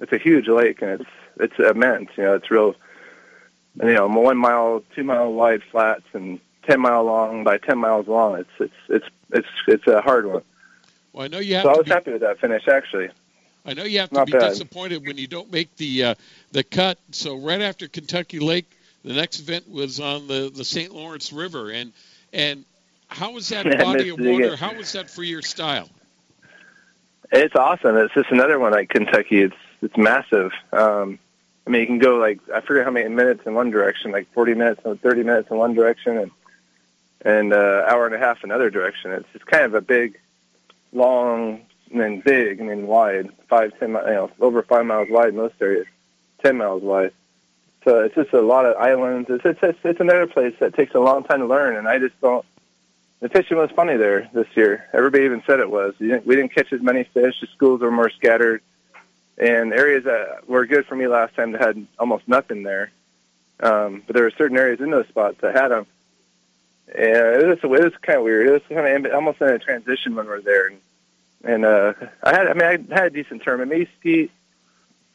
it's 0.00 0.12
a 0.12 0.18
huge 0.18 0.48
lake 0.48 0.82
and 0.82 1.00
it's 1.00 1.10
it's 1.38 1.58
immense. 1.58 2.10
You 2.16 2.24
know, 2.24 2.34
it's 2.34 2.50
real. 2.50 2.74
You 3.80 3.94
know, 3.94 4.06
one 4.06 4.36
mile, 4.36 4.82
two 4.94 5.04
mile 5.04 5.32
wide 5.32 5.62
flats 5.70 6.04
and 6.12 6.38
ten 6.66 6.80
mile 6.80 7.04
long 7.04 7.44
by 7.44 7.58
ten 7.58 7.78
miles 7.78 8.06
long. 8.06 8.38
It's 8.38 8.50
it's 8.60 8.74
it's 8.88 9.06
it's 9.30 9.48
it's 9.66 9.86
a 9.86 10.00
hard 10.00 10.26
one. 10.26 10.42
Well, 11.12 11.24
I 11.24 11.28
know 11.28 11.38
you 11.38 11.54
have. 11.54 11.64
So 11.64 11.70
I 11.70 11.72
to 11.74 11.78
was 11.78 11.86
be, 11.86 11.92
happy 11.92 12.12
with 12.12 12.20
that 12.20 12.38
finish 12.38 12.68
actually. 12.68 13.08
I 13.64 13.74
know 13.74 13.84
you 13.84 14.00
have 14.00 14.10
to 14.10 14.24
be 14.24 14.32
bad. 14.32 14.50
disappointed 14.50 15.06
when 15.06 15.18
you 15.18 15.26
don't 15.26 15.50
make 15.52 15.74
the 15.76 16.04
uh, 16.04 16.14
the 16.52 16.64
cut. 16.64 16.98
So 17.12 17.36
right 17.36 17.60
after 17.60 17.88
Kentucky 17.88 18.40
Lake, 18.40 18.70
the 19.04 19.14
next 19.14 19.40
event 19.40 19.70
was 19.70 20.00
on 20.00 20.26
the, 20.26 20.50
the 20.54 20.64
St. 20.64 20.92
Lawrence 20.92 21.32
River, 21.32 21.70
and 21.70 21.92
and 22.32 22.64
how 23.08 23.32
was 23.32 23.48
that 23.50 23.64
body 23.78 24.08
of 24.10 24.18
water? 24.18 24.56
How 24.56 24.74
was 24.74 24.92
that 24.92 25.10
for 25.10 25.22
your 25.22 25.42
style? 25.42 25.88
It's 27.30 27.54
awesome. 27.54 27.96
It's 27.96 28.12
just 28.14 28.30
another 28.30 28.58
one 28.58 28.72
like 28.72 28.88
Kentucky. 28.88 29.42
It's 29.42 29.56
it's 29.80 29.96
massive. 29.96 30.52
Um, 30.72 31.18
I 31.66 31.70
mean, 31.70 31.80
you 31.82 31.86
can 31.86 31.98
go 31.98 32.16
like 32.16 32.40
I 32.52 32.60
forget 32.60 32.84
how 32.84 32.90
many 32.90 33.08
minutes 33.08 33.42
in 33.46 33.54
one 33.54 33.70
direction, 33.70 34.10
like 34.10 34.32
forty 34.32 34.54
minutes 34.54 34.80
or 34.84 34.96
thirty 34.96 35.22
minutes 35.22 35.50
in 35.50 35.56
one 35.56 35.74
direction, 35.74 36.18
and 36.18 36.30
and 37.24 37.52
uh, 37.52 37.84
hour 37.86 38.06
and 38.06 38.14
a 38.14 38.18
half 38.18 38.42
another 38.42 38.70
direction. 38.70 39.12
It's 39.12 39.28
just 39.32 39.46
kind 39.46 39.64
of 39.64 39.74
a 39.74 39.80
big, 39.80 40.18
long, 40.92 41.60
and 41.90 42.00
then 42.00 42.20
big, 42.20 42.60
and 42.60 42.68
then 42.68 42.86
wide, 42.86 43.30
five, 43.48 43.78
ten, 43.78 43.90
you 43.90 43.94
know, 43.94 44.30
over 44.40 44.62
five 44.62 44.86
miles 44.86 45.08
wide 45.10 45.30
in 45.30 45.36
most 45.36 45.54
areas, 45.60 45.86
ten 46.42 46.56
miles 46.56 46.82
wide. 46.82 47.12
So 47.84 48.00
it's 48.00 48.14
just 48.14 48.32
a 48.32 48.40
lot 48.40 48.66
of 48.66 48.76
islands. 48.76 49.30
It's 49.30 49.44
it's 49.44 49.60
it's, 49.62 49.78
it's 49.84 50.00
another 50.00 50.26
place 50.26 50.54
that 50.58 50.74
takes 50.74 50.94
a 50.94 51.00
long 51.00 51.22
time 51.22 51.40
to 51.40 51.46
learn, 51.46 51.76
and 51.76 51.86
I 51.86 51.98
just 51.98 52.20
don't. 52.20 52.44
The 53.20 53.28
fishing 53.28 53.56
was 53.56 53.70
funny 53.70 53.96
there 53.96 54.28
this 54.34 54.48
year. 54.56 54.88
Everybody 54.92 55.24
even 55.24 55.44
said 55.46 55.60
it 55.60 55.70
was. 55.70 55.94
We 56.00 56.08
didn't 56.08 56.54
catch 56.54 56.72
as 56.72 56.82
many 56.82 57.04
fish. 57.04 57.40
The 57.40 57.46
schools 57.54 57.80
were 57.80 57.92
more 57.92 58.10
scattered, 58.10 58.62
and 59.42 59.72
areas 59.72 60.04
that 60.04 60.48
were 60.48 60.66
good 60.66 60.86
for 60.86 60.94
me 60.94 61.08
last 61.08 61.34
time 61.34 61.50
that 61.52 61.60
had 61.60 61.86
almost 61.98 62.28
nothing 62.28 62.62
there. 62.62 62.92
Um, 63.58 64.02
but 64.06 64.14
there 64.14 64.22
were 64.22 64.32
certain 64.38 64.56
areas 64.56 64.80
in 64.80 64.90
those 64.90 65.08
spots 65.08 65.38
that 65.40 65.54
had 65.54 65.68
them, 65.68 65.86
and 66.86 67.42
it 67.42 67.46
was 67.46 67.58
it 67.62 67.68
was 67.68 67.92
kind 68.02 68.18
of 68.18 68.24
weird. 68.24 68.46
It 68.46 68.52
was 68.52 68.62
kind 68.68 69.06
of 69.06 69.12
almost 69.12 69.40
in 69.40 69.48
a 69.48 69.58
transition 69.58 70.14
when 70.14 70.26
we 70.26 70.30
were 70.30 70.40
there, 70.40 70.68
and 70.68 70.80
and 71.44 71.64
uh, 71.64 71.94
I 72.22 72.32
had 72.32 72.46
I 72.46 72.54
mean 72.54 72.88
I 72.90 72.94
had 72.94 73.06
a 73.06 73.10
decent 73.10 73.42
tournament. 73.42 73.70
Me, 73.70 73.88
Skeet, 73.98 74.30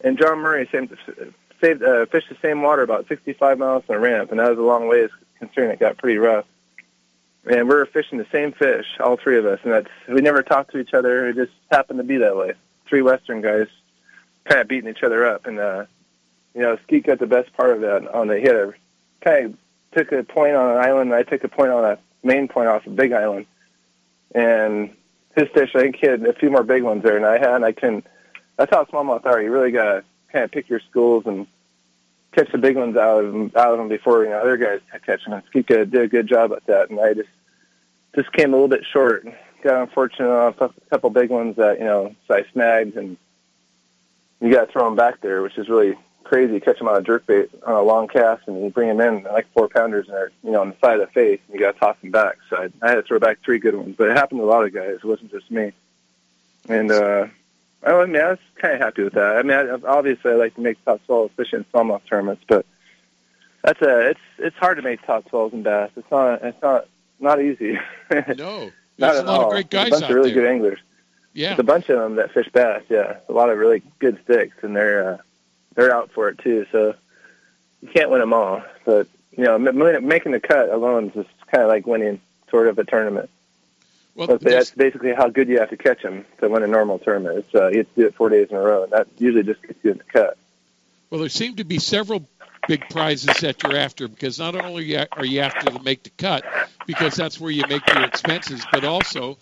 and 0.02 0.18
John 0.18 0.40
Murray 0.40 0.68
same, 0.72 0.90
saved 1.62 1.84
uh, 1.84 2.06
fished 2.08 2.30
the 2.30 2.38
same 2.42 2.62
water 2.62 2.84
about 2.84 3.08
65 3.08 3.58
miles 3.58 3.86
from 3.86 3.96
the 3.96 4.00
ramp, 4.00 4.32
and 4.32 4.40
that 4.40 4.50
was 4.50 4.60
a 4.60 4.62
long 4.62 4.88
ways 4.88 5.10
considering 5.40 5.72
it 5.72 5.80
got 5.80 5.98
pretty 5.98 6.18
rough. 6.18 6.46
And 7.50 7.70
we 7.70 7.76
were 7.76 7.86
fishing 7.86 8.18
the 8.18 8.28
same 8.32 8.52
fish, 8.52 8.86
all 9.00 9.16
three 9.16 9.38
of 9.38 9.46
us, 9.46 9.60
and 9.64 9.72
that's 9.72 9.90
we 10.10 10.22
never 10.22 10.44
talked 10.44 10.72
to 10.72 10.80
each 10.80 10.94
other. 10.94 11.30
It 11.30 11.36
just 11.36 11.54
happened 11.72 12.00
to 12.00 12.04
be 12.04 12.18
that 12.18 12.36
way. 12.36 12.54
Three 12.88 13.02
Western 13.02 13.42
guys 13.42 13.68
kind 14.48 14.62
of 14.62 14.68
beating 14.68 14.90
each 14.90 15.04
other 15.04 15.26
up, 15.26 15.46
and 15.46 15.60
uh, 15.60 15.86
you 16.54 16.62
know, 16.62 16.78
Skeet 16.84 17.06
got 17.06 17.20
the 17.20 17.28
best 17.28 17.54
part 17.54 17.72
of 17.72 17.82
that. 17.82 18.08
On 18.14 18.28
the 18.28 18.36
a 18.36 18.74
kind 19.22 19.46
of 19.46 19.58
took 19.92 20.12
a 20.12 20.24
point 20.24 20.56
on 20.56 20.72
an 20.72 20.78
island, 20.78 21.12
and 21.12 21.16
I 21.16 21.24
took 21.24 21.44
a 21.44 21.50
point 21.50 21.72
on 21.72 21.84
a 21.84 22.00
main 22.24 22.48
point 22.48 22.68
off 22.68 22.86
a 22.88 22.90
big 22.90 23.14
island, 23.14 23.46
and 24.34 24.92
his 25.36 25.48
fish, 25.54 25.72
I 25.76 25.82
think 25.82 25.98
had 25.98 26.26
a 26.26 26.34
few 26.34 26.50
more 26.50 26.64
big 26.64 26.84
ones 26.84 27.04
there 27.04 27.14
than 27.14 27.24
I 27.24 27.38
had. 27.38 27.56
And 27.56 27.66
I 27.66 27.72
couldn't. 27.72 28.06
That's 28.58 28.72
how 28.72 28.86
smallmouth 28.86 29.26
are. 29.26 29.42
You 29.42 29.52
really 29.52 29.72
gotta 29.72 30.04
kind 30.32 30.46
of 30.46 30.52
pick 30.52 30.68
your 30.68 30.82
schools 30.90 31.24
and 31.28 31.46
catch 32.32 32.52
the 32.52 32.58
big 32.58 32.76
ones 32.76 32.98
out 32.98 33.24
of 33.24 33.32
them, 33.32 33.52
out 33.56 33.72
of 33.72 33.78
them 33.78 33.88
before 33.88 34.24
you 34.24 34.30
know 34.30 34.40
other 34.40 34.58
guys 34.58 34.82
catch 35.06 35.24
them. 35.24 35.34
And 35.34 35.44
Skeet 35.48 35.68
did 35.68 35.94
a 35.94 36.08
good 36.08 36.28
job 36.28 36.52
at 36.54 36.66
that, 36.66 36.90
and 36.90 37.00
I 37.00 37.14
just 37.14 37.30
just 38.16 38.32
came 38.34 38.54
a 38.54 38.58
little 38.58 38.68
bit 38.68 38.86
short. 38.92 39.28
Got 39.64 39.82
unfortunate 39.82 40.30
on 40.30 40.54
a 40.60 40.70
couple 40.90 41.10
big 41.10 41.30
ones 41.30 41.56
that 41.58 41.80
you 41.80 41.86
know 41.86 42.16
so 42.28 42.36
I 42.36 42.46
snagged, 42.52 42.98
and 42.98 43.18
you 44.42 44.52
got 44.52 44.66
to 44.66 44.72
throw 44.72 44.86
them 44.86 44.96
back 44.96 45.22
there, 45.22 45.42
which 45.42 45.58
is 45.58 45.68
really 45.70 45.96
crazy. 46.24 46.60
Catch 46.60 46.80
them 46.80 46.88
on 46.88 46.98
a 46.98 47.02
jerkbait 47.02 47.50
on 47.66 47.74
a 47.76 47.82
long 47.82 48.08
cast, 48.08 48.48
and 48.48 48.62
you 48.64 48.70
bring 48.70 48.96
them 48.96 49.00
in 49.02 49.24
like 49.24 49.48
four 49.54 49.68
pounders, 49.70 50.08
and 50.08 50.16
they're 50.16 50.32
you 50.44 50.52
know 50.52 50.62
on 50.62 50.70
the 50.70 50.76
side 50.82 51.00
of 51.00 51.08
the 51.08 51.14
face, 51.14 51.40
and 51.48 51.56
you 51.56 51.60
got 51.66 51.74
to 51.74 51.80
toss 51.80 51.96
them 52.02 52.12
back. 52.12 52.38
So 52.50 52.58
I, 52.58 52.70
I 52.86 52.90
had 52.90 52.96
to 52.96 53.04
throw 53.04 53.20
back 53.20 53.40
three 53.44 53.60
good 53.60 53.76
ones, 53.76 53.96
but 53.98 54.10
it 54.10 54.18
happened 54.18 54.40
to 54.42 54.44
a 54.44 54.48
lot 54.48 54.66
of 54.66 54.74
guys. 54.74 54.96
It 54.96 55.06
wasn't 55.06 55.32
just 55.32 55.50
me. 55.50 55.72
And 56.70 56.92
uh, 56.92 57.28
I 57.84 58.06
mean, 58.06 58.16
I 58.22 58.32
was 58.32 58.40
kind 58.56 58.74
of 58.74 58.82
happy 58.82 59.04
with 59.04 59.14
that. 59.14 59.38
I 59.38 59.42
mean, 59.44 59.58
I, 59.58 59.88
obviously, 59.88 60.32
I 60.32 60.36
like 60.36 60.56
to 60.56 60.62
make 60.62 60.84
top 60.84 61.02
twelve, 61.06 61.30
especially 61.32 61.60
in 61.60 61.66
smallmouth 61.74 62.02
tournaments, 62.10 62.44
but 62.48 62.66
that's 63.64 63.82
a 63.82 64.10
it's 64.10 64.20
it's 64.38 64.58
hard 64.58 64.78
to 64.78 64.84
make 64.84 65.06
top 65.06 65.28
twelves 65.30 65.54
in 65.54 65.64
bass. 65.64 65.92
It's 65.96 66.10
not 66.12 66.44
it's 66.44 66.62
not 66.62 66.88
not 67.20 67.42
easy. 67.42 67.80
No, 68.38 68.72
Not 69.00 69.14
there's 69.14 69.20
at 69.20 69.26
a 69.26 69.28
lot 69.28 69.40
all. 69.40 69.46
of 69.46 69.52
great 69.52 69.70
There's 69.70 69.84
guys 69.86 69.88
a 69.88 69.92
bunch 69.92 70.04
out 70.06 70.10
of 70.12 70.16
really 70.16 70.32
there. 70.34 70.44
good 70.44 70.50
anglers. 70.52 70.80
Yeah. 71.38 71.50
There's 71.50 71.60
a 71.60 71.64
bunch 71.64 71.88
of 71.90 72.00
them 72.00 72.16
that 72.16 72.32
fish 72.32 72.50
bass. 72.52 72.82
Yeah, 72.90 73.18
a 73.30 73.32
lot 73.32 73.52
of 73.52 73.60
really 73.60 73.84
good 74.00 74.20
sticks, 74.24 74.58
and 74.64 74.76
they're 74.76 75.14
uh, 75.14 75.18
they're 75.76 75.94
out 75.94 76.10
for 76.12 76.30
it 76.30 76.40
too. 76.40 76.66
So 76.72 76.96
you 77.80 77.90
can't 77.90 78.10
win 78.10 78.22
them 78.22 78.34
all, 78.34 78.64
but 78.86 79.08
you 79.32 79.44
know, 79.44 79.60
making 79.60 80.32
the 80.32 80.40
cut 80.40 80.70
alone 80.70 81.10
is 81.10 81.14
just 81.14 81.48
kind 81.52 81.62
of 81.62 81.70
like 81.70 81.86
winning 81.86 82.22
sort 82.50 82.68
of 82.68 82.80
a 82.80 82.84
tournament. 82.84 83.30
Well, 84.16 84.26
But 84.26 84.42
that's 84.42 84.72
basically 84.72 85.14
how 85.14 85.30
good 85.30 85.48
you 85.48 85.60
have 85.60 85.70
to 85.70 85.78
catch 85.78 86.02
them 86.02 86.26
to 86.40 86.50
win 86.50 86.64
a 86.64 86.68
normal 86.68 86.98
tournament. 86.98 87.38
It's 87.38 87.54
uh, 87.54 87.68
you 87.68 87.78
have 87.78 87.94
to 87.94 88.02
do 88.02 88.08
it 88.08 88.16
four 88.16 88.30
days 88.30 88.48
in 88.50 88.58
a 88.58 88.60
row, 88.60 88.82
and 88.82 88.92
that 88.94 89.08
usually 89.20 89.44
just 89.44 89.62
gets 89.62 89.78
you 89.84 89.92
in 89.92 90.00
the 90.00 90.04
cut. 90.06 90.40
Well, 91.12 91.20
there 91.20 91.30
seem 91.30 91.58
to 91.58 91.64
be 91.64 91.78
several 91.78 92.28
big 92.68 92.90
prizes 92.90 93.42
that 93.42 93.62
you're 93.62 93.78
after 93.78 94.08
because 94.08 94.40
not 94.40 94.56
only 94.56 94.98
are 94.98 95.24
you 95.24 95.42
after 95.42 95.70
to 95.70 95.84
make 95.84 96.02
the 96.02 96.10
cut 96.10 96.44
because 96.88 97.14
that's 97.14 97.40
where 97.40 97.52
you 97.52 97.62
make 97.70 97.86
your 97.94 98.06
expenses, 98.06 98.66
but 98.72 98.84
also 98.84 99.38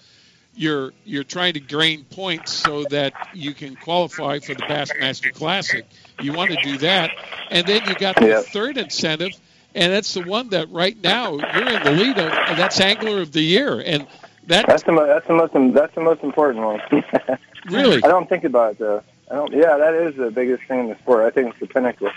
you're 0.56 0.94
you're 1.03 1.23
trying 1.23 1.53
to 1.53 1.60
gain 1.60 2.03
points 2.06 2.52
so 2.53 2.84
that 2.86 3.14
you 3.34 3.53
can 3.53 3.76
qualify 3.76 4.40
for 4.40 4.53
the 4.53 4.64
Bassmaster 4.64 5.34
Classic. 5.34 5.86
You 6.22 6.34
want 6.34 6.52
to 6.52 6.57
do 6.64 6.77
that, 6.80 7.11
and 7.52 7.65
then 7.68 7.82
you 7.88 7.95
got 7.95 8.15
the 8.15 8.27
Yeah. 8.27 8.41
third 8.41 8.77
incentive, 8.77 9.32
and 9.73 9.91
that's 9.94 10.14
the 10.14 10.22
one 10.22 10.49
that 10.49 10.69
right 10.72 10.95
now 11.03 11.34
you're 11.34 11.69
in 11.69 11.84
the 11.84 11.91
lead 11.91 12.18
of, 12.18 12.32
and 12.32 12.57
that's 12.57 12.80
Angler 12.80 13.22
of 13.22 13.32
the 13.32 13.41
Year, 13.41 13.82
and 13.86 14.07
that 14.48 14.65
That's 14.68 14.84
the 14.84 14.91
mo- 14.91 15.06
that's 15.07 15.27
the 15.27 15.34
most 15.34 15.53
that's 15.73 15.95
the 15.95 16.02
most 16.02 16.23
important 16.23 16.64
one. 16.65 16.82
Really? 17.68 17.95
I 18.03 18.07
don't 18.10 18.30
think 18.30 18.44
about 18.44 18.73
it 18.73 18.77
though. 18.77 19.02
I 19.32 19.34
don't. 19.36 19.52
Yeah, 19.52 19.77
that 19.77 19.95
is 19.95 20.15
the 20.15 20.30
biggest 20.30 20.64
thing 20.68 20.82
in 20.82 20.88
the 20.90 20.95
sport. 20.99 21.23
I 21.26 21.32
think 21.32 21.49
it's 21.49 21.60
the 21.60 21.65
pinnacle. 21.65 22.11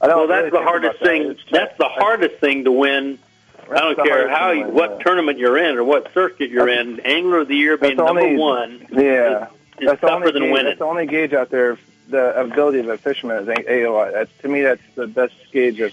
I 0.00 0.06
don't 0.06 0.16
well, 0.16 0.26
that's 0.28 0.44
really 0.44 0.50
the 0.50 0.62
hardest 0.62 0.96
about 1.02 1.04
that. 1.04 1.36
thing. 1.36 1.36
That's 1.50 1.76
the 1.76 1.88
hardest 1.88 2.36
thing 2.36 2.62
to 2.64 2.70
win. 2.70 3.18
I 3.70 3.78
don't 3.80 3.96
care 4.06 4.28
how 4.28 4.50
you, 4.52 4.66
what 4.66 4.90
yeah. 4.98 5.04
tournament 5.04 5.38
you're 5.38 5.56
in 5.58 5.76
or 5.76 5.84
what 5.84 6.12
circuit 6.14 6.50
you're 6.50 6.68
in. 6.68 7.00
Angler 7.00 7.38
of 7.40 7.48
the 7.48 7.56
Year 7.56 7.76
being 7.76 7.96
That's 7.96 8.06
number 8.06 8.22
only- 8.22 8.36
one. 8.36 8.86
Yeah, 8.92 9.48
is 9.78 9.86
that's 9.86 10.00
tougher 10.00 10.30
than 10.32 10.42
gauge, 10.44 10.52
winning. 10.52 10.64
That's 10.66 10.78
the 10.78 10.84
only 10.84 11.06
gauge 11.06 11.32
out 11.32 11.50
there. 11.50 11.78
The 12.08 12.40
ability 12.40 12.78
of 12.80 12.88
a 12.88 12.96
fisherman 12.98 13.42
is 13.42 13.48
AOY. 13.48 14.12
That's 14.12 14.30
to 14.42 14.48
me, 14.48 14.62
that's 14.62 14.82
the 14.94 15.06
best 15.08 15.34
gauge 15.52 15.80
of 15.80 15.92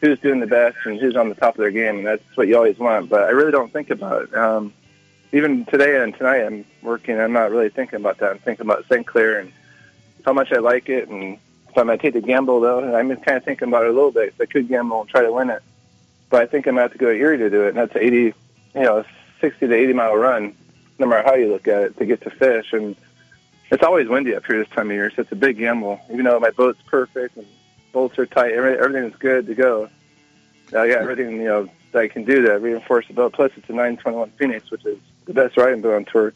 who's 0.00 0.18
doing 0.20 0.40
the 0.40 0.46
best 0.46 0.76
and 0.84 0.98
who's 1.00 1.16
on 1.16 1.28
the 1.28 1.34
top 1.34 1.54
of 1.54 1.58
their 1.58 1.70
game, 1.70 1.98
and 1.98 2.06
that's 2.06 2.22
what 2.36 2.46
you 2.48 2.56
always 2.56 2.78
want. 2.78 3.08
But 3.08 3.22
I 3.24 3.30
really 3.30 3.52
don't 3.52 3.72
think 3.72 3.90
about 3.90 4.22
it. 4.24 4.34
Um, 4.36 4.72
even 5.32 5.64
today 5.64 6.00
and 6.02 6.14
tonight, 6.14 6.42
I'm 6.44 6.64
working. 6.82 7.18
I'm 7.18 7.32
not 7.32 7.50
really 7.50 7.70
thinking 7.70 7.96
about 7.96 8.18
that. 8.18 8.30
I'm 8.32 8.38
thinking 8.38 8.66
about 8.66 8.84
St. 8.88 9.06
Clair 9.06 9.38
and 9.40 9.52
how 10.24 10.32
much 10.32 10.52
I 10.52 10.58
like 10.58 10.88
it, 10.88 11.08
and 11.08 11.38
if 11.68 11.76
I 11.78 11.82
might 11.82 12.00
take 12.00 12.14
the 12.14 12.20
gamble 12.20 12.60
though. 12.60 12.78
And 12.80 12.94
I'm 12.96 13.08
kind 13.16 13.36
of 13.38 13.44
thinking 13.44 13.68
about 13.68 13.84
it 13.84 13.90
a 13.90 13.92
little 13.92 14.12
bit. 14.12 14.30
'cause 14.36 14.40
I 14.48 14.52
could 14.52 14.68
gamble 14.68 15.00
and 15.00 15.10
try 15.10 15.22
to 15.22 15.32
win 15.32 15.50
it, 15.50 15.62
but 16.32 16.40
I 16.40 16.46
think 16.46 16.66
I'm 16.66 16.76
have 16.78 16.92
to 16.92 16.98
go 16.98 17.12
to 17.12 17.16
Erie 17.16 17.36
to 17.36 17.50
do 17.50 17.64
it, 17.66 17.68
and 17.68 17.76
that's 17.76 17.94
80, 17.94 18.16
you 18.16 18.34
know, 18.74 19.04
60 19.42 19.68
to 19.68 19.74
80 19.74 19.92
mile 19.92 20.16
run, 20.16 20.56
no 20.98 21.06
matter 21.06 21.22
how 21.22 21.34
you 21.34 21.52
look 21.52 21.68
at 21.68 21.82
it, 21.82 21.98
to 21.98 22.06
get 22.06 22.22
to 22.22 22.30
fish. 22.30 22.72
And 22.72 22.96
it's 23.70 23.82
always 23.82 24.08
windy 24.08 24.34
up 24.34 24.46
here 24.46 24.58
this 24.58 24.74
time 24.74 24.88
of 24.88 24.94
year, 24.94 25.10
so 25.14 25.20
it's 25.20 25.32
a 25.32 25.36
big 25.36 25.58
gamble. 25.58 26.00
Even 26.10 26.24
though 26.24 26.40
my 26.40 26.48
boat's 26.48 26.80
perfect 26.86 27.36
and 27.36 27.46
bolts 27.92 28.18
are 28.18 28.24
tight, 28.24 28.52
every, 28.52 28.78
everything's 28.78 29.14
good 29.16 29.46
to 29.46 29.54
go. 29.54 29.90
Uh, 30.72 30.78
I 30.80 30.88
got 30.88 31.02
everything 31.02 31.32
you 31.32 31.44
know 31.44 31.68
that 31.92 31.98
I 31.98 32.08
can 32.08 32.24
do 32.24 32.40
to 32.46 32.52
reinforce 32.54 33.06
the 33.08 33.12
boat. 33.12 33.34
Plus, 33.34 33.52
it's 33.56 33.68
a 33.68 33.72
921 33.72 34.30
Phoenix, 34.38 34.70
which 34.70 34.86
is 34.86 34.98
the 35.26 35.34
best 35.34 35.58
riding 35.58 35.82
boat 35.82 35.96
on 35.96 36.06
tour. 36.06 36.32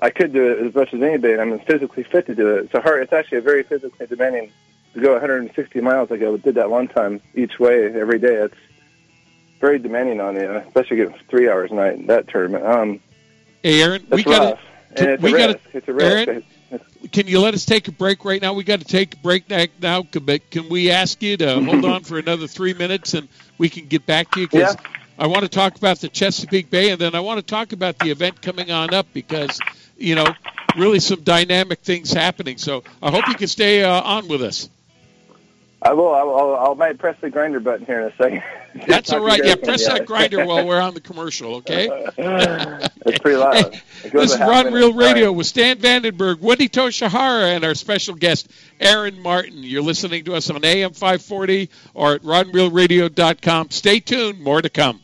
I 0.00 0.10
could 0.10 0.32
do 0.32 0.50
it 0.50 0.66
as 0.66 0.74
much 0.74 0.92
as 0.92 1.00
anybody, 1.00 1.34
and 1.34 1.40
I'm 1.40 1.60
physically 1.60 2.02
fit 2.02 2.26
to 2.26 2.34
do 2.34 2.56
it. 2.56 2.74
A 2.74 2.80
hard. 2.80 3.00
It's 3.04 3.12
actually 3.12 3.38
a 3.38 3.42
very 3.42 3.62
physically 3.62 4.08
demanding 4.08 4.50
to 4.94 5.00
go 5.00 5.12
160 5.12 5.80
miles. 5.82 6.10
Like 6.10 6.20
I 6.20 6.36
did 6.36 6.56
that 6.56 6.68
one 6.68 6.88
time 6.88 7.20
each 7.36 7.60
way 7.60 7.86
every 7.94 8.18
day. 8.18 8.34
It's 8.34 8.56
very 9.64 9.78
demanding 9.78 10.20
on 10.20 10.36
you, 10.36 10.50
especially 10.56 10.98
getting 10.98 11.14
three 11.30 11.48
hours 11.48 11.70
a 11.70 11.74
night 11.74 11.94
in 11.94 12.06
that 12.06 12.28
tournament. 12.28 12.66
Um, 12.66 13.00
hey, 13.62 13.82
Aaron, 13.82 14.06
we 14.10 14.22
got 14.22 14.58
it's 14.90 15.22
we 15.22 15.32
got. 15.32 15.58
It's 15.72 15.88
a 15.88 15.92
risk. 15.92 16.28
Aaron, 16.28 16.44
can 17.12 17.26
you 17.26 17.40
let 17.40 17.54
us 17.54 17.64
take 17.64 17.88
a 17.88 17.92
break 17.92 18.26
right 18.26 18.42
now? 18.42 18.52
We 18.52 18.62
got 18.62 18.80
to 18.80 18.86
take 18.86 19.14
a 19.14 19.16
break 19.16 19.48
now. 19.80 20.02
But 20.02 20.50
can 20.50 20.68
we 20.68 20.90
ask 20.90 21.22
you 21.22 21.38
to 21.38 21.62
hold 21.62 21.84
on 21.86 22.02
for 22.02 22.18
another 22.18 22.46
three 22.46 22.74
minutes 22.74 23.14
and 23.14 23.26
we 23.56 23.70
can 23.70 23.86
get 23.86 24.04
back 24.04 24.30
to 24.32 24.40
you? 24.40 24.48
Because 24.48 24.74
Yeah. 24.74 24.90
I 25.18 25.28
want 25.28 25.42
to 25.42 25.48
talk 25.48 25.76
about 25.76 25.98
the 26.00 26.08
Chesapeake 26.08 26.70
Bay 26.70 26.90
and 26.90 27.00
then 27.00 27.14
I 27.14 27.20
want 27.20 27.38
to 27.38 27.46
talk 27.46 27.72
about 27.72 27.98
the 28.00 28.10
event 28.10 28.42
coming 28.42 28.70
on 28.70 28.92
up 28.92 29.06
because, 29.14 29.60
you 29.96 30.14
know, 30.14 30.26
really 30.76 30.98
some 30.98 31.22
dynamic 31.22 31.80
things 31.80 32.12
happening. 32.12 32.58
So 32.58 32.82
I 33.00 33.10
hope 33.10 33.28
you 33.28 33.34
can 33.34 33.46
stay 33.46 33.84
uh, 33.84 34.02
on 34.02 34.28
with 34.28 34.42
us. 34.42 34.68
I 35.84 35.92
will. 35.92 36.14
I'll, 36.14 36.34
I'll, 36.34 36.54
I'll 36.56 36.74
might 36.74 36.98
press 36.98 37.16
the 37.20 37.28
grinder 37.28 37.60
button 37.60 37.84
here 37.84 38.00
in 38.00 38.12
a 38.12 38.16
second. 38.16 38.42
That's 38.88 39.12
all 39.12 39.20
right. 39.20 39.38
Yeah, 39.44 39.50
Talk 39.50 39.60
to 39.60 39.60
you 39.60 39.66
press 39.66 39.86
that 39.86 40.06
grinder 40.06 40.46
while 40.46 40.66
we're 40.66 40.80
on 40.80 40.94
the 40.94 41.00
commercial, 41.00 41.56
okay? 41.56 41.88
it's 42.18 43.18
pretty 43.18 43.36
loud. 43.36 43.74
It 44.02 44.12
This 44.12 44.32
is 44.32 44.38
minute. 44.38 44.72
Reel. 44.72 44.94
Radio 44.94 45.30
with 45.30 45.46
Stan 45.46 45.78
Vandenberg, 45.78 46.40
Wendy 46.40 46.68
Toshihara, 46.68 47.54
and 47.54 47.64
our 47.64 47.74
special 47.74 48.14
guest, 48.14 48.48
Aaron 48.80 49.20
Martens. 49.20 49.64
You're 49.64 49.82
listening 49.82 50.24
to 50.24 50.34
us 50.34 50.48
on 50.50 50.64
AM 50.64 50.92
540 50.92 51.68
or 51.92 52.14
at 52.14 52.22
rodreelradio.com. 52.22 53.70
Stay 53.70 54.00
tuned. 54.00 54.40
More 54.40 54.62
to 54.62 54.70
come. 54.70 55.03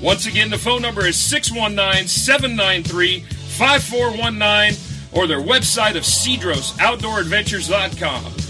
Once 0.00 0.26
again, 0.26 0.50
the 0.50 0.58
phone 0.58 0.80
number 0.80 1.04
is 1.06 1.16
619 1.16 2.08
793 2.08 3.20
5419 3.20 4.78
or 5.12 5.26
their 5.26 5.40
website 5.40 5.96
of 5.96 6.04
cedrosoutdooradventures.com. 6.04 8.49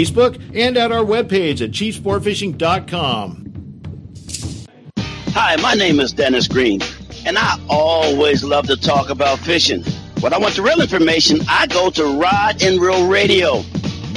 and 0.00 0.78
at 0.78 0.90
our 0.92 1.04
webpage 1.04 1.60
at 1.60 1.72
chiefsportfishing.com. 1.72 3.52
Hi, 5.34 5.56
my 5.56 5.74
name 5.74 6.00
is 6.00 6.12
Dennis 6.12 6.48
Green, 6.48 6.80
and 7.26 7.36
I 7.36 7.60
always 7.68 8.42
love 8.42 8.66
to 8.68 8.76
talk 8.76 9.10
about 9.10 9.38
fishing. 9.40 9.84
When 10.20 10.32
I 10.32 10.38
want 10.38 10.56
the 10.56 10.62
real 10.62 10.80
information, 10.80 11.40
I 11.50 11.66
go 11.66 11.90
to 11.90 12.18
Rod 12.18 12.62
and 12.62 12.80
Reel 12.80 13.08
Radio. 13.08 13.60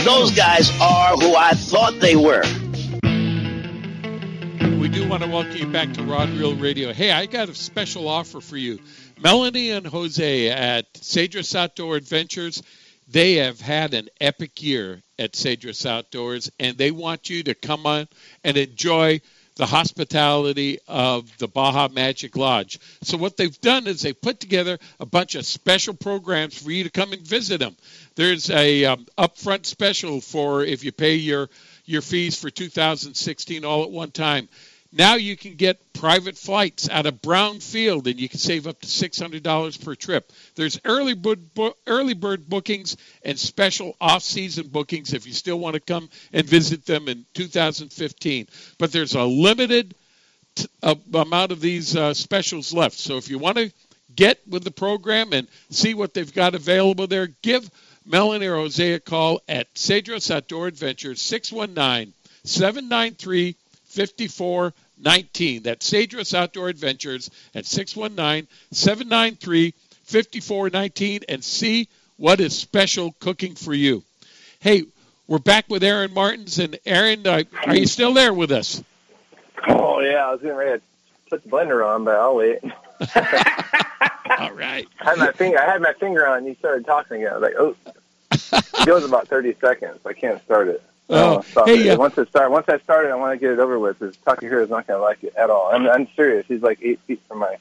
Those 0.06 0.32
guys 0.32 0.72
are 0.80 1.18
who 1.18 1.36
I 1.36 1.52
thought 1.52 2.00
they 2.00 2.16
were. 2.16 2.44
We 4.80 4.88
do 4.88 5.06
want 5.10 5.24
to 5.24 5.30
welcome 5.30 5.58
you 5.58 5.68
back 5.68 5.92
to 5.96 6.04
Rod 6.04 6.30
Reel 6.30 6.56
Radio. 6.56 6.94
Hey, 6.94 7.12
I 7.12 7.26
got 7.26 7.50
a 7.50 7.56
special 7.56 8.08
offer 8.08 8.40
for 8.40 8.56
you. 8.56 8.80
Melanie 9.22 9.72
and 9.72 9.86
Jose 9.86 10.50
at 10.50 10.94
Cedros 10.94 11.54
Outdoor 11.54 11.98
Adventures, 11.98 12.64
they 13.10 13.34
have 13.36 13.60
had 13.60 13.94
an 13.94 14.08
epic 14.22 14.64
year 14.64 15.04
at 15.24 15.34
Cedros 15.34 15.86
Outdoors, 15.86 16.52
and 16.60 16.78
they 16.78 16.92
want 16.92 17.30
you 17.30 17.44
to 17.44 17.56
come 17.56 17.86
on 17.86 18.08
and 18.44 18.58
enjoy 18.58 19.22
the 19.56 19.66
hospitality 19.66 20.80
of 20.88 21.38
the 21.38 21.48
Baja 21.48 21.88
Magic 21.88 22.36
Lodge. 22.36 22.80
So 23.04 23.18
what 23.18 23.38
they've 23.38 23.62
done 23.62 23.88
is 23.88 24.02
they've 24.02 24.20
put 24.20 24.40
together 24.40 24.80
a 25.00 25.06
bunch 25.06 25.36
of 25.36 25.46
special 25.46 25.94
programs 25.94 26.60
for 26.62 26.72
you 26.72 26.84
to 26.84 26.90
come 26.90 27.14
and 27.14 27.22
visit 27.22 27.60
them. 27.60 27.76
There's 28.16 28.50
a 28.50 28.86
um, 28.86 29.06
upfront 29.18 29.66
special 29.66 30.22
for 30.22 30.64
if 30.64 30.84
you 30.84 30.92
pay 30.92 31.16
your 31.16 31.50
your 31.86 32.02
fees 32.02 32.40
for 32.40 32.50
2016 32.50 33.66
all 33.66 33.84
at 33.84 33.92
one 33.92 34.12
time. 34.12 34.48
Now 34.96 35.16
you 35.16 35.36
can 35.36 35.56
get 35.56 35.92
private 35.94 36.38
flights 36.38 36.88
out 36.88 37.08
of 37.08 37.20
Brown 37.20 37.62
Field, 37.62 38.06
and 38.06 38.20
you 38.20 38.30
can 38.30 38.38
save 38.38 38.68
up 38.68 38.80
to 38.82 38.88
$600 38.88 39.84
per 39.84 39.96
trip. 39.96 40.32
There's 40.54 40.80
early 40.86 41.16
bird, 41.16 41.40
early 41.88 42.14
bird 42.14 42.48
bookings 42.48 42.96
and 43.24 43.40
special 43.40 43.98
off-season 44.00 44.68
bookings 44.68 45.14
if 45.14 45.26
you 45.26 45.34
still 45.34 45.58
want 45.58 45.74
to 45.74 45.80
come 45.80 46.10
and 46.32 46.46
visit 46.46 46.86
them 46.86 47.08
in 47.08 47.26
2015. 47.34 48.48
But 48.78 48.92
there's 48.92 49.16
a 49.16 49.24
limited 49.24 49.96
amount 51.12 51.52
of 51.52 51.60
these 51.60 51.96
uh, 51.96 52.14
specials 52.14 52.72
left. 52.72 53.00
So 53.00 53.18
if 53.18 53.32
you 53.32 53.40
want 53.40 53.58
to 53.58 53.74
get 54.16 54.48
with 54.48 54.64
the 54.64 54.70
program 54.70 55.34
and 55.34 55.48
see 55.72 55.96
what 55.96 56.14
they've 56.14 56.34
got 56.34 56.54
available 56.54 57.08
there, 57.08 57.30
give 57.42 57.68
Melanie 58.06 58.46
or 58.46 58.58
Jose 58.58 58.94
a 58.94 59.00
call 59.00 59.42
at 59.50 59.74
Cedros 59.74 60.30
Outdoor 60.30 60.68
Adventures 60.68 61.20
619 61.20 62.14
793 62.44 63.56
5419. 65.02 65.64
That's 65.64 65.90
Cedros 65.90 66.34
Outdoor 66.34 66.70
Adventures 66.70 67.30
at 67.56 67.66
619 67.66 68.48
793 68.72 69.74
5419 70.04 71.22
and 71.30 71.44
see 71.44 71.88
what 72.18 72.40
is 72.40 72.58
special 72.58 73.14
cooking 73.20 73.56
for 73.56 73.74
you. 73.74 74.04
Hey, 74.60 74.84
we're 75.28 75.40
back 75.40 75.66
with 75.70 75.84
Aaron 75.84 76.14
Martens. 76.14 76.60
And 76.60 76.78
Aaron, 76.86 77.26
uh, 77.26 77.44
are 77.66 77.76
you 77.76 77.88
still 77.88 78.14
there 78.14 78.34
with 78.34 78.52
us? 78.52 78.84
Oh, 79.68 80.00
yeah. 80.00 80.28
I 80.28 80.32
was 80.32 80.42
getting 80.42 80.56
ready 80.58 80.80
to 80.80 80.86
put 81.30 81.44
the 81.44 81.50
blender 81.50 81.86
on, 81.86 82.04
but 82.04 82.16
I'll 82.16 82.36
wait. 82.36 82.60
All 84.40 84.52
right. 84.54 84.88
I 85.02 85.10
had 85.10 85.18
my 85.18 85.32
finger. 85.32 85.60
I 85.60 85.66
had 85.72 85.82
my 85.82 85.94
finger 85.94 86.28
on. 86.28 86.40
and 86.40 86.48
You 86.48 86.56
started 86.56 86.86
talking 86.86 87.18
again. 87.18 87.34
I 87.34 87.38
was 87.38 87.42
like, 87.42 87.56
oh, 87.58 87.76
it 88.82 88.86
goes 88.86 89.04
about 89.04 89.28
thirty 89.28 89.54
seconds. 89.60 90.00
I 90.06 90.14
can't 90.14 90.42
start 90.44 90.70
it. 90.70 90.82
I 91.14 91.22
Oh, 91.22 91.44
wanna 91.56 91.68
hey, 91.76 91.88
it. 91.88 91.92
uh, 91.92 91.98
once 91.98 92.18
it 92.18 92.28
start, 92.30 92.52
once 92.52 92.68
I 92.70 92.80
started, 92.80 93.12
I 93.12 93.16
want 93.16 93.34
to 93.34 93.38
get 93.38 93.52
it 93.52 93.60
over 93.60 93.78
with. 93.80 94.00
Because 94.00 94.18
Takahiro 94.18 94.64
is 94.64 94.70
not 94.70 94.88
going 94.88 95.00
to 95.00 95.04
like 95.04 95.24
it 95.24 95.36
at 95.36 95.50
all. 95.50 95.70
I'm, 95.74 95.88
I'm 95.88 96.08
serious. 96.16 96.46
He's 96.48 96.62
like 96.62 96.80
eight 96.82 97.00
feet 97.02 97.22
from 97.28 97.40
my, 97.40 97.58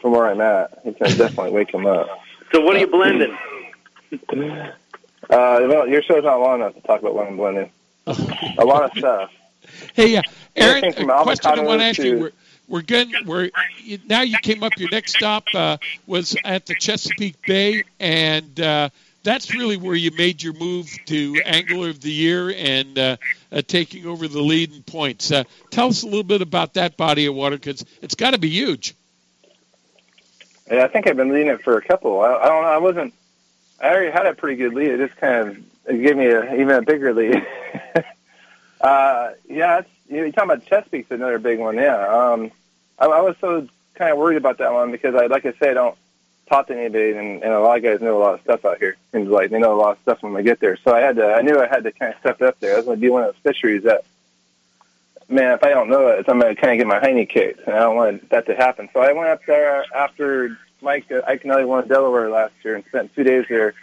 from 0.00 0.12
where 0.12 0.26
I'm 0.26 0.40
at. 0.40 0.80
He's 0.84 0.94
going 0.96 1.12
to 1.12 1.18
definitely 1.18 1.52
wake 1.52 1.72
him 1.72 1.86
up. 1.86 2.08
So 2.52 2.60
what 2.60 2.76
are 2.76 2.80
you 2.80 2.86
blending? 2.86 3.36
Uh, 4.12 4.16
well, 5.30 5.86
your 5.88 6.02
show's 6.02 6.24
not 6.24 6.40
long 6.40 6.60
enough 6.60 6.74
to 6.74 6.80
talk 6.82 7.00
about 7.00 7.14
what 7.14 7.26
I'm 7.26 7.36
blending. 7.36 7.70
a 8.06 8.64
lot 8.64 8.84
of 8.84 8.98
stuff. 8.98 9.30
Hey, 9.94 10.16
uh, 10.16 10.22
Aaron, 10.56 10.76
Everything 10.84 10.92
from 11.06 11.10
a 11.10 11.22
question 11.22 11.58
I 11.58 11.62
want 11.62 11.80
to 11.80 11.86
ask 11.86 11.98
you. 11.98 12.18
We're, 12.18 12.32
we're 12.68 12.82
good. 12.82 13.08
We're 13.26 13.50
now. 14.08 14.22
You 14.22 14.38
came 14.38 14.62
up. 14.62 14.72
Your 14.78 14.90
next 14.90 15.14
stop 15.16 15.44
uh, 15.54 15.76
was 16.06 16.36
at 16.44 16.66
the 16.66 16.74
Chesapeake 16.74 17.40
Bay, 17.46 17.84
and 18.00 18.58
uh, 18.60 18.88
that's 19.28 19.54
really 19.54 19.76
where 19.76 19.94
you 19.94 20.10
made 20.12 20.42
your 20.42 20.54
move 20.54 20.88
to 21.04 21.40
Angler 21.44 21.90
of 21.90 22.00
the 22.00 22.10
Year 22.10 22.50
and 22.50 22.98
uh, 22.98 23.16
uh, 23.52 23.60
taking 23.66 24.06
over 24.06 24.26
the 24.26 24.40
lead 24.40 24.72
in 24.72 24.82
points. 24.82 25.30
Uh, 25.30 25.44
tell 25.70 25.88
us 25.88 26.02
a 26.02 26.06
little 26.06 26.22
bit 26.22 26.40
about 26.40 26.74
that 26.74 26.96
body 26.96 27.26
of 27.26 27.34
water 27.34 27.56
because 27.56 27.84
it's 28.00 28.14
got 28.14 28.30
to 28.30 28.38
be 28.38 28.48
huge. 28.48 28.94
Yeah, 30.70 30.84
I 30.84 30.88
think 30.88 31.06
I've 31.06 31.16
been 31.16 31.28
leading 31.28 31.48
it 31.48 31.62
for 31.62 31.76
a 31.76 31.82
couple. 31.82 32.20
I, 32.20 32.34
I 32.36 32.46
don't 32.46 32.62
know. 32.62 32.68
I 32.68 32.78
wasn't. 32.78 33.14
I 33.80 33.90
already 33.90 34.10
had 34.10 34.26
a 34.26 34.34
pretty 34.34 34.56
good 34.56 34.72
lead. 34.72 34.90
It 34.92 35.06
just 35.06 35.20
kind 35.20 35.48
of 35.48 35.58
it 35.86 36.02
gave 36.02 36.16
me 36.16 36.26
a, 36.26 36.54
even 36.54 36.70
a 36.70 36.82
bigger 36.82 37.12
lead. 37.12 37.36
uh, 38.80 39.30
yeah, 39.46 39.80
it's, 39.80 39.90
you 40.08 40.16
know, 40.16 40.22
you're 40.22 40.32
talking 40.32 40.50
about 40.50 40.66
Chesapeake's 40.66 41.10
another 41.10 41.38
big 41.38 41.58
one. 41.58 41.76
Yeah, 41.76 42.32
um, 42.32 42.50
I, 42.98 43.06
I 43.06 43.20
was 43.20 43.36
so 43.42 43.68
kind 43.94 44.10
of 44.10 44.16
worried 44.16 44.36
about 44.36 44.56
that 44.58 44.72
one 44.72 44.90
because 44.90 45.14
I, 45.14 45.26
like 45.26 45.44
I 45.44 45.52
say, 45.52 45.70
I 45.70 45.74
don't 45.74 45.98
talk 46.48 46.68
to 46.68 46.76
anybody, 46.76 47.12
and, 47.12 47.42
and 47.42 47.52
a 47.52 47.60
lot 47.60 47.76
of 47.78 47.82
guys 47.82 48.00
know 48.00 48.16
a 48.16 48.22
lot 48.22 48.34
of 48.34 48.40
stuff 48.42 48.64
out 48.64 48.78
here. 48.78 48.96
Seems 49.12 49.28
like 49.28 49.50
they 49.50 49.58
know 49.58 49.74
a 49.74 49.80
lot 49.80 49.92
of 49.92 50.02
stuff 50.02 50.22
when 50.22 50.34
they 50.34 50.42
get 50.42 50.60
there. 50.60 50.76
So 50.76 50.94
I 50.94 51.00
had 51.00 51.16
to. 51.16 51.34
I 51.34 51.42
knew 51.42 51.60
I 51.60 51.66
had 51.66 51.84
to 51.84 51.92
kind 51.92 52.12
of 52.12 52.20
step 52.20 52.42
up 52.42 52.58
there. 52.60 52.74
I 52.74 52.76
was 52.76 52.86
going 52.86 52.96
to 52.96 53.00
be 53.00 53.10
one 53.10 53.24
of 53.24 53.34
those 53.34 53.42
fisheries 53.42 53.84
that. 53.84 54.04
Man, 55.30 55.52
if 55.52 55.62
I 55.62 55.68
don't 55.68 55.90
know 55.90 56.08
it, 56.08 56.24
I'm 56.26 56.40
going 56.40 56.56
to 56.56 56.58
kind 56.58 56.72
of 56.72 56.78
get 56.78 56.86
my 56.86 57.06
hiney 57.06 57.28
kicked, 57.28 57.66
and 57.66 57.76
I 57.76 57.80
don't 57.80 57.96
want 57.96 58.30
that 58.30 58.46
to 58.46 58.54
happen. 58.54 58.88
So 58.94 59.00
I 59.00 59.12
went 59.12 59.28
up 59.28 59.44
there 59.44 59.84
after 59.94 60.56
Mike 60.80 61.10
uh, 61.10 61.20
Iaconelli 61.20 61.66
won 61.66 61.86
Delaware 61.86 62.30
last 62.30 62.54
year 62.64 62.76
and 62.76 62.84
spent 62.86 63.14
two 63.14 63.24
days 63.24 63.44
there. 63.48 63.74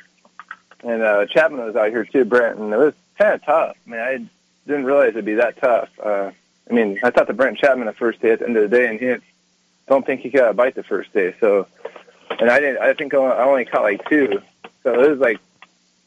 And 0.84 1.02
uh, 1.02 1.26
Chapman 1.28 1.64
was 1.64 1.76
out 1.76 1.90
here 1.90 2.06
too, 2.06 2.26
Brent, 2.26 2.58
and 2.58 2.74
it 2.74 2.78
was 2.78 2.94
kind 3.18 3.34
of 3.34 3.44
tough. 3.44 3.78
I 3.86 3.90
mean, 3.90 4.00
I 4.00 4.26
didn't 4.68 4.86
realize 4.86 5.10
it'd 5.10 5.26
be 5.26 5.36
that 5.36 5.58
tough. 5.58 5.90
Uh, 6.02 6.32
I 6.70 6.74
mean, 6.74 7.00
I 7.04 7.12
thought 7.12 7.28
the 7.28 7.34
Brent 7.34 7.58
Chapman 7.58 7.86
the 7.86 7.94
first 7.94 8.22
day 8.22 8.32
at 8.32 8.40
the 8.40 8.48
end 8.48 8.58
of 8.58 8.70
the 8.70 8.76
day, 8.76 8.88
and 8.88 9.00
he 9.00 9.06
didn't, 9.06 9.24
don't 9.88 10.06
think 10.06 10.22
he 10.22 10.30
got 10.30 10.50
a 10.50 10.54
bite 10.54 10.76
the 10.76 10.84
first 10.84 11.14
day. 11.14 11.36
So, 11.40 11.68
and 12.40 12.50
I 12.50 12.60
didn't. 12.60 12.80
I 12.80 12.94
think 12.94 13.14
I 13.14 13.18
only 13.18 13.66
caught 13.66 13.84
like 13.84 14.08
two. 14.10 14.42
So 14.84 14.94
it 14.94 15.10
was 15.10 15.20
like 15.20 15.40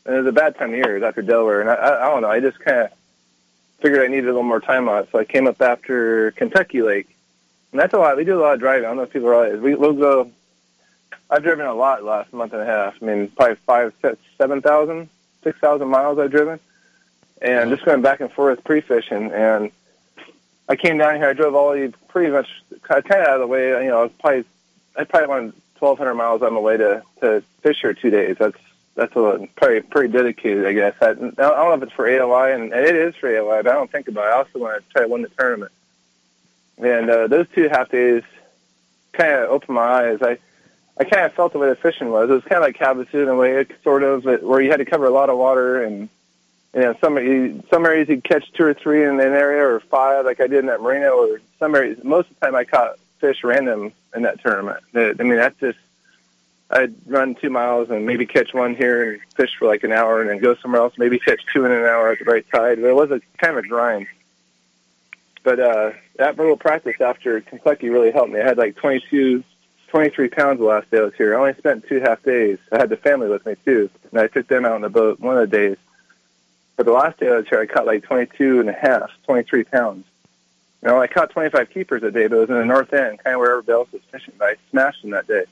it 0.07 0.11
was 0.13 0.27
a 0.27 0.33
bad 0.33 0.57
time 0.57 0.71
of 0.71 0.77
year. 0.77 0.97
It 0.97 1.01
was 1.01 1.09
after 1.09 1.23
Delaware, 1.23 1.61
and 1.61 1.71
I, 1.71 1.75
I, 1.75 2.07
I 2.07 2.11
don't 2.11 2.23
know. 2.23 2.31
I 2.31 2.41
just 2.41 2.59
kind 2.61 2.79
of 2.79 2.91
figured 3.81 4.03
I 4.03 4.09
needed 4.09 4.25
a 4.25 4.29
little 4.29 4.43
more 4.43 4.61
time 4.61 4.89
on 4.89 5.03
it, 5.03 5.09
so 5.13 5.19
I 5.19 5.25
came 5.25 5.47
up 5.47 5.61
after 5.61 6.33
Kentucky 6.33 6.83
Lake, 6.83 7.09
and 7.73 7.81
that's 7.81 7.95
a 7.95 7.99
lot. 7.99 8.17
We 8.17 8.25
do 8.25 8.39
a 8.39 8.43
lot 8.43 8.55
of 8.55 8.61
driving. 8.61 8.85
I 8.85 8.89
don't 8.89 8.97
know 8.97 9.03
if 9.05 9.13
people 9.13 9.29
realize 9.29 9.61
we, 9.61 9.75
we'll 9.75 9.93
go. 9.93 10.31
I've 11.31 11.43
driven 11.43 11.67
a 11.67 11.75
lot 11.75 12.05
last 12.05 12.33
month 12.33 12.55
and 12.55 12.63
a 12.63 12.67
half. 12.67 12.95
I 13.03 13.05
mean, 13.05 13.29
probably 13.29 13.57
five, 13.67 13.93
seven 14.39 14.63
thousand, 14.63 15.09
six 15.45 15.59
thousand 15.59 15.89
miles 15.89 16.19
I've 16.19 16.31
driven, 16.31 16.59
and 17.43 17.71
just 17.71 17.85
going 17.85 18.03
back 18.03 18.21
and 18.21 18.33
forth 18.33 18.65
pre-fishing. 18.65 19.31
And 19.33 19.71
I 20.69 20.77
came 20.77 20.99
down 20.99 21.17
here. 21.17 21.29
I 21.29 21.33
drove 21.35 21.55
all 21.55 21.73
the 21.73 21.93
pretty 22.09 22.33
much 22.33 22.49
kind 22.83 23.05
of 23.05 23.11
out 23.11 23.29
of 23.35 23.41
the 23.41 23.47
way. 23.47 23.69
You 23.85 23.91
know, 23.91 24.01
I 24.01 24.03
was 24.05 24.13
probably 24.19 24.45
I 24.97 25.05
probably 25.05 25.29
went 25.29 25.63
twelve 25.79 25.99
hundred 25.99 26.15
miles 26.15 26.43
on 26.43 26.55
the 26.55 26.61
way 26.61 26.77
to 26.77 27.03
to 27.21 27.43
fish 27.63 27.81
here 27.81 27.95
two 27.95 28.11
days. 28.11 28.37
That's 28.39 28.59
that's 28.95 29.15
a 29.15 29.49
pretty 29.57 29.87
pretty 29.87 30.13
dedicated, 30.13 30.67
I 30.67 30.73
guess. 30.73 30.95
I, 31.01 31.11
I 31.11 31.15
don't 31.15 31.37
know 31.39 31.75
if 31.75 31.83
it's 31.83 31.93
for 31.93 32.07
AOY, 32.07 32.55
and 32.55 32.73
it 32.73 32.97
is 32.97 33.15
for 33.15 33.29
AOY, 33.29 33.63
but 33.63 33.71
I 33.71 33.75
don't 33.75 33.91
think 33.91 34.09
about 34.09 34.27
it. 34.27 34.31
I 34.31 34.39
also 34.39 34.59
want 34.59 34.85
to 34.85 34.91
try 34.91 35.03
to 35.03 35.09
win 35.09 35.23
the 35.23 35.29
tournament. 35.29 35.73
And 36.79 37.09
uh, 37.09 37.27
those 37.29 37.47
two 37.55 37.69
half 37.69 37.91
days 37.91 38.23
kind 39.13 39.33
of 39.33 39.51
opened 39.51 39.75
my 39.75 39.83
eyes. 39.83 40.19
I 40.21 40.39
I 40.99 41.05
kind 41.05 41.27
of 41.27 41.33
felt 41.35 41.53
the 41.53 41.59
way 41.59 41.69
the 41.69 41.77
fishing 41.77 42.11
was. 42.11 42.29
It 42.29 42.33
was 42.33 42.45
kind 42.45 42.57
of 42.57 42.63
like 42.63 42.77
Havasu 42.77 43.23
in 43.23 43.29
a 43.29 43.37
way, 43.37 43.65
sort 43.85 44.03
of, 44.03 44.25
where 44.25 44.61
you 44.61 44.71
had 44.71 44.79
to 44.79 44.85
cover 44.85 45.07
a 45.07 45.11
lot 45.11 45.31
of 45.31 45.39
water, 45.39 45.85
and 45.85 46.09
you 46.75 46.81
know, 46.81 46.95
some 47.01 47.17
you, 47.19 47.63
some 47.71 47.87
areas 47.87 48.09
you'd 48.09 48.25
catch 48.25 48.51
two 48.53 48.65
or 48.65 48.75
three 48.75 49.05
in 49.05 49.11
an 49.11 49.21
area, 49.21 49.65
or 49.65 49.81
five, 49.81 50.25
like 50.25 50.41
I 50.41 50.49
did 50.49 50.61
in 50.61 50.67
that 50.67 50.81
marina, 50.81 51.09
or 51.09 51.41
some 51.61 51.75
areas. 51.75 52.03
Most 52.03 52.31
of 52.31 52.35
the 52.41 52.47
time, 52.47 52.57
I 52.57 52.65
caught 52.65 52.99
fish 53.20 53.45
random 53.45 53.93
in 54.15 54.23
that 54.23 54.40
tournament. 54.43 54.82
I 54.95 55.12
mean, 55.15 55.36
that's 55.36 55.59
just 55.61 55.78
I'd 56.70 56.95
run 57.07 57.35
two 57.35 57.51
miles 57.51 57.89
and 57.90 58.07
maybe 58.07 58.27
catch 58.27 58.53
one 58.53 58.74
here 58.74 59.12
and 59.12 59.20
fish 59.35 59.55
for 59.59 59.66
like 59.66 59.85
an 59.85 59.93
hour, 59.93 60.20
and 60.20 60.28
then 60.28 60.39
go 60.39 60.55
somewhere 60.57 60.82
else, 60.82 60.95
maybe 60.99 61.19
catch 61.19 61.40
two 61.53 61.65
in 61.65 61.73
an 61.73 61.85
hour 61.85 62.11
at 62.11 62.19
the 62.19 62.24
right 62.27 62.45
tide. 62.53 62.81
But 62.81 62.89
it 62.89 62.95
was 62.95 63.11
a 63.11 63.20
kind 63.39 63.57
of 63.57 63.65
a 63.65 63.69
grind. 63.69 64.07
But 65.43 65.61
uh, 65.61 65.93
that 66.16 66.36
little 66.36 66.57
practice 66.57 67.01
after 67.01 67.40
Kentucky 67.40 67.89
really 67.89 68.11
helped 68.11 68.32
me. 68.32 68.40
I 68.40 68.45
had 68.45 68.59
like 68.59 68.77
22, 68.77 69.43
23 69.89 70.28
pounds 70.28 70.59
the 70.59 70.66
last 70.66 70.90
day 70.90 70.99
I 70.99 71.03
was 71.03 71.15
here. 71.15 71.35
I 71.35 71.40
only 71.40 71.55
spent 71.55 71.89
two 71.89 72.01
half 72.01 72.23
days. 72.23 72.59
I 72.70 72.77
had 72.77 72.90
the 72.90 72.99
family 72.99 73.28
with 73.28 73.47
me 73.47 73.55
too, 73.65 73.89
and 74.11 74.20
I 74.20 74.27
took 74.27 74.47
them 74.47 74.66
out 74.66 74.73
on 74.73 74.82
the 74.82 74.90
boat 74.90 75.20
one 75.20 75.39
of 75.39 75.51
the 75.51 75.57
days. 75.57 75.77
But 76.77 76.85
the 76.85 76.93
last 76.93 77.19
day 77.19 77.28
I 77.28 77.36
was 77.36 77.49
here, 77.49 77.61
I 77.61 77.66
caught 77.66 77.86
like 77.86 78.05
22 78.05 78.61
and 78.61 78.69
a 78.69 78.73
half, 78.73 79.11
23 79.24 79.65
pounds. 79.65 80.05
You 80.83 80.89
know, 80.89 81.01
I 81.01 81.09
caught 81.09 81.31
25 81.31 81.71
keepers 81.71 82.03
a 82.03 82.11
day, 82.11 82.29
but 82.29 82.37
it 82.37 82.41
was 82.41 82.49
in 82.51 82.55
the 82.57 82.65
north 82.65 82.93
end, 82.93 83.19
kind 83.23 83.35
of 83.35 83.41
where 83.41 83.51
everybody 83.51 83.73
else 83.73 83.93
was 83.93 84.03
fishing. 84.13 84.35
But 84.39 84.51
I 84.51 84.57
smashed 84.71 85.03
them 85.03 85.11
that 85.11 85.27
day. 85.27 85.45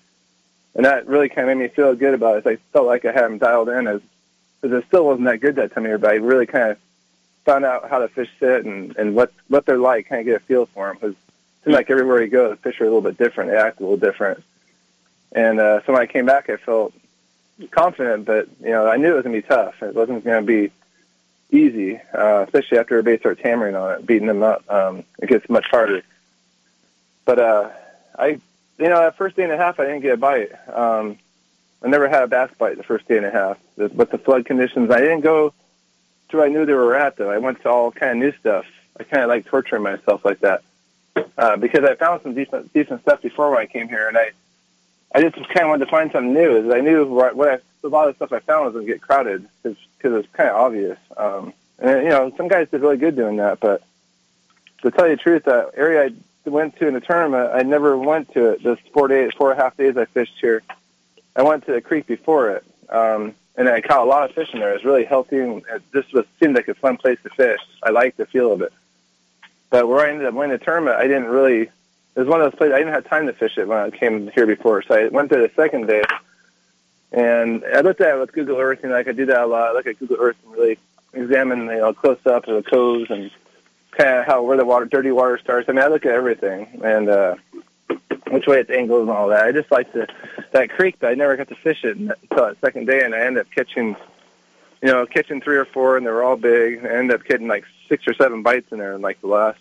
And 0.74 0.84
that 0.84 1.06
really 1.06 1.28
kind 1.28 1.48
of 1.48 1.56
made 1.56 1.64
me 1.64 1.68
feel 1.68 1.94
good 1.94 2.14
about 2.14 2.38
it. 2.38 2.46
I 2.46 2.56
felt 2.72 2.86
like 2.86 3.04
I 3.04 3.12
had 3.12 3.24
them 3.24 3.38
dialed 3.38 3.68
in 3.68 3.88
as, 3.88 4.00
because 4.60 4.78
it 4.78 4.86
still 4.86 5.04
wasn't 5.04 5.26
that 5.26 5.40
good 5.40 5.56
that 5.56 5.72
time 5.72 5.84
of 5.84 5.88
year, 5.88 5.98
but 5.98 6.10
I 6.10 6.14
really 6.14 6.46
kind 6.46 6.70
of 6.70 6.78
found 7.44 7.64
out 7.64 7.88
how 7.88 7.98
the 8.00 8.08
fish 8.08 8.28
sit 8.38 8.64
and, 8.64 8.96
and 8.96 9.14
what, 9.14 9.32
what 9.48 9.66
they're 9.66 9.78
like, 9.78 10.08
kind 10.08 10.20
of 10.20 10.26
get 10.26 10.36
a 10.36 10.44
feel 10.44 10.66
for 10.66 10.88
them. 10.88 10.96
Because 10.96 11.12
it 11.12 11.64
seems 11.64 11.74
like 11.74 11.90
everywhere 11.90 12.22
you 12.22 12.28
go, 12.28 12.50
the 12.50 12.56
fish 12.56 12.80
are 12.80 12.84
a 12.84 12.86
little 12.86 13.00
bit 13.00 13.18
different. 13.18 13.50
They 13.50 13.56
act 13.56 13.80
a 13.80 13.82
little 13.82 13.96
different. 13.96 14.44
And 15.32 15.58
uh, 15.58 15.80
so 15.84 15.92
when 15.92 16.02
I 16.02 16.06
came 16.06 16.26
back, 16.26 16.50
I 16.50 16.56
felt 16.56 16.94
confident, 17.70 18.26
but, 18.26 18.48
you 18.60 18.70
know, 18.70 18.86
I 18.86 18.96
knew 18.96 19.12
it 19.12 19.16
was 19.16 19.24
going 19.24 19.34
to 19.34 19.42
be 19.42 19.48
tough. 19.48 19.82
It 19.82 19.94
wasn't 19.94 20.24
going 20.24 20.42
to 20.42 20.46
be 20.46 20.72
easy, 21.50 22.00
uh, 22.12 22.42
especially 22.44 22.78
after 22.78 22.98
everybody 22.98 23.18
starts 23.18 23.40
hammering 23.42 23.76
on 23.76 23.92
it, 23.92 24.06
beating 24.06 24.28
them 24.28 24.42
up. 24.42 24.68
Um, 24.70 25.04
it 25.18 25.28
gets 25.28 25.48
much 25.48 25.66
harder. 25.68 26.02
But 27.24 27.38
uh, 27.38 27.70
I, 28.18 28.26
you 28.78 28.88
know, 28.88 29.00
that 29.00 29.16
first 29.16 29.36
day 29.36 29.44
and 29.44 29.52
a 29.52 29.56
half, 29.56 29.80
I 29.80 29.84
didn't 29.84 30.02
get 30.02 30.14
a 30.14 30.16
bite. 30.16 30.50
Um, 30.68 31.18
I 31.82 31.88
never 31.88 32.08
had 32.08 32.22
a 32.22 32.26
bass 32.26 32.50
bite 32.58 32.76
the 32.76 32.82
first 32.82 33.06
day 33.06 33.16
and 33.16 33.26
a 33.26 33.30
half. 33.30 33.58
With 33.76 34.10
the 34.10 34.18
flood 34.18 34.46
conditions, 34.46 34.90
I 34.90 35.00
didn't 35.00 35.20
go 35.20 35.52
to 36.30 36.36
where 36.36 36.46
I 36.46 36.48
knew 36.48 36.66
they 36.66 36.72
were 36.72 36.96
at, 36.96 37.16
though. 37.16 37.30
I 37.30 37.38
went 37.38 37.62
to 37.62 37.68
all 37.68 37.92
kind 37.92 38.12
of 38.12 38.18
new 38.18 38.32
stuff. 38.38 38.66
I 38.98 39.04
kind 39.04 39.22
of 39.22 39.28
like 39.28 39.46
torturing 39.46 39.82
myself 39.82 40.24
like 40.24 40.40
that 40.40 40.62
uh, 41.38 41.56
because 41.56 41.84
I 41.84 41.94
found 41.94 42.22
some 42.22 42.34
decent 42.34 42.72
decent 42.72 43.02
stuff 43.02 43.22
before 43.22 43.50
when 43.50 43.60
I 43.60 43.66
came 43.66 43.88
here, 43.88 44.08
and 44.08 44.16
I 44.16 44.30
I 45.14 45.22
just 45.22 45.36
kind 45.36 45.60
of 45.60 45.68
wanted 45.68 45.84
to 45.84 45.90
find 45.90 46.12
something 46.12 46.34
new. 46.34 46.56
Is 46.56 46.72
I 46.72 46.80
knew 46.80 47.06
what, 47.06 47.38
I, 47.48 47.58
a 47.84 47.88
lot 47.88 48.08
of 48.08 48.18
the 48.18 48.26
stuff 48.26 48.36
I 48.36 48.44
found 48.44 48.66
was 48.66 48.74
going 48.74 48.86
to 48.86 48.92
get 48.92 49.00
crowded 49.00 49.48
because 49.62 49.78
it 50.02 50.08
was 50.08 50.26
kind 50.32 50.50
of 50.50 50.56
obvious. 50.56 50.98
Um, 51.16 51.52
and 51.78 52.02
you 52.04 52.10
know, 52.10 52.32
some 52.36 52.48
guys 52.48 52.68
did 52.70 52.80
really 52.80 52.96
good 52.96 53.16
doing 53.16 53.36
that, 53.36 53.60
but 53.60 53.82
to 54.82 54.90
tell 54.90 55.08
you 55.08 55.16
the 55.16 55.22
truth, 55.22 55.44
that 55.44 55.70
area 55.76 56.10
I 56.10 56.48
went 56.48 56.76
to 56.78 56.86
in 56.86 56.94
the 56.94 57.00
tournament, 57.00 57.50
I 57.52 57.62
never 57.62 57.96
went 57.96 58.32
to 58.34 58.50
it. 58.50 58.62
Those 58.62 58.78
four 58.92 59.08
days, 59.08 59.32
four 59.36 59.50
and 59.50 59.60
a 59.60 59.62
half 59.62 59.76
days 59.76 59.96
I 59.96 60.04
fished 60.06 60.38
here, 60.40 60.62
I 61.34 61.42
went 61.42 61.66
to 61.66 61.72
the 61.72 61.80
creek 61.80 62.06
before 62.06 62.50
it, 62.50 62.64
um, 62.88 63.34
and 63.56 63.68
I 63.68 63.80
caught 63.80 64.06
a 64.06 64.08
lot 64.08 64.28
of 64.28 64.34
fish 64.34 64.52
in 64.52 64.60
there. 64.60 64.70
It 64.70 64.74
was 64.74 64.84
really 64.84 65.04
healthy, 65.04 65.40
and 65.40 65.62
it 65.74 65.82
just 65.92 66.12
was 66.12 66.24
seemed 66.40 66.54
like 66.54 66.68
a 66.68 66.74
fun 66.74 66.96
place 66.96 67.18
to 67.22 67.30
fish. 67.30 67.60
I 67.82 67.90
liked 67.90 68.16
the 68.16 68.26
feel 68.26 68.52
of 68.52 68.62
it. 68.62 68.72
But 69.70 69.88
where 69.88 70.06
I 70.06 70.10
ended 70.10 70.26
up 70.26 70.34
winning 70.34 70.56
the 70.58 70.64
tournament, 70.64 70.96
I 70.96 71.06
didn't 71.06 71.28
really. 71.28 71.70
It 72.16 72.20
was 72.20 72.28
one 72.28 72.40
of 72.40 72.50
those 72.50 72.56
places 72.56 72.74
I 72.74 72.78
didn't 72.78 72.94
have 72.94 73.06
time 73.06 73.26
to 73.26 73.34
fish 73.34 73.58
it 73.58 73.68
when 73.68 73.78
I 73.78 73.90
came 73.90 74.30
here 74.34 74.46
before, 74.46 74.82
so 74.82 74.94
I 74.94 75.08
went 75.08 75.28
there 75.28 75.42
the 75.42 75.52
second 75.54 75.86
day, 75.86 76.02
and 77.12 77.62
I 77.64 77.80
looked 77.80 78.00
at 78.00 78.16
it 78.16 78.18
with 78.18 78.32
Google 78.32 78.56
Earth, 78.56 78.80
and 78.82 78.92
like 78.92 79.06
I 79.06 79.12
do 79.12 79.26
that 79.26 79.42
a 79.42 79.46
lot. 79.46 79.68
I 79.68 79.72
look 79.72 79.86
at 79.86 79.98
Google 79.98 80.16
Earth 80.18 80.36
and 80.44 80.54
really 80.54 80.78
examine, 81.12 81.66
you 81.66 81.76
know, 81.76 81.92
close 81.92 82.18
up 82.24 82.48
of 82.48 82.64
the 82.64 82.70
coves 82.70 83.10
and 83.10 83.30
kind 83.90 84.20
of 84.20 84.26
how 84.26 84.42
where 84.42 84.56
the 84.56 84.64
water, 84.64 84.86
dirty 84.86 85.10
water 85.10 85.36
starts. 85.36 85.68
I 85.68 85.72
mean, 85.72 85.84
I 85.84 85.88
look 85.88 86.06
at 86.06 86.12
everything 86.12 86.80
and 86.82 87.08
uh, 87.10 87.36
which 88.30 88.46
way 88.46 88.60
it 88.60 88.70
angles 88.70 89.02
and 89.02 89.10
all 89.10 89.28
that. 89.28 89.44
I 89.44 89.52
just 89.52 89.70
like 89.70 89.92
the 89.92 90.08
that 90.52 90.70
creek, 90.70 90.96
but 90.98 91.10
I 91.10 91.14
never 91.14 91.36
got 91.36 91.48
to 91.48 91.54
fish 91.54 91.84
it 91.84 91.98
until 91.98 92.46
that 92.46 92.60
second 92.62 92.86
day, 92.86 93.04
and 93.04 93.14
I 93.14 93.20
ended 93.20 93.42
up 93.42 93.50
catching, 93.54 93.94
you 94.82 94.88
know, 94.88 95.04
catching 95.04 95.42
three 95.42 95.56
or 95.56 95.66
four, 95.66 95.98
and 95.98 96.06
they 96.06 96.10
were 96.10 96.22
all 96.22 96.36
big. 96.36 96.82
I 96.82 96.96
ended 96.96 97.20
up 97.20 97.26
getting 97.26 97.46
like 97.46 97.64
six 97.90 98.08
or 98.08 98.14
seven 98.14 98.42
bites 98.42 98.72
in 98.72 98.78
there 98.78 98.94
in 98.94 99.02
like 99.02 99.20
the 99.20 99.26
last 99.26 99.58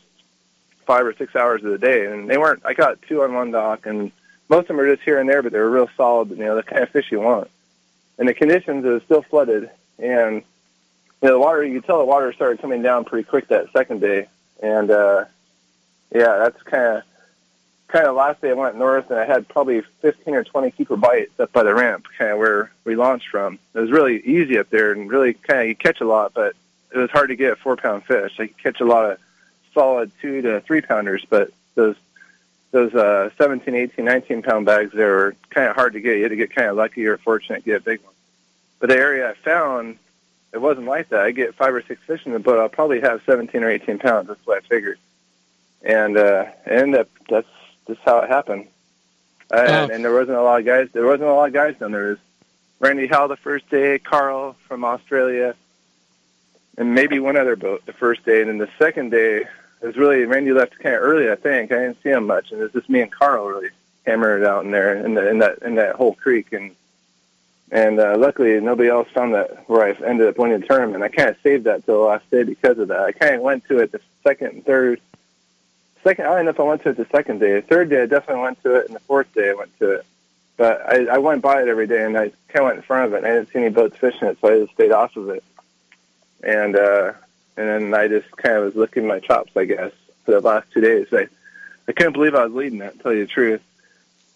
five 0.85 1.05
or 1.05 1.13
six 1.13 1.35
hours 1.35 1.63
of 1.63 1.71
the 1.71 1.77
day, 1.77 2.05
and 2.05 2.29
they 2.29 2.37
weren't. 2.37 2.63
I 2.65 2.73
got 2.73 3.01
two 3.03 3.23
on 3.23 3.33
one 3.33 3.51
dock, 3.51 3.85
and 3.85 4.11
most 4.49 4.63
of 4.63 4.67
them 4.67 4.79
are 4.79 4.93
just 4.93 5.03
here 5.03 5.19
and 5.19 5.29
there, 5.29 5.41
but 5.41 5.51
they 5.51 5.59
were 5.59 5.69
real 5.69 5.89
solid. 5.97 6.29
You 6.29 6.37
know, 6.37 6.55
the 6.55 6.63
kind 6.63 6.83
of 6.83 6.89
fish 6.89 7.11
you 7.11 7.19
want. 7.19 7.49
And 8.17 8.27
the 8.27 8.33
conditions 8.33 8.85
it 8.85 8.89
was 8.89 9.03
still 9.03 9.21
flooded, 9.23 9.69
and 9.99 10.35
you 11.21 11.27
know, 11.29 11.33
the 11.33 11.39
water. 11.39 11.63
You 11.63 11.79
could 11.79 11.87
tell 11.87 11.99
the 11.99 12.05
water 12.05 12.31
started 12.33 12.61
coming 12.61 12.81
down 12.81 13.05
pretty 13.05 13.27
quick 13.27 13.47
that 13.49 13.71
second 13.73 14.01
day, 14.01 14.27
and 14.61 14.89
uh, 14.89 15.25
yeah, 16.13 16.37
that's 16.37 16.61
kind 16.63 16.97
of 16.97 17.03
kind 17.87 18.07
of 18.07 18.15
last 18.15 18.41
day 18.41 18.49
I 18.49 18.53
went 18.53 18.77
north, 18.77 19.09
and 19.09 19.19
I 19.19 19.25
had 19.25 19.47
probably 19.47 19.81
15 20.01 20.35
or 20.35 20.43
20 20.43 20.71
keeper 20.71 20.97
bites 20.97 21.39
up 21.39 21.51
by 21.51 21.63
the 21.63 21.73
ramp, 21.73 22.07
kind 22.17 22.31
of 22.31 22.39
where 22.39 22.71
we 22.83 22.95
launched 22.95 23.29
from. 23.29 23.59
It 23.73 23.79
was 23.79 23.91
really 23.91 24.19
easy 24.21 24.57
up 24.57 24.69
there, 24.69 24.91
and 24.91 25.09
really 25.09 25.33
kind 25.33 25.61
of 25.61 25.67
you 25.67 25.75
catch 25.75 26.01
a 26.01 26.05
lot, 26.05 26.33
but 26.33 26.55
it 26.93 26.97
was 26.97 27.11
hard 27.11 27.29
to 27.29 27.35
get 27.35 27.53
a 27.53 27.55
four 27.55 27.75
pound 27.75 28.05
fish. 28.05 28.33
I 28.39 28.47
could 28.47 28.57
catch 28.57 28.81
a 28.81 28.85
lot 28.85 29.11
of 29.11 29.19
solid 29.75 30.11
two 30.19 30.41
to 30.41 30.61
three 30.61 30.81
pounders, 30.81 31.23
but 31.29 31.51
those 31.75 31.95
those 32.71 32.93
uh, 32.93 33.29
17, 33.37 33.73
18, 33.73 34.03
19 34.03 34.41
pound 34.41 34.65
bags 34.65 34.91
they 34.91 35.03
were 35.03 35.35
kind 35.49 35.69
of 35.69 35.75
hard 35.75 35.93
to 35.93 36.01
get. 36.01 36.17
You 36.17 36.23
had 36.23 36.29
to 36.29 36.35
get 36.35 36.53
kind 36.53 36.67
of 36.67 36.75
lucky 36.75 37.05
or 37.05 37.17
fortunate 37.17 37.59
to 37.59 37.65
get 37.65 37.81
a 37.81 37.83
big 37.83 38.01
one. 38.01 38.13
But 38.79 38.89
the 38.89 38.97
area 38.97 39.29
I 39.29 39.33
found, 39.35 39.97
it 40.51 40.59
wasn't 40.59 40.87
like 40.87 41.09
that. 41.09 41.21
I 41.21 41.31
get 41.31 41.55
five 41.55 41.73
or 41.73 41.81
six 41.81 42.01
fish 42.05 42.25
in 42.25 42.33
the 42.33 42.39
boat. 42.39 42.59
I'll 42.59 42.67
probably 42.67 43.01
have 43.01 43.21
17 43.25 43.63
or 43.63 43.69
18 43.69 43.99
pounds. 43.99 44.27
That's 44.27 44.45
what 44.45 44.63
I 44.63 44.67
figured. 44.67 44.97
And 45.83 46.17
uh, 46.17 46.47
and 46.65 46.95
that, 46.95 47.07
that's 47.29 47.47
just 47.87 48.01
how 48.01 48.19
it 48.19 48.29
happened. 48.29 48.67
Uh, 49.53 49.57
and, 49.57 49.91
and 49.91 50.03
there 50.03 50.13
wasn't 50.13 50.37
a 50.37 50.41
lot 50.41 50.59
of 50.59 50.65
guys. 50.65 50.89
There 50.91 51.05
wasn't 51.05 51.29
a 51.29 51.33
lot 51.33 51.47
of 51.47 51.53
guys 51.53 51.77
down 51.77 51.91
there. 51.91 52.09
Was 52.09 52.17
Randy 52.79 53.07
Howell 53.07 53.29
the 53.29 53.37
first 53.37 53.69
day, 53.69 53.99
Carl 53.99 54.55
from 54.67 54.83
Australia, 54.83 55.55
and 56.77 56.93
maybe 56.93 57.19
one 57.19 57.37
other 57.37 57.55
boat 57.55 57.85
the 57.85 57.93
first 57.93 58.25
day. 58.25 58.41
And 58.41 58.49
then 58.49 58.57
the 58.57 58.69
second 58.77 59.11
day, 59.11 59.45
it 59.85 59.89
was 59.89 59.97
really 59.97 60.25
Randy 60.25 60.51
left 60.51 60.79
kind 60.79 60.95
of 60.95 61.01
early. 61.03 61.29
I 61.29 61.35
think 61.35 61.71
I 61.71 61.75
didn't 61.75 62.01
see 62.01 62.09
him 62.09 62.25
much, 62.25 62.51
and 62.51 62.59
it 62.59 62.63
was 62.63 62.73
just 62.73 62.89
me 62.89 63.01
and 63.01 63.11
Carl 63.11 63.45
really 63.45 63.69
hammering 64.03 64.41
it 64.41 64.47
out 64.47 64.65
in 64.65 64.71
there 64.71 64.95
in, 65.05 65.13
the, 65.13 65.29
in 65.29 65.37
that 65.39 65.59
in 65.59 65.75
that 65.75 65.95
whole 65.95 66.15
creek. 66.15 66.51
And 66.53 66.75
and 67.69 67.99
uh, 67.99 68.17
luckily 68.17 68.59
nobody 68.59 68.89
else 68.89 69.07
found 69.13 69.35
that 69.35 69.69
where 69.69 69.83
I 69.83 69.91
ended 70.03 70.27
up 70.27 70.39
winning 70.39 70.61
the 70.61 70.65
tournament. 70.65 71.03
I 71.03 71.09
kind 71.09 71.29
of 71.29 71.37
saved 71.43 71.65
that 71.65 71.85
till 71.85 71.99
the 71.99 72.03
last 72.03 72.27
day 72.31 72.41
because 72.41 72.79
of 72.79 72.87
that. 72.87 72.99
I 72.99 73.11
kind 73.11 73.35
of 73.35 73.41
went 73.41 73.63
to 73.67 73.77
it 73.77 73.91
the 73.91 74.01
second 74.23 74.65
third. 74.65 75.01
Second, 76.03 76.25
I 76.25 76.35
don't 76.35 76.45
know 76.45 76.51
if 76.51 76.59
I 76.59 76.63
went 76.63 76.81
to 76.81 76.89
it 76.89 76.97
the 76.97 77.07
second 77.11 77.39
day. 77.39 77.53
The 77.53 77.61
third 77.61 77.91
day, 77.91 78.01
I 78.01 78.05
definitely 78.07 78.41
went 78.41 78.63
to 78.63 78.75
it, 78.77 78.87
and 78.87 78.95
the 78.95 78.99
fourth 79.01 79.31
day, 79.35 79.51
I 79.51 79.53
went 79.53 79.77
to 79.79 79.91
it. 79.91 80.05
But 80.57 80.81
I, 80.81 81.15
I 81.15 81.17
went 81.19 81.43
by 81.43 81.61
it 81.61 81.67
every 81.67 81.85
day, 81.85 82.03
and 82.03 82.17
I 82.17 82.31
kind 82.47 82.59
of 82.59 82.63
went 82.63 82.77
in 82.77 82.81
front 82.83 83.05
of 83.05 83.13
it, 83.13 83.17
and 83.17 83.27
I 83.27 83.33
didn't 83.35 83.51
see 83.51 83.59
any 83.59 83.69
boats 83.69 83.97
fishing 83.97 84.27
it, 84.27 84.37
so 84.41 84.51
I 84.51 84.59
just 84.61 84.73
stayed 84.73 84.91
off 84.91 85.15
of 85.15 85.29
it. 85.29 85.43
And 86.43 86.75
uh, 86.75 87.13
and 87.57 87.67
then 87.67 87.93
I 87.93 88.07
just 88.07 88.29
kind 88.37 88.57
of 88.57 88.65
was 88.65 88.75
licking 88.75 89.07
my 89.07 89.19
chops, 89.19 89.55
I 89.55 89.65
guess, 89.65 89.91
for 90.23 90.31
the 90.31 90.41
last 90.41 90.71
two 90.71 90.81
days. 90.81 91.07
I 91.11 91.27
I 91.87 91.91
couldn't 91.91 92.13
believe 92.13 92.35
I 92.35 92.45
was 92.45 92.53
leading 92.53 92.81
it, 92.81 92.93
to 92.93 92.99
tell 92.99 93.13
you 93.13 93.25
the 93.25 93.31
truth. 93.31 93.61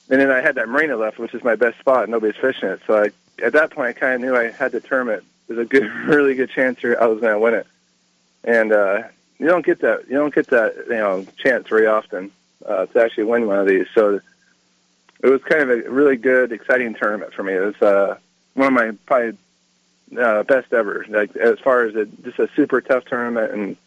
And 0.10 0.20
then 0.20 0.32
I 0.32 0.42
had 0.42 0.56
that 0.56 0.68
marina 0.70 0.98
left, 0.98 1.20
which 1.20 1.34
is 1.34 1.44
my 1.44 1.56
best 1.56 1.80
spot, 1.80 2.04
and 2.04 2.12
nobody's 2.12 2.40
fishing 2.40 2.70
it. 2.70 2.82
So 2.88 3.04
I, 3.04 3.12
at 3.44 3.54
that 3.54 3.72
point, 3.72 3.90
I 3.90 3.94
kind 3.94 4.16
of 4.16 4.22
knew 4.22 4.36
I 4.36 4.52
had 4.52 4.72
to 4.72 4.80
term 4.80 5.10
it. 5.10 5.24
There's 5.48 5.60
a 5.60 5.66
good, 5.66 5.84
really 6.06 6.36
good 6.36 6.50
chance 6.50 6.80
here 6.80 6.98
I 7.00 7.08
was 7.08 7.20
going 7.20 7.34
to 7.34 7.40
win 7.40 7.54
it. 7.56 7.68
And 8.44 8.72
uh, 8.72 9.04
you 9.38 9.48
don't 9.48 9.66
get 9.66 9.82
that, 9.82 10.08
you 10.10 10.18
don't 10.18 10.34
get 10.34 10.48
that, 10.48 10.76
you 10.88 10.96
know, 10.96 11.26
chance 11.38 11.68
very 11.68 11.88
often 11.88 12.32
uh, 12.66 12.86
to 12.88 13.04
actually 13.04 13.26
win 13.26 13.48
one 13.48 13.60
of 13.60 13.68
these. 13.68 13.88
So 13.94 14.22
it 15.22 15.28
was 15.28 15.44
kind 15.44 15.62
of 15.62 15.70
a 15.70 15.90
really 15.90 16.18
good, 16.18 16.52
exciting 16.52 16.96
tournament 16.96 17.34
for 17.34 17.44
me. 17.44 17.54
It 17.54 17.60
was 17.60 17.82
uh, 17.82 18.18
one 18.54 18.68
of 18.68 18.74
my 18.74 18.92
probably 19.06 19.38
uh, 20.18 20.44
best 20.44 20.74
ever. 20.74 21.06
Like 21.08 21.36
as 21.36 21.60
far 21.60 21.84
as 21.86 21.96
a, 21.96 22.06
just 22.06 22.40
a 22.40 22.50
super 22.56 22.82
tough 22.82 23.06
tournament 23.06 23.52
and 23.54 23.78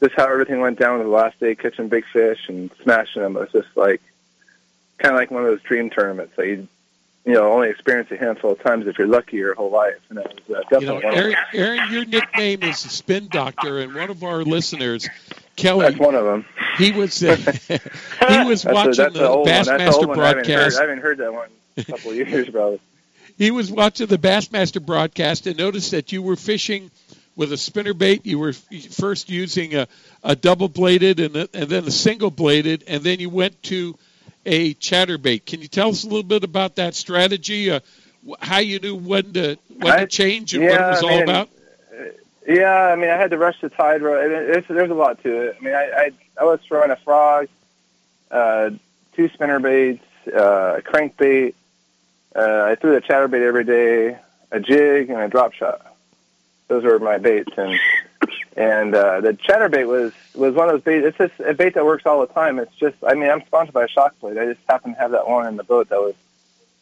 just 0.00 0.14
how 0.14 0.30
everything 0.30 0.60
went 0.60 0.78
down 0.78 0.98
the 1.00 1.06
last 1.08 1.38
day, 1.40 1.54
catching 1.54 1.88
big 1.88 2.04
fish 2.12 2.48
and 2.48 2.70
smashing 2.82 3.22
them. 3.22 3.36
It 3.36 3.40
was 3.40 3.52
just 3.52 3.76
like 3.76 4.00
kind 4.98 5.14
of 5.14 5.20
like 5.20 5.30
one 5.30 5.42
of 5.44 5.48
those 5.48 5.62
dream 5.62 5.90
tournaments 5.90 6.34
that 6.36 6.46
you 6.46 6.68
you 7.24 7.34
know 7.34 7.52
only 7.52 7.68
experience 7.68 8.10
a 8.10 8.16
handful 8.16 8.52
of 8.52 8.62
times 8.62 8.86
if 8.86 8.98
you're 8.98 9.06
lucky 9.06 9.36
your 9.36 9.54
whole 9.54 9.70
life. 9.70 9.98
And 10.10 10.18
it 10.18 10.42
was 10.48 10.56
uh, 10.56 10.60
You 10.60 10.80
definitely 10.80 10.86
know, 10.86 10.94
one 11.08 11.14
Aaron. 11.14 11.36
Aaron, 11.52 11.92
your 11.92 12.04
nickname 12.04 12.62
is 12.62 12.82
the 12.82 12.88
Spin 12.88 13.28
Doctor, 13.28 13.80
and 13.80 13.94
one 13.94 14.10
of 14.10 14.22
our 14.22 14.42
listeners, 14.44 15.08
Kelly, 15.56 15.86
That's 15.86 15.98
one 15.98 16.14
of 16.14 16.24
them. 16.24 16.44
he 16.76 16.92
was 16.92 17.22
uh, 17.22 17.36
he 17.68 18.44
was 18.44 18.62
That's 18.62 18.74
watching 18.74 18.92
that's 18.94 19.14
the. 19.14 19.28
Bassmaster 19.44 19.46
one. 19.48 19.68
I 19.68 19.78
haven't, 19.82 20.08
heard, 20.08 20.14
broadcast. 20.14 20.78
I 20.78 20.80
haven't 20.82 20.98
heard 21.00 21.18
that 21.18 21.32
one 21.32 21.48
in 21.76 21.82
a 21.82 21.84
couple 21.84 22.10
of 22.12 22.16
years, 22.16 22.48
probably. 22.50 22.80
He 23.38 23.52
was 23.52 23.70
watching 23.70 24.08
the 24.08 24.18
Bassmaster 24.18 24.84
broadcast 24.84 25.46
and 25.46 25.56
noticed 25.56 25.92
that 25.92 26.10
you 26.10 26.22
were 26.22 26.34
fishing 26.36 26.90
with 27.36 27.52
a 27.52 27.56
spinner 27.56 27.94
bait. 27.94 28.26
You 28.26 28.40
were 28.40 28.52
first 28.52 29.30
using 29.30 29.76
a, 29.76 29.86
a 30.24 30.34
double 30.34 30.68
bladed 30.68 31.20
and, 31.20 31.36
a, 31.36 31.48
and 31.54 31.68
then 31.70 31.84
a 31.84 31.90
single 31.92 32.32
bladed, 32.32 32.82
and 32.88 33.02
then 33.04 33.20
you 33.20 33.30
went 33.30 33.62
to 33.64 33.96
a 34.44 34.74
chatterbait. 34.74 35.46
Can 35.46 35.62
you 35.62 35.68
tell 35.68 35.90
us 35.90 36.02
a 36.02 36.08
little 36.08 36.24
bit 36.24 36.42
about 36.42 36.76
that 36.76 36.96
strategy? 36.96 37.70
Uh, 37.70 37.80
how 38.40 38.58
you 38.58 38.80
knew 38.80 38.96
when 38.96 39.32
to 39.34 39.56
when 39.76 39.92
I- 39.92 40.00
to 40.00 40.06
change 40.08 40.54
and 40.54 40.64
what 40.64 40.72
it 40.74 40.80
was 40.80 41.02
I 41.02 41.06
all 41.06 41.14
mean, 41.14 41.22
about? 41.22 41.48
Yeah, 42.46 42.72
I 42.72 42.96
mean, 42.96 43.10
I 43.10 43.16
had 43.16 43.30
to 43.30 43.38
rush 43.38 43.60
the 43.60 43.68
tide. 43.68 44.00
It's, 44.02 44.66
there's 44.66 44.90
a 44.90 44.94
lot 44.94 45.22
to 45.22 45.42
it. 45.42 45.56
I 45.60 45.64
mean, 45.64 45.74
I 45.74 45.84
I, 45.84 46.10
I 46.40 46.44
was 46.44 46.60
throwing 46.66 46.90
a 46.90 46.96
frog, 46.96 47.46
uh, 48.30 48.70
two 49.14 49.28
spinner 49.28 49.60
baits, 49.60 50.02
uh, 50.26 50.78
a 50.78 50.82
crankbait. 50.82 51.54
Uh, 52.34 52.62
I 52.64 52.74
threw 52.74 52.92
the 52.92 53.00
chatterbait 53.00 53.42
every 53.42 53.64
day, 53.64 54.18
a 54.50 54.60
jig, 54.60 55.10
and 55.10 55.20
a 55.20 55.28
drop 55.28 55.52
shot. 55.52 55.96
Those 56.68 56.84
were 56.84 56.98
my 56.98 57.18
baits, 57.18 57.52
and 57.56 57.78
and 58.56 58.94
uh, 58.94 59.20
the 59.20 59.32
chatterbait 59.32 59.86
was 59.86 60.12
was 60.34 60.54
one 60.54 60.68
of 60.68 60.74
those 60.74 60.82
baits. 60.82 61.06
It's 61.06 61.18
just 61.18 61.40
a 61.40 61.54
bait 61.54 61.74
that 61.74 61.84
works 61.84 62.04
all 62.04 62.20
the 62.20 62.32
time. 62.32 62.58
It's 62.58 62.74
just, 62.74 62.96
I 63.06 63.14
mean, 63.14 63.30
I'm 63.30 63.44
sponsored 63.46 63.74
by 63.74 63.84
a 63.84 63.88
Shock 63.88 64.18
Blade. 64.20 64.36
I 64.36 64.46
just 64.46 64.60
happened 64.68 64.96
to 64.96 65.00
have 65.00 65.12
that 65.12 65.28
one 65.28 65.46
in 65.46 65.56
the 65.56 65.64
boat 65.64 65.88
that 65.88 66.00
was 66.00 66.14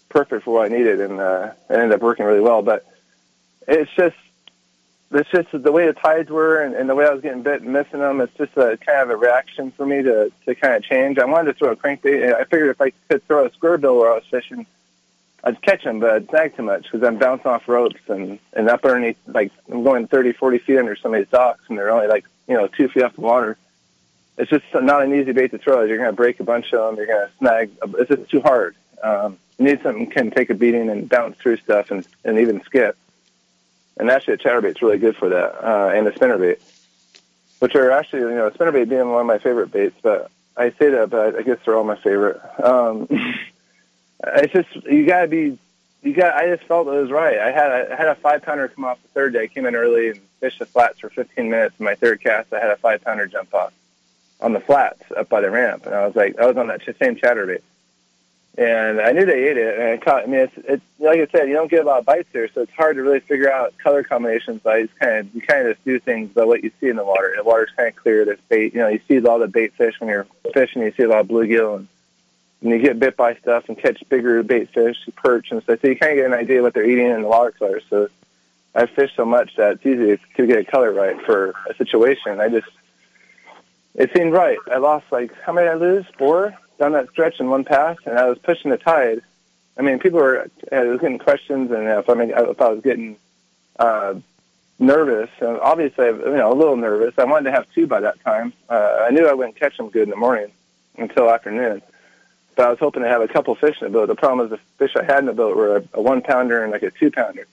perfect 0.08 0.44
for 0.44 0.54
what 0.54 0.72
I 0.72 0.76
needed, 0.76 1.00
and 1.00 1.20
uh, 1.20 1.52
it 1.70 1.74
ended 1.74 1.92
up 1.92 2.00
working 2.00 2.26
really 2.26 2.40
well. 2.40 2.62
But 2.62 2.84
it's 3.68 3.90
just 3.96 4.16
it's 5.12 5.30
just 5.30 5.48
the 5.52 5.70
way 5.70 5.86
the 5.86 5.92
tides 5.92 6.30
were 6.30 6.62
and, 6.62 6.74
and 6.74 6.88
the 6.88 6.94
way 6.94 7.06
I 7.06 7.10
was 7.10 7.22
getting 7.22 7.42
bit 7.42 7.62
and 7.62 7.72
missing 7.72 8.00
them. 8.00 8.20
It's 8.20 8.36
just 8.36 8.56
a 8.56 8.76
kind 8.78 9.02
of 9.02 9.10
a 9.10 9.16
reaction 9.16 9.70
for 9.70 9.86
me 9.86 10.02
to 10.02 10.32
to 10.46 10.54
kind 10.54 10.74
of 10.74 10.82
change. 10.82 11.18
I 11.18 11.24
wanted 11.26 11.52
to 11.52 11.58
throw 11.58 11.70
a 11.70 11.76
crankbait. 11.76 12.34
I 12.34 12.44
figured 12.44 12.70
if 12.70 12.80
I 12.80 12.90
could 13.08 13.26
throw 13.26 13.46
a 13.46 13.52
square 13.52 13.78
bill 13.78 13.98
where 13.98 14.10
I 14.10 14.14
was 14.14 14.24
fishing, 14.30 14.66
I'd 15.46 15.62
catch 15.62 15.84
them, 15.84 16.00
but 16.00 16.10
I'd 16.10 16.28
snag 16.28 16.56
too 16.56 16.64
much 16.64 16.90
because 16.90 17.06
I'm 17.06 17.18
bouncing 17.18 17.46
off 17.46 17.68
ropes 17.68 18.00
and 18.08 18.40
and 18.52 18.68
up 18.68 18.84
underneath 18.84 19.16
like 19.28 19.52
I'm 19.70 19.84
going 19.84 20.08
30, 20.08 20.32
40 20.32 20.58
feet 20.58 20.76
under 20.76 20.96
some 20.96 21.14
of 21.14 21.20
these 21.20 21.30
docks, 21.30 21.62
and 21.68 21.78
they're 21.78 21.90
only 21.90 22.08
like 22.08 22.24
you 22.48 22.54
know 22.54 22.66
two 22.66 22.88
feet 22.88 23.04
off 23.04 23.14
the 23.14 23.20
water. 23.20 23.56
It's 24.38 24.50
just 24.50 24.64
not 24.74 25.04
an 25.04 25.14
easy 25.14 25.30
bait 25.30 25.52
to 25.52 25.58
throw. 25.58 25.84
You're 25.84 25.98
going 25.98 26.10
to 26.10 26.16
break 26.16 26.40
a 26.40 26.44
bunch 26.44 26.74
of 26.74 26.84
them. 26.84 26.96
You're 26.96 27.06
going 27.06 27.28
to 27.28 27.32
snag. 27.38 27.70
It's 27.96 28.08
just 28.08 28.28
too 28.28 28.40
hard. 28.40 28.74
Um, 29.02 29.38
you 29.58 29.66
need 29.66 29.82
something 29.82 30.10
can 30.10 30.32
take 30.32 30.50
a 30.50 30.54
beating 30.54 30.90
and 30.90 31.08
bounce 31.08 31.38
through 31.38 31.58
stuff 31.58 31.92
and 31.92 32.04
and 32.24 32.40
even 32.40 32.60
skip. 32.64 32.98
And 33.98 34.10
actually, 34.10 34.34
a 34.34 34.38
chatterbait's 34.38 34.82
really 34.82 34.98
good 34.98 35.16
for 35.16 35.28
that, 35.28 35.64
uh, 35.64 35.92
and 35.94 36.08
a 36.08 36.10
spinnerbait, 36.10 36.58
which 37.60 37.76
are 37.76 37.92
actually, 37.92 38.22
you 38.22 38.34
know, 38.34 38.48
a 38.48 38.50
spinnerbait 38.50 38.88
being 38.88 39.08
one 39.12 39.20
of 39.20 39.26
my 39.26 39.38
favorite 39.38 39.70
baits. 39.70 39.96
But 40.02 40.28
I 40.56 40.70
say 40.70 40.90
that, 40.90 41.08
but 41.08 41.36
I 41.36 41.42
guess 41.42 41.58
they're 41.64 41.76
all 41.76 41.84
my 41.84 41.96
favorite. 41.96 42.40
Um, 42.62 43.08
Uh, 44.22 44.30
it's 44.42 44.52
just 44.52 44.74
you 44.86 45.06
gotta 45.06 45.28
be, 45.28 45.58
you 46.02 46.14
got. 46.14 46.34
I 46.34 46.54
just 46.54 46.64
felt 46.64 46.86
it 46.86 46.90
was 46.90 47.10
right. 47.10 47.38
I 47.38 47.50
had 47.50 47.70
a, 47.70 47.92
I 47.92 47.96
had 47.96 48.08
a 48.08 48.14
five 48.14 48.42
pounder 48.42 48.68
come 48.68 48.84
off 48.84 49.02
the 49.02 49.08
third 49.08 49.32
day. 49.34 49.44
I 49.44 49.46
came 49.46 49.66
in 49.66 49.74
early 49.74 50.10
and 50.10 50.20
fished 50.40 50.58
the 50.58 50.66
flats 50.66 51.00
for 51.00 51.10
15 51.10 51.50
minutes. 51.50 51.74
And 51.78 51.84
my 51.84 51.94
third 51.94 52.20
cast, 52.20 52.52
I 52.52 52.60
had 52.60 52.70
a 52.70 52.76
five 52.76 53.02
pounder 53.02 53.26
jump 53.26 53.52
off 53.54 53.72
on 54.40 54.52
the 54.52 54.60
flats 54.60 55.02
up 55.16 55.28
by 55.28 55.40
the 55.40 55.50
ramp, 55.50 55.86
and 55.86 55.94
I 55.94 56.06
was 56.06 56.14
like, 56.14 56.38
I 56.38 56.46
was 56.46 56.56
on 56.56 56.66
that 56.68 56.82
same 56.98 57.16
chatterbait. 57.16 57.62
and 58.58 59.00
I 59.00 59.12
knew 59.12 59.24
they 59.24 59.48
ate 59.48 59.56
it. 59.56 59.78
And 59.78 59.88
I 59.88 59.96
caught. 59.98 60.24
I 60.24 60.26
mean, 60.26 60.40
it's, 60.40 60.56
it's 60.56 60.84
like 60.98 61.20
I 61.20 61.26
said, 61.26 61.48
you 61.48 61.54
don't 61.54 61.70
get 61.70 61.82
a 61.82 61.86
lot 61.86 61.98
of 61.98 62.06
bites 62.06 62.28
there, 62.32 62.48
so 62.48 62.62
it's 62.62 62.72
hard 62.72 62.96
to 62.96 63.02
really 63.02 63.20
figure 63.20 63.50
out 63.50 63.76
color 63.78 64.02
combinations. 64.02 64.62
By 64.62 64.82
just 64.82 64.98
kind 64.98 65.18
of 65.18 65.34
you 65.34 65.42
kind 65.42 65.66
of 65.66 65.74
just 65.74 65.84
do 65.84 65.98
things 65.98 66.30
by 66.30 66.44
what 66.44 66.64
you 66.64 66.70
see 66.80 66.88
in 66.88 66.96
the 66.96 67.04
water. 67.04 67.34
The 67.36 67.44
water's 67.44 67.70
kind 67.76 67.88
of 67.88 67.96
clear. 67.96 68.24
There's 68.24 68.40
bait. 68.48 68.72
You 68.72 68.80
know, 68.80 68.88
you 68.88 69.00
see 69.08 69.20
all 69.26 69.38
the 69.38 69.48
bait 69.48 69.74
fish 69.74 70.00
when 70.00 70.08
you're 70.08 70.26
fishing. 70.54 70.82
You 70.82 70.92
see 70.92 71.02
a 71.02 71.08
lot 71.08 71.20
of 71.20 71.28
bluegill 71.28 71.76
and. 71.76 71.88
And 72.62 72.70
you 72.70 72.78
get 72.78 72.98
bit 72.98 73.16
by 73.16 73.34
stuff 73.36 73.68
and 73.68 73.78
catch 73.78 74.02
bigger 74.08 74.42
bait 74.42 74.70
fish, 74.70 74.96
perch 75.16 75.50
and 75.50 75.62
stuff. 75.62 75.80
So 75.82 75.88
you 75.88 75.96
kind 75.96 76.12
of 76.12 76.18
get 76.18 76.26
an 76.26 76.32
idea 76.32 76.62
what 76.62 76.74
they're 76.74 76.88
eating 76.88 77.10
in 77.10 77.22
the 77.22 77.28
water 77.28 77.52
color. 77.52 77.80
So 77.90 78.08
I 78.74 78.86
fish 78.86 79.12
so 79.16 79.24
much 79.24 79.56
that 79.56 79.72
it's 79.72 79.86
easy 79.86 80.18
to 80.36 80.46
get 80.46 80.58
a 80.58 80.64
color 80.64 80.92
right 80.92 81.20
for 81.24 81.54
a 81.68 81.74
situation. 81.74 82.40
I 82.40 82.48
just 82.48 82.68
it 83.94 84.12
seemed 84.14 84.32
right. 84.32 84.58
I 84.70 84.76
lost 84.76 85.06
like 85.10 85.32
how 85.42 85.52
many 85.52 85.66
did 85.66 85.72
I 85.72 85.76
lose? 85.76 86.06
Four 86.18 86.54
down 86.78 86.92
that 86.92 87.08
stretch 87.10 87.40
in 87.40 87.48
one 87.48 87.64
pass, 87.64 87.96
and 88.04 88.18
I 88.18 88.28
was 88.28 88.38
pushing 88.38 88.70
the 88.70 88.76
tide. 88.76 89.22
I 89.78 89.82
mean, 89.82 89.98
people 89.98 90.20
were 90.20 90.50
I 90.70 90.84
was 90.84 91.00
getting 91.00 91.18
questions, 91.18 91.70
and 91.70 91.86
if 91.88 92.08
I 92.08 92.14
mean 92.14 92.30
if 92.30 92.60
I 92.60 92.68
was 92.68 92.82
getting 92.82 93.16
uh, 93.78 94.14
nervous, 94.78 95.30
and 95.40 95.58
obviously 95.58 96.06
you 96.06 96.36
know 96.36 96.52
a 96.52 96.54
little 96.54 96.76
nervous. 96.76 97.14
I 97.18 97.24
wanted 97.24 97.50
to 97.50 97.52
have 97.52 97.70
two 97.72 97.86
by 97.86 98.00
that 98.00 98.22
time. 98.24 98.52
Uh, 98.68 99.06
I 99.08 99.10
knew 99.10 99.26
I 99.26 99.32
wouldn't 99.32 99.56
catch 99.56 99.76
them 99.76 99.88
good 99.88 100.04
in 100.04 100.10
the 100.10 100.16
morning 100.16 100.52
until 100.98 101.30
afternoon. 101.30 101.82
But 102.56 102.66
I 102.66 102.70
was 102.70 102.78
hoping 102.78 103.02
to 103.02 103.08
have 103.08 103.22
a 103.22 103.28
couple 103.28 103.54
fish 103.54 103.76
in 103.80 103.86
the 103.86 103.92
boat. 103.92 104.06
The 104.06 104.16
problem 104.16 104.48
was 104.48 104.58
the 104.58 104.64
fish 104.78 104.96
I 104.96 105.04
had 105.04 105.20
in 105.20 105.26
the 105.26 105.32
boat 105.32 105.56
were 105.56 105.76
a, 105.76 105.84
a 105.94 106.00
one 106.00 106.22
pounder 106.22 106.62
and 106.62 106.72
like 106.72 106.82
a 106.82 106.90
two 106.90 107.10
pounder. 107.10 107.46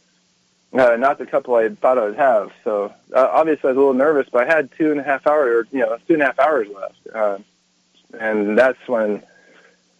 Uh, 0.73 0.95
not 0.95 1.19
the 1.19 1.25
couple 1.27 1.53
I 1.53 1.69
thought 1.69 1.99
I 1.99 2.05
would 2.05 2.15
have. 2.15 2.51
So 2.63 2.91
uh, 3.13 3.29
obviously 3.31 3.67
I 3.67 3.71
was 3.73 3.77
a 3.77 3.79
little 3.79 3.93
nervous, 3.93 4.27
but 4.31 4.47
I 4.47 4.55
had 4.55 4.71
two 4.71 4.89
and 4.91 4.99
a 4.99 5.03
half 5.03 5.27
hours, 5.27 5.67
or 5.67 5.77
you 5.77 5.83
know, 5.83 5.97
two 6.07 6.13
and 6.13 6.23
a 6.23 6.25
half 6.25 6.39
hours 6.39 6.67
left. 6.73 6.95
Uh, 7.13 7.37
and 8.19 8.57
that's 8.57 8.79
when 8.87 9.21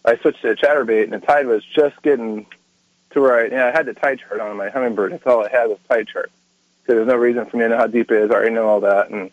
I 0.04 0.16
switched 0.16 0.42
to 0.42 0.50
a 0.50 0.56
chatterbait, 0.56 1.04
and 1.04 1.12
the 1.12 1.20
tide 1.20 1.46
was 1.46 1.64
just 1.64 2.00
getting 2.02 2.46
to 3.10 3.20
where 3.20 3.40
I, 3.40 3.44
you 3.44 3.50
know, 3.50 3.68
I 3.68 3.70
had 3.70 3.86
the 3.86 3.94
tide 3.94 4.20
chart 4.20 4.40
on 4.40 4.56
my 4.56 4.68
Humminbird. 4.68 5.10
That's 5.10 5.26
all 5.26 5.44
I 5.44 5.48
had 5.48 5.66
was 5.66 5.78
tide 5.88 6.08
chart. 6.08 6.32
So 6.86 6.94
there's 6.94 7.06
no 7.06 7.16
reason 7.16 7.46
for 7.46 7.56
me 7.56 7.64
to 7.64 7.68
know 7.70 7.76
how 7.76 7.86
deep 7.86 8.10
it 8.10 8.22
is. 8.22 8.30
I 8.30 8.34
already 8.34 8.54
know 8.54 8.66
all 8.66 8.80
that, 8.80 9.10
and 9.10 9.30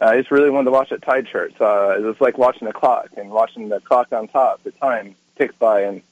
I 0.00 0.16
just 0.18 0.30
really 0.30 0.50
wanted 0.50 0.66
to 0.66 0.70
watch 0.72 0.90
that 0.90 1.02
tide 1.02 1.26
chart. 1.26 1.54
So 1.58 1.64
uh, 1.64 1.98
it 1.98 2.02
was 2.02 2.20
like 2.20 2.38
watching 2.38 2.66
the 2.66 2.72
clock 2.72 3.10
and 3.16 3.30
watching 3.30 3.68
the 3.68 3.80
clock 3.80 4.12
on 4.12 4.28
top. 4.28 4.62
The 4.62 4.72
time 4.72 5.14
ticked 5.36 5.58
by, 5.58 5.82
and 5.82 6.02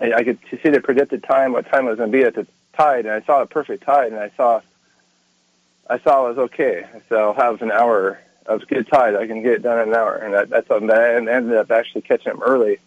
I, 0.00 0.24
could 0.24 0.38
see 0.50 0.70
the 0.70 0.80
predicted 0.80 1.24
time, 1.24 1.52
what 1.52 1.66
time 1.66 1.86
it 1.86 1.90
was 1.90 1.98
going 1.98 2.12
to 2.12 2.16
be 2.16 2.24
at 2.24 2.34
the 2.34 2.46
tide, 2.76 3.06
and 3.06 3.14
I 3.14 3.20
saw 3.22 3.42
a 3.42 3.46
perfect 3.46 3.84
tide, 3.84 4.12
and 4.12 4.20
I 4.20 4.30
saw, 4.36 4.60
I 5.88 5.98
saw 5.98 6.26
it 6.26 6.28
was 6.30 6.38
okay. 6.38 6.86
So 7.08 7.16
I'll 7.16 7.34
have 7.34 7.60
an 7.62 7.72
hour 7.72 8.20
of 8.46 8.66
good 8.66 8.88
tide. 8.88 9.14
I 9.14 9.26
can 9.26 9.42
get 9.42 9.52
it 9.52 9.62
done 9.62 9.80
in 9.80 9.88
an 9.88 9.94
hour, 9.94 10.16
and 10.16 10.34
that, 10.34 10.48
that's 10.48 10.68
something 10.68 10.86
that 10.88 10.98
I 10.98 11.16
ended 11.16 11.54
up 11.54 11.70
actually 11.70 12.02
catching 12.02 12.32
them 12.32 12.42
early. 12.42 12.78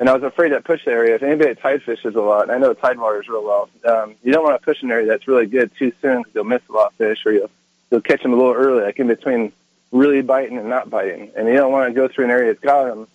And 0.00 0.08
I 0.08 0.14
was 0.14 0.22
afraid 0.22 0.52
that 0.52 0.64
push 0.64 0.86
area. 0.86 1.16
If 1.16 1.24
anybody 1.24 1.54
tide 1.56 1.82
fishes 1.82 2.14
a 2.14 2.20
lot, 2.20 2.44
and 2.44 2.52
I 2.52 2.58
know 2.58 2.72
tide 2.72 2.98
waters 2.98 3.28
real 3.28 3.44
well, 3.44 3.68
um, 3.84 4.14
you 4.22 4.32
don't 4.32 4.44
want 4.44 4.60
to 4.60 4.64
push 4.64 4.82
an 4.82 4.90
area 4.92 5.06
that's 5.06 5.26
really 5.26 5.46
good 5.46 5.72
too 5.76 5.92
soon 6.00 6.18
because 6.18 6.34
you'll 6.34 6.44
miss 6.44 6.62
a 6.68 6.72
lot 6.72 6.92
of 6.92 6.94
fish, 6.94 7.26
or 7.26 7.32
you'll 7.32 7.50
you'll 7.90 8.00
catch 8.00 8.22
them 8.22 8.32
a 8.32 8.36
little 8.36 8.52
early, 8.52 8.82
like 8.82 8.98
in 8.98 9.06
between 9.06 9.52
really 9.92 10.22
biting 10.22 10.58
and 10.58 10.68
not 10.68 10.90
biting. 10.90 11.30
And 11.36 11.48
you 11.48 11.54
don't 11.54 11.72
want 11.72 11.88
to 11.88 11.94
go 11.94 12.08
through 12.08 12.26
an 12.26 12.30
area 12.30 12.52
that's 12.52 12.64
got 12.64 12.84
them 12.84 13.08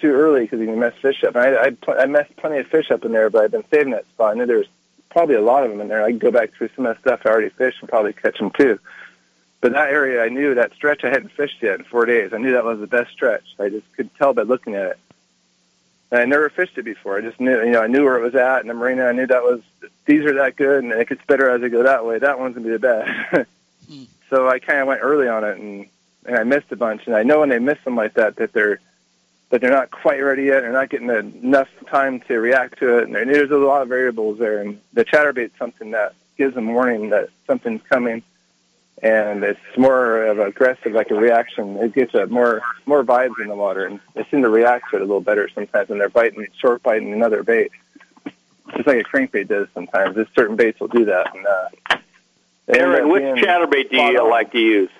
too 0.00 0.12
early 0.12 0.42
because 0.42 0.60
you 0.60 0.66
can 0.66 0.78
mess 0.78 0.94
fish 1.00 1.24
up. 1.24 1.34
And 1.36 1.56
I, 1.56 1.92
I, 1.92 2.02
I 2.02 2.06
messed 2.06 2.36
plenty 2.36 2.58
of 2.58 2.66
fish 2.66 2.90
up 2.90 3.04
in 3.04 3.12
there, 3.12 3.30
but 3.30 3.44
I've 3.44 3.50
been 3.50 3.64
saving 3.70 3.92
that 3.92 4.06
spot. 4.08 4.32
I 4.32 4.38
knew 4.38 4.46
there 4.46 4.58
was 4.58 4.68
probably 5.10 5.34
a 5.34 5.40
lot 5.40 5.64
of 5.64 5.70
them 5.70 5.80
in 5.80 5.88
there. 5.88 6.04
I 6.04 6.12
could 6.12 6.20
go 6.20 6.30
back 6.30 6.52
through 6.52 6.70
some 6.76 6.86
of 6.86 6.96
the 6.96 7.00
stuff 7.00 7.22
I 7.24 7.30
already 7.30 7.48
fished 7.48 7.80
and 7.80 7.88
probably 7.88 8.12
catch 8.12 8.38
them 8.38 8.50
too. 8.50 8.78
But 9.60 9.72
that 9.72 9.88
area, 9.88 10.22
I 10.22 10.28
knew 10.28 10.54
that 10.54 10.74
stretch 10.74 11.02
I 11.04 11.10
hadn't 11.10 11.32
fished 11.32 11.62
yet 11.62 11.78
in 11.78 11.84
four 11.86 12.04
days. 12.04 12.32
I 12.32 12.38
knew 12.38 12.52
that 12.52 12.64
was 12.64 12.78
the 12.78 12.86
best 12.86 13.12
stretch. 13.12 13.44
I 13.58 13.70
just 13.70 13.90
could 13.94 14.14
tell 14.16 14.34
by 14.34 14.42
looking 14.42 14.74
at 14.74 14.90
it. 14.90 14.98
And 16.10 16.20
I 16.20 16.24
never 16.26 16.50
fished 16.50 16.78
it 16.78 16.84
before. 16.84 17.16
I 17.16 17.22
just 17.22 17.40
knew, 17.40 17.64
you 17.64 17.72
know, 17.72 17.82
I 17.82 17.88
knew 17.88 18.04
where 18.04 18.16
it 18.16 18.22
was 18.22 18.34
at 18.34 18.60
in 18.60 18.68
the 18.68 18.74
marina. 18.74 19.06
I 19.06 19.12
knew 19.12 19.26
that 19.26 19.42
was 19.42 19.62
these 20.04 20.24
are 20.24 20.34
that 20.34 20.54
good, 20.54 20.84
and 20.84 20.92
it 20.92 21.08
gets 21.08 21.24
better 21.26 21.50
as 21.50 21.62
I 21.62 21.68
go 21.68 21.82
that 21.82 22.06
way. 22.06 22.18
That 22.18 22.38
one's 22.38 22.54
gonna 22.54 22.66
be 22.66 22.72
the 22.72 22.78
best. 22.78 23.48
So 24.30 24.48
I 24.48 24.58
kind 24.58 24.80
of 24.80 24.88
went 24.88 25.00
early 25.02 25.28
on 25.28 25.44
it, 25.44 25.58
and 25.58 25.86
and 26.24 26.36
I 26.36 26.44
missed 26.44 26.72
a 26.72 26.76
bunch. 26.76 27.06
And 27.06 27.14
I 27.14 27.22
know 27.22 27.40
when 27.40 27.48
they 27.48 27.58
miss 27.58 27.78
them 27.84 27.96
like 27.96 28.14
that, 28.14 28.36
that 28.36 28.52
they're 28.52 28.80
that 29.50 29.60
they're 29.60 29.70
not 29.70 29.90
quite 29.90 30.20
ready 30.20 30.44
yet. 30.44 30.62
They're 30.62 30.72
not 30.72 30.90
getting 30.90 31.08
enough 31.08 31.68
time 31.88 32.20
to 32.22 32.38
react 32.38 32.80
to 32.80 32.98
it. 32.98 33.04
And 33.04 33.14
there's 33.14 33.50
a 33.50 33.56
lot 33.56 33.82
of 33.82 33.88
variables 33.88 34.38
there. 34.38 34.60
And 34.60 34.80
the 34.92 35.04
chatterbait's 35.04 35.56
something 35.56 35.92
that 35.92 36.14
gives 36.36 36.54
them 36.54 36.72
warning 36.74 37.10
that 37.10 37.28
something's 37.46 37.82
coming, 37.88 38.22
and 39.02 39.42
it's 39.44 39.60
more 39.76 40.24
of 40.26 40.38
aggressive, 40.38 40.92
like 40.92 41.10
a 41.10 41.14
reaction. 41.14 41.76
It 41.76 41.94
gets 41.94 42.14
a 42.14 42.26
more 42.26 42.62
more 42.86 43.04
vibes 43.04 43.40
in 43.40 43.48
the 43.48 43.54
water, 43.54 43.86
and 43.86 44.00
they 44.14 44.26
seem 44.30 44.42
to 44.42 44.48
react 44.48 44.90
to 44.90 44.96
it 44.96 45.02
a 45.02 45.04
little 45.04 45.20
better 45.20 45.48
sometimes 45.54 45.88
when 45.88 45.98
they're 45.98 46.08
biting 46.08 46.46
short 46.58 46.82
biting 46.82 47.12
another 47.12 47.42
bait. 47.42 47.70
Just 48.74 48.86
like 48.86 48.98
a 48.98 49.04
crankbait 49.04 49.48
does 49.48 49.68
sometimes. 49.74 50.16
There's 50.16 50.28
certain 50.34 50.56
baits 50.56 50.80
will 50.80 50.88
do 50.88 51.04
that. 51.04 51.34
And, 51.34 51.46
uh, 51.46 51.96
Aaron, 52.68 53.08
which 53.08 53.22
chatterbait 53.22 53.90
do 53.90 53.96
you 53.96 54.20
on. 54.20 54.30
like 54.30 54.52
to 54.52 54.58
use? 54.58 54.90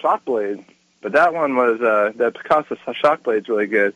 Shockblade, 0.00 0.64
but 1.00 1.12
that 1.12 1.32
one 1.32 1.56
was 1.56 1.80
uh, 1.80 2.12
the 2.14 2.30
Picasso 2.30 2.76
Shockblade's 2.86 3.48
really 3.48 3.66
good. 3.66 3.94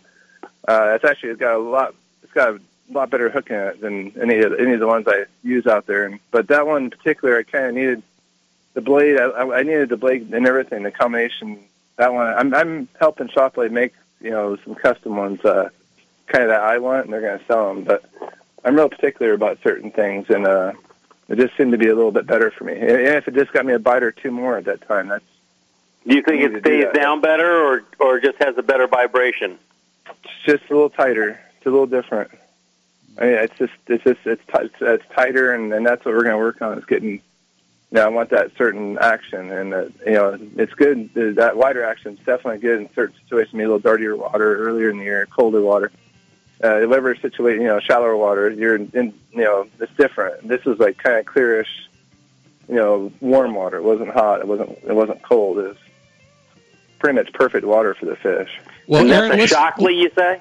Uh, 0.66 0.92
it's 0.94 1.04
actually 1.04 1.30
it's 1.30 1.40
got 1.40 1.54
a 1.54 1.58
lot. 1.58 1.94
It's 2.22 2.32
got 2.32 2.54
a 2.54 2.60
lot 2.90 3.10
better 3.10 3.28
hook 3.28 3.50
in 3.50 3.56
it 3.56 3.80
than 3.80 4.12
any 4.20 4.40
of 4.40 4.54
any 4.58 4.72
of 4.72 4.80
the 4.80 4.86
ones 4.86 5.06
I 5.06 5.24
use 5.42 5.66
out 5.66 5.86
there. 5.86 6.06
And, 6.06 6.20
but 6.30 6.48
that 6.48 6.66
one 6.66 6.84
in 6.84 6.90
particular, 6.90 7.38
I 7.38 7.42
kind 7.42 7.66
of 7.66 7.74
needed 7.74 8.02
the 8.74 8.80
blade. 8.80 9.18
I, 9.18 9.24
I 9.24 9.58
I 9.58 9.62
needed 9.62 9.90
the 9.90 9.96
blade 9.96 10.32
and 10.32 10.46
everything. 10.46 10.82
The 10.82 10.90
combination. 10.90 11.58
That 11.96 12.14
one, 12.14 12.26
I'm 12.28 12.54
I'm 12.54 12.88
helping 12.98 13.28
Shockblade 13.28 13.72
make 13.72 13.92
you 14.20 14.30
know 14.30 14.56
some 14.64 14.74
custom 14.74 15.16
ones, 15.16 15.44
uh, 15.44 15.68
kind 16.26 16.44
of 16.44 16.48
that 16.48 16.62
I 16.62 16.78
want, 16.78 17.04
and 17.04 17.12
they're 17.12 17.20
going 17.20 17.38
to 17.38 17.44
sell 17.44 17.74
them. 17.74 17.84
But 17.84 18.04
I'm 18.64 18.76
real 18.76 18.88
particular 18.88 19.34
about 19.34 19.58
certain 19.62 19.90
things, 19.90 20.30
and 20.30 20.46
uh, 20.46 20.72
it 21.30 21.38
just 21.38 21.56
seemed 21.56 21.72
to 21.72 21.78
be 21.78 21.88
a 21.88 21.94
little 21.94 22.10
bit 22.10 22.26
better 22.26 22.50
for 22.50 22.64
me. 22.64 22.72
And 22.72 22.90
if 22.90 23.28
it 23.28 23.34
just 23.34 23.52
got 23.52 23.64
me 23.64 23.72
a 23.72 23.78
bite 23.78 24.02
or 24.02 24.10
two 24.10 24.32
more 24.32 24.58
at 24.58 24.64
that 24.64 24.86
time, 24.86 25.08
that's 25.08 25.24
Do 26.06 26.14
you 26.16 26.22
think 26.22 26.42
it 26.42 26.48
to 26.48 26.60
do 26.60 26.82
stays 26.82 26.92
down 26.92 27.20
better, 27.20 27.50
or 27.50 27.84
or 28.00 28.20
just 28.20 28.38
has 28.42 28.58
a 28.58 28.62
better 28.62 28.88
vibration? 28.88 29.58
It's 30.06 30.44
just 30.44 30.70
a 30.70 30.74
little 30.74 30.90
tighter. 30.90 31.40
It's 31.56 31.66
a 31.66 31.70
little 31.70 31.86
different. 31.86 32.32
I 33.16 33.24
mean, 33.24 33.34
it's 33.34 33.56
just 33.58 33.72
it's 33.86 34.04
just 34.04 34.20
it's 34.24 34.42
ti- 34.46 34.64
it's, 34.64 34.74
it's 34.80 35.04
tighter, 35.14 35.54
and, 35.54 35.72
and 35.72 35.86
that's 35.86 36.04
what 36.04 36.14
we're 36.14 36.24
going 36.24 36.34
to 36.34 36.38
work 36.38 36.60
on. 36.62 36.76
Is 36.78 36.84
getting. 36.84 37.22
You 37.92 37.98
know, 37.98 38.04
I 38.04 38.08
want 38.08 38.30
that 38.30 38.52
certain 38.56 38.98
action, 38.98 39.50
and 39.50 39.74
uh, 39.74 39.84
you 40.06 40.12
know, 40.12 40.38
it's 40.56 40.74
good. 40.74 41.12
That 41.14 41.56
wider 41.56 41.82
action 41.82 42.12
is 42.12 42.18
definitely 42.24 42.58
good 42.58 42.80
in 42.80 42.88
certain 42.94 43.16
situations. 43.22 43.52
Maybe 43.52 43.64
a 43.64 43.74
little 43.74 43.80
dirtier 43.80 44.16
water 44.16 44.68
earlier 44.68 44.90
in 44.90 44.98
the 44.98 45.04
year, 45.04 45.26
colder 45.26 45.60
water. 45.60 45.90
Uh, 46.62 46.80
whatever 46.80 47.14
situation, 47.16 47.62
you 47.62 47.68
know, 47.68 47.80
shallower 47.80 48.16
water, 48.16 48.50
you're 48.50 48.76
in. 48.76 49.14
You 49.32 49.44
know, 49.44 49.66
it's 49.78 49.94
different. 49.96 50.46
This 50.46 50.60
is 50.66 50.78
like 50.78 50.98
kind 50.98 51.18
of 51.18 51.24
clearish. 51.26 51.68
You 52.68 52.74
know, 52.76 53.12
warm 53.20 53.54
water. 53.54 53.78
It 53.78 53.82
wasn't 53.82 54.10
hot. 54.10 54.40
It 54.40 54.46
wasn't. 54.46 54.78
It 54.84 54.94
wasn't 54.94 55.22
cold. 55.22 55.58
It 55.58 55.68
was 55.68 55.76
pretty 56.98 57.16
much 57.16 57.32
perfect 57.32 57.66
water 57.66 57.94
for 57.94 58.06
the 58.06 58.16
fish. 58.16 58.50
Well, 58.86 59.02
and 59.02 59.10
Aaron, 59.10 59.30
that's 59.30 59.44
a 59.44 59.54
Shockley, 59.54 59.96
you 59.96 60.10
say? 60.14 60.40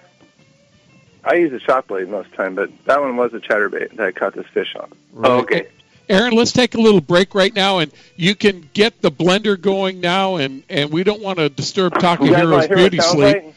I 1.24 1.36
use 1.36 1.52
a 1.54 1.60
shock 1.60 1.88
blade 1.88 2.10
most 2.10 2.26
of 2.28 2.32
the 2.32 2.38
time, 2.38 2.56
but 2.56 2.70
that 2.86 3.02
one 3.02 3.16
was 3.18 3.34
a 3.34 3.40
chatterbait 3.40 3.96
that 3.96 4.06
I 4.06 4.12
caught 4.12 4.34
this 4.34 4.48
fish 4.48 4.76
on. 4.80 4.92
Oh, 5.18 5.40
okay. 5.40 5.68
Aaron, 6.08 6.34
let's 6.34 6.52
take 6.52 6.76
a 6.76 6.82
little 6.82 7.02
break 7.02 7.36
right 7.36 7.54
now, 7.54 7.80
and 7.80 7.92
you 8.16 8.36
can 8.36 8.68
get 8.74 9.02
the 9.02 9.12
blender 9.12 9.60
going 9.60 10.00
now, 10.02 10.38
and, 10.38 10.64
and 10.70 10.92
we 10.92 11.04
don't 11.04 11.22
want 11.22 11.38
to 11.38 11.50
disturb 11.50 12.00
Taco 12.00 12.26
You 12.26 12.32
guys 12.32 12.40
Hero's 12.42 12.52
wanna 12.52 12.68
hear 12.68 12.78
what 12.78 12.86
it 12.86 12.92
beauty 12.92 13.06
sleep. 13.06 13.44
like? 13.44 13.56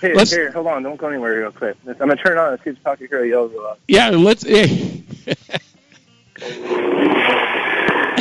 Here, 0.00 0.14
Let's- 0.14 0.30
here, 0.30 0.50
hold 0.52 0.66
on, 0.66 0.82
don't 0.82 0.96
go 0.96 1.08
anywhere 1.08 1.38
real 1.38 1.52
quick. 1.52 1.76
I'm 1.86 1.94
gonna 1.94 2.16
turn 2.16 2.32
it 2.32 2.38
on 2.38 2.52
and 2.52 2.62
see 2.62 2.70
if 2.70 2.98
Hero 2.98 3.22
yells 3.22 3.52
a 3.52 3.56
lot. 3.56 3.78
Yeah, 3.88 4.10
let's. 4.10 4.44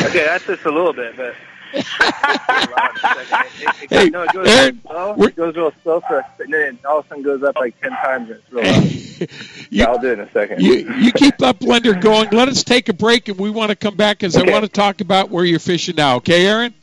Okay, 0.06 0.24
that's 0.24 0.46
just 0.46 0.64
a 0.66 0.72
little 0.72 0.94
bit, 0.94 1.18
but. 1.18 1.36
it, 1.74 1.86
it, 3.82 3.90
Hey, 3.90 4.10
no, 4.10 4.22
it 4.24 4.32
goes 4.32 4.48
Aaron, 4.48 4.82
real 4.90 5.16
slow. 5.16 5.26
It 5.26 5.36
goes 5.36 5.56
real 5.56 5.74
slow 5.84 6.00
for 6.02 6.20
a 6.20 6.26
and 6.40 6.54
then 6.54 6.76
it 6.76 6.86
all 6.86 7.00
of 7.00 7.06
a 7.06 7.10
sudden 7.10 7.24
goes 7.24 7.44
up 7.44 7.56
like 7.56 7.80
ten 7.82 7.92
times 7.92 8.30
and 8.30 8.40
it's 8.40 8.52
real 8.52 8.64
loud. 8.64 9.68
yeah, 9.72 9.86
I'll 9.86 10.00
do 10.00 10.12
it 10.12 10.20
in 10.20 10.22
a 10.22 10.32
second. 10.32 10.62
you 10.62 10.90
you 10.96 11.12
keep 11.12 11.38
that 11.40 11.60
blender 11.60 12.00
going. 12.00 12.30
Let 12.30 12.48
us 12.48 12.64
take 12.64 12.88
a 12.88 12.94
break, 12.94 13.28
and 13.28 13.38
we 13.38 13.50
want 13.50 13.72
to 13.72 13.76
come 13.76 13.96
back 13.96 14.20
because 14.20 14.38
I 14.38 14.44
want 14.50 14.64
to 14.64 14.70
talk 14.70 15.02
about 15.02 15.30
where 15.30 15.44
you're 15.44 15.60
fishing 15.60 15.96
now. 15.96 16.16
Okay, 16.18 16.48
Aaron? 16.48 16.74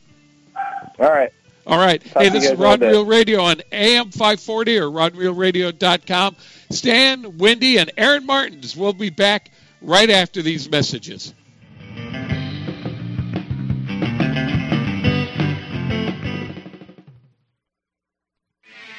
All 0.99 1.09
right. 1.09 1.31
All 1.65 1.77
right. 1.77 2.03
Talk 2.03 2.23
hey, 2.23 2.29
this 2.29 2.43
is 2.43 2.51
guys 2.51 2.59
in 2.59 2.61
a 2.61 2.63
Rod. 2.63 2.81
Reel 2.81 3.05
Radio 3.05 3.41
on 3.41 3.61
AM 3.71 4.11
540 4.11 4.79
or 4.79 4.89
rodreelradio.com. 4.89 6.35
Stan, 6.69 7.37
Wendy, 7.37 7.77
and 7.77 7.91
Aaron 7.97 8.25
Martens 8.25 8.75
will 8.75 8.93
be 8.93 9.09
back 9.09 9.51
right 9.81 10.09
after 10.09 10.41
these 10.41 10.69
messages. 10.69 11.33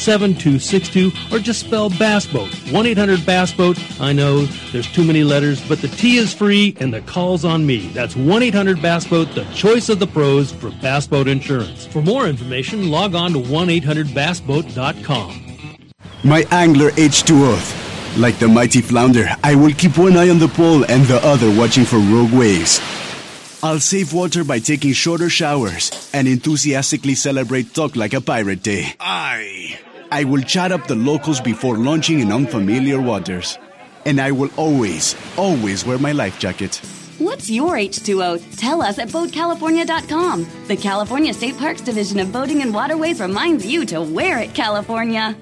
7262 0.00 1.12
or 1.34 1.38
just 1.38 1.60
spell 1.60 1.90
Bass 1.90 2.26
Boat. 2.26 2.48
1 2.72 2.86
800 2.86 3.24
Bass 3.26 3.52
Boat. 3.52 3.78
I 4.00 4.12
know 4.12 4.46
there's 4.72 4.90
too 4.90 5.04
many 5.04 5.22
letters, 5.24 5.66
but 5.68 5.80
the 5.80 5.88
T 5.88 6.16
is 6.16 6.32
free 6.32 6.76
and 6.80 6.92
the 6.92 7.02
call's 7.02 7.44
on 7.44 7.66
me. 7.66 7.88
That's 7.88 8.16
1 8.16 8.42
800 8.42 8.80
Bass 8.80 9.06
Boat, 9.06 9.34
the 9.34 9.44
choice 9.54 9.88
of 9.88 9.98
the 9.98 10.06
pros 10.06 10.50
for 10.52 10.70
Bass 10.82 11.06
Boat 11.06 11.28
Insurance. 11.28 11.86
For 11.86 12.02
more 12.02 12.26
information, 12.26 12.90
log 12.90 13.14
on 13.14 13.32
to 13.32 13.38
1 13.38 13.68
800bassboat.com. 13.68 15.46
My 16.24 16.46
angler 16.50 16.90
H2O. 16.90 18.18
Like 18.18 18.38
the 18.38 18.48
mighty 18.48 18.80
flounder, 18.80 19.28
I 19.44 19.54
will 19.54 19.72
keep 19.72 19.96
one 19.96 20.16
eye 20.16 20.30
on 20.30 20.38
the 20.38 20.48
pole 20.48 20.84
and 20.84 21.04
the 21.04 21.24
other 21.24 21.48
watching 21.56 21.84
for 21.84 21.98
rogue 21.98 22.32
waves. 22.32 22.80
I'll 23.62 23.78
save 23.78 24.12
water 24.12 24.42
by 24.42 24.58
taking 24.58 24.92
shorter 24.92 25.28
showers 25.28 26.10
and 26.12 26.26
enthusiastically 26.26 27.14
celebrate 27.14 27.74
Talk 27.74 27.94
Like 27.94 28.14
a 28.14 28.20
Pirate 28.20 28.62
Day. 28.62 28.94
I. 28.98 29.78
I 30.10 30.24
will 30.24 30.42
chat 30.42 30.72
up 30.72 30.86
the 30.86 30.96
locals 30.96 31.40
before 31.40 31.76
launching 31.76 32.20
in 32.20 32.32
unfamiliar 32.32 33.00
waters. 33.00 33.58
And 34.06 34.20
I 34.20 34.32
will 34.32 34.50
always, 34.56 35.14
always 35.36 35.84
wear 35.84 35.98
my 35.98 36.12
life 36.12 36.38
jacket. 36.38 36.80
What's 37.18 37.50
your 37.50 37.74
H2O? 37.74 38.56
Tell 38.56 38.80
us 38.82 38.98
at 38.98 39.08
BoatCalifornia.com. 39.08 40.46
The 40.68 40.76
California 40.76 41.34
State 41.34 41.58
Parks 41.58 41.82
Division 41.82 42.18
of 42.18 42.32
Boating 42.32 42.62
and 42.62 42.72
Waterways 42.72 43.20
reminds 43.20 43.66
you 43.66 43.84
to 43.86 44.00
wear 44.00 44.38
it, 44.38 44.54
California. 44.54 45.36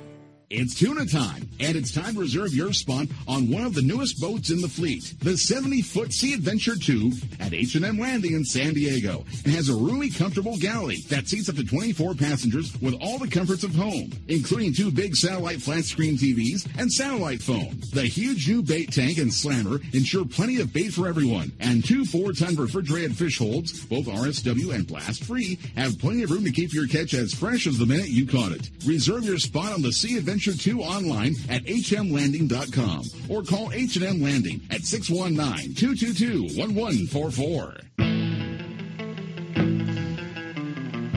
It's 0.50 0.74
tuna 0.74 1.06
time, 1.06 1.47
and 1.60 1.76
it's 1.76 1.92
time 1.92 2.14
to 2.14 2.20
reserve 2.20 2.54
your 2.54 2.72
spot 2.72 3.06
on 3.26 3.50
one 3.50 3.64
of 3.64 3.74
the 3.74 3.82
newest 3.82 4.20
boats 4.20 4.50
in 4.50 4.60
the 4.60 4.68
fleet, 4.68 5.14
the 5.20 5.30
70-foot 5.30 6.12
Sea 6.12 6.34
Adventure 6.34 6.76
2 6.76 7.12
at 7.40 7.52
H&M 7.52 7.98
Landing 7.98 8.34
in 8.34 8.44
San 8.44 8.74
Diego. 8.74 9.24
It 9.44 9.50
has 9.50 9.68
a 9.68 9.74
roomy, 9.74 10.10
comfortable 10.10 10.56
galley 10.56 11.02
that 11.08 11.28
seats 11.28 11.48
up 11.48 11.56
to 11.56 11.64
24 11.64 12.14
passengers 12.14 12.74
with 12.80 12.94
all 13.00 13.18
the 13.18 13.28
comforts 13.28 13.64
of 13.64 13.74
home, 13.74 14.12
including 14.28 14.72
two 14.72 14.90
big 14.90 15.16
satellite 15.16 15.60
flat-screen 15.60 16.16
TVs 16.16 16.68
and 16.78 16.92
satellite 16.92 17.42
phone. 17.42 17.80
The 17.92 18.02
huge 18.02 18.48
new 18.48 18.62
bait 18.62 18.92
tank 18.92 19.18
and 19.18 19.32
slammer 19.32 19.78
ensure 19.92 20.24
plenty 20.24 20.60
of 20.60 20.72
bait 20.72 20.90
for 20.90 21.08
everyone, 21.08 21.52
and 21.60 21.84
two 21.84 22.04
four-ton 22.04 22.56
refrigerated 22.56 23.16
fish 23.16 23.38
holds, 23.38 23.84
both 23.86 24.06
RSW 24.06 24.74
and 24.74 24.86
blast-free, 24.86 25.58
have 25.76 25.98
plenty 25.98 26.22
of 26.22 26.30
room 26.30 26.44
to 26.44 26.52
keep 26.52 26.72
your 26.72 26.86
catch 26.86 27.14
as 27.14 27.34
fresh 27.34 27.66
as 27.66 27.78
the 27.78 27.86
minute 27.86 28.08
you 28.08 28.26
caught 28.26 28.52
it. 28.52 28.70
Reserve 28.86 29.24
your 29.24 29.38
spot 29.38 29.72
on 29.72 29.82
the 29.82 29.92
Sea 29.92 30.18
Adventure 30.18 30.56
2 30.56 30.80
online 30.80 31.34
at 31.48 31.64
hmlanding.com 31.64 33.02
or 33.28 33.42
call 33.42 33.72
H&M 33.72 34.22
Landing 34.22 34.60
at 34.70 34.82
619-222-1144. 34.82 37.80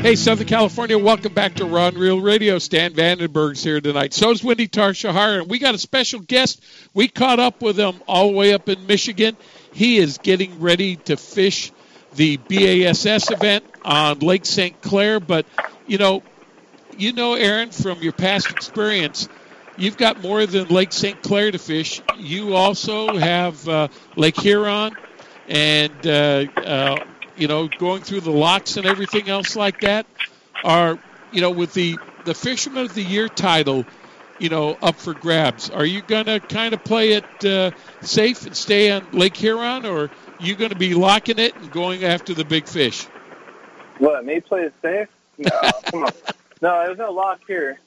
Hey, 0.02 0.16
Southern 0.16 0.48
California, 0.48 0.98
welcome 0.98 1.32
back 1.32 1.53
to 1.56 1.66
Rod 1.66 1.94
Reel 1.94 2.20
Radio. 2.20 2.58
Stan 2.58 2.94
Vandenberg's 2.94 3.64
here 3.64 3.80
tonight. 3.80 4.16
So 4.16 4.32
is 4.32 4.44
Wendy 4.44 4.68
Tarshahara. 4.68 5.41
And 5.41 5.49
we 5.49 5.60
got 5.60 5.76
a 5.76 5.78
special 5.78 6.22
guest. 6.22 6.64
We 6.95 7.08
caught 7.08 7.40
up 7.40 7.62
with 7.62 7.78
him 7.78 8.02
all 8.08 8.32
the 8.32 8.36
way 8.36 8.56
up 8.56 8.68
in 8.68 8.88
Michigan. 8.88 9.38
He 9.74 9.98
is 9.98 10.18
getting 10.18 10.60
ready 10.60 10.95
to 10.95 11.18
fish 11.18 11.72
the 12.16 12.38
BASS 12.38 13.30
event 13.30 13.64
on 13.86 14.18
Lake 14.20 14.48
St. 14.48 14.82
Clair. 14.82 15.20
But, 15.20 15.45
you 15.86 15.99
know, 15.99 16.24
you 16.98 17.14
know, 17.14 17.36
Aaron, 17.36 17.70
from 17.70 18.02
your 18.02 18.14
past 18.14 18.49
experience, 18.49 19.30
you've 19.82 19.98
got 19.98 20.22
more 20.22 20.45
than 20.45 20.68
Lake 20.68 20.94
St. 20.94 21.22
Clair 21.22 21.52
to 21.52 21.58
fish. 21.58 22.02
You 22.18 22.56
also 22.56 23.18
have 23.18 23.68
uh, 23.68 23.88
Lake 24.16 24.40
Huron 24.40 24.95
and, 25.48 26.08
uh, 26.08 26.45
uh, 26.56 27.03
you 27.36 27.48
know, 27.48 27.68
going 27.68 28.03
through 28.03 28.22
the 28.22 28.32
locks 28.32 28.78
and 28.78 28.86
everything 28.86 29.28
else 29.28 29.56
like 29.56 29.82
that. 29.82 30.06
Are, 30.64 30.99
you 31.32 31.41
know, 31.41 31.49
with 31.49 31.74
the, 31.74 31.98
the 32.26 32.36
Fisherman 32.36 32.86
of 32.86 32.94
the 32.94 33.02
Year 33.02 33.28
title, 33.28 33.86
you 34.38 34.49
know, 34.49 34.78
up 34.82 34.95
for 34.95 35.14
grabs, 35.14 35.72
are 35.72 35.86
you 35.86 36.02
going 36.03 36.26
to 36.26 36.40
kind 36.40 36.74
of 36.74 36.84
play 36.84 37.14
it 37.14 37.45
uh, 37.45 37.72
safe 38.02 38.45
and 38.45 38.56
stay 38.56 38.91
on 38.91 39.06
Lake 39.12 39.36
Huron, 39.36 39.86
or 39.86 40.03
are 40.03 40.12
you 40.40 40.56
going 40.56 40.72
to 40.72 40.78
be 40.78 40.94
locking 40.94 41.40
it 41.40 41.56
and 41.56 41.72
going 41.72 42.03
after 42.03 42.36
the 42.36 42.45
big 42.45 42.68
fish? 42.68 43.06
What, 43.98 44.24
me 44.26 44.40
play 44.40 44.62
it 44.62 44.74
safe? 44.82 45.08
No, 45.38 45.72
come 45.86 46.03
on. 46.06 46.12
No, 46.64 46.86
there's 46.86 46.99
no 46.99 47.10
lock 47.10 47.40
here. 47.48 47.80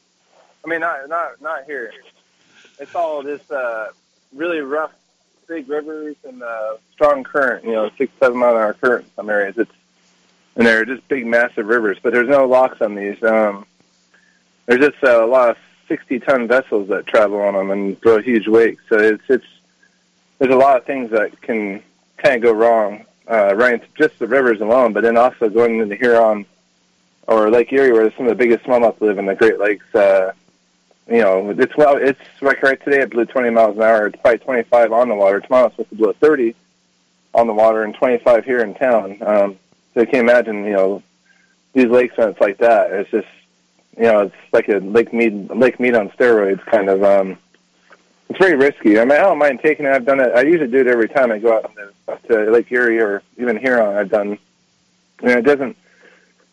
I 0.65 0.69
mean, 0.69 0.81
not 0.81 1.09
not 1.09 1.41
not 1.41 1.65
here. 1.65 1.93
It's 2.79 2.95
all 2.95 3.23
just 3.23 3.51
uh, 3.51 3.89
really 4.33 4.61
rough, 4.61 4.93
big 5.47 5.69
rivers 5.69 6.17
and 6.27 6.43
uh, 6.43 6.77
strong 6.93 7.25
current. 7.25 7.65
You 7.65 7.73
know, 7.73 7.91
six 7.99 8.13
seven 8.19 8.39
mile 8.39 8.57
an 8.57 8.63
hour 8.63 8.75
current 8.75 9.05
in 9.05 9.11
some 9.15 9.31
areas. 9.31 9.59
It's 9.59 9.71
and 10.57 10.67
they're 10.67 10.85
just 10.85 11.07
big, 11.09 11.27
massive 11.27 11.67
rivers. 11.67 11.99
But 12.03 12.13
there's 12.13 12.29
no 12.29 12.47
locks 12.47 12.81
on 12.81 12.95
these. 12.95 13.23
Um, 13.23 13.67
there's 14.67 14.81
just 14.81 15.03
uh, 15.05 15.25
a 15.25 15.27
lot 15.27 15.51
of 15.51 15.59
sixty 15.89 16.19
ton 16.19 16.49
vessels 16.49 16.89
that 16.89 17.07
travel 17.07 17.41
on 17.41 17.55
them 17.55 17.71
and 17.71 18.01
throw 18.01 18.21
huge 18.21 18.49
wakes. 18.49 18.83
So 18.89 18.99
it's 18.99 19.25
it's 19.29 19.47
there's 20.39 20.53
a 20.53 20.59
lot 20.59 20.77
of 20.77 20.85
things 20.85 21.11
that 21.11 21.41
can 21.43 21.83
kind 22.17 22.37
of 22.37 22.43
go 22.43 22.53
wrong 22.53 23.05
uh, 23.31 23.55
right 23.55 23.75
into 23.75 23.87
just 23.97 24.19
the 24.19 24.27
rivers 24.27 24.61
alone, 24.61 24.93
but 24.93 25.03
then 25.03 25.17
also 25.17 25.49
going 25.49 25.81
into 25.81 25.95
Huron 25.95 26.47
or 27.27 27.51
Lake 27.51 27.73
Erie, 27.73 27.93
where 27.93 28.11
some 28.17 28.27
of 28.27 28.31
the 28.31 28.35
biggest 28.35 28.65
smallmouth 28.65 29.01
live 29.01 29.19
in 29.19 29.27
the 29.27 29.35
Great 29.35 29.59
Lakes. 29.59 29.95
Uh, 29.95 30.33
you 31.07 31.21
know, 31.21 31.51
it's 31.51 31.77
well, 31.77 31.97
it's 31.97 32.21
like 32.41 32.63
right 32.63 32.83
today 32.83 33.03
it 33.03 33.11
blew 33.11 33.27
20 33.27 33.51
miles 33.51 33.77
an 33.77 33.83
hour. 33.83 34.07
It's 34.07 34.21
probably 34.21 34.39
25 34.39 34.93
on 34.93 35.09
the 35.09 35.15
water. 35.15 35.41
Tomorrow 35.41 35.67
it's 35.67 35.77
supposed 35.77 35.91
to 35.91 35.97
blow 35.97 36.13
30 36.13 36.55
on 37.35 37.47
the 37.47 37.53
water 37.53 37.83
and 37.83 37.95
25 37.95 38.45
here 38.45 38.61
in 38.61 38.75
town. 38.75 39.19
Um, 39.23 39.59
so 39.93 40.01
you 40.01 40.07
can 40.07 40.21
imagine, 40.21 40.65
you 40.65 40.73
know, 40.73 41.03
these 41.73 41.89
lakes 41.89 42.17
when 42.17 42.31
it's 42.31 42.41
like 42.41 42.59
that. 42.59 42.91
It's 42.93 43.11
just, 43.11 43.29
you 43.97 44.05
know, 44.05 44.23
it's 44.23 44.35
like 44.53 44.69
a 44.69 44.79
Lake 44.79 45.13
Mead, 45.13 45.51
Lake 45.51 45.79
Mead 45.79 45.95
on 45.95 46.09
steroids 46.11 46.65
kind 46.67 46.89
of. 46.89 47.03
Um, 47.03 47.39
it's 48.31 48.39
very 48.39 48.57
risky. 48.57 48.99
I 48.99 49.05
mean, 49.05 49.13
I 49.13 49.19
don't 49.19 49.39
mind 49.39 49.61
taking 49.61 49.85
it. 49.85 49.93
I've 49.93 50.07
done 50.07 50.21
it. 50.21 50.33
I 50.35 50.43
usually 50.43 50.71
do 50.71 50.81
it 50.81 50.87
every 50.87 51.09
time 51.09 51.31
I 51.31 51.39
go 51.39 51.57
out 51.59 51.71
to, 51.77 52.29
to 52.29 52.51
Lake 52.51 52.73
Erie 52.73 52.99
or 52.99 53.23
even 53.37 53.57
Huron. 53.59 53.97
I've 53.97 54.11
done. 54.11 54.39
You 55.23 55.29
know, 55.29 55.39
it 55.39 55.45
doesn't 55.45 55.77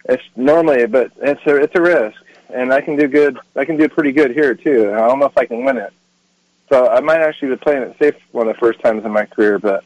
it's 0.06 0.24
normally, 0.36 0.86
but 0.88 1.12
it's 1.18 1.46
a 1.46 1.56
it's 1.56 1.76
a 1.76 1.82
risk, 1.82 2.22
and 2.54 2.74
I 2.74 2.82
can 2.82 2.96
do 2.96 3.08
good. 3.08 3.38
I 3.56 3.66
can 3.66 3.78
do 3.78 3.88
pretty 3.90 4.12
good 4.12 4.32
here 4.32 4.56
too. 4.56 4.92
I 4.94 5.08
don't 5.08 5.20
know 5.20 5.26
if 5.26 5.38
I 5.38 5.46
can 5.46 5.64
win 5.64 5.78
it, 5.78 5.94
so 6.70 6.88
I 6.88 7.00
might 7.00 7.22
actually 7.22 7.50
be 7.50 7.58
playing 7.58 7.84
it 7.84 7.98
safe 8.00 8.16
one 8.32 8.48
of 8.48 8.56
the 8.56 8.60
first 8.60 8.80
times 8.80 9.06
in 9.06 9.12
my 9.12 9.26
career. 9.26 9.60
But 9.60 9.84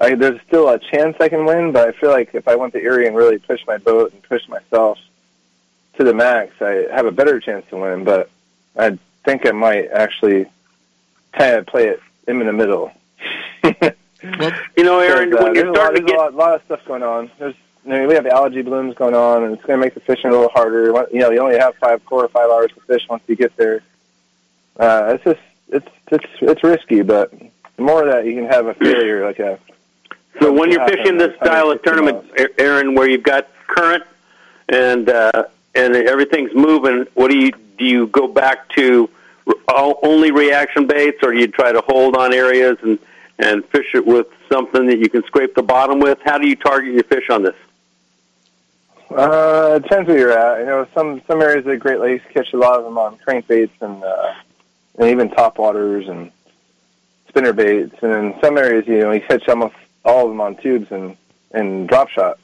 I, 0.00 0.14
there's 0.14 0.40
still 0.46 0.68
a 0.68 0.78
chance 0.78 1.16
I 1.20 1.28
can 1.28 1.44
win. 1.44 1.72
But 1.72 1.88
I 1.88 1.92
feel 1.92 2.10
like 2.10 2.34
if 2.34 2.48
I 2.48 2.56
went 2.56 2.72
to 2.74 2.80
Erie 2.80 3.06
and 3.06 3.16
really 3.16 3.38
pushed 3.38 3.66
my 3.66 3.78
boat 3.78 4.12
and 4.12 4.22
pushed 4.22 4.48
myself 4.48 4.98
to 5.96 6.04
the 6.04 6.14
max, 6.14 6.60
I 6.60 6.86
have 6.92 7.06
a 7.06 7.12
better 7.12 7.40
chance 7.40 7.66
to 7.70 7.76
win. 7.76 8.04
But 8.04 8.30
I 8.76 8.98
think 9.24 9.46
I 9.46 9.52
might 9.52 9.90
actually 9.90 10.46
kind 11.32 11.56
of 11.56 11.66
play 11.66 11.88
it 11.88 12.00
in 12.26 12.38
the 12.38 12.52
middle. 12.52 12.92
well, 13.64 14.52
you 14.76 14.84
know, 14.84 14.98
Aaron, 15.00 15.30
when 15.30 15.42
uh, 15.42 15.52
you're 15.52 15.54
there's, 15.54 15.68
a 15.68 15.80
lot, 15.80 15.90
to 15.90 15.94
there's 15.94 16.06
get 16.06 16.16
a 16.16 16.22
lot, 16.22 16.34
lot 16.34 16.54
of 16.54 16.62
stuff 16.64 16.80
going 16.86 17.02
on. 17.02 17.30
There's 17.38 17.54
I 17.84 17.88
mean, 17.88 18.06
we 18.06 18.14
have 18.14 18.24
the 18.24 18.32
algae 18.32 18.62
blooms 18.62 18.94
going 18.94 19.14
on, 19.14 19.42
and 19.42 19.54
it's 19.54 19.64
going 19.64 19.78
to 19.78 19.84
make 19.84 19.94
the 19.94 20.00
fishing 20.00 20.30
a 20.30 20.32
little 20.32 20.48
harder. 20.48 20.86
You 21.10 21.18
know, 21.18 21.30
you 21.30 21.40
only 21.40 21.58
have 21.58 21.74
five, 21.76 22.00
four 22.02 22.24
or 22.24 22.28
five 22.28 22.48
hours 22.48 22.70
to 22.74 22.80
fish 22.82 23.08
once 23.08 23.22
you 23.26 23.34
get 23.34 23.56
there. 23.56 23.82
Uh, 24.78 25.14
it's 25.14 25.24
just 25.24 25.40
it's 25.68 25.88
it's 26.10 26.26
it's 26.40 26.64
risky, 26.64 27.02
but 27.02 27.32
the 27.76 27.82
more 27.82 28.02
of 28.02 28.12
that 28.12 28.24
you 28.24 28.34
can 28.34 28.46
have 28.46 28.66
a 28.66 28.74
failure, 28.74 29.26
like 29.26 29.38
a 29.40 29.58
So 30.40 30.52
when 30.52 30.70
you're 30.70 30.86
fishing 30.88 31.18
this 31.18 31.34
style 31.36 31.70
of 31.70 31.80
150 31.84 31.84
tournament, 31.84 32.54
Aaron, 32.58 32.94
where 32.94 33.08
you've 33.08 33.22
got 33.22 33.48
current 33.66 34.04
and 34.68 35.08
uh, 35.08 35.44
and 35.74 35.94
everything's 35.94 36.54
moving, 36.54 37.06
what 37.14 37.30
do 37.30 37.36
you 37.36 37.52
do? 37.78 37.84
You 37.84 38.06
go 38.06 38.28
back 38.28 38.68
to 38.70 39.10
only 39.68 40.30
reaction 40.30 40.86
baits, 40.86 41.18
or 41.22 41.32
do 41.32 41.38
you 41.38 41.48
try 41.48 41.72
to 41.72 41.80
hold 41.80 42.16
on 42.16 42.32
areas 42.32 42.78
and 42.82 42.98
and 43.38 43.64
fish 43.66 43.94
it 43.94 44.06
with 44.06 44.28
something 44.50 44.86
that 44.86 44.98
you 44.98 45.08
can 45.08 45.22
scrape 45.24 45.54
the 45.54 45.62
bottom 45.62 45.98
with? 45.98 46.18
How 46.24 46.38
do 46.38 46.46
you 46.46 46.56
target 46.56 46.94
your 46.94 47.04
fish 47.04 47.28
on 47.28 47.42
this? 47.42 47.56
Uh, 49.14 49.74
it 49.76 49.82
depends 49.82 50.08
where 50.08 50.18
you're 50.18 50.38
at. 50.38 50.60
You 50.60 50.66
know, 50.66 50.86
some 50.94 51.22
some 51.26 51.40
areas 51.42 51.66
of 51.66 51.72
the 51.72 51.76
Great 51.76 52.00
Lakes 52.00 52.24
catch 52.32 52.52
a 52.52 52.56
lot 52.56 52.78
of 52.78 52.84
them 52.84 52.98
on 52.98 53.18
crankbaits 53.18 53.70
and 53.80 54.02
uh, 54.02 54.34
and 54.98 55.08
even 55.08 55.30
top 55.30 55.58
waters 55.58 56.08
and 56.08 56.30
spinner 57.28 57.52
baits, 57.52 57.94
and 58.02 58.12
in 58.12 58.40
some 58.40 58.58
areas, 58.58 58.86
you 58.86 59.00
know, 59.00 59.12
you 59.12 59.20
catch 59.20 59.48
almost 59.48 59.74
all 60.04 60.24
of 60.24 60.30
them 60.30 60.40
on 60.40 60.56
tubes 60.56 60.90
and 60.90 61.16
and 61.52 61.88
drop 61.88 62.08
shot. 62.08 62.38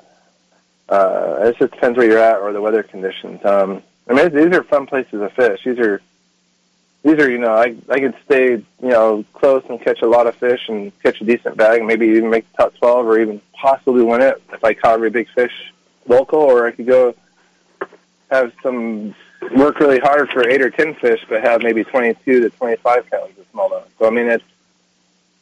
Uh, 0.88 1.36
it 1.40 1.58
just 1.58 1.72
depends 1.72 1.98
where 1.98 2.06
you're 2.06 2.18
at 2.18 2.40
or 2.40 2.52
the 2.52 2.60
weather 2.60 2.82
conditions. 2.82 3.44
Um, 3.44 3.82
I 4.08 4.14
mean, 4.14 4.34
these 4.34 4.56
are 4.56 4.62
fun 4.62 4.86
places 4.86 5.12
to 5.12 5.28
fish. 5.30 5.60
These 5.64 5.78
are 5.78 6.00
these 7.02 7.18
are 7.18 7.30
you 7.30 7.38
know 7.38 7.54
I 7.54 7.76
I 7.88 8.00
could 8.00 8.14
stay 8.24 8.50
you 8.52 8.64
know 8.82 9.24
close 9.32 9.64
and 9.68 9.80
catch 9.80 10.02
a 10.02 10.06
lot 10.06 10.26
of 10.26 10.34
fish 10.36 10.68
and 10.68 10.92
catch 11.02 11.20
a 11.20 11.24
decent 11.24 11.56
bag, 11.56 11.78
and 11.78 11.86
maybe 11.86 12.06
even 12.06 12.30
make 12.30 12.50
the 12.52 12.64
top 12.64 12.74
twelve 12.76 13.06
or 13.06 13.20
even 13.20 13.40
possibly 13.52 14.02
win 14.02 14.22
it 14.22 14.42
if 14.52 14.62
I 14.64 14.74
caught 14.74 15.00
really 15.00 15.10
big 15.10 15.28
fish 15.30 15.72
local, 16.08 16.40
or 16.40 16.66
I 16.66 16.72
could 16.72 16.86
go 16.86 17.14
have 18.30 18.52
some 18.62 19.14
work 19.54 19.80
really 19.80 19.98
hard 19.98 20.28
for 20.30 20.48
eight 20.48 20.60
or 20.60 20.70
ten 20.70 20.94
fish, 20.94 21.24
but 21.28 21.42
have 21.42 21.62
maybe 21.62 21.84
twenty-two 21.84 22.40
to 22.40 22.50
twenty-five 22.50 23.08
pounds 23.10 23.38
of 23.38 23.52
smallmouth. 23.52 23.84
So 23.98 24.06
I 24.06 24.10
mean, 24.10 24.26
it's 24.26 24.44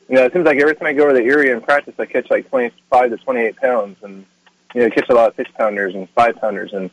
you 0.09 0.14
know, 0.14 0.24
it 0.24 0.32
seems 0.32 0.44
like 0.44 0.59
every 0.59 0.76
time 0.76 0.86
I 0.86 0.93
go 0.93 1.09
to 1.09 1.14
the 1.14 1.24
area 1.24 1.52
and 1.52 1.62
practice, 1.62 1.94
I 1.98 2.06
catch 2.06 2.30
like 2.30 2.48
twenty-five 2.48 3.10
to 3.10 3.16
twenty-eight 3.16 3.56
pounds, 3.56 3.97
and 4.02 4.24
you 4.74 4.82
know, 4.82 4.90
catch 4.90 5.09
a 5.09 5.14
lot 5.14 5.30
of 5.30 5.36
six 5.36 5.51
pounders 5.52 5.94
and 5.94 6.09
five 6.10 6.36
pounders, 6.36 6.72
and 6.72 6.90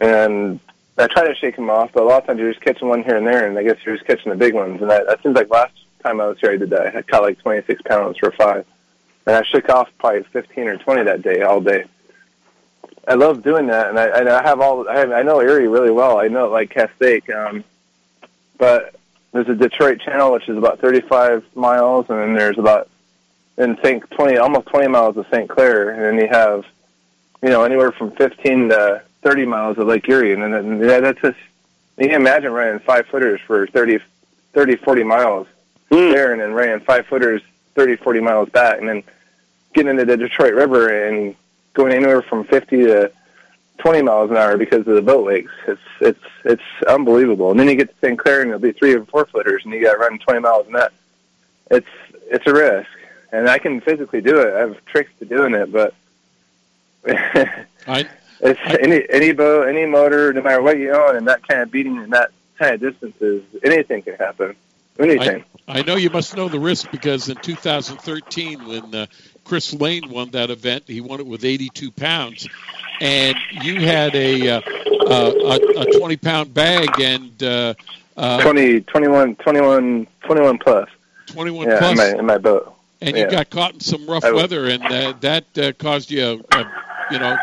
and 0.00 0.60
I 0.96 1.08
try 1.08 1.26
to 1.26 1.34
shake 1.34 1.56
them 1.56 1.70
off, 1.70 1.90
but 1.92 2.04
a 2.04 2.06
lot 2.06 2.22
of 2.22 2.26
times 2.26 2.38
you're 2.38 2.52
just 2.52 2.64
catching 2.64 2.88
one 2.88 3.02
here 3.02 3.16
and 3.16 3.26
there, 3.26 3.48
and 3.48 3.58
I 3.58 3.64
guess 3.64 3.76
you're 3.84 3.96
just 3.96 4.06
catching 4.06 4.30
the 4.30 4.36
big 4.36 4.54
ones. 4.54 4.80
And 4.80 4.88
that, 4.90 5.06
that 5.06 5.22
seems 5.22 5.34
like 5.34 5.50
last 5.50 5.74
time 6.04 6.20
I 6.20 6.28
was 6.28 6.38
here, 6.38 6.52
I 6.52 6.56
did 6.56 6.70
that. 6.70 6.94
I 6.94 7.02
caught 7.02 7.22
like 7.22 7.40
twenty-six 7.40 7.82
pounds 7.82 8.18
for 8.18 8.30
five, 8.30 8.64
and 9.26 9.34
I 9.34 9.42
shook 9.42 9.68
off 9.68 9.90
probably 9.98 10.22
fifteen 10.22 10.68
or 10.68 10.76
twenty 10.78 11.02
that 11.02 11.22
day, 11.22 11.42
all 11.42 11.60
day. 11.60 11.84
I 13.06 13.14
love 13.14 13.42
doing 13.42 13.66
that, 13.66 13.88
and 13.88 13.98
I, 13.98 14.06
and 14.18 14.28
I 14.28 14.42
have 14.42 14.60
all. 14.60 14.88
I, 14.88 14.98
have, 14.98 15.12
I 15.12 15.22
know 15.22 15.40
Erie 15.40 15.68
really 15.68 15.90
well. 15.90 16.18
I 16.18 16.28
know 16.28 16.48
like 16.48 16.70
Castaic, 16.70 17.28
um, 17.34 17.64
but 18.58 18.94
there's 19.32 19.48
a 19.48 19.54
Detroit 19.54 20.00
Channel 20.00 20.32
which 20.32 20.48
is 20.48 20.56
about 20.56 20.78
35 20.80 21.44
miles, 21.54 22.06
and 22.08 22.18
then 22.18 22.34
there's 22.34 22.58
about 22.58 22.88
in 23.58 23.76
St. 23.82 24.08
20, 24.10 24.36
almost 24.38 24.66
20 24.68 24.88
miles 24.88 25.16
of 25.16 25.26
St. 25.30 25.48
Clair, 25.48 25.90
and 25.90 26.02
then 26.02 26.18
you 26.18 26.28
have, 26.28 26.64
you 27.42 27.50
know, 27.50 27.62
anywhere 27.62 27.92
from 27.92 28.10
15 28.12 28.70
to 28.70 29.02
30 29.22 29.46
miles 29.46 29.78
of 29.78 29.86
Lake 29.86 30.08
Erie, 30.08 30.32
and 30.32 30.42
then 30.42 30.54
and 30.54 30.80
that- 30.82 31.02
that's 31.02 31.20
just 31.20 31.38
you 31.96 32.08
can 32.08 32.20
imagine 32.20 32.52
running 32.52 32.80
five 32.80 33.06
footers 33.06 33.40
for 33.46 33.66
30, 33.68 34.00
30 34.52 34.76
40 34.76 35.02
miles 35.04 35.46
there, 35.90 36.32
and 36.32 36.40
then 36.40 36.52
running 36.52 36.80
five 36.80 37.06
footers 37.06 37.42
30, 37.74 37.96
40 37.96 38.20
miles 38.20 38.48
back, 38.48 38.78
and 38.78 38.88
then 38.88 39.02
getting 39.74 39.90
into 39.90 40.04
the 40.04 40.16
Detroit 40.16 40.54
River 40.54 40.88
and 40.88 41.34
going 41.74 41.92
anywhere 41.92 42.22
from 42.22 42.44
50 42.44 42.76
to 42.84 43.12
20 43.78 44.02
miles 44.02 44.30
an 44.30 44.36
hour 44.36 44.56
because 44.56 44.86
of 44.86 44.94
the 44.94 45.02
boat 45.02 45.26
wakes. 45.26 45.52
It's 45.66 45.80
it's 46.00 46.24
it's 46.44 46.62
unbelievable. 46.88 47.50
And 47.50 47.60
then 47.60 47.68
you 47.68 47.76
get 47.76 47.90
to 47.90 48.06
St. 48.06 48.18
Clair 48.18 48.40
and 48.40 48.50
it'll 48.50 48.60
be 48.60 48.72
three 48.72 48.94
or 48.94 49.04
four 49.04 49.26
footers, 49.26 49.62
and 49.64 49.74
you 49.74 49.82
got 49.82 49.92
to 49.92 49.98
run 49.98 50.18
20 50.18 50.40
miles 50.40 50.66
net. 50.68 50.92
It's 51.70 51.86
it's 52.30 52.46
a 52.46 52.52
risk, 52.52 52.88
and 53.32 53.48
I 53.48 53.58
can 53.58 53.80
physically 53.80 54.20
do 54.20 54.40
it. 54.40 54.54
I 54.54 54.60
have 54.60 54.84
tricks 54.86 55.10
to 55.18 55.24
doing 55.24 55.54
it, 55.54 55.70
but 55.70 55.94
I, 57.06 58.06
it's 58.40 58.60
any 58.80 59.04
any 59.10 59.32
boat, 59.32 59.68
any 59.68 59.86
motor, 59.86 60.32
no 60.32 60.42
matter 60.42 60.62
what 60.62 60.78
you 60.78 60.92
own, 60.92 61.16
and 61.16 61.26
that 61.28 61.46
kind 61.46 61.60
of 61.60 61.70
beating 61.70 61.98
and 61.98 62.12
that 62.12 62.30
kind 62.58 62.74
of 62.74 62.80
distances, 62.80 63.42
anything 63.62 64.02
can 64.02 64.14
happen. 64.14 64.54
Anything. 64.98 65.44
I, 65.66 65.80
I 65.80 65.82
know 65.82 65.96
you 65.96 66.10
must 66.10 66.36
know 66.36 66.48
the 66.48 66.60
risk 66.60 66.90
because 66.90 67.28
in 67.28 67.36
2013, 67.36 68.66
when 68.66 68.94
uh, 68.94 69.06
Chris 69.44 69.72
Lane 69.74 70.08
won 70.10 70.30
that 70.30 70.50
event, 70.50 70.84
he 70.86 71.00
won 71.00 71.20
it 71.20 71.26
with 71.26 71.44
82 71.44 71.90
pounds, 71.90 72.48
and 73.00 73.36
you 73.62 73.80
had 73.80 74.14
a 74.14 74.48
uh, 74.48 74.60
uh, 75.06 75.32
a, 75.76 75.80
a 75.80 75.98
20 75.98 76.16
pound 76.16 76.54
bag 76.54 76.88
and 77.00 77.42
uh, 77.42 77.74
uh, 78.16 78.42
20, 78.42 78.80
21, 78.82 79.36
21, 79.36 80.06
21 80.22 80.58
plus. 80.58 80.88
21 81.26 81.68
yeah, 81.68 81.78
plus. 81.78 81.90
in 81.90 81.96
my 81.96 82.18
in 82.20 82.26
my 82.26 82.38
boat. 82.38 82.74
and 83.00 83.16
yeah. 83.16 83.24
you 83.24 83.30
got 83.30 83.50
caught 83.50 83.74
in 83.74 83.80
some 83.80 84.06
rough 84.06 84.24
I 84.24 84.32
weather, 84.32 84.66
and 84.68 84.82
uh, 84.84 85.14
that 85.20 85.58
uh, 85.58 85.72
caused 85.72 86.10
you, 86.10 86.44
a, 86.52 86.56
a, 86.56 86.72
you 87.10 87.18
know, 87.18 87.36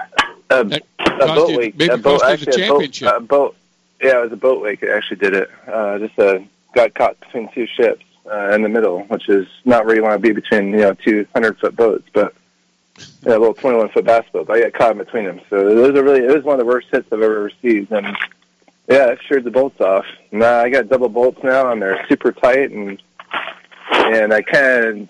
a, 0.49 0.63
that 0.63 0.83
boat 1.19 1.49
you, 1.49 1.57
wake. 1.57 1.77
maybe 1.77 1.93
a 1.93 1.97
boat, 1.97 2.21
cost 2.21 2.39
you 2.39 2.51
the 2.51 3.15
a 3.15 3.19
boat- 3.19 3.27
boat, 3.27 3.55
Yeah, 4.01 4.19
it 4.19 4.23
was 4.23 4.31
a 4.31 4.37
boat 4.37 4.61
wake 4.61 4.79
that 4.81 4.95
actually 4.95 5.17
did 5.17 5.33
it. 5.33 5.51
Uh, 5.67 5.99
just 5.99 6.17
uh, 6.17 6.39
got 6.73 6.93
caught 6.93 7.19
between 7.19 7.49
two 7.49 7.67
ships 7.67 8.03
uh, 8.29 8.51
in 8.53 8.61
the 8.61 8.69
middle, 8.69 9.03
which 9.03 9.29
is 9.29 9.47
not 9.65 9.85
where 9.85 9.95
you 9.95 10.03
want 10.03 10.13
to 10.13 10.19
be 10.19 10.31
between 10.33 10.71
you 10.71 10.77
know 10.77 10.93
two 10.93 11.27
hundred 11.33 11.59
foot 11.59 11.75
boats, 11.75 12.07
but 12.13 12.33
yeah, 13.23 13.37
a 13.37 13.39
little 13.39 13.53
twenty 13.53 13.77
one 13.77 13.89
foot 13.89 14.05
bass 14.05 14.25
boat. 14.31 14.47
But 14.47 14.57
I 14.57 14.61
got 14.61 14.73
caught 14.73 14.91
in 14.91 14.97
between 14.97 15.25
them, 15.25 15.41
so 15.49 15.57
it 15.57 15.75
was 15.75 15.99
a 15.99 16.03
really 16.03 16.21
it 16.21 16.35
was 16.35 16.43
one 16.43 16.59
of 16.59 16.65
the 16.65 16.71
worst 16.71 16.87
hits 16.91 17.07
I've 17.11 17.21
ever 17.21 17.43
received, 17.43 17.91
and 17.91 18.17
yeah, 18.87 19.07
it 19.07 19.19
sheared 19.27 19.43
the 19.43 19.51
bolts 19.51 19.79
off. 19.79 20.05
Now 20.31 20.59
I 20.59 20.69
got 20.69 20.89
double 20.89 21.09
bolts 21.09 21.39
now, 21.43 21.71
and 21.71 21.81
they're 21.81 22.05
super 22.07 22.31
tight, 22.31 22.71
and 22.71 23.01
and 23.91 24.33
I 24.33 24.41
kind 24.41 24.85
of 24.85 25.09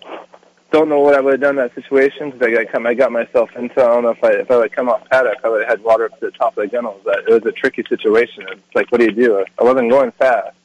don't 0.71 0.87
know 0.87 0.99
what 0.99 1.15
I 1.15 1.19
would 1.19 1.33
have 1.33 1.41
done 1.41 1.57
in 1.59 1.67
that 1.67 1.75
situation 1.75 2.31
because 2.31 2.47
I 2.47 2.63
got 2.63 2.85
I 2.85 2.93
got 2.93 3.11
myself 3.11 3.49
into. 3.55 3.81
I 3.81 3.87
don't 3.87 4.03
know 4.03 4.09
if 4.09 4.23
I 4.23 4.31
if 4.31 4.49
I 4.49 4.57
would 4.57 4.71
come 4.71 4.89
off 4.89 5.07
paddock, 5.09 5.39
I 5.43 5.49
would 5.49 5.61
have 5.61 5.69
had 5.69 5.83
water 5.83 6.05
up 6.05 6.19
to 6.19 6.27
the 6.27 6.31
top 6.31 6.57
of 6.57 6.63
the 6.63 6.67
gunnels. 6.67 7.01
That 7.05 7.25
it 7.27 7.29
was 7.29 7.45
a 7.45 7.51
tricky 7.51 7.83
situation. 7.87 8.45
It's 8.49 8.75
like, 8.75 8.91
what 8.91 8.99
do 8.99 9.05
you 9.05 9.11
do? 9.11 9.45
I 9.59 9.63
wasn't 9.63 9.89
going 9.89 10.11
fast. 10.13 10.55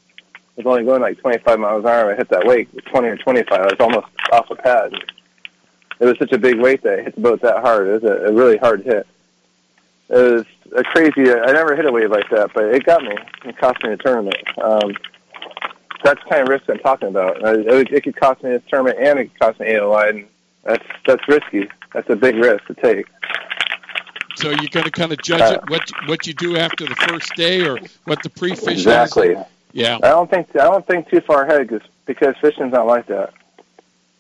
I 0.57 0.63
was 0.63 0.67
only 0.67 0.85
going 0.85 1.03
like 1.03 1.19
25 1.21 1.59
miles 1.61 1.85
an 1.85 1.91
hour. 1.91 2.13
I 2.13 2.17
hit 2.17 2.31
that 2.31 2.47
wake, 2.47 2.69
20 2.87 3.09
or 3.09 3.17
25. 3.19 3.61
I 3.61 3.65
was 3.65 3.75
almost 3.79 4.07
off 4.33 4.49
the 4.49 4.57
pad. 4.57 4.95
It 6.01 6.05
was 6.07 6.19
such 6.19 6.33
a 6.33 6.39
big 6.39 6.59
weight 6.59 6.83
that 6.83 6.99
I 6.99 7.03
hit 7.03 7.15
the 7.15 7.21
boat 7.21 7.43
that 7.43 7.61
hard. 7.61 7.89
It 7.89 8.03
was 8.03 8.05
a, 8.05 8.27
a 8.27 8.33
really 8.33 8.57
hard 8.57 8.83
hit. 8.83 9.07
It 10.09 10.15
was 10.15 10.45
a 10.75 10.83
crazy. 10.85 11.31
I 11.31 11.53
never 11.53 11.75
hit 11.77 11.85
a 11.85 11.93
wave 11.93 12.11
like 12.11 12.29
that, 12.31 12.53
but 12.55 12.65
it 12.65 12.85
got 12.85 13.03
me. 13.03 13.17
It 13.45 13.59
cost 13.59 13.83
me 13.83 13.93
a 13.93 13.97
tournament. 13.97 14.37
Um, 14.63 14.95
that's 16.05 16.23
the 16.23 16.31
kind 16.31 16.43
of 16.43 16.49
risk 16.49 16.65
I'm 16.69 16.79
talking 16.79 17.09
about. 17.09 17.43
Uh, 17.45 17.59
It, 17.59 17.93
it 17.93 18.05
could 18.05 18.17
cost 18.17 18.43
me 18.43 18.51
this 18.51 18.63
tournament, 18.69 18.99
and 19.01 19.19
it 19.19 19.25
could 19.33 19.39
cost 19.41 19.61
me 19.61 19.67
AOY, 19.69 20.11
and 20.11 20.27
that's 20.65 20.85
that's 21.07 21.27
risky. 21.29 21.69
That's 21.93 22.09
a 22.09 22.17
big 22.17 22.37
risk 22.37 22.65
to 22.67 22.75
take. 22.75 23.07
So 24.37 24.51
you're 24.51 24.69
going 24.71 24.85
to 24.85 24.91
kind 24.91 25.13
of 25.13 25.19
judge 25.23 25.41
Uh, 25.41 25.55
it 25.63 25.71
what 25.71 25.91
what 26.07 26.27
you 26.27 26.35
do 26.35 26.57
after 26.57 26.87
the 26.87 26.95
first 26.95 27.35
day 27.37 27.67
or 27.67 27.79
what 28.05 28.23
the 28.23 28.31
pre-fish 28.31 28.69
Exactly. 28.79 29.29
is. 29.31 29.39
Yeah. 29.77 29.97
I 29.97 30.09
don't 30.09 30.31
think 30.31 30.49
I 30.57 30.65
don't 30.65 30.87
think 30.87 31.11
too 31.11 31.21
far 31.21 31.45
ahead 31.45 31.69
cause, 31.69 31.83
because 32.07 32.35
fishing's 32.39 32.73
not 32.73 32.87
like 32.87 33.07
that. 33.09 33.35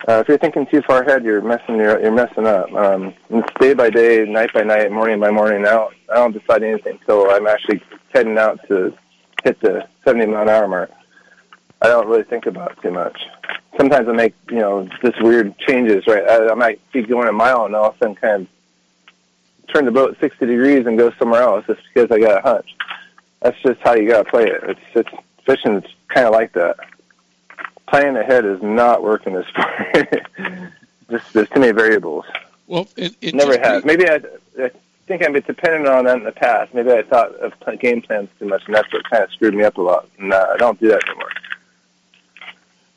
Uh, 0.06 0.20
if 0.20 0.28
you're 0.28 0.36
thinking 0.36 0.66
too 0.66 0.82
far 0.82 1.02
ahead, 1.02 1.24
you're 1.24 1.40
messing 1.40 1.76
you're, 1.76 1.98
you're 1.98 2.12
messing 2.12 2.46
up. 2.46 2.70
Um, 2.74 3.14
it's 3.30 3.48
day 3.58 3.72
by 3.72 3.88
day, 3.88 4.26
night 4.26 4.52
by 4.52 4.64
night, 4.64 4.92
morning 4.92 5.18
by 5.18 5.30
morning. 5.30 5.66
I 5.66 5.70
don't 5.70 5.94
I 6.12 6.16
don't 6.16 6.32
decide 6.32 6.62
anything 6.62 6.98
until 7.00 7.30
I'm 7.30 7.46
actually 7.46 7.82
heading 8.12 8.36
out 8.36 8.60
to 8.68 8.92
hit 9.44 9.58
the 9.60 9.88
70 10.04 10.26
mile 10.26 10.42
an 10.42 10.50
hour 10.50 10.68
mark. 10.68 10.90
I 11.80 11.86
don't 11.86 12.06
really 12.06 12.24
think 12.24 12.44
about 12.44 12.72
it 12.72 12.82
too 12.82 12.90
much. 12.90 13.18
Sometimes 13.78 14.08
I 14.10 14.12
make 14.12 14.34
you 14.50 14.58
know 14.58 14.86
just 15.00 15.22
weird 15.22 15.56
changes. 15.56 16.06
Right, 16.06 16.28
I, 16.28 16.50
I 16.50 16.54
might 16.54 16.80
be 16.92 17.00
going 17.00 17.28
a 17.28 17.32
mile 17.32 17.64
and 17.64 17.74
all 17.74 17.88
of 17.88 17.94
a 17.94 17.98
sudden 17.98 18.14
kind 18.14 18.42
of 18.42 19.72
turn 19.72 19.86
the 19.86 19.90
boat 19.90 20.18
60 20.20 20.44
degrees 20.44 20.84
and 20.84 20.98
go 20.98 21.12
somewhere 21.12 21.40
else 21.40 21.64
just 21.66 21.80
because 21.94 22.10
I 22.10 22.20
got 22.20 22.40
a 22.40 22.42
hunch. 22.42 22.76
That's 23.40 23.58
just 23.62 23.80
how 23.80 23.94
you 23.94 24.06
got 24.06 24.24
to 24.24 24.30
play 24.30 24.48
it. 24.48 24.62
It's 24.62 24.80
it's 24.94 25.10
fishing's 25.47 25.85
kind 26.09 26.27
of 26.27 26.32
like 26.32 26.52
that. 26.52 26.77
Playing 27.89 28.16
ahead 28.16 28.44
is 28.44 28.60
not 28.62 29.02
working 29.02 29.32
this 29.32 29.47
sport. 29.47 30.27
just 31.10 31.32
there's 31.32 31.48
too 31.48 31.60
many 31.60 31.73
variables. 31.73 32.24
Well, 32.66 32.89
it, 32.97 33.14
it 33.20 33.35
Never 33.35 33.59
has. 33.59 33.85
Maybe 33.85 34.09
I, 34.09 34.20
I 34.60 34.70
think 35.06 35.23
been 35.23 35.32
dependent 35.35 35.86
on 35.86 36.05
that 36.05 36.18
in 36.18 36.24
the 36.24 36.32
past. 36.32 36.74
Maybe 36.74 36.90
I 36.90 37.02
thought 37.02 37.32
of 37.36 37.55
game 37.81 38.02
plans 38.02 38.28
too 38.39 38.47
much, 38.47 38.64
and 38.66 38.74
that's 38.74 38.93
what 38.93 39.09
kind 39.09 39.23
of 39.23 39.31
screwed 39.31 39.55
me 39.55 39.62
up 39.62 39.78
a 39.78 39.82
lot. 39.82 40.09
No, 40.18 40.36
I 40.52 40.56
don't 40.56 40.78
do 40.81 40.89
that 40.89 41.09
anymore. 41.09 41.31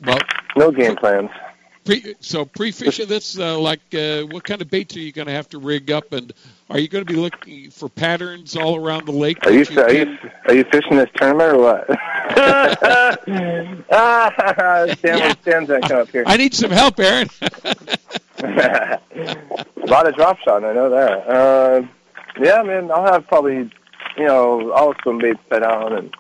Well, 0.06 0.20
no 0.56 0.72
game 0.72 0.96
plans. 0.96 1.30
Pre, 1.86 2.16
so 2.20 2.46
pre-fishing, 2.46 3.08
that's 3.08 3.40
uh, 3.40 3.58
like 3.58 3.80
uh, 3.94 4.24
what 4.24 4.44
kind 4.44 4.62
of 4.62 4.70
baits 4.70 4.96
are 4.96 5.00
you 5.00 5.12
going 5.12 5.28
to 5.28 5.34
have 5.34 5.50
to 5.50 5.60
rig 5.60 5.92
up, 5.92 6.14
and 6.14 6.32
are 6.70 6.78
you 6.78 6.88
going 6.88 7.06
to 7.06 7.12
be 7.12 7.20
looking 7.20 7.72
for 7.72 7.90
patterns 7.90 8.56
all 8.56 8.76
around 8.76 9.06
the 9.06 9.12
lake? 9.12 9.46
Are 9.48 9.52
you 9.52 9.66
that 9.66 9.90
are 9.90 9.94
you 9.94 10.18
are 10.46 10.54
you 10.54 10.64
fishing 10.66 10.98
this 10.98 11.10
tournament 11.16 11.54
or 11.54 11.58
what? 11.58 11.90
ah, 13.92 14.86
Stan's 15.00 15.68
gonna 15.68 15.82
come 15.82 16.00
up 16.00 16.10
here. 16.10 16.24
I 16.28 16.38
need 16.38 16.54
some 16.54 16.72
help, 16.72 17.00
Aaron. 17.00 17.30
A 18.42 19.00
lot 19.88 20.08
of 20.08 20.16
drop 20.16 20.40
shot. 20.40 20.64
I 20.64 20.74
know 20.74 20.90
that. 20.90 21.28
Uh, 21.28 21.82
yeah, 22.40 22.64
man, 22.64 22.90
I'll 22.90 23.12
have 23.12 23.28
probably, 23.28 23.70
you 24.18 24.26
know, 24.26 24.72
all 24.72 24.94
swim 25.02 25.18
baits 25.18 25.40
set 25.50 25.64
on 25.64 25.94
and 25.94 26.16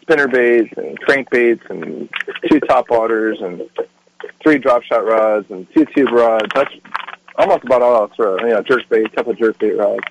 spinner 0.00 0.26
baits 0.26 0.72
and 0.76 0.98
crank 1.00 1.28
baits 1.30 1.62
and 1.68 2.08
two 2.48 2.60
top 2.60 2.88
waters 2.88 3.38
and 3.40 3.68
three 4.42 4.58
drop 4.58 4.82
shot 4.82 5.04
rods 5.06 5.50
and 5.50 5.66
two 5.72 5.84
tube 5.86 6.10
rods. 6.10 6.46
That's 6.54 6.74
almost 7.36 7.64
about 7.64 7.82
all 7.82 7.94
I'll 7.96 8.08
throw. 8.08 8.38
You 8.38 8.48
know, 8.48 8.62
jerk 8.62 8.88
bait, 8.88 9.12
couple 9.12 9.34
jerk 9.34 9.58
bait 9.58 9.72
rods. 9.72 10.04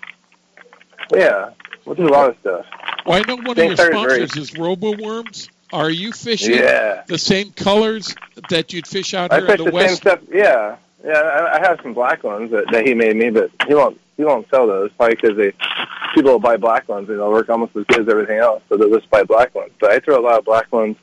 Yeah, 1.13 1.51
we'll 1.85 1.95
do 1.95 2.07
a 2.07 2.09
lot 2.09 2.29
of 2.29 2.37
stuff. 2.39 2.65
Well, 3.05 3.17
I 3.17 3.21
know 3.27 3.37
one 3.37 3.55
Thing 3.55 3.71
of 3.71 3.77
your 3.79 3.91
sponsors 3.91 4.35
is 4.37 4.57
Robo 4.57 4.95
Worms. 4.97 5.49
Are 5.71 5.89
you 5.89 6.11
fishing 6.11 6.55
Yeah. 6.55 7.03
the 7.07 7.17
same 7.17 7.51
colors 7.51 8.15
that 8.49 8.73
you'd 8.73 8.87
fish 8.87 9.13
out 9.13 9.31
I 9.31 9.39
here 9.39 9.45
in 9.45 9.51
fish 9.51 9.57
the, 9.57 9.63
the, 9.65 9.69
same 9.69 9.73
west? 9.73 9.95
stuff. 9.97 10.19
Yeah, 10.31 10.75
yeah. 11.05 11.11
I, 11.13 11.57
I 11.57 11.67
have 11.67 11.79
some 11.81 11.93
black 11.93 12.23
ones 12.23 12.51
that, 12.51 12.71
that 12.71 12.85
he 12.87 12.93
made 12.93 13.15
me, 13.15 13.29
but 13.29 13.51
he 13.67 13.75
won't. 13.75 13.99
He 14.17 14.25
won't 14.25 14.49
sell 14.49 14.67
those 14.67 14.91
probably 14.97 15.15
because 15.15 15.37
they 15.37 15.53
people 16.13 16.31
will 16.31 16.39
buy 16.39 16.57
black 16.57 16.89
ones 16.89 17.07
and 17.07 17.19
they'll 17.19 17.31
work 17.31 17.49
almost 17.49 17.73
as 17.77 17.85
good 17.85 18.01
as 18.01 18.09
everything 18.09 18.37
else, 18.37 18.61
so 18.67 18.75
they'll 18.75 18.89
just 18.93 19.09
buy 19.09 19.23
black 19.23 19.55
ones. 19.55 19.71
But 19.79 19.91
I 19.91 19.99
throw 19.99 20.19
a 20.19 20.21
lot 20.21 20.39
of 20.39 20.43
black 20.45 20.71
ones 20.73 20.97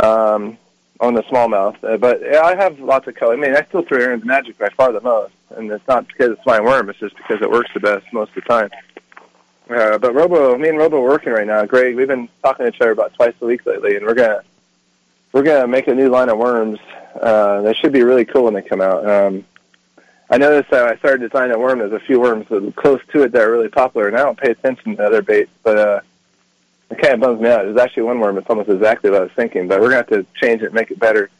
um, 0.00 0.56
on 1.00 1.14
the 1.14 1.22
smallmouth. 1.24 1.82
Uh, 1.82 1.96
but 1.96 2.20
yeah, 2.22 2.40
I 2.40 2.54
have 2.56 2.78
lots 2.78 3.06
of 3.06 3.14
color. 3.14 3.34
I 3.34 3.36
mean, 3.36 3.54
I 3.54 3.64
still 3.64 3.82
throw 3.82 3.98
Aaron's 3.98 4.24
Magic 4.24 4.58
by 4.58 4.68
far 4.70 4.92
the 4.92 5.00
most, 5.00 5.34
and 5.56 5.70
it's 5.70 5.86
not 5.88 6.06
because 6.06 6.30
it's 6.30 6.46
my 6.46 6.60
worm. 6.60 6.88
It's 6.88 6.98
just 6.98 7.16
because 7.16 7.42
it 7.42 7.50
works 7.50 7.70
the 7.74 7.80
best 7.80 8.06
most 8.12 8.30
of 8.30 8.36
the 8.36 8.40
time. 8.42 8.70
Uh, 9.68 9.98
but 9.98 10.14
Robo, 10.14 10.56
me 10.58 10.68
and 10.68 10.78
Robo 10.78 10.98
are 10.98 11.08
working 11.08 11.32
right 11.32 11.46
now. 11.46 11.64
Greg, 11.64 11.96
we've 11.96 12.08
been 12.08 12.28
talking 12.42 12.64
to 12.64 12.68
each 12.74 12.80
other 12.80 12.90
about 12.90 13.14
twice 13.14 13.34
a 13.40 13.46
week 13.46 13.64
lately, 13.64 13.96
and 13.96 14.04
we're 14.04 14.14
gonna 14.14 14.42
we're 15.32 15.42
gonna 15.42 15.66
make 15.66 15.88
a 15.88 15.94
new 15.94 16.10
line 16.10 16.28
of 16.28 16.38
worms. 16.38 16.78
Uh, 17.20 17.62
they 17.62 17.72
should 17.74 17.92
be 17.92 18.02
really 18.02 18.24
cool 18.24 18.44
when 18.44 18.54
they 18.54 18.62
come 18.62 18.80
out. 18.80 19.08
Um, 19.08 19.44
I 20.30 20.38
noticed 20.38 20.70
that 20.70 20.84
I 20.86 20.96
started 20.96 21.20
designing 21.20 21.54
a 21.54 21.58
worm. 21.58 21.78
There's 21.78 21.92
a 21.92 22.00
few 22.00 22.20
worms 22.20 22.48
that 22.48 22.76
close 22.76 23.00
to 23.12 23.22
it 23.22 23.32
that 23.32 23.42
are 23.42 23.50
really 23.50 23.68
popular, 23.68 24.08
and 24.08 24.16
I 24.16 24.20
don't 24.20 24.38
pay 24.38 24.50
attention 24.50 24.96
to 24.96 25.06
other 25.06 25.22
baits, 25.22 25.50
but 25.62 25.78
uh, 25.78 26.00
it 26.94 27.02
kind 27.02 27.14
of 27.14 27.20
bums 27.20 27.40
me 27.40 27.48
out. 27.48 27.64
There's 27.64 27.76
actually 27.76 28.04
one 28.04 28.20
worm 28.20 28.36
that's 28.36 28.48
almost 28.48 28.68
exactly 28.68 29.10
what 29.10 29.20
I 29.20 29.24
was 29.24 29.32
thinking, 29.32 29.68
but 29.68 29.80
we're 29.80 29.90
gonna 29.90 29.96
have 29.96 30.08
to 30.08 30.26
change 30.40 30.62
it, 30.62 30.72
make 30.72 30.90
it 30.90 30.98
better. 30.98 31.30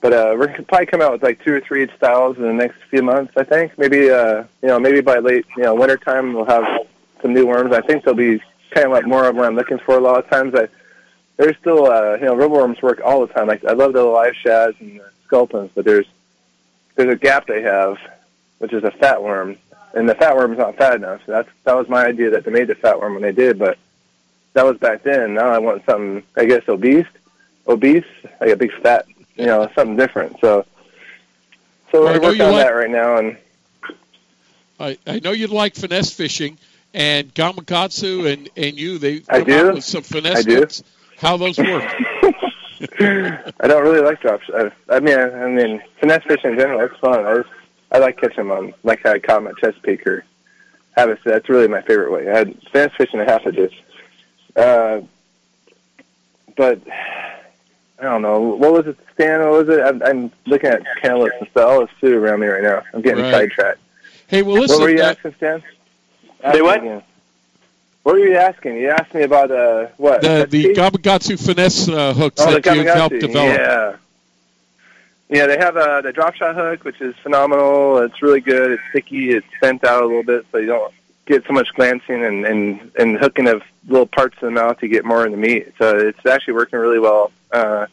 But 0.00 0.12
uh, 0.12 0.34
we're 0.38 0.46
gonna 0.46 0.62
probably 0.62 0.86
come 0.86 1.02
out 1.02 1.12
with 1.12 1.22
like 1.22 1.42
two 1.44 1.54
or 1.54 1.60
three 1.60 1.88
styles 1.96 2.36
in 2.36 2.44
the 2.44 2.52
next 2.52 2.76
few 2.88 3.02
months. 3.02 3.32
I 3.36 3.44
think 3.44 3.76
maybe 3.78 4.10
uh, 4.10 4.44
you 4.62 4.68
know 4.68 4.78
maybe 4.78 5.00
by 5.00 5.18
late 5.18 5.46
you 5.56 5.64
know 5.64 5.74
winter 5.74 5.96
time 5.96 6.32
we'll 6.32 6.46
have 6.46 6.64
some 7.20 7.34
new 7.34 7.46
worms. 7.46 7.72
I 7.72 7.80
think 7.80 8.04
they'll 8.04 8.14
be 8.14 8.40
kind 8.70 8.86
of 8.86 8.92
like 8.92 9.06
more 9.06 9.26
of 9.26 9.36
what 9.36 9.46
I'm 9.46 9.56
looking 9.56 9.78
for. 9.78 9.96
A 9.96 10.00
lot 10.00 10.24
of 10.24 10.30
times 10.30 10.54
I 10.54 10.68
there's 11.36 11.56
still 11.58 11.86
uh, 11.86 12.14
you 12.14 12.24
know 12.24 12.34
robo 12.34 12.56
worms 12.56 12.80
work 12.80 13.00
all 13.04 13.26
the 13.26 13.32
time. 13.32 13.48
Like 13.48 13.64
I 13.64 13.72
love 13.72 13.92
the 13.92 14.04
live 14.04 14.36
shads 14.36 14.76
and 14.80 15.00
the 15.00 15.04
sculpins, 15.26 15.70
but 15.74 15.84
there's 15.84 16.06
there's 16.94 17.12
a 17.12 17.16
gap 17.16 17.46
they 17.46 17.62
have, 17.62 17.98
which 18.58 18.72
is 18.72 18.84
a 18.84 18.90
fat 18.90 19.22
worm, 19.22 19.56
and 19.94 20.08
the 20.08 20.14
fat 20.14 20.36
worm's 20.36 20.58
not 20.58 20.76
fat 20.76 20.94
enough. 20.94 21.20
So 21.26 21.32
that's 21.32 21.48
that 21.64 21.76
was 21.76 21.88
my 21.88 22.06
idea 22.06 22.30
that 22.30 22.44
they 22.44 22.50
made 22.50 22.68
the 22.68 22.74
fat 22.74 23.00
worm 23.00 23.14
when 23.14 23.22
they 23.22 23.32
did, 23.32 23.58
but 23.58 23.78
that 24.52 24.64
was 24.64 24.78
back 24.78 25.02
then. 25.02 25.34
Now 25.34 25.48
I 25.48 25.58
want 25.58 25.84
something, 25.86 26.22
I 26.36 26.44
guess, 26.44 26.62
obese, 26.68 27.06
obese, 27.66 28.04
like 28.40 28.50
a 28.50 28.56
big 28.56 28.72
fat, 28.82 29.06
you 29.36 29.46
know, 29.46 29.70
something 29.74 29.96
different. 29.96 30.36
So, 30.40 30.64
so 31.92 32.04
we're 32.04 32.20
working 32.20 32.42
on 32.42 32.52
like- 32.52 32.66
that 32.66 32.70
right 32.70 32.90
now, 32.90 33.16
and 33.18 33.36
I, 34.78 34.98
I 35.06 35.20
know 35.20 35.32
you'd 35.32 35.50
like 35.50 35.74
finesse 35.74 36.12
fishing, 36.12 36.58
and 36.94 37.32
Gamakatsu 37.34 38.32
and, 38.32 38.48
and 38.56 38.78
you, 38.78 38.98
they 38.98 39.22
I 39.28 39.38
come 39.38 39.44
do. 39.44 39.72
with 39.74 39.84
some 39.84 40.02
finesse 40.02 40.38
I 40.38 40.42
do. 40.42 40.66
How 41.18 41.36
those 41.36 41.58
work? 41.58 41.84
I 43.00 43.66
don't 43.66 43.82
really 43.82 44.00
like 44.00 44.22
drop. 44.22 44.40
I, 44.54 44.70
I 44.88 45.00
mean, 45.00 45.18
I, 45.18 45.44
I 45.44 45.48
mean, 45.48 45.82
finesse 46.00 46.24
fishing 46.24 46.52
in 46.52 46.58
general, 46.58 46.80
it's 46.80 46.96
fun. 46.98 47.26
I 47.26 47.36
just, 47.36 47.48
I 47.92 47.98
like 47.98 48.18
catching 48.18 48.48
them 48.48 48.52
on, 48.52 48.74
like 48.84 49.04
I 49.04 49.18
caught 49.18 49.46
at 49.46 49.56
Chesapeake 49.58 50.06
or 50.06 50.24
Havasu. 50.96 51.22
That's 51.24 51.48
really 51.50 51.68
my 51.68 51.82
favorite 51.82 52.10
way. 52.10 52.30
I 52.30 52.38
had 52.38 52.56
finesse 52.72 52.92
fishing 52.96 53.20
at 53.20 53.28
Havasu. 53.28 53.70
Uh, 54.60 55.02
but 56.56 56.80
I 57.98 58.02
don't 58.02 58.22
know. 58.22 58.40
What 58.40 58.72
was 58.72 58.86
it, 58.86 58.96
Stan? 59.14 59.40
What 59.40 59.66
was 59.66 59.68
it? 59.68 59.80
I'm, 59.82 60.02
I'm 60.02 60.32
looking 60.46 60.70
at 60.70 60.82
cantaloupes 61.00 61.34
and 61.40 61.48
stuff. 61.50 61.68
All 61.68 61.80
this 61.80 61.90
food 62.00 62.14
around 62.14 62.40
me 62.40 62.46
right 62.48 62.62
now. 62.62 62.82
I'm 62.92 63.02
getting 63.02 63.24
Right. 63.24 63.32
sidetracked. 63.32 63.78
Hey, 64.28 64.42
well, 64.42 64.56
listen. 64.56 64.78
what 64.78 64.84
were 64.84 64.90
you 64.94 65.02
uh, 65.02 65.06
asking, 65.10 65.34
Stan? 65.36 65.62
Say 66.52 66.62
what? 66.62 66.80
again. 66.80 67.02
What 68.02 68.12
were 68.14 68.26
you 68.26 68.36
asking? 68.36 68.76
You 68.76 68.90
asked 68.90 69.12
me 69.12 69.22
about 69.22 69.50
uh, 69.50 69.88
what? 69.98 70.22
the 70.22 70.46
the 70.48 70.74
Chesapeake? 70.74 70.76
Gamakatsu 70.76 71.44
finesse 71.46 71.88
uh, 71.88 72.14
hooks 72.14 72.40
Oh, 72.40 72.52
the 72.54 72.60
that 72.60 72.76
you've 72.76 72.86
helped 72.86 73.18
develop. 73.20 73.58
Yeah. 73.58 73.96
Yeah, 75.28 75.46
they 75.46 75.58
have 75.58 75.76
uh, 75.76 76.00
the 76.00 76.12
drop 76.12 76.34
shot 76.34 76.54
hook, 76.56 76.82
which 76.84 77.00
is 77.00 77.14
phenomenal. 77.22 77.98
It's 77.98 78.20
really 78.22 78.40
good. 78.40 78.72
It's 78.72 78.82
sticky. 78.90 79.30
It's 79.32 79.46
bent 79.60 79.84
out 79.84 80.02
a 80.02 80.06
little 80.06 80.24
bit, 80.24 80.44
so 80.50 80.58
you 80.58 80.66
don't 80.66 80.92
get 81.26 81.46
so 81.46 81.52
much 81.52 81.72
glancing 81.74 82.24
and, 82.24 82.44
and, 82.44 82.90
and 82.98 83.18
hooking 83.18 83.48
of 83.48 83.62
little 83.86 84.06
parts 84.06 84.34
of 84.36 84.42
the 84.42 84.50
mouth 84.50 84.78
to 84.78 84.88
get 84.88 85.04
more 85.04 85.24
in 85.24 85.32
the 85.32 85.38
meat. 85.38 85.72
So 85.78 85.96
it's 85.96 86.26
actually 86.26 86.54
working 86.54 86.78
really 86.78 86.98
well. 86.98 87.32
Uh, 87.52 87.86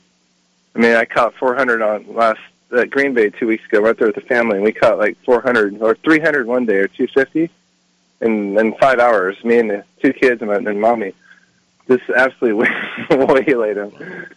I 0.75 0.79
mean, 0.79 0.95
I 0.95 1.05
caught 1.05 1.33
400 1.35 1.81
on 1.81 2.13
last 2.13 2.39
at 2.75 2.89
Green 2.89 3.13
Bay 3.13 3.29
two 3.29 3.47
weeks 3.47 3.65
ago. 3.65 3.79
Right 3.79 3.97
there 3.97 4.07
with 4.07 4.15
the 4.15 4.21
family, 4.21 4.55
and 4.55 4.63
we 4.63 4.73
caught 4.73 4.97
like 4.97 5.17
400 5.23 5.81
or 5.81 5.95
300 5.95 6.47
one 6.47 6.65
day 6.65 6.75
or 6.75 6.87
250 6.87 7.49
in 8.21 8.57
in 8.57 8.73
five 8.75 8.99
hours. 8.99 9.43
Me 9.43 9.59
and 9.59 9.69
the 9.69 9.83
two 10.01 10.13
kids 10.13 10.41
and, 10.41 10.51
my, 10.51 10.57
and 10.57 10.81
mommy 10.81 11.13
just 11.87 12.09
absolutely 12.09 12.69
waylaid 13.09 13.77
them. 13.77 14.27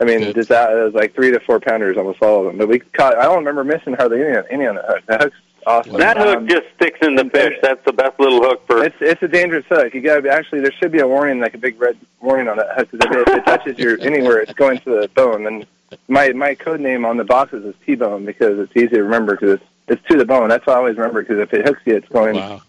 I 0.00 0.04
mean, 0.04 0.32
just 0.32 0.50
out, 0.50 0.72
it 0.72 0.82
was 0.82 0.94
like 0.94 1.14
three 1.14 1.30
to 1.30 1.40
four 1.40 1.60
pounders, 1.60 1.98
almost 1.98 2.22
all 2.22 2.40
of 2.40 2.46
them. 2.46 2.56
But 2.56 2.68
we 2.68 2.78
caught. 2.78 3.18
I 3.18 3.24
don't 3.24 3.38
remember 3.38 3.64
missing 3.64 3.94
hardly 3.94 4.22
any, 4.22 4.46
any 4.50 4.66
on 4.66 4.76
the 4.76 4.82
hook. 4.82 5.06
The 5.06 5.18
hook's 5.18 5.36
awesome. 5.66 5.94
That 5.98 6.16
hook 6.16 6.38
Um, 6.38 6.48
just 6.48 6.66
sticks 6.76 6.98
in 7.02 7.14
the 7.16 7.24
fish. 7.26 7.54
That's 7.62 7.84
the 7.84 7.92
best 7.92 8.18
little 8.20 8.40
hook 8.42 8.66
for. 8.66 8.82
it's 8.84 8.96
it's 9.00 9.22
a 9.22 9.28
dangerous 9.28 9.64
hook. 9.68 9.94
You 9.94 10.00
got 10.00 10.22
to 10.22 10.30
actually 10.30 10.60
there 10.60 10.72
should 10.72 10.92
be 10.92 11.00
a 11.00 11.06
warning, 11.08 11.40
like 11.40 11.54
a 11.54 11.58
big 11.58 11.80
red 11.80 11.96
warning 12.20 12.48
on 12.48 12.56
that 12.58 12.74
hook. 12.76 12.90
'cause 12.90 13.00
if 13.02 13.10
it, 13.12 13.28
if 13.28 13.34
it 13.38 13.44
touches 13.44 13.78
your 13.78 13.98
anywhere, 14.00 14.38
it's 14.40 14.52
going 14.54 14.78
to 14.80 15.00
the 15.00 15.08
bone. 15.14 15.46
And 15.46 15.66
my 16.08 16.32
my 16.32 16.54
code 16.54 16.80
name 16.80 17.04
on 17.04 17.16
the 17.16 17.24
boxes 17.24 17.64
is 17.64 17.74
T-bone 17.84 18.24
because 18.24 18.58
it's 18.58 18.76
easy 18.76 18.88
to 18.88 19.02
remember 19.02 19.32
because 19.36 19.54
it's 19.54 19.64
it's 19.88 20.08
to 20.08 20.16
the 20.16 20.24
bone. 20.24 20.48
That's 20.48 20.66
what 20.66 20.74
I 20.74 20.78
always 20.78 20.96
remember 20.96 21.22
because 21.22 21.38
if 21.38 21.52
it 21.52 21.64
hooks 21.66 21.80
you, 21.84 21.96
it's 21.96 22.08
going 22.08 22.36
Wow. 22.36 22.62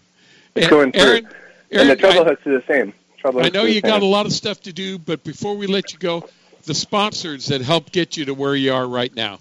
it's 0.54 0.64
And 0.66 0.70
going 0.70 0.92
through. 0.92 1.02
Aaron- 1.02 1.26
and 1.26 1.34
the 1.70 1.78
Aaron, 1.84 1.98
treble 1.98 2.20
I- 2.20 2.24
hooks 2.24 2.46
are 2.46 2.52
the 2.58 2.64
same. 2.68 2.92
Treble 3.18 3.44
I 3.44 3.48
know 3.50 3.62
you 3.64 3.80
got 3.80 4.02
a 4.02 4.06
lot 4.06 4.26
of 4.26 4.32
stuff 4.32 4.60
to 4.62 4.72
do, 4.72 4.98
but 4.98 5.22
before 5.22 5.56
we 5.56 5.66
let 5.68 5.92
you 5.92 5.98
go, 5.98 6.28
the 6.66 6.74
sponsors 6.74 7.46
that 7.46 7.60
help 7.60 7.92
get 7.92 8.16
you 8.16 8.24
to 8.26 8.34
where 8.34 8.54
you 8.56 8.72
are 8.74 8.86
right 8.86 9.14
now. 9.14 9.38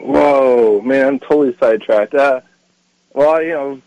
Whoa, 0.00 0.80
man, 0.80 1.06
I'm 1.06 1.18
totally 1.18 1.56
sidetracked. 1.58 2.14
Uh, 2.14 2.40
well, 3.12 3.42
you 3.42 3.50
know, 3.50 3.82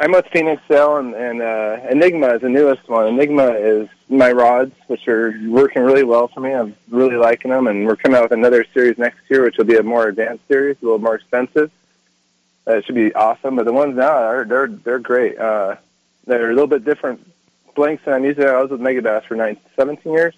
I'm 0.00 0.12
with 0.12 0.26
Phoenix 0.32 0.62
Sail, 0.68 0.98
and, 0.98 1.14
and 1.14 1.42
uh, 1.42 1.78
Enigma 1.90 2.34
is 2.34 2.42
the 2.42 2.48
newest 2.48 2.88
one. 2.88 3.06
Enigma 3.08 3.52
is 3.52 3.88
my 4.08 4.30
rods, 4.30 4.72
which 4.86 5.08
are 5.08 5.34
working 5.46 5.82
really 5.82 6.04
well 6.04 6.28
for 6.28 6.40
me. 6.40 6.52
I'm 6.52 6.76
really 6.88 7.16
liking 7.16 7.50
them, 7.50 7.66
and 7.66 7.86
we're 7.86 7.96
coming 7.96 8.16
out 8.16 8.24
with 8.24 8.32
another 8.32 8.64
series 8.72 8.98
next 8.98 9.18
year, 9.28 9.42
which 9.42 9.56
will 9.56 9.64
be 9.64 9.76
a 9.76 9.82
more 9.82 10.06
advanced 10.06 10.46
series, 10.46 10.76
a 10.80 10.84
little 10.84 10.98
more 10.98 11.16
expensive. 11.16 11.70
Uh, 12.66 12.76
it 12.76 12.84
should 12.84 12.94
be 12.94 13.14
awesome, 13.14 13.56
but 13.56 13.64
the 13.64 13.72
ones 13.72 13.96
now 13.96 14.12
are 14.12 14.44
they're 14.44 14.68
they're 14.68 14.98
great. 14.98 15.38
Uh, 15.38 15.76
they're 16.26 16.50
a 16.50 16.52
little 16.52 16.66
bit 16.68 16.84
different 16.84 17.26
blanks 17.74 18.04
than 18.04 18.14
I'm 18.14 18.24
used 18.24 18.38
to. 18.38 18.46
I 18.46 18.60
was 18.60 18.70
with 18.70 18.80
Megabass 18.80 19.24
for 19.24 19.34
nine, 19.34 19.56
17 19.74 20.12
years, 20.12 20.34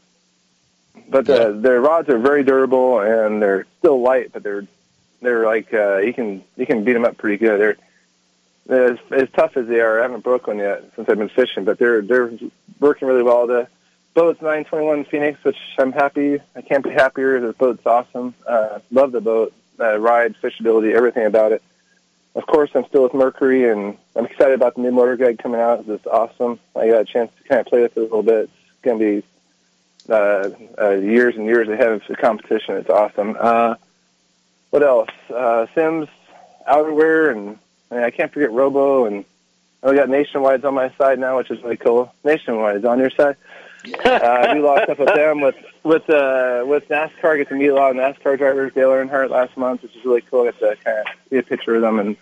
but 1.09 1.29
uh, 1.29 1.51
their 1.51 1.81
rods 1.81 2.09
are 2.09 2.19
very 2.19 2.45
durable 2.45 3.01
and 3.01 3.43
they're 3.43 3.67
still 3.81 4.01
light, 4.01 4.33
but 4.33 4.45
they're 4.45 4.67
they're 5.21 5.45
like 5.45 5.73
uh, 5.73 5.99
you 5.99 6.13
can 6.13 6.45
you 6.57 6.67
can 6.67 6.85
beat 6.85 6.95
them 6.95 7.05
up 7.05 7.17
pretty 7.17 7.37
good. 7.37 7.61
They're 7.61 7.77
as, 8.71 8.99
as 9.11 9.29
tough 9.31 9.57
as 9.57 9.67
they 9.67 9.81
are. 9.81 9.99
I 9.99 10.03
haven't 10.03 10.23
broke 10.23 10.47
one 10.47 10.59
yet 10.59 10.85
since 10.95 11.09
I've 11.09 11.19
been 11.19 11.29
fishing, 11.29 11.65
but 11.65 11.79
they're 11.79 12.03
they're 12.03 12.33
working 12.79 13.09
really 13.09 13.23
well. 13.23 13.47
The 13.47 13.69
boat's 14.15 14.41
921 14.41 15.05
Phoenix, 15.05 15.43
which 15.45 15.59
I'm 15.79 15.93
happy. 15.93 16.39
I 16.55 16.63
can't 16.63 16.85
be 16.85 16.91
happier. 16.91 17.41
The 17.41 17.53
boat's 17.53 17.85
awesome. 17.87 18.35
Uh, 18.47 18.81
love 18.91 19.13
the 19.13 19.21
boat, 19.21 19.53
uh, 19.79 19.99
ride, 19.99 20.37
fishability, 20.43 20.95
everything 20.95 21.27
about 21.27 21.53
it. 21.53 21.63
Of 22.35 22.47
course, 22.47 22.71
I'm 22.75 22.87
still 22.87 23.03
with 23.03 23.15
Mercury, 23.15 23.69
and 23.69 23.97
I'm 24.15 24.25
excited 24.25 24.55
about 24.55 24.77
the 24.77 24.83
new 24.83 24.93
motor 24.93 25.17
guide 25.17 25.39
coming 25.39 25.61
out. 25.61 25.85
It's 25.89 26.07
awesome. 26.07 26.61
I 26.77 26.89
got 26.89 27.01
a 27.01 27.05
chance 27.05 27.33
to 27.37 27.49
kind 27.49 27.61
of 27.61 27.67
play 27.67 27.83
with 27.83 27.97
it 27.97 28.01
a 28.01 28.03
little 28.03 28.23
bit. 28.23 28.45
It's 28.45 28.83
going 28.83 28.99
to 29.01 29.21
be 29.21 29.27
uh, 30.09 30.51
uh, 30.81 30.91
years 30.91 31.35
and 31.37 31.45
years 31.45 31.69
ahead 31.69 31.89
of 31.89 32.03
the 32.09 32.15
competition. 32.15 32.77
It's 32.77 32.89
awesome. 32.89 33.37
Uh, 33.39 33.75
what 34.71 34.83
else? 34.83 35.11
Uh, 35.29 35.67
Simms, 35.75 36.09
outerwear, 36.69 37.33
and 37.33 37.59
I, 37.91 37.95
mean, 37.95 38.05
I 38.05 38.11
can't 38.11 38.33
forget 38.33 38.53
Robo, 38.53 39.05
and 39.05 39.25
I 39.83 39.95
got 39.95 40.09
Nationwide's 40.09 40.65
on 40.65 40.75
my 40.75 40.91
side 40.97 41.19
now, 41.19 41.39
which 41.39 41.51
is 41.51 41.63
really 41.63 41.77
cool. 41.77 42.13
Nationwide's 42.25 42.85
on 42.85 42.99
your 42.99 43.11
side. 43.11 43.37
uh, 44.05 44.51
we 44.53 44.61
lost 44.61 44.91
up 44.91 44.99
with 44.99 45.15
them 45.15 45.41
with 45.41 45.57
with 45.83 46.09
uh, 46.11 46.63
with 46.67 46.87
NASCAR. 46.89 47.35
I 47.35 47.37
Get 47.39 47.49
to 47.49 47.55
meet 47.55 47.69
a 47.69 47.75
lot 47.75 47.91
of 47.91 47.97
NASCAR 47.97 48.37
drivers. 48.37 48.75
Dale 48.75 48.91
Earnhardt 48.91 49.31
last 49.31 49.57
month, 49.57 49.83
which 49.83 49.97
is 49.97 50.05
really 50.05 50.21
cool. 50.21 50.45
Get 50.45 50.59
to 50.59 50.77
kind 50.85 50.99
of 50.99 51.07
see 51.31 51.37
a 51.39 51.43
picture 51.43 51.77
of 51.77 51.83
them 51.83 51.99
and 51.99 52.17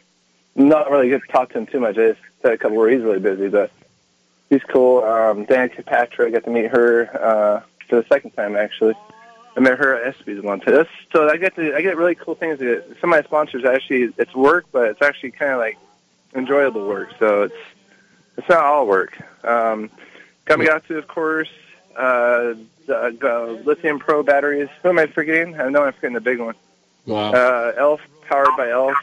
not 0.55 0.91
really 0.91 1.09
get 1.09 1.23
to 1.23 1.29
talk 1.29 1.51
to 1.51 1.59
him 1.59 1.67
too 1.67 1.81
much. 1.81 1.99
I 1.99 2.13
just 2.13 2.21
said 2.43 2.53
a 2.53 2.59
couple 2.59 2.77
where 2.77 2.89
he's 2.89 3.03
really 3.03 3.19
busy, 3.19 3.49
but 3.49 3.73
he's 4.49 4.63
cool. 4.63 5.03
Um, 5.03 5.47
Danica 5.47 5.85
Patrick, 5.85 6.33
got 6.33 6.45
to 6.45 6.51
meet 6.51 6.71
her 6.71 7.11
uh, 7.13 7.63
for 7.89 7.97
the 7.97 8.07
second 8.09 8.33
time 8.33 8.57
actually. 8.57 8.95
I 9.59 9.61
met 9.61 9.77
her 9.77 9.93
at 9.97 10.15
ESPYS 10.17 10.41
one 10.41 10.61
time. 10.61 10.73
That's, 10.73 10.91
so 11.13 11.29
I 11.29 11.37
get 11.37 11.57
to 11.57 11.75
I 11.75 11.83
get 11.83 11.97
really 11.97 12.15
cool 12.15 12.37
things. 12.37 12.61
Some 12.61 13.13
of 13.13 13.19
my 13.19 13.23
sponsors 13.23 13.65
actually 13.65 14.15
it's 14.17 14.33
work, 14.33 14.67
but 14.71 14.89
it's 14.89 15.03
actually 15.03 15.33
kind 15.33 15.51
of 15.51 15.59
like 15.59 15.77
enjoyable 16.33 16.87
work. 16.87 17.11
So 17.19 17.43
it's 17.43 17.57
it's 18.37 18.49
not 18.49 18.63
all 18.63 18.87
work. 18.87 19.19
Um, 19.45 19.91
Gamakatsu, 20.47 20.97
of 20.97 21.09
course. 21.09 21.49
Uh, 21.97 22.55
the, 22.87 23.19
uh, 23.21 23.63
lithium 23.65 23.99
Pro 23.99 24.23
batteries. 24.23 24.69
Who 24.85 24.91
am 24.91 24.99
I 25.01 25.07
forgetting? 25.07 25.61
I 25.61 25.69
know 25.71 25.83
I'm 25.83 25.93
forgetting 25.93 26.15
the 26.15 26.21
big 26.21 26.39
one. 26.39 26.55
Wow. 27.07 27.33
Uh, 27.33 27.73
Elf, 27.77 28.01
powered 28.29 28.57
by 28.57 28.71
Elf. 28.71 28.95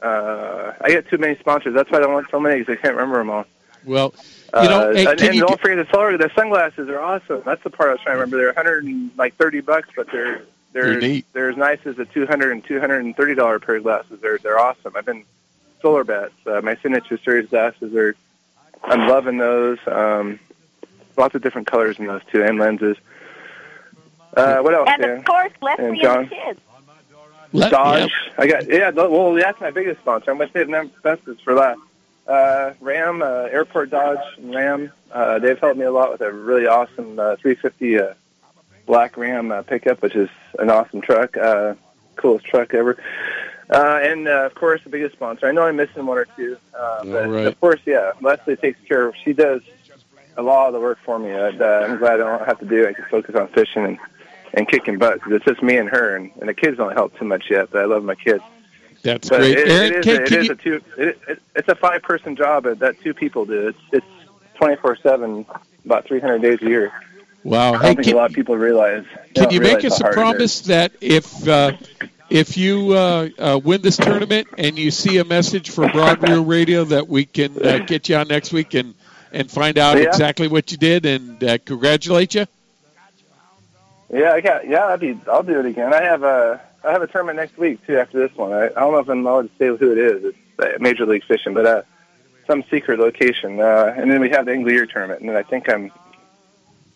Uh, 0.00 0.72
I 0.80 0.88
get 0.88 1.06
too 1.10 1.18
many 1.18 1.38
sponsors. 1.38 1.74
That's 1.74 1.90
why 1.90 1.98
I 1.98 2.00
don't 2.00 2.14
want 2.14 2.30
so 2.30 2.40
many 2.40 2.60
because 2.60 2.78
I 2.78 2.80
can't 2.80 2.94
remember 2.94 3.18
them 3.18 3.28
all. 3.28 3.44
Well, 3.84 4.14
you 4.54 4.68
know, 4.68 4.90
Uh, 4.90 4.94
hey, 4.94 5.06
and, 5.06 5.20
and 5.20 5.34
you 5.34 5.46
don't 5.46 5.60
forget 5.60 5.84
the 5.84 5.92
solar. 5.92 6.16
The 6.16 6.30
sunglasses 6.34 6.88
are 6.88 7.00
awesome. 7.00 7.42
That's 7.44 7.62
the 7.62 7.70
part 7.70 7.88
I 7.90 7.92
was 7.92 8.00
trying 8.02 8.16
to 8.16 8.20
remember. 8.20 8.36
They're 8.38 8.46
100 8.48 8.84
and 8.84 9.10
like 9.16 9.34
30 9.36 9.60
bucks, 9.60 9.88
but 9.96 10.06
they're 10.12 10.42
they're 10.72 10.90
They're 10.92 11.00
neat. 11.00 11.26
they're 11.32 11.50
as 11.50 11.56
nice 11.56 11.78
as 11.84 11.96
the 11.96 12.04
200 12.06 12.50
and 12.52 12.64
230 12.64 13.34
dollar 13.34 13.58
pair 13.60 13.76
of 13.76 13.82
glasses. 13.82 14.20
They're 14.20 14.38
they're 14.38 14.58
awesome. 14.58 14.92
I've 14.96 15.04
been 15.06 15.24
solar 15.80 16.04
bats. 16.04 16.32
Uh, 16.46 16.60
my 16.62 16.76
signature 16.76 17.18
series 17.18 17.48
glasses 17.48 17.94
are. 17.94 18.14
I'm 18.84 19.08
loving 19.08 19.38
those. 19.38 19.78
Um, 19.86 20.38
lots 21.16 21.34
of 21.34 21.42
different 21.42 21.66
colors 21.68 21.98
in 21.98 22.06
those 22.06 22.22
too, 22.32 22.42
and 22.42 22.58
lenses. 22.58 22.96
Uh, 24.36 24.58
what 24.60 24.74
else, 24.74 24.88
And 24.90 25.02
Dan? 25.02 25.16
of 25.18 25.24
course, 25.26 25.52
Leslie 25.60 25.84
And 25.84 25.92
and, 25.94 26.02
John? 26.02 26.24
the 26.24 26.30
kids. 27.54 27.70
Dodge. 27.70 28.12
I 28.38 28.46
got 28.46 28.66
yeah. 28.68 28.88
Well, 28.90 29.34
that's 29.34 29.60
my 29.60 29.70
biggest 29.70 30.00
sponsor. 30.00 30.30
I'm 30.30 30.38
going 30.38 30.48
to 30.48 30.52
save 30.54 30.68
them 30.68 30.90
bestest 31.02 31.42
for 31.44 31.52
last. 31.54 31.80
Uh, 32.26 32.72
Ram, 32.80 33.22
uh, 33.22 33.48
Airport 33.50 33.90
Dodge, 33.90 34.18
and 34.38 34.54
Ram. 34.54 34.92
Uh, 35.10 35.38
they've 35.38 35.58
helped 35.58 35.78
me 35.78 35.84
a 35.84 35.92
lot 35.92 36.12
with 36.12 36.20
a 36.20 36.32
really 36.32 36.66
awesome 36.66 37.18
uh, 37.18 37.36
350 37.36 37.98
uh, 37.98 38.14
black 38.86 39.16
Ram 39.16 39.50
uh, 39.50 39.62
pickup, 39.62 40.02
which 40.02 40.14
is 40.14 40.28
an 40.58 40.70
awesome 40.70 41.00
truck, 41.00 41.36
uh, 41.36 41.74
coolest 42.16 42.46
truck 42.46 42.74
ever. 42.74 42.96
Uh, 43.70 44.00
and 44.02 44.28
uh, 44.28 44.44
of 44.46 44.54
course, 44.54 44.82
the 44.84 44.90
biggest 44.90 45.14
sponsor. 45.14 45.46
I 45.46 45.52
know 45.52 45.62
I'm 45.62 45.76
missing 45.76 46.04
one 46.04 46.18
or 46.18 46.26
two, 46.36 46.58
uh, 46.78 47.04
but 47.04 47.28
right. 47.28 47.46
of 47.46 47.58
course, 47.60 47.80
yeah. 47.86 48.12
Leslie 48.20 48.56
takes 48.56 48.78
care 48.86 49.08
of. 49.08 49.14
She 49.24 49.32
does 49.32 49.62
a 50.36 50.42
lot 50.42 50.66
of 50.66 50.74
the 50.74 50.80
work 50.80 50.98
for 51.04 51.18
me. 51.18 51.32
Uh, 51.32 51.50
I'm 51.64 51.98
glad 51.98 52.14
I 52.20 52.38
don't 52.38 52.46
have 52.46 52.58
to 52.60 52.66
do 52.66 52.84
it. 52.84 52.88
I 52.88 52.92
can 52.92 53.04
focus 53.10 53.34
on 53.34 53.48
fishing 53.48 53.84
and 53.84 53.98
and 54.54 54.68
kicking 54.68 54.98
butt 54.98 55.14
because 55.14 55.32
it's 55.32 55.44
just 55.46 55.62
me 55.62 55.78
and 55.78 55.88
her, 55.88 56.14
and, 56.16 56.30
and 56.38 56.48
the 56.48 56.54
kids 56.54 56.76
don't 56.76 56.92
help 56.92 57.18
too 57.18 57.24
much 57.24 57.44
yet. 57.50 57.70
But 57.70 57.82
I 57.82 57.84
love 57.86 58.04
my 58.04 58.14
kids. 58.14 58.42
That's 59.02 59.28
But 59.28 59.38
great. 59.40 59.58
It, 59.58 59.68
Aaron, 59.68 59.92
it 59.94 59.96
is, 59.98 60.04
can, 60.04 60.14
a, 60.16 60.22
it 60.22 60.26
can 60.28 60.38
is 60.40 60.46
you, 60.46 60.52
a 60.52 60.56
two. 60.56 60.80
It, 60.96 61.18
it, 61.28 61.42
it's 61.56 61.68
a 61.68 61.74
five 61.74 62.02
person 62.02 62.36
job 62.36 62.64
that- 62.64 63.00
two 63.00 63.14
people 63.14 63.44
do. 63.44 63.68
It's 63.68 63.78
it's 63.92 64.06
twenty 64.54 64.76
four 64.76 64.96
seven, 64.96 65.44
about 65.84 66.04
three 66.06 66.20
hundred 66.20 66.42
days 66.42 66.62
a 66.62 66.66
year. 66.66 66.92
wow. 67.42 67.74
I 67.74 67.78
Hey, 67.78 67.86
think 67.94 68.04
can, 68.04 68.14
a 68.14 68.16
lot 68.16 68.30
of 68.30 68.36
people 68.36 68.56
realize. 68.56 69.04
can 69.34 69.50
you 69.50 69.60
make 69.60 69.84
us 69.84 70.00
a 70.00 70.04
hard 70.04 70.14
it 70.14 70.18
is. 70.18 70.22
promise 70.22 70.60
that 70.62 70.92
if 71.00 71.48
uh, 71.48 71.72
if 72.30 72.56
you 72.56 72.92
uh, 72.92 73.28
uh, 73.38 73.60
win 73.62 73.82
this 73.82 73.96
tournament 73.96 74.46
and 74.56 74.78
you 74.78 74.90
see 74.92 75.18
a 75.18 75.24
message 75.24 75.70
for 75.70 75.86
Rod 75.88 76.22
Reel 76.26 76.44
Radio 76.56 76.84
that 76.84 77.08
we 77.08 77.24
can 77.24 77.60
uh, 77.62 77.78
get 77.78 78.08
you 78.08 78.16
on 78.16 78.28
next 78.28 78.52
week 78.52 78.74
and 78.74 78.94
and 79.32 79.50
find 79.50 79.78
out 79.78 79.96
Yeah. 79.98 80.04
exactly 80.04 80.46
what 80.46 80.70
you 80.70 80.76
did 80.78 81.06
and 81.06 81.42
uh, 81.42 81.58
congratulate 81.64 82.34
you? 82.36 82.46
Yeah, 84.10 84.32
I 84.32 84.40
got. 84.42 84.68
Yeah, 84.68 84.86
I'd 84.86 85.00
be. 85.00 85.18
I'll 85.26 85.42
do 85.42 85.58
it 85.58 85.66
again. 85.66 85.92
I 85.92 86.02
have 86.02 86.22
a. 86.22 86.60
I 86.84 86.92
have 86.92 87.02
a 87.02 87.06
tournament 87.06 87.36
next 87.36 87.56
week 87.58 87.84
too. 87.86 87.98
After 87.98 88.26
this 88.26 88.36
one, 88.36 88.52
I, 88.52 88.66
I 88.66 88.68
don't 88.68 88.92
know 88.92 88.98
if 88.98 89.08
I'm 89.08 89.24
allowed 89.26 89.42
to 89.42 89.50
say 89.58 89.66
who 89.76 89.92
it 89.92 89.98
is. 89.98 90.24
It's 90.24 90.38
uh, 90.58 90.78
Major 90.80 91.06
League 91.06 91.24
Fishing, 91.24 91.54
but 91.54 91.66
uh, 91.66 91.82
some 92.46 92.64
secret 92.70 92.98
location. 92.98 93.60
Uh, 93.60 93.94
and 93.96 94.10
then 94.10 94.20
we 94.20 94.30
have 94.30 94.46
the 94.46 94.52
Englier 94.52 94.86
tournament, 94.86 95.20
and 95.20 95.28
then 95.28 95.36
I 95.36 95.42
think 95.42 95.68
I'm. 95.68 95.90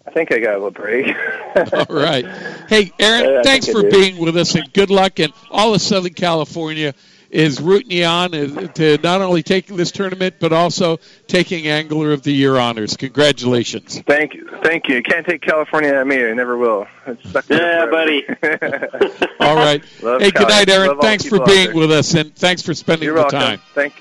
I 0.06 0.12
think 0.12 0.30
I 0.32 0.38
got 0.38 0.50
a 0.52 0.58
little 0.58 0.70
break. 0.70 1.08
All 1.72 1.86
right. 1.88 2.24
Hey, 2.68 2.92
Aaron, 3.00 3.24
Yeah, 3.28 3.42
thanks 3.42 3.66
for 3.68 3.82
being 3.82 4.18
with 4.18 4.36
us 4.36 4.54
and 4.54 4.72
good 4.72 4.88
luck. 4.88 5.18
in 5.18 5.32
all 5.50 5.74
of 5.74 5.80
Southern 5.82 6.14
California 6.14 6.94
is 7.30 7.60
rooting 7.60 7.90
you 7.90 8.04
on 8.04 8.30
to 8.30 8.98
not 9.02 9.20
only 9.20 9.42
taking 9.42 9.76
this 9.76 9.90
tournament, 9.90 10.36
but 10.40 10.52
also 10.52 10.98
taking 11.26 11.66
Angler 11.66 12.12
of 12.12 12.22
the 12.22 12.32
Year 12.32 12.56
honors. 12.56 12.96
Congratulations. 12.96 14.00
Thank 14.06 14.34
you. 14.34 14.48
Thank 14.62 14.88
you. 14.88 15.02
Can't 15.02 15.26
take 15.26 15.42
California 15.42 15.92
at 15.92 16.06
me. 16.06 16.24
I 16.24 16.32
never 16.34 16.56
will. 16.56 16.86
It's 17.06 17.28
stuck 17.30 17.46
there 17.46 17.84
Yeah, 17.84 17.90
buddy. 17.90 18.26
All 19.40 19.56
right. 19.56 19.82
Love 20.02 20.20
hey, 20.22 20.30
good 20.30 20.48
night, 20.48 20.68
Aaron. 20.68 20.88
Love 20.90 21.00
Thanks 21.00 21.24
for 21.26 21.44
being 21.44 21.74
with 21.74 21.90
us, 21.90 22.14
and 22.14 22.34
thanks 22.36 22.62
for 22.62 22.74
spending 22.74 23.06
You're 23.06 23.14
the 23.16 23.22
welcome. 23.22 23.40
time. 23.40 23.60
Thank, 23.74 23.94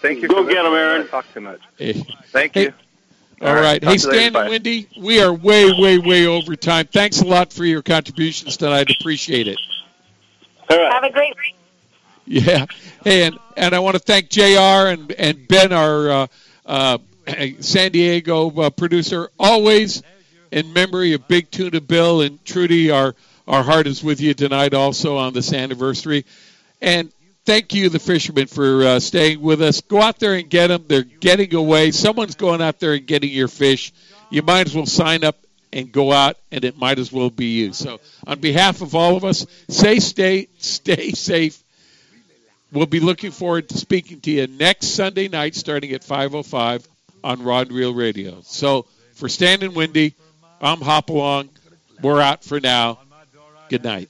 thank 0.00 0.22
you. 0.22 0.28
Go 0.28 0.44
for 0.44 0.50
get 0.50 0.64
'em, 0.64 0.72
listening. 0.72 0.78
Aaron. 0.80 1.08
Talk 1.08 1.26
too 1.34 1.40
much. 1.40 1.60
Hey. 1.78 1.92
Thank 2.28 2.54
Hey, 2.54 2.62
you. 2.64 2.72
All 3.42 3.54
right. 3.54 3.80
Talk 3.80 3.90
Hey, 3.92 3.96
to 3.98 4.02
you 4.02 4.08
later. 4.08 4.18
Stan 4.18 4.22
and 4.26 4.32
Bye. 4.34 4.48
Wendy, 4.48 4.88
we 4.98 5.22
are 5.22 5.32
way, 5.32 5.70
way, 5.78 5.98
way 5.98 6.26
over 6.26 6.56
time. 6.56 6.86
Thanks 6.92 7.20
a 7.20 7.26
lot 7.26 7.52
for 7.52 7.64
your 7.64 7.82
contributions 7.82 8.56
tonight. 8.56 8.90
Appreciate 9.00 9.48
it. 9.48 9.58
All 10.68 10.76
right. 10.78 10.92
Have 10.92 11.04
a 11.04 11.10
great 11.12 11.34
week. 11.36 11.54
Yeah. 12.26 12.66
And, 13.04 13.38
and 13.56 13.74
I 13.74 13.80
want 13.80 13.96
to 13.96 13.98
thank 13.98 14.28
JR 14.28 14.88
and, 14.88 15.10
and 15.12 15.48
Ben, 15.48 15.72
our 15.72 16.10
uh, 16.10 16.26
uh, 16.64 16.98
San 17.58 17.90
Diego 17.90 18.50
uh, 18.50 18.70
producer, 18.70 19.30
always 19.36 20.02
in 20.52 20.72
memory 20.72 21.14
of 21.14 21.26
Big 21.26 21.50
Tuna 21.50 21.80
Bill 21.80 22.20
and 22.20 22.44
Trudy. 22.44 22.90
Our, 22.90 23.16
our 23.48 23.62
heart 23.64 23.86
is 23.86 24.04
with 24.04 24.20
you 24.20 24.34
tonight 24.34 24.74
also 24.74 25.16
on 25.16 25.32
this 25.32 25.52
anniversary. 25.52 26.24
And 26.80 27.12
thank 27.44 27.74
you, 27.74 27.88
the 27.88 27.98
fishermen, 27.98 28.46
for 28.46 28.84
uh, 28.84 29.00
staying 29.00 29.40
with 29.40 29.62
us. 29.62 29.80
Go 29.80 30.00
out 30.00 30.18
there 30.18 30.34
and 30.34 30.48
get 30.48 30.68
them. 30.68 30.84
They're 30.86 31.02
getting 31.02 31.54
away. 31.54 31.90
Someone's 31.90 32.36
going 32.36 32.60
out 32.62 32.78
there 32.78 32.94
and 32.94 33.06
getting 33.06 33.30
your 33.30 33.48
fish. 33.48 33.92
You 34.30 34.42
might 34.42 34.66
as 34.68 34.74
well 34.74 34.86
sign 34.86 35.24
up 35.24 35.36
and 35.72 35.90
go 35.90 36.12
out, 36.12 36.36
and 36.50 36.64
it 36.64 36.76
might 36.76 36.98
as 36.98 37.12
well 37.12 37.30
be 37.30 37.46
you. 37.46 37.72
So, 37.72 38.00
on 38.26 38.40
behalf 38.40 38.82
of 38.82 38.94
all 38.94 39.16
of 39.16 39.24
us, 39.24 39.46
say 39.68 39.98
stay, 39.98 40.48
stay 40.58 41.10
safe. 41.12 41.62
We'll 42.72 42.86
be 42.86 43.00
looking 43.00 43.32
forward 43.32 43.68
to 43.70 43.78
speaking 43.78 44.20
to 44.20 44.30
you 44.30 44.46
next 44.46 44.88
Sunday 44.88 45.28
night, 45.28 45.54
starting 45.56 45.92
at 45.92 46.04
5:05 46.04 46.86
on 47.24 47.42
Rod 47.42 47.72
Reel 47.72 47.92
Radio. 47.92 48.40
So, 48.44 48.86
for 49.14 49.28
Stan 49.28 49.62
and 49.62 49.74
Wendy, 49.74 50.14
I'm 50.60 50.78
Hopalong. 50.78 51.48
We're 52.00 52.20
out 52.20 52.44
for 52.44 52.60
now. 52.60 52.98
Good 53.68 53.84
night. 53.84 54.08